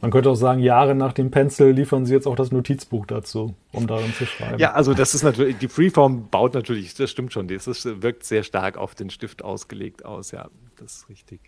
Man 0.00 0.10
könnte 0.10 0.30
auch 0.30 0.36
sagen, 0.36 0.60
Jahre 0.60 0.94
nach 0.94 1.12
dem 1.12 1.30
Pencil 1.30 1.72
liefern 1.72 2.06
sie 2.06 2.14
jetzt 2.14 2.26
auch 2.26 2.36
das 2.36 2.52
Notizbuch 2.52 3.04
dazu, 3.04 3.54
um 3.72 3.86
darin 3.86 4.14
zu 4.14 4.24
schreiben. 4.24 4.58
Ja, 4.58 4.72
also 4.72 4.94
das 4.94 5.14
ist 5.14 5.24
natürlich, 5.24 5.58
die 5.58 5.68
Freeform 5.68 6.28
baut 6.30 6.54
natürlich, 6.54 6.94
das 6.94 7.10
stimmt 7.10 7.34
schon, 7.34 7.48
das 7.48 7.66
ist, 7.66 8.00
wirkt 8.00 8.24
sehr 8.24 8.42
stark 8.42 8.78
auf 8.78 8.94
den 8.94 9.10
Stift 9.10 9.42
ausgelegt 9.42 10.06
aus, 10.06 10.30
ja, 10.30 10.48
das 10.76 10.94
ist 10.94 11.08
richtig. 11.10 11.40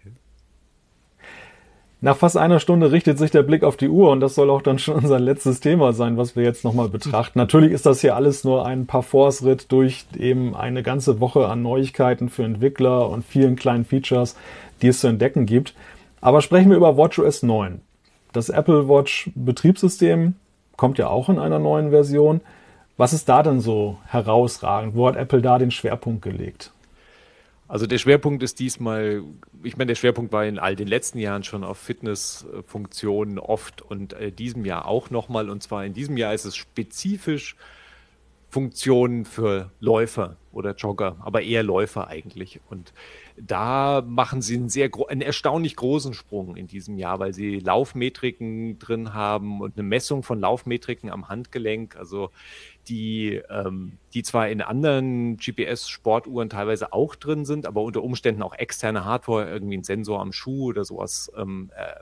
Nach 2.05 2.17
fast 2.17 2.37
einer 2.37 2.59
Stunde 2.59 2.91
richtet 2.91 3.17
sich 3.17 3.31
der 3.31 3.45
Blick 3.45 3.63
auf 3.63 3.77
die 3.77 3.89
Uhr 3.89 4.11
und 4.11 4.19
das 4.19 4.35
soll 4.35 4.51
auch 4.51 4.61
dann 4.61 4.81
schon 4.81 4.97
unser 4.97 5.21
letztes 5.21 5.61
Thema 5.61 5.93
sein, 5.93 6.17
was 6.17 6.35
wir 6.35 6.43
jetzt 6.43 6.65
nochmal 6.65 6.89
betrachten. 6.89 7.39
Natürlich 7.39 7.71
ist 7.71 7.87
das 7.87 8.01
hier 8.01 8.17
alles 8.17 8.43
nur 8.43 8.67
ein 8.67 8.87
Parforce-Ritt 8.87 9.71
durch 9.71 10.07
eben 10.19 10.57
eine 10.57 10.83
ganze 10.83 11.21
Woche 11.21 11.47
an 11.47 11.63
Neuigkeiten 11.63 12.29
für 12.29 12.43
Entwickler 12.43 13.09
und 13.09 13.25
vielen 13.25 13.55
kleinen 13.55 13.85
Features, 13.85 14.35
die 14.83 14.89
es 14.89 14.99
zu 14.99 15.07
entdecken 15.07 15.47
gibt. 15.47 15.75
Aber 16.21 16.43
sprechen 16.43 16.71
wir 16.71 16.77
über 16.77 16.97
WatchOS 16.97 17.45
9. 17.45 17.81
Das 18.33 18.49
Apple 18.49 18.89
Watch 18.89 19.31
Betriebssystem 19.37 20.35
kommt 20.77 20.99
ja 20.99 21.07
auch 21.07 21.29
in 21.29 21.39
einer 21.39 21.61
neuen 21.61 21.91
Version. 21.91 22.41
Was 22.97 23.13
ist 23.13 23.29
da 23.29 23.45
denn 23.45 23.61
so 23.61 23.99
herausragend? 24.09 24.97
Wo 24.97 25.07
hat 25.07 25.15
Apple 25.15 25.41
da 25.41 25.57
den 25.57 25.71
Schwerpunkt 25.71 26.23
gelegt? 26.23 26.73
Also 27.73 27.87
der 27.87 27.97
Schwerpunkt 27.97 28.43
ist 28.43 28.59
diesmal, 28.59 29.23
ich 29.63 29.79
meine, 29.79 29.87
der 29.87 29.95
Schwerpunkt 29.95 30.31
war 30.31 30.45
in 30.45 30.59
all 30.59 30.77
den 30.77 30.87
letzten 30.87 31.19
Jahren 31.19 31.43
schon 31.43 31.65
auf 31.65 31.79
Fitnessfunktionen 31.79 33.39
oft 33.39 33.81
und 33.81 34.13
äh, 34.13 34.31
diesem 34.31 34.67
Jahr 34.67 34.85
auch 34.85 35.09
nochmal. 35.09 35.49
Und 35.49 35.63
zwar 35.63 35.87
in 35.87 35.95
diesem 35.95 36.19
Jahr 36.19 36.35
ist 36.35 36.45
es 36.45 36.55
spezifisch 36.55 37.57
Funktionen 38.51 39.25
für 39.25 39.71
Läufer 39.81 40.37
oder 40.53 40.75
Jogger, 40.75 41.17
aber 41.21 41.41
eher 41.41 41.63
Läufer 41.63 42.09
eigentlich. 42.09 42.61
Und 42.69 42.93
da 43.39 44.05
machen 44.07 44.43
sie 44.43 44.57
einen 44.57 44.69
sehr 44.69 44.91
einen 45.09 45.23
erstaunlich 45.23 45.75
großen 45.75 46.13
Sprung 46.13 46.57
in 46.57 46.67
diesem 46.67 46.99
Jahr, 46.99 47.21
weil 47.21 47.33
sie 47.33 47.59
Laufmetriken 47.59 48.79
drin 48.79 49.15
haben 49.15 49.63
und 49.63 49.79
eine 49.79 49.89
Messung 49.89 50.23
von 50.23 50.39
Laufmetriken 50.39 51.09
am 51.09 51.31
Handgelenk, 51.31 51.97
also 51.97 52.29
die, 52.89 53.41
ähm, 53.49 53.99
die 54.15 54.23
zwar 54.23 54.49
in 54.49 54.61
anderen 54.61 55.37
GPS-Sportuhren 55.37 56.51
teilweise 56.51 56.93
auch 56.93 57.15
drin 57.15 57.45
sind, 57.45 57.67
aber 57.67 57.83
unter 57.83 58.03
Umständen 58.03 58.43
auch 58.43 58.55
externe 58.55 59.05
Hardware, 59.05 59.49
irgendwie 59.49 59.79
ein 59.79 59.85
Sensor 59.85 60.21
am 60.21 60.33
Schuh 60.33 60.69
oder 60.69 60.85
sowas 60.85 61.31
ähm, 61.37 61.71
äh, 61.77 62.01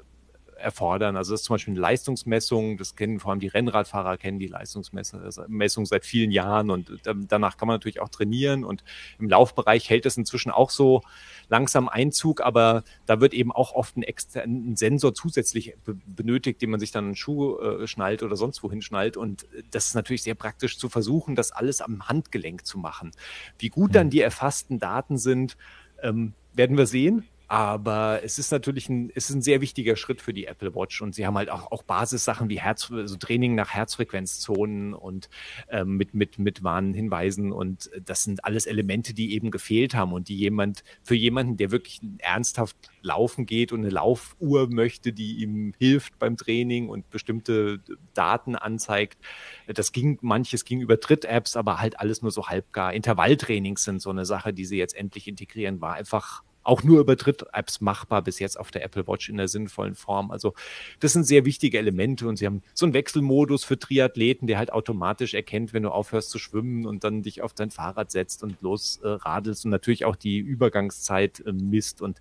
erfordern. 0.60 1.16
Also 1.16 1.32
das 1.32 1.40
ist 1.40 1.46
zum 1.46 1.54
Beispiel 1.54 1.72
eine 1.72 1.80
Leistungsmessung, 1.80 2.76
das 2.76 2.96
kennen 2.96 3.20
vor 3.20 3.30
allem 3.30 3.40
die 3.40 3.48
Rennradfahrer, 3.48 4.16
kennen 4.16 4.38
die 4.38 4.46
Leistungsmessung 4.46 5.86
seit 5.86 6.04
vielen 6.04 6.30
Jahren 6.30 6.70
und 6.70 7.00
danach 7.28 7.56
kann 7.56 7.68
man 7.68 7.74
natürlich 7.74 8.00
auch 8.00 8.08
trainieren 8.08 8.64
und 8.64 8.84
im 9.18 9.28
Laufbereich 9.28 9.88
hält 9.90 10.06
es 10.06 10.16
inzwischen 10.16 10.50
auch 10.50 10.70
so 10.70 11.02
langsam 11.48 11.88
Einzug, 11.88 12.40
aber 12.40 12.84
da 13.06 13.20
wird 13.20 13.34
eben 13.34 13.52
auch 13.52 13.72
oft 13.72 13.96
ein 13.96 14.02
externen 14.02 14.76
Sensor 14.76 15.14
zusätzlich 15.14 15.74
benötigt, 16.06 16.62
den 16.62 16.70
man 16.70 16.80
sich 16.80 16.92
dann 16.92 17.06
einen 17.06 17.16
Schuh 17.16 17.58
äh, 17.58 17.86
schnallt 17.86 18.22
oder 18.22 18.36
sonst 18.36 18.62
wohin 18.62 18.82
schnallt 18.82 19.16
und 19.16 19.46
das 19.70 19.88
ist 19.88 19.94
natürlich 19.94 20.22
sehr 20.22 20.34
praktisch 20.34 20.78
zu 20.78 20.88
versuchen, 20.88 21.34
das 21.34 21.52
alles 21.52 21.80
am 21.80 22.08
Handgelenk 22.08 22.66
zu 22.66 22.78
machen. 22.78 23.12
Wie 23.58 23.68
gut 23.68 23.94
dann 23.94 24.08
mhm. 24.08 24.10
die 24.10 24.20
erfassten 24.20 24.78
Daten 24.78 25.18
sind, 25.18 25.56
ähm, 26.02 26.34
werden 26.52 26.76
wir 26.76 26.86
sehen. 26.86 27.24
Aber 27.50 28.20
es 28.22 28.38
ist 28.38 28.52
natürlich 28.52 28.88
ein, 28.88 29.10
es 29.12 29.28
ist 29.28 29.34
ein 29.34 29.42
sehr 29.42 29.60
wichtiger 29.60 29.96
Schritt 29.96 30.22
für 30.22 30.32
die 30.32 30.44
Apple 30.44 30.72
Watch 30.72 31.02
und 31.02 31.16
sie 31.16 31.26
haben 31.26 31.36
halt 31.36 31.50
auch, 31.50 31.72
auch 31.72 31.82
Basissachen 31.82 32.48
wie 32.48 32.60
Herz, 32.60 32.92
also 32.92 33.16
Training 33.16 33.56
nach 33.56 33.70
Herzfrequenzzonen 33.70 34.94
und 34.94 35.28
ähm, 35.68 35.96
mit, 35.96 36.14
mit, 36.14 36.38
mit 36.38 36.62
Warnhinweisen 36.62 37.50
und 37.50 37.90
das 38.04 38.22
sind 38.22 38.44
alles 38.44 38.66
Elemente, 38.66 39.14
die 39.14 39.34
eben 39.34 39.50
gefehlt 39.50 39.96
haben 39.96 40.12
und 40.12 40.28
die 40.28 40.36
jemand, 40.36 40.84
für 41.02 41.16
jemanden, 41.16 41.56
der 41.56 41.72
wirklich 41.72 42.00
ernsthaft 42.18 42.76
laufen 43.02 43.46
geht 43.46 43.72
und 43.72 43.80
eine 43.80 43.90
Laufuhr 43.90 44.68
möchte, 44.70 45.12
die 45.12 45.38
ihm 45.38 45.74
hilft 45.76 46.20
beim 46.20 46.36
Training 46.36 46.88
und 46.88 47.10
bestimmte 47.10 47.80
Daten 48.14 48.54
anzeigt. 48.54 49.18
Das 49.66 49.90
ging, 49.90 50.20
manches 50.20 50.64
ging 50.64 50.80
über 50.80 51.00
Tritt-Apps, 51.00 51.56
aber 51.56 51.80
halt 51.80 51.98
alles 51.98 52.22
nur 52.22 52.30
so 52.30 52.46
halbgar. 52.46 52.94
Intervalltrainings 52.94 53.82
sind 53.82 54.00
so 54.00 54.10
eine 54.10 54.24
Sache, 54.24 54.52
die 54.52 54.66
sie 54.66 54.78
jetzt 54.78 54.94
endlich 54.94 55.26
integrieren, 55.26 55.80
war 55.80 55.94
einfach 55.94 56.44
auch 56.62 56.82
nur 56.82 57.00
über 57.00 57.16
Dritt-Apps 57.16 57.80
machbar 57.80 58.22
bis 58.22 58.38
jetzt 58.38 58.58
auf 58.58 58.70
der 58.70 58.84
Apple 58.84 59.06
Watch 59.06 59.28
in 59.28 59.36
der 59.36 59.48
sinnvollen 59.48 59.94
Form. 59.94 60.30
Also 60.30 60.54
das 61.00 61.12
sind 61.12 61.24
sehr 61.24 61.44
wichtige 61.44 61.78
Elemente 61.78 62.28
und 62.28 62.36
sie 62.36 62.46
haben 62.46 62.62
so 62.74 62.86
einen 62.86 62.94
Wechselmodus 62.94 63.64
für 63.64 63.78
Triathleten, 63.78 64.46
der 64.46 64.58
halt 64.58 64.72
automatisch 64.72 65.34
erkennt, 65.34 65.72
wenn 65.72 65.82
du 65.82 65.90
aufhörst 65.90 66.30
zu 66.30 66.38
schwimmen 66.38 66.86
und 66.86 67.04
dann 67.04 67.22
dich 67.22 67.42
auf 67.42 67.54
dein 67.54 67.70
Fahrrad 67.70 68.10
setzt 68.10 68.42
und 68.42 68.60
los 68.62 69.00
äh, 69.02 69.18
und 69.20 69.64
natürlich 69.66 70.04
auch 70.04 70.16
die 70.16 70.38
Übergangszeit 70.38 71.40
äh, 71.46 71.52
misst 71.52 72.02
und 72.02 72.18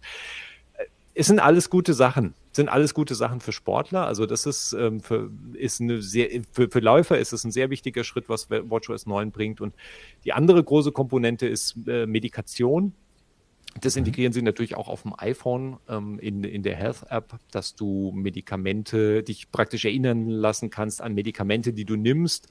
äh, 0.78 0.86
es 1.14 1.28
sind 1.28 1.40
alles 1.40 1.70
gute 1.70 1.94
Sachen 1.94 2.34
sind 2.52 2.70
alles 2.70 2.94
gute 2.94 3.16
Sachen 3.16 3.40
für 3.40 3.52
Sportler. 3.52 4.06
Also 4.06 4.26
das 4.26 4.46
ist, 4.46 4.74
ähm, 4.74 5.00
für, 5.02 5.30
ist 5.54 5.80
eine 5.80 6.02
sehr, 6.02 6.30
für, 6.52 6.70
für 6.70 6.80
Läufer 6.80 7.18
ist 7.18 7.32
es 7.32 7.44
ein 7.44 7.52
sehr 7.52 7.70
wichtiger 7.70 8.04
Schritt, 8.04 8.28
was 8.28 8.50
WatchOS 8.50 9.06
9 9.06 9.32
bringt. 9.32 9.62
Und 9.62 9.74
die 10.26 10.34
andere 10.34 10.64
große 10.64 10.92
Komponente 10.92 11.48
ist 11.48 11.76
äh, 11.88 12.06
Medikation. 12.06 12.94
Das 13.80 13.96
mhm. 13.96 14.00
integrieren 14.00 14.34
sie 14.34 14.42
natürlich 14.42 14.76
auch 14.76 14.88
auf 14.88 15.04
dem 15.04 15.14
iPhone 15.18 15.78
ähm, 15.88 16.20
in, 16.20 16.44
in 16.44 16.64
der 16.64 16.76
Health 16.76 17.06
App, 17.10 17.38
dass 17.52 17.76
du 17.76 18.12
Medikamente, 18.14 19.24
dich 19.24 19.52
praktisch 19.52 19.86
erinnern 19.86 20.28
lassen 20.28 20.70
kannst 20.70 21.02
an 21.02 21.14
Medikamente, 21.14 21.74
die 21.74 21.86
du 21.86 21.96
nimmst 21.96 22.50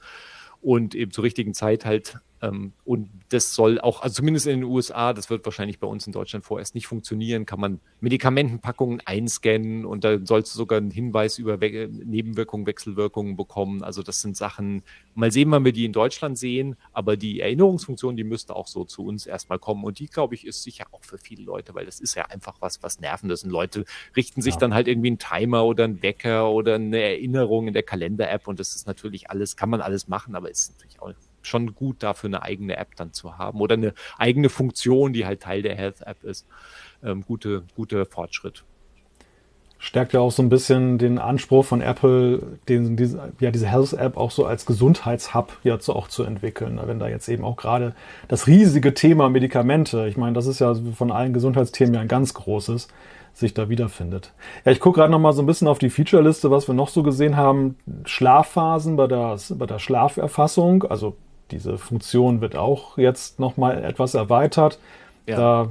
und 0.61 0.95
eben 0.95 1.11
zur 1.11 1.23
richtigen 1.23 1.53
Zeit 1.53 1.85
halt 1.85 2.19
ähm, 2.41 2.73
und 2.85 3.09
das 3.29 3.53
soll 3.53 3.79
auch, 3.79 4.01
also 4.01 4.15
zumindest 4.15 4.47
in 4.47 4.61
den 4.61 4.63
USA, 4.63 5.13
das 5.13 5.29
wird 5.29 5.45
wahrscheinlich 5.45 5.79
bei 5.79 5.87
uns 5.87 6.07
in 6.07 6.13
Deutschland 6.13 6.45
vorerst 6.45 6.73
nicht 6.73 6.87
funktionieren, 6.87 7.45
kann 7.45 7.59
man 7.59 7.79
Medikamentenpackungen 7.99 9.01
einscannen 9.05 9.85
und 9.85 10.03
da 10.03 10.17
sollst 10.23 10.53
du 10.53 10.57
sogar 10.57 10.77
einen 10.77 10.91
Hinweis 10.91 11.37
über 11.37 11.59
We 11.59 11.89
Nebenwirkungen, 11.89 12.65
Wechselwirkungen 12.65 13.35
bekommen. 13.35 13.83
Also 13.83 14.03
das 14.03 14.21
sind 14.21 14.37
Sachen, 14.37 14.83
mal 15.15 15.31
sehen, 15.31 15.51
wann 15.51 15.65
wir 15.65 15.73
die 15.73 15.85
in 15.85 15.93
Deutschland 15.93 16.37
sehen, 16.37 16.75
aber 16.93 17.17
die 17.17 17.41
Erinnerungsfunktion, 17.41 18.15
die 18.15 18.23
müsste 18.23 18.55
auch 18.55 18.67
so 18.67 18.85
zu 18.85 19.05
uns 19.05 19.27
erstmal 19.27 19.59
kommen 19.59 19.83
und 19.83 19.99
die, 19.99 20.07
glaube 20.07 20.35
ich, 20.35 20.47
ist 20.47 20.63
sicher 20.63 20.85
auch 20.91 21.03
für 21.03 21.17
viele 21.17 21.43
Leute, 21.43 21.75
weil 21.75 21.85
das 21.85 21.99
ist 21.99 22.15
ja 22.15 22.25
einfach 22.27 22.57
was, 22.61 22.81
was 22.81 22.99
Nervendes 22.99 23.43
und 23.43 23.49
Leute 23.49 23.85
richten 24.15 24.41
sich 24.41 24.55
ja. 24.55 24.59
dann 24.59 24.73
halt 24.73 24.87
irgendwie 24.87 25.09
einen 25.09 25.19
Timer 25.19 25.65
oder 25.65 25.83
einen 25.83 26.01
Wecker 26.01 26.49
oder 26.49 26.75
eine 26.75 27.01
Erinnerung 27.01 27.67
in 27.67 27.73
der 27.73 27.83
Kalender-App 27.83 28.47
und 28.47 28.59
das 28.59 28.75
ist 28.75 28.87
natürlich 28.87 29.29
alles, 29.29 29.57
kann 29.57 29.69
man 29.69 29.81
alles 29.81 30.07
machen, 30.07 30.35
aber 30.35 30.49
ist 30.49 30.71
natürlich 30.71 31.01
auch 31.01 31.13
schon 31.49 31.75
gut 31.75 32.03
dafür 32.03 32.29
eine 32.29 32.43
eigene 32.43 32.77
App 32.77 32.95
dann 32.95 33.13
zu 33.13 33.37
haben 33.37 33.59
oder 33.59 33.73
eine 33.73 33.93
eigene 34.17 34.49
Funktion, 34.49 35.13
die 35.13 35.25
halt 35.25 35.41
Teil 35.41 35.61
der 35.61 35.75
Health 35.75 36.01
App 36.01 36.23
ist. 36.23 36.47
Ähm, 37.03 37.23
gute, 37.25 37.63
guter 37.75 38.05
Fortschritt. 38.05 38.63
Stärkt 39.81 40.11
ja 40.11 40.19
auch 40.19 40.31
so 40.31 40.43
ein 40.43 40.49
bisschen 40.49 40.97
den 40.97 41.19
Anspruch 41.19 41.63
von 41.63 41.79
Apple, 41.79 42.57
den, 42.67 42.97
diese, 42.97 43.31
ja, 43.39 43.49
diese 43.49 43.67
Health 43.67 43.93
App 43.93 44.17
auch 44.17 44.29
so 44.29 44.45
als 44.45 44.65
Gesundheitshub 44.65 45.57
ja 45.63 45.79
zu, 45.79 45.95
auch 45.95 46.09
zu 46.09 46.23
entwickeln. 46.23 46.77
Wenn 46.83 46.99
da 46.99 47.07
jetzt 47.07 47.29
eben 47.29 47.45
auch 47.45 47.55
gerade 47.55 47.95
das 48.27 48.47
riesige 48.47 48.93
Thema 48.93 49.29
Medikamente, 49.29 50.05
ich 50.07 50.17
meine, 50.17 50.33
das 50.33 50.47
ist 50.47 50.59
ja 50.59 50.75
von 50.75 51.11
allen 51.11 51.31
Gesundheitsthemen 51.31 51.93
ja 51.93 52.01
ein 52.01 52.09
ganz 52.09 52.33
großes, 52.33 52.89
sich 53.33 53.53
da 53.53 53.69
wiederfindet. 53.69 54.33
Ja, 54.65 54.73
ich 54.73 54.81
gucke 54.81 54.99
gerade 54.99 55.13
noch 55.13 55.19
mal 55.19 55.31
so 55.31 55.41
ein 55.41 55.45
bisschen 55.45 55.69
auf 55.69 55.79
die 55.79 55.89
Featureliste, 55.89 56.51
was 56.51 56.67
wir 56.67 56.75
noch 56.75 56.89
so 56.89 57.01
gesehen 57.01 57.37
haben. 57.37 57.77
Schlafphasen 58.03 58.97
bei 58.97 59.07
der, 59.07 59.37
bei 59.51 59.65
der 59.65 59.79
Schlaferfassung, 59.79 60.83
also 60.83 61.15
diese 61.51 61.77
Funktion 61.77 62.41
wird 62.41 62.55
auch 62.55 62.97
jetzt 62.97 63.39
nochmal 63.39 63.83
etwas 63.83 64.13
erweitert. 64.13 64.79
Ja. 65.25 65.69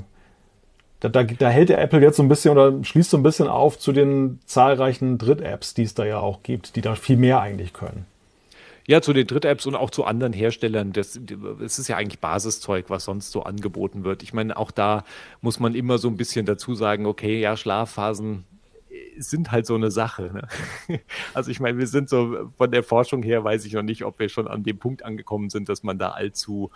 Da, 1.01 1.09
da, 1.09 1.23
da, 1.23 1.49
hält 1.49 1.69
der 1.69 1.81
Apple 1.81 2.01
jetzt 2.01 2.17
so 2.17 2.23
ein 2.23 2.29
bisschen 2.29 2.51
oder 2.51 2.83
schließt 2.83 3.11
so 3.11 3.17
ein 3.17 3.23
bisschen 3.23 3.47
auf 3.49 3.79
zu 3.79 3.93
den 3.93 4.41
zahlreichen 4.47 5.17
Dritt-Apps, 5.19 5.75
die 5.75 5.83
es 5.83 5.95
da 5.95 6.05
ja 6.05 6.19
auch 6.19 6.43
gibt, 6.43 6.75
die 6.75 6.81
da 6.81 6.97
viel 6.97 7.17
mehr 7.17 7.41
eigentlich 7.41 7.73
können. 7.73 8.07
Ja, 8.89 9.03
zu 9.03 9.13
den 9.13 9.27
Dritt-Apps 9.27 9.67
und 9.67 9.75
auch 9.75 9.91
zu 9.91 10.05
anderen 10.05 10.33
Herstellern. 10.33 10.95
Das, 10.95 11.21
das 11.61 11.79
ist 11.79 11.89
ja 11.89 11.97
eigentlich 11.97 12.21
Basiszeug, 12.21 12.87
was 12.89 13.05
sonst 13.05 13.33
so 13.33 13.43
angeboten 13.43 14.03
wird. 14.03 14.23
Ich 14.23 14.33
meine, 14.33 14.57
auch 14.57 14.71
da 14.71 15.05
muss 15.43 15.61
man 15.61 15.75
immer 15.75 15.99
so 15.99 16.09
ein 16.09 16.17
bisschen 16.17 16.47
dazu 16.47 16.75
sagen, 16.75 17.05
okay, 17.05 17.39
ja, 17.39 17.57
Schlafphasen 17.57 18.45
sind 19.19 19.51
halt 19.53 19.67
so 19.67 19.75
eine 19.75 19.91
Sache. 19.91 20.31
Ne? 20.89 21.01
Also 21.35 21.51
ich 21.51 21.61
meine, 21.61 21.79
wir 21.79 21.87
sind 21.87 22.09
so 22.09 22.51
von 22.57 22.71
der 22.71 22.83
Forschung 22.83 23.23
her, 23.23 23.45
weiß 23.45 23.65
ich 23.65 23.73
noch 23.73 23.83
nicht, 23.83 24.05
ob 24.05 24.19
wir 24.19 24.29
schon 24.29 24.49
an 24.49 24.63
dem 24.63 24.79
Punkt 24.79 25.05
angekommen 25.05 25.51
sind, 25.51 25.69
dass 25.69 25.83
man 25.83 25.99
da 25.99 26.11
allzu 26.11 26.71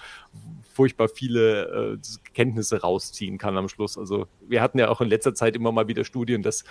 furchtbar 0.73 1.09
viele 1.09 1.95
äh, 1.95 1.99
Kenntnisse 2.35 2.81
rausziehen 2.81 3.39
kann 3.39 3.57
am 3.57 3.69
Schluss. 3.69 3.99
Also 3.99 4.27
wir 4.49 4.63
hatten 4.63 4.79
ja 4.79 4.89
auch 4.89 5.01
in 5.01 5.09
letzter 5.09 5.35
Zeit 5.35 5.57
immer 5.57 5.73
mal 5.73 5.89
wieder 5.89 6.05
Studien, 6.05 6.43
dass 6.43 6.65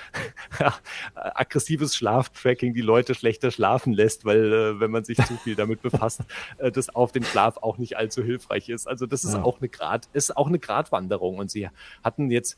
aggressives 1.15 1.95
Schlaftracking 1.95 2.73
die 2.73 2.81
Leute 2.81 3.15
schlechter 3.15 3.51
schlafen 3.51 3.93
lässt, 3.93 4.25
weil 4.25 4.53
äh, 4.53 4.79
wenn 4.79 4.91
man 4.91 5.03
sich 5.03 5.17
zu 5.17 5.35
viel 5.37 5.55
damit 5.55 5.81
befasst, 5.81 6.21
äh, 6.57 6.71
das 6.71 6.89
auf 6.89 7.11
den 7.11 7.23
Schlaf 7.23 7.57
auch 7.57 7.77
nicht 7.77 7.97
allzu 7.97 8.23
hilfreich 8.23 8.69
ist. 8.69 8.87
Also 8.87 9.05
das 9.05 9.23
ist 9.23 9.33
ja. 9.33 9.43
auch 9.43 9.59
eine 9.59 9.69
Grad, 9.69 10.07
ist 10.13 10.35
auch 10.37 10.47
eine 10.47 10.59
Gratwanderung. 10.59 11.37
Und 11.37 11.51
sie 11.51 11.69
hatten 12.03 12.31
jetzt, 12.31 12.57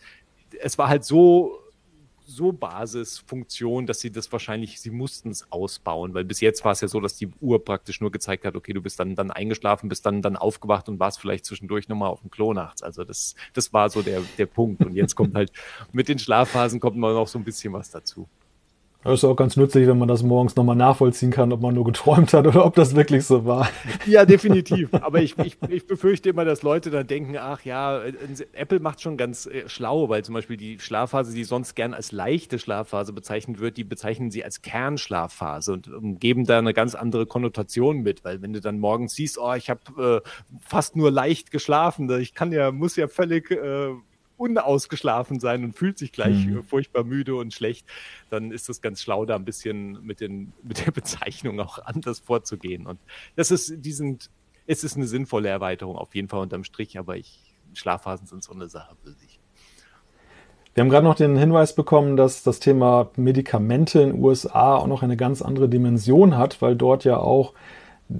es 0.61 0.77
war 0.77 0.89
halt 0.89 1.03
so 1.03 1.62
so 2.25 2.51
Basisfunktion, 2.51 3.85
dass 3.85 3.99
sie 3.99 4.11
das 4.11 4.31
wahrscheinlich, 4.31 4.79
sie 4.79 4.89
mussten 4.89 5.29
es 5.29 5.51
ausbauen, 5.51 6.13
weil 6.13 6.23
bis 6.23 6.41
jetzt 6.41 6.63
war 6.63 6.71
es 6.71 6.81
ja 6.81 6.87
so, 6.87 6.99
dass 6.99 7.15
die 7.15 7.29
Uhr 7.41 7.63
praktisch 7.63 8.01
nur 8.01 8.11
gezeigt 8.11 8.45
hat, 8.45 8.55
okay, 8.55 8.73
du 8.73 8.81
bist 8.81 8.99
dann, 8.99 9.15
dann 9.15 9.31
eingeschlafen, 9.31 9.89
bist 9.89 10.05
dann, 10.05 10.21
dann 10.21 10.35
aufgewacht 10.35 10.89
und 10.89 10.99
warst 10.99 11.19
vielleicht 11.19 11.45
zwischendurch 11.45 11.89
nochmal 11.89 12.09
auf 12.09 12.21
dem 12.21 12.31
Klo 12.31 12.53
nachts. 12.53 12.83
Also 12.83 13.03
das, 13.03 13.35
das 13.53 13.73
war 13.73 13.89
so 13.89 14.01
der, 14.01 14.21
der 14.37 14.45
Punkt. 14.45 14.83
Und 14.85 14.93
jetzt 14.95 15.15
kommt 15.15 15.35
halt 15.35 15.51
mit 15.91 16.07
den 16.07 16.19
Schlafphasen 16.19 16.79
kommt 16.79 16.97
mal 16.97 17.13
noch 17.13 17.27
so 17.27 17.39
ein 17.39 17.43
bisschen 17.43 17.73
was 17.73 17.91
dazu. 17.91 18.27
Das 19.03 19.15
ist 19.15 19.25
auch 19.25 19.35
ganz 19.35 19.57
nützlich, 19.57 19.85
wenn 19.87 19.97
man 19.97 20.07
das 20.07 20.23
morgens 20.23 20.55
nochmal 20.55 20.77
nachvollziehen 20.77 21.31
kann, 21.31 21.51
ob 21.51 21.61
man 21.61 21.75
nur 21.75 21.83
geträumt 21.83 22.33
hat 22.33 22.47
oder 22.47 22.65
ob 22.65 22.75
das 22.75 22.95
wirklich 22.95 23.25
so 23.25 23.45
war. 23.45 23.69
Ja, 24.05 24.25
definitiv. 24.25 24.93
Aber 24.93 25.21
ich, 25.21 25.37
ich, 25.39 25.57
ich 25.67 25.87
befürchte 25.87 26.29
immer, 26.29 26.45
dass 26.45 26.63
Leute 26.63 26.89
dann 26.89 27.05
denken, 27.05 27.35
ach 27.37 27.63
ja, 27.65 28.01
Apple 28.53 28.79
macht 28.79 29.01
schon 29.01 29.17
ganz 29.17 29.45
äh, 29.45 29.67
schlau, 29.67 30.07
weil 30.09 30.23
zum 30.23 30.33
Beispiel 30.33 30.55
die 30.55 30.79
Schlafphase, 30.79 31.33
die 31.33 31.43
sonst 31.43 31.75
gern 31.75 31.93
als 31.93 32.11
leichte 32.11 32.59
Schlafphase 32.59 33.11
bezeichnet 33.11 33.59
wird, 33.59 33.77
die 33.77 33.83
bezeichnen 33.83 34.31
sie 34.31 34.43
als 34.43 34.61
Kernschlafphase 34.61 35.73
und 35.73 35.93
um, 35.93 36.19
geben 36.19 36.45
da 36.45 36.57
eine 36.57 36.73
ganz 36.73 36.95
andere 36.95 37.25
Konnotation 37.25 38.01
mit, 38.03 38.23
weil 38.23 38.41
wenn 38.41 38.53
du 38.53 38.61
dann 38.61 38.79
morgens 38.79 39.15
siehst, 39.15 39.37
oh, 39.37 39.53
ich 39.53 39.69
habe 39.69 40.21
äh, 40.23 40.29
fast 40.59 40.95
nur 40.95 41.11
leicht 41.11 41.51
geschlafen, 41.51 42.09
ich 42.21 42.33
kann 42.33 42.51
ja, 42.51 42.71
muss 42.71 42.95
ja 42.95 43.07
völlig 43.07 43.51
äh, 43.51 43.93
unausgeschlafen 44.43 45.39
sein 45.39 45.63
und 45.63 45.73
fühlt 45.73 45.97
sich 45.97 46.11
gleich 46.11 46.45
mhm. 46.45 46.63
furchtbar 46.63 47.03
müde 47.03 47.35
und 47.35 47.53
schlecht, 47.53 47.87
dann 48.29 48.51
ist 48.51 48.69
es 48.69 48.81
ganz 48.81 49.01
schlau, 49.01 49.25
da 49.25 49.35
ein 49.35 49.45
bisschen 49.45 50.03
mit, 50.05 50.19
den, 50.19 50.53
mit 50.63 50.85
der 50.85 50.91
Bezeichnung 50.91 51.59
auch 51.59 51.79
anders 51.79 52.19
vorzugehen. 52.19 52.85
Und 52.85 52.99
das 53.35 53.51
ist, 53.51 53.73
die 53.77 53.91
sind, 53.93 54.29
es 54.67 54.83
ist 54.83 54.97
eine 54.97 55.07
sinnvolle 55.07 55.49
Erweiterung 55.49 55.95
auf 55.95 56.13
jeden 56.13 56.27
Fall 56.27 56.41
unterm 56.41 56.63
Strich, 56.63 56.99
aber 56.99 57.17
ich, 57.17 57.55
Schlafphasen 57.73 58.27
sind 58.27 58.43
so 58.43 58.53
eine 58.53 58.67
Sache 58.67 58.95
für 59.03 59.11
sich. 59.11 59.39
Wir 60.73 60.81
haben 60.81 60.89
gerade 60.89 61.05
noch 61.05 61.15
den 61.15 61.37
Hinweis 61.37 61.75
bekommen, 61.75 62.17
dass 62.17 62.41
das 62.41 62.59
Thema 62.59 63.11
Medikamente 63.15 64.01
in 64.01 64.09
den 64.09 64.23
USA 64.23 64.75
auch 64.75 64.87
noch 64.87 65.03
eine 65.03 65.15
ganz 65.15 65.43
andere 65.43 65.69
Dimension 65.69 66.35
hat, 66.35 66.63
weil 66.63 66.75
dort 66.75 67.03
ja 67.03 67.17
auch 67.17 67.53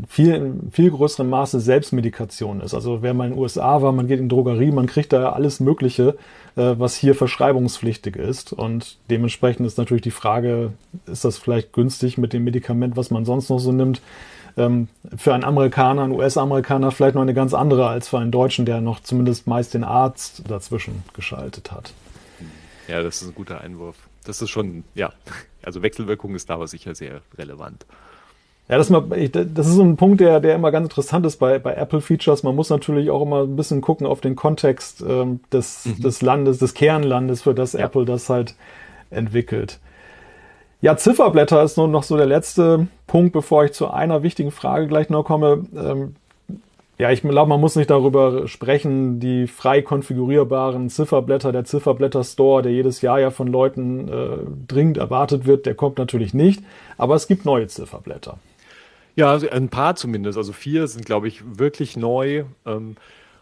viel, 0.07 0.33
in 0.33 0.71
viel 0.71 0.91
größerem 0.91 1.29
Maße 1.29 1.59
Selbstmedikation 1.59 2.61
ist. 2.61 2.73
Also 2.73 3.01
wer 3.01 3.13
mal 3.13 3.25
in 3.25 3.33
den 3.33 3.39
USA 3.39 3.81
war, 3.81 3.91
man 3.91 4.07
geht 4.07 4.19
in 4.19 4.29
Drogerie, 4.29 4.71
man 4.71 4.87
kriegt 4.87 5.13
da 5.13 5.31
alles 5.31 5.59
Mögliche, 5.59 6.17
äh, 6.55 6.75
was 6.77 6.95
hier 6.95 7.15
verschreibungspflichtig 7.15 8.15
ist. 8.15 8.53
Und 8.53 8.97
dementsprechend 9.09 9.65
ist 9.65 9.77
natürlich 9.77 10.03
die 10.03 10.11
Frage, 10.11 10.73
ist 11.05 11.25
das 11.25 11.37
vielleicht 11.37 11.73
günstig 11.73 12.17
mit 12.17 12.33
dem 12.33 12.43
Medikament, 12.43 12.97
was 12.97 13.11
man 13.11 13.25
sonst 13.25 13.49
noch 13.49 13.59
so 13.59 13.71
nimmt? 13.71 14.01
Ähm, 14.55 14.87
für 15.17 15.33
einen 15.33 15.43
Amerikaner, 15.43 16.03
einen 16.03 16.13
US-Amerikaner 16.13 16.91
vielleicht 16.91 17.15
noch 17.15 17.21
eine 17.21 17.33
ganz 17.33 17.53
andere 17.53 17.87
als 17.87 18.07
für 18.07 18.19
einen 18.19 18.31
Deutschen, 18.31 18.65
der 18.65 18.81
noch 18.81 18.99
zumindest 19.01 19.47
meist 19.47 19.73
den 19.73 19.83
Arzt 19.83 20.43
dazwischen 20.47 21.03
geschaltet 21.13 21.71
hat. 21.71 21.93
Ja, 22.87 23.01
das 23.01 23.21
ist 23.21 23.29
ein 23.29 23.35
guter 23.35 23.61
Einwurf. 23.61 23.95
Das 24.25 24.41
ist 24.41 24.49
schon, 24.49 24.83
ja, 24.95 25.11
also 25.63 25.81
Wechselwirkung 25.81 26.35
ist 26.35 26.49
da 26.49 26.65
sicher 26.67 26.95
sehr 26.95 27.21
relevant. 27.37 27.85
Ja, 28.69 28.77
das, 28.77 28.89
mal, 28.89 29.01
das 29.01 29.67
ist 29.67 29.73
so 29.73 29.83
ein 29.83 29.97
Punkt, 29.97 30.21
der, 30.21 30.39
der 30.39 30.55
immer 30.55 30.71
ganz 30.71 30.85
interessant 30.85 31.25
ist 31.25 31.37
bei, 31.37 31.59
bei 31.59 31.73
Apple-Features. 31.73 32.43
Man 32.43 32.55
muss 32.55 32.69
natürlich 32.69 33.09
auch 33.09 33.21
immer 33.21 33.43
ein 33.43 33.57
bisschen 33.57 33.81
gucken 33.81 34.07
auf 34.07 34.21
den 34.21 34.35
Kontext 34.35 35.03
ähm, 35.07 35.41
des, 35.51 35.85
mhm. 35.85 36.01
des 36.01 36.21
Landes, 36.21 36.59
des 36.59 36.73
Kernlandes, 36.73 37.41
für 37.41 37.53
das 37.53 37.73
ja. 37.73 37.81
Apple 37.81 38.05
das 38.05 38.29
halt 38.29 38.55
entwickelt. 39.09 39.79
Ja, 40.81 40.97
Zifferblätter 40.97 41.61
ist 41.63 41.77
nur 41.77 41.87
noch 41.87 42.03
so 42.03 42.17
der 42.17 42.25
letzte 42.25 42.87
Punkt, 43.05 43.33
bevor 43.33 43.65
ich 43.65 43.73
zu 43.73 43.89
einer 43.89 44.23
wichtigen 44.23 44.51
Frage 44.51 44.87
gleich 44.87 45.09
noch 45.09 45.23
komme. 45.23 45.65
Ähm, 45.75 46.15
ja, 46.97 47.11
ich 47.11 47.21
glaube, 47.21 47.49
man 47.49 47.59
muss 47.59 47.75
nicht 47.75 47.89
darüber 47.89 48.47
sprechen, 48.47 49.19
die 49.19 49.47
frei 49.47 49.81
konfigurierbaren 49.81 50.89
Zifferblätter, 50.89 51.51
der 51.51 51.65
Zifferblätter 51.65 52.23
Store, 52.23 52.61
der 52.61 52.71
jedes 52.71 53.01
Jahr 53.01 53.19
ja 53.19 53.29
von 53.29 53.47
Leuten 53.47 54.07
äh, 54.07 54.37
dringend 54.67 54.97
erwartet 54.97 55.45
wird, 55.45 55.65
der 55.65 55.75
kommt 55.75 55.97
natürlich 55.97 56.33
nicht. 56.33 56.63
Aber 56.97 57.15
es 57.15 57.27
gibt 57.27 57.45
neue 57.45 57.67
Zifferblätter. 57.67 58.37
Ja, 59.15 59.31
also 59.31 59.49
ein 59.49 59.69
paar 59.69 59.95
zumindest. 59.95 60.37
Also 60.37 60.53
vier 60.53 60.87
sind, 60.87 61.05
glaube 61.05 61.27
ich, 61.27 61.43
wirklich 61.59 61.97
neu. 61.97 62.45
Ähm, 62.65 62.95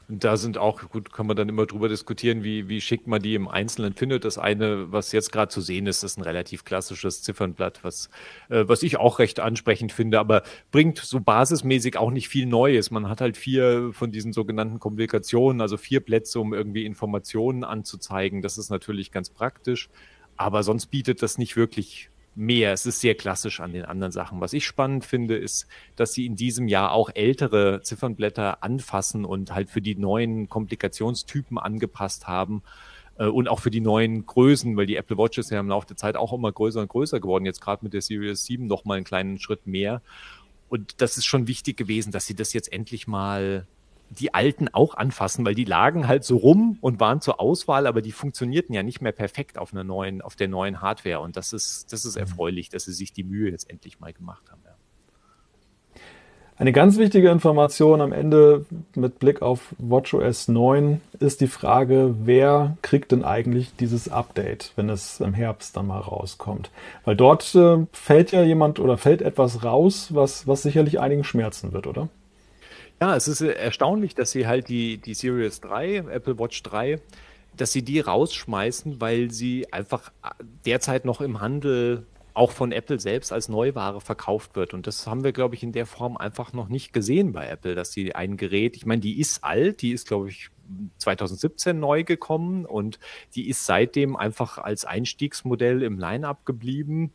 und 0.09 0.25
da 0.25 0.35
sind 0.35 0.57
auch, 0.57 0.89
gut, 0.89 1.13
kann 1.13 1.25
man 1.25 1.37
dann 1.37 1.47
immer 1.47 1.65
drüber 1.65 1.87
diskutieren, 1.87 2.43
wie, 2.43 2.67
wie 2.67 2.81
schick 2.81 3.07
man 3.07 3.21
die 3.21 3.35
im 3.35 3.47
Einzelnen 3.47 3.93
findet. 3.93 4.25
Das 4.25 4.37
eine, 4.37 4.91
was 4.91 5.13
jetzt 5.13 5.31
gerade 5.31 5.49
zu 5.49 5.61
sehen 5.61 5.87
ist, 5.87 6.03
ist 6.03 6.17
ein 6.17 6.23
relativ 6.23 6.65
klassisches 6.65 7.23
Ziffernblatt, 7.23 7.85
was, 7.85 8.09
äh, 8.49 8.65
was 8.67 8.83
ich 8.83 8.97
auch 8.97 9.19
recht 9.19 9.39
ansprechend 9.39 9.93
finde, 9.93 10.19
aber 10.19 10.43
bringt 10.71 10.97
so 10.97 11.21
basismäßig 11.21 11.95
auch 11.95 12.11
nicht 12.11 12.27
viel 12.27 12.45
Neues. 12.45 12.91
Man 12.91 13.07
hat 13.07 13.21
halt 13.21 13.37
vier 13.37 13.91
von 13.93 14.11
diesen 14.11 14.33
sogenannten 14.33 14.79
Komplikationen, 14.79 15.61
also 15.61 15.77
vier 15.77 16.01
Plätze, 16.01 16.41
um 16.41 16.53
irgendwie 16.53 16.85
Informationen 16.85 17.63
anzuzeigen. 17.63 18.41
Das 18.41 18.57
ist 18.57 18.69
natürlich 18.69 19.11
ganz 19.13 19.29
praktisch. 19.29 19.89
Aber 20.35 20.63
sonst 20.63 20.87
bietet 20.87 21.21
das 21.21 21.37
nicht 21.37 21.55
wirklich 21.55 22.10
mehr. 22.35 22.73
Es 22.73 22.85
ist 22.85 23.01
sehr 23.01 23.15
klassisch 23.15 23.59
an 23.59 23.73
den 23.73 23.85
anderen 23.85 24.11
Sachen. 24.11 24.41
Was 24.41 24.53
ich 24.53 24.65
spannend 24.65 25.05
finde, 25.05 25.37
ist, 25.37 25.67
dass 25.95 26.13
sie 26.13 26.25
in 26.25 26.35
diesem 26.35 26.67
Jahr 26.67 26.91
auch 26.91 27.09
ältere 27.13 27.81
Ziffernblätter 27.81 28.63
anfassen 28.63 29.25
und 29.25 29.53
halt 29.53 29.69
für 29.69 29.81
die 29.81 29.95
neuen 29.95 30.49
Komplikationstypen 30.49 31.57
angepasst 31.57 32.27
haben. 32.27 32.63
Äh, 33.17 33.27
und 33.27 33.47
auch 33.47 33.59
für 33.59 33.71
die 33.71 33.81
neuen 33.81 34.25
Größen, 34.25 34.75
weil 34.77 34.85
die 34.85 34.95
Apple 34.95 35.17
Watch 35.17 35.37
ist 35.37 35.51
ja 35.51 35.59
im 35.59 35.69
Laufe 35.69 35.87
der 35.87 35.97
Zeit 35.97 36.15
auch 36.15 36.33
immer 36.33 36.51
größer 36.51 36.81
und 36.81 36.89
größer 36.89 37.19
geworden. 37.19 37.45
Jetzt 37.45 37.61
gerade 37.61 37.83
mit 37.83 37.93
der 37.93 38.01
Series 38.01 38.45
7 38.45 38.67
noch 38.67 38.85
mal 38.85 38.95
einen 38.95 39.05
kleinen 39.05 39.39
Schritt 39.39 39.67
mehr. 39.67 40.01
Und 40.69 41.01
das 41.01 41.17
ist 41.17 41.25
schon 41.25 41.47
wichtig 41.47 41.75
gewesen, 41.75 42.11
dass 42.11 42.25
sie 42.25 42.35
das 42.35 42.53
jetzt 42.53 42.71
endlich 42.71 43.07
mal 43.07 43.67
die 44.19 44.33
alten 44.33 44.67
auch 44.69 44.95
anfassen, 44.95 45.45
weil 45.45 45.55
die 45.55 45.63
lagen 45.63 46.07
halt 46.07 46.23
so 46.23 46.37
rum 46.37 46.77
und 46.81 46.99
waren 46.99 47.21
zur 47.21 47.39
Auswahl, 47.39 47.87
aber 47.87 48.01
die 48.01 48.11
funktionierten 48.11 48.75
ja 48.75 48.83
nicht 48.83 49.01
mehr 49.01 49.13
perfekt 49.13 49.57
auf 49.57 49.73
einer 49.73 49.83
neuen, 49.83 50.21
auf 50.21 50.35
der 50.35 50.49
neuen 50.49 50.81
Hardware. 50.81 51.21
Und 51.21 51.37
das 51.37 51.53
ist, 51.53 51.93
das 51.93 52.05
ist 52.05 52.15
mhm. 52.15 52.21
erfreulich, 52.21 52.69
dass 52.69 52.85
sie 52.85 52.93
sich 52.93 53.13
die 53.13 53.23
Mühe 53.23 53.49
jetzt 53.49 53.69
endlich 53.69 53.99
mal 53.99 54.11
gemacht 54.11 54.51
haben. 54.51 54.61
Ja. 54.65 54.71
Eine 56.57 56.73
ganz 56.73 56.99
wichtige 56.99 57.31
Information 57.31 58.01
am 58.01 58.11
Ende 58.11 58.65
mit 58.93 59.17
Blick 59.17 59.41
auf 59.41 59.73
WatchOS 59.79 60.47
9 60.49 61.01
ist 61.19 61.41
die 61.41 61.47
Frage, 61.47 62.13
wer 62.21 62.77
kriegt 62.83 63.13
denn 63.13 63.23
eigentlich 63.23 63.75
dieses 63.77 64.09
Update, 64.09 64.73
wenn 64.75 64.89
es 64.89 65.21
im 65.21 65.33
Herbst 65.33 65.75
dann 65.75 65.87
mal 65.87 66.01
rauskommt? 66.01 66.69
Weil 67.03 67.15
dort 67.15 67.55
äh, 67.55 67.87
fällt 67.93 68.31
ja 68.31 68.43
jemand 68.43 68.79
oder 68.79 68.99
fällt 68.99 69.23
etwas 69.23 69.63
raus, 69.63 70.13
was, 70.13 70.45
was 70.45 70.61
sicherlich 70.61 70.99
einigen 70.99 71.23
schmerzen 71.23 71.71
wird, 71.71 71.87
oder? 71.87 72.09
Ja, 73.01 73.15
es 73.15 73.27
ist 73.27 73.41
erstaunlich, 73.41 74.13
dass 74.13 74.29
sie 74.29 74.45
halt 74.45 74.69
die, 74.69 74.99
die 74.99 75.15
Series 75.15 75.59
3, 75.61 75.95
Apple 76.11 76.37
Watch 76.37 76.61
3, 76.61 77.01
dass 77.57 77.71
sie 77.71 77.81
die 77.81 77.99
rausschmeißen, 77.99 79.01
weil 79.01 79.31
sie 79.31 79.73
einfach 79.73 80.11
derzeit 80.67 81.03
noch 81.03 81.19
im 81.19 81.41
Handel 81.41 82.05
auch 82.35 82.51
von 82.51 82.71
Apple 82.71 82.99
selbst 82.99 83.33
als 83.33 83.49
Neuware 83.49 84.01
verkauft 84.01 84.55
wird. 84.55 84.75
Und 84.75 84.85
das 84.85 85.07
haben 85.07 85.23
wir, 85.23 85.31
glaube 85.31 85.55
ich, 85.55 85.63
in 85.63 85.71
der 85.71 85.87
Form 85.87 86.15
einfach 86.15 86.53
noch 86.53 86.69
nicht 86.69 86.93
gesehen 86.93 87.33
bei 87.33 87.47
Apple, 87.47 87.73
dass 87.73 87.91
sie 87.91 88.13
ein 88.13 88.37
Gerät, 88.37 88.77
ich 88.77 88.85
meine, 88.85 89.01
die 89.01 89.19
ist 89.19 89.43
alt, 89.43 89.81
die 89.81 89.93
ist, 89.93 90.07
glaube 90.07 90.29
ich, 90.29 90.51
2017 90.99 91.79
neu 91.79 92.03
gekommen 92.03 92.65
und 92.65 92.99
die 93.33 93.49
ist 93.49 93.65
seitdem 93.65 94.15
einfach 94.15 94.59
als 94.59 94.85
Einstiegsmodell 94.85 95.81
im 95.81 95.97
Line-up 95.97 96.45
geblieben 96.45 97.13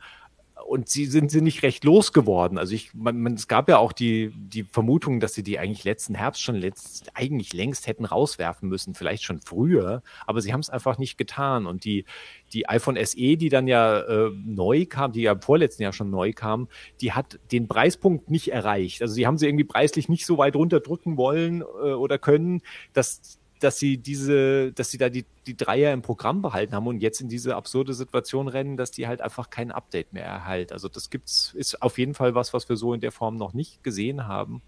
und 0.66 0.88
sie 0.88 1.06
sind 1.06 1.30
sie 1.30 1.40
nicht 1.40 1.62
recht 1.62 1.84
losgeworden. 1.84 2.58
Also 2.58 2.74
ich, 2.74 2.92
man, 2.92 3.20
man, 3.20 3.34
es 3.34 3.46
gab 3.48 3.68
ja 3.68 3.78
auch 3.78 3.92
die, 3.92 4.32
die 4.34 4.64
Vermutung, 4.64 5.20
dass 5.20 5.34
sie 5.34 5.42
die 5.42 5.58
eigentlich 5.58 5.84
letzten 5.84 6.14
Herbst 6.14 6.42
schon 6.42 6.56
letzt, 6.56 7.10
eigentlich 7.14 7.52
längst 7.52 7.86
hätten 7.86 8.04
rauswerfen 8.04 8.68
müssen, 8.68 8.94
vielleicht 8.94 9.22
schon 9.22 9.40
früher, 9.40 10.02
aber 10.26 10.40
sie 10.40 10.52
haben 10.52 10.60
es 10.60 10.70
einfach 10.70 10.98
nicht 10.98 11.18
getan. 11.18 11.66
Und 11.66 11.84
die, 11.84 12.04
die 12.52 12.68
iPhone 12.68 12.96
SE, 13.04 13.36
die 13.36 13.48
dann 13.48 13.68
ja 13.68 14.00
äh, 14.00 14.30
neu 14.44 14.86
kam, 14.86 15.12
die 15.12 15.22
ja 15.22 15.32
im 15.32 15.40
vorletzten 15.40 15.84
Jahr 15.84 15.92
schon 15.92 16.10
neu 16.10 16.32
kam, 16.32 16.68
die 17.00 17.12
hat 17.12 17.38
den 17.52 17.68
Preispunkt 17.68 18.30
nicht 18.30 18.52
erreicht. 18.52 19.02
Also 19.02 19.14
sie 19.14 19.26
haben 19.26 19.38
sie 19.38 19.46
irgendwie 19.46 19.64
preislich 19.64 20.08
nicht 20.08 20.26
so 20.26 20.38
weit 20.38 20.56
runterdrücken 20.56 21.16
wollen 21.16 21.62
äh, 21.62 21.92
oder 21.92 22.18
können, 22.18 22.62
dass 22.92 23.38
dass 23.66 23.80
sie 23.80 23.98
diese, 23.98 24.72
dass 24.72 24.92
sie 24.92 24.98
da 24.98 25.08
die, 25.08 25.24
die 25.44 25.56
Dreier 25.56 25.92
im 25.92 26.00
Programm 26.00 26.40
behalten 26.40 26.72
haben 26.72 26.86
und 26.86 27.00
jetzt 27.00 27.20
in 27.20 27.28
diese 27.28 27.56
absurde 27.56 27.94
Situation 27.94 28.46
rennen, 28.46 28.76
dass 28.76 28.92
die 28.92 29.08
halt 29.08 29.20
einfach 29.20 29.50
kein 29.50 29.72
Update 29.72 30.12
mehr 30.12 30.24
erhalten. 30.24 30.72
Also 30.72 30.88
das 30.88 31.10
gibt's, 31.10 31.52
ist 31.52 31.82
auf 31.82 31.98
jeden 31.98 32.14
Fall 32.14 32.36
was, 32.36 32.54
was 32.54 32.68
wir 32.68 32.76
so 32.76 32.94
in 32.94 33.00
der 33.00 33.10
Form 33.10 33.36
noch 33.36 33.54
nicht 33.54 33.82
gesehen 33.82 34.28
haben. 34.28 34.62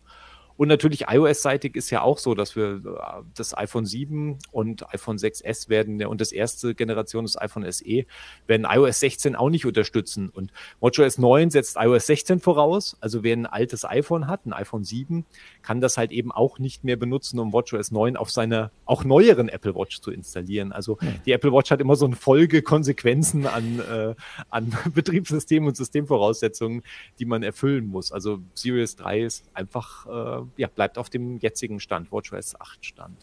Und 0.58 0.66
natürlich 0.66 1.04
iOS-seitig 1.08 1.76
ist 1.76 1.90
ja 1.90 2.02
auch 2.02 2.18
so, 2.18 2.34
dass 2.34 2.56
wir 2.56 2.82
äh, 2.84 3.22
das 3.36 3.56
iPhone 3.56 3.86
7 3.86 4.38
und 4.50 4.92
iPhone 4.92 5.16
6S 5.16 5.68
werden 5.68 6.04
und 6.04 6.20
das 6.20 6.32
erste 6.32 6.74
Generation 6.74 7.24
des 7.24 7.40
iPhone 7.40 7.70
SE 7.70 8.04
werden 8.48 8.66
iOS 8.68 8.98
16 8.98 9.36
auch 9.36 9.50
nicht 9.50 9.66
unterstützen. 9.66 10.28
Und 10.28 10.52
WatchOS 10.80 11.18
9 11.18 11.50
setzt 11.50 11.76
iOS 11.78 12.06
16 12.06 12.40
voraus. 12.40 12.96
Also 13.00 13.22
wer 13.22 13.36
ein 13.36 13.46
altes 13.46 13.84
iPhone 13.84 14.26
hat, 14.26 14.46
ein 14.46 14.52
iPhone 14.52 14.82
7, 14.82 15.24
kann 15.62 15.80
das 15.80 15.96
halt 15.96 16.10
eben 16.10 16.32
auch 16.32 16.58
nicht 16.58 16.82
mehr 16.82 16.96
benutzen, 16.96 17.38
um 17.38 17.52
WatchOS 17.52 17.92
9 17.92 18.16
auf 18.16 18.32
seiner 18.32 18.72
auch 18.84 19.04
neueren 19.04 19.48
Apple 19.48 19.76
Watch 19.76 20.00
zu 20.00 20.10
installieren. 20.10 20.72
Also 20.72 21.00
hm. 21.00 21.20
die 21.24 21.30
Apple 21.30 21.52
Watch 21.52 21.70
hat 21.70 21.80
immer 21.80 21.94
so 21.94 22.06
eine 22.06 22.16
Folge 22.16 22.62
Konsequenzen 22.62 23.46
an, 23.46 23.78
äh, 23.78 24.14
an 24.50 24.76
Betriebssystemen 24.92 25.68
und 25.68 25.76
Systemvoraussetzungen, 25.76 26.82
die 27.20 27.26
man 27.26 27.44
erfüllen 27.44 27.86
muss. 27.86 28.10
Also 28.10 28.40
Series 28.54 28.96
3 28.96 29.22
ist 29.22 29.44
einfach 29.54 30.42
äh, 30.42 30.47
ja, 30.56 30.68
bleibt 30.68 30.98
auf 30.98 31.10
dem 31.10 31.38
jetzigen 31.38 31.80
Stand, 31.80 32.12
WatchOS 32.12 32.60
8 32.60 32.84
Stand. 32.84 33.16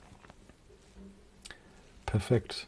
Perfekt. 2.06 2.68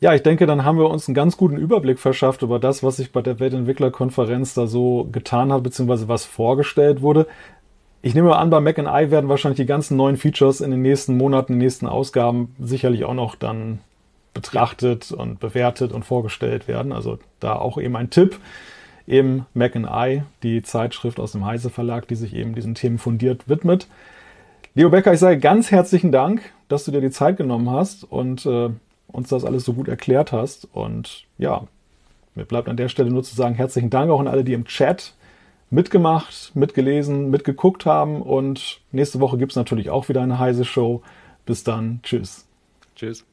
Ja, 0.00 0.14
ich 0.14 0.22
denke, 0.22 0.46
dann 0.46 0.64
haben 0.64 0.78
wir 0.78 0.90
uns 0.90 1.08
einen 1.08 1.14
ganz 1.14 1.38
guten 1.38 1.56
Überblick 1.56 1.98
verschafft 1.98 2.42
über 2.42 2.58
das, 2.58 2.82
was 2.82 2.96
sich 2.96 3.12
bei 3.12 3.22
der 3.22 3.40
Weltentwicklerkonferenz 3.40 4.52
da 4.52 4.66
so 4.66 5.08
getan 5.10 5.52
hat, 5.52 5.62
beziehungsweise 5.62 6.06
was 6.06 6.26
vorgestellt 6.26 7.00
wurde. 7.00 7.26
Ich 8.02 8.14
nehme 8.14 8.36
an, 8.36 8.50
bei 8.50 8.60
Mac 8.60 8.78
and 8.78 8.88
I 8.88 9.10
werden 9.10 9.30
wahrscheinlich 9.30 9.56
die 9.56 9.66
ganzen 9.66 9.96
neuen 9.96 10.18
Features 10.18 10.60
in 10.60 10.70
den 10.70 10.82
nächsten 10.82 11.16
Monaten, 11.16 11.54
in 11.54 11.58
den 11.58 11.64
nächsten 11.64 11.86
Ausgaben 11.86 12.54
sicherlich 12.58 13.04
auch 13.04 13.14
noch 13.14 13.36
dann 13.36 13.80
betrachtet 14.34 15.12
und 15.12 15.40
bewertet 15.40 15.92
und 15.92 16.04
vorgestellt 16.04 16.68
werden. 16.68 16.92
Also 16.92 17.18
da 17.40 17.56
auch 17.56 17.78
eben 17.78 17.96
ein 17.96 18.10
Tipp 18.10 18.38
eben 19.06 19.46
Mac 19.54 19.76
and 19.76 19.86
I, 19.90 20.22
die 20.42 20.62
Zeitschrift 20.62 21.20
aus 21.20 21.32
dem 21.32 21.44
Heise 21.44 21.70
Verlag, 21.70 22.08
die 22.08 22.14
sich 22.14 22.34
eben 22.34 22.54
diesen 22.54 22.74
Themen 22.74 22.98
fundiert 22.98 23.48
widmet. 23.48 23.88
Leo 24.74 24.90
Becker, 24.90 25.12
ich 25.14 25.20
sage 25.20 25.38
ganz 25.38 25.70
herzlichen 25.70 26.12
Dank, 26.12 26.42
dass 26.68 26.84
du 26.84 26.90
dir 26.90 27.00
die 27.00 27.10
Zeit 27.10 27.36
genommen 27.36 27.70
hast 27.70 28.04
und 28.04 28.44
äh, 28.44 28.68
uns 29.06 29.28
das 29.28 29.44
alles 29.44 29.64
so 29.64 29.72
gut 29.72 29.88
erklärt 29.88 30.32
hast. 30.32 30.68
Und 30.72 31.24
ja, 31.38 31.62
mir 32.34 32.44
bleibt 32.44 32.68
an 32.68 32.76
der 32.76 32.88
Stelle 32.88 33.10
nur 33.10 33.22
zu 33.22 33.34
sagen, 33.34 33.54
herzlichen 33.54 33.90
Dank 33.90 34.10
auch 34.10 34.20
an 34.20 34.28
alle, 34.28 34.44
die 34.44 34.52
im 34.52 34.66
Chat 34.66 35.14
mitgemacht, 35.70 36.52
mitgelesen, 36.54 37.30
mitgeguckt 37.30 37.86
haben. 37.86 38.20
Und 38.20 38.80
nächste 38.92 39.20
Woche 39.20 39.38
gibt 39.38 39.52
es 39.52 39.56
natürlich 39.56 39.90
auch 39.90 40.08
wieder 40.08 40.22
eine 40.22 40.38
Heise 40.38 40.64
Show. 40.64 41.02
Bis 41.46 41.64
dann. 41.64 42.00
Tschüss. 42.02 42.46
Tschüss. 42.94 43.24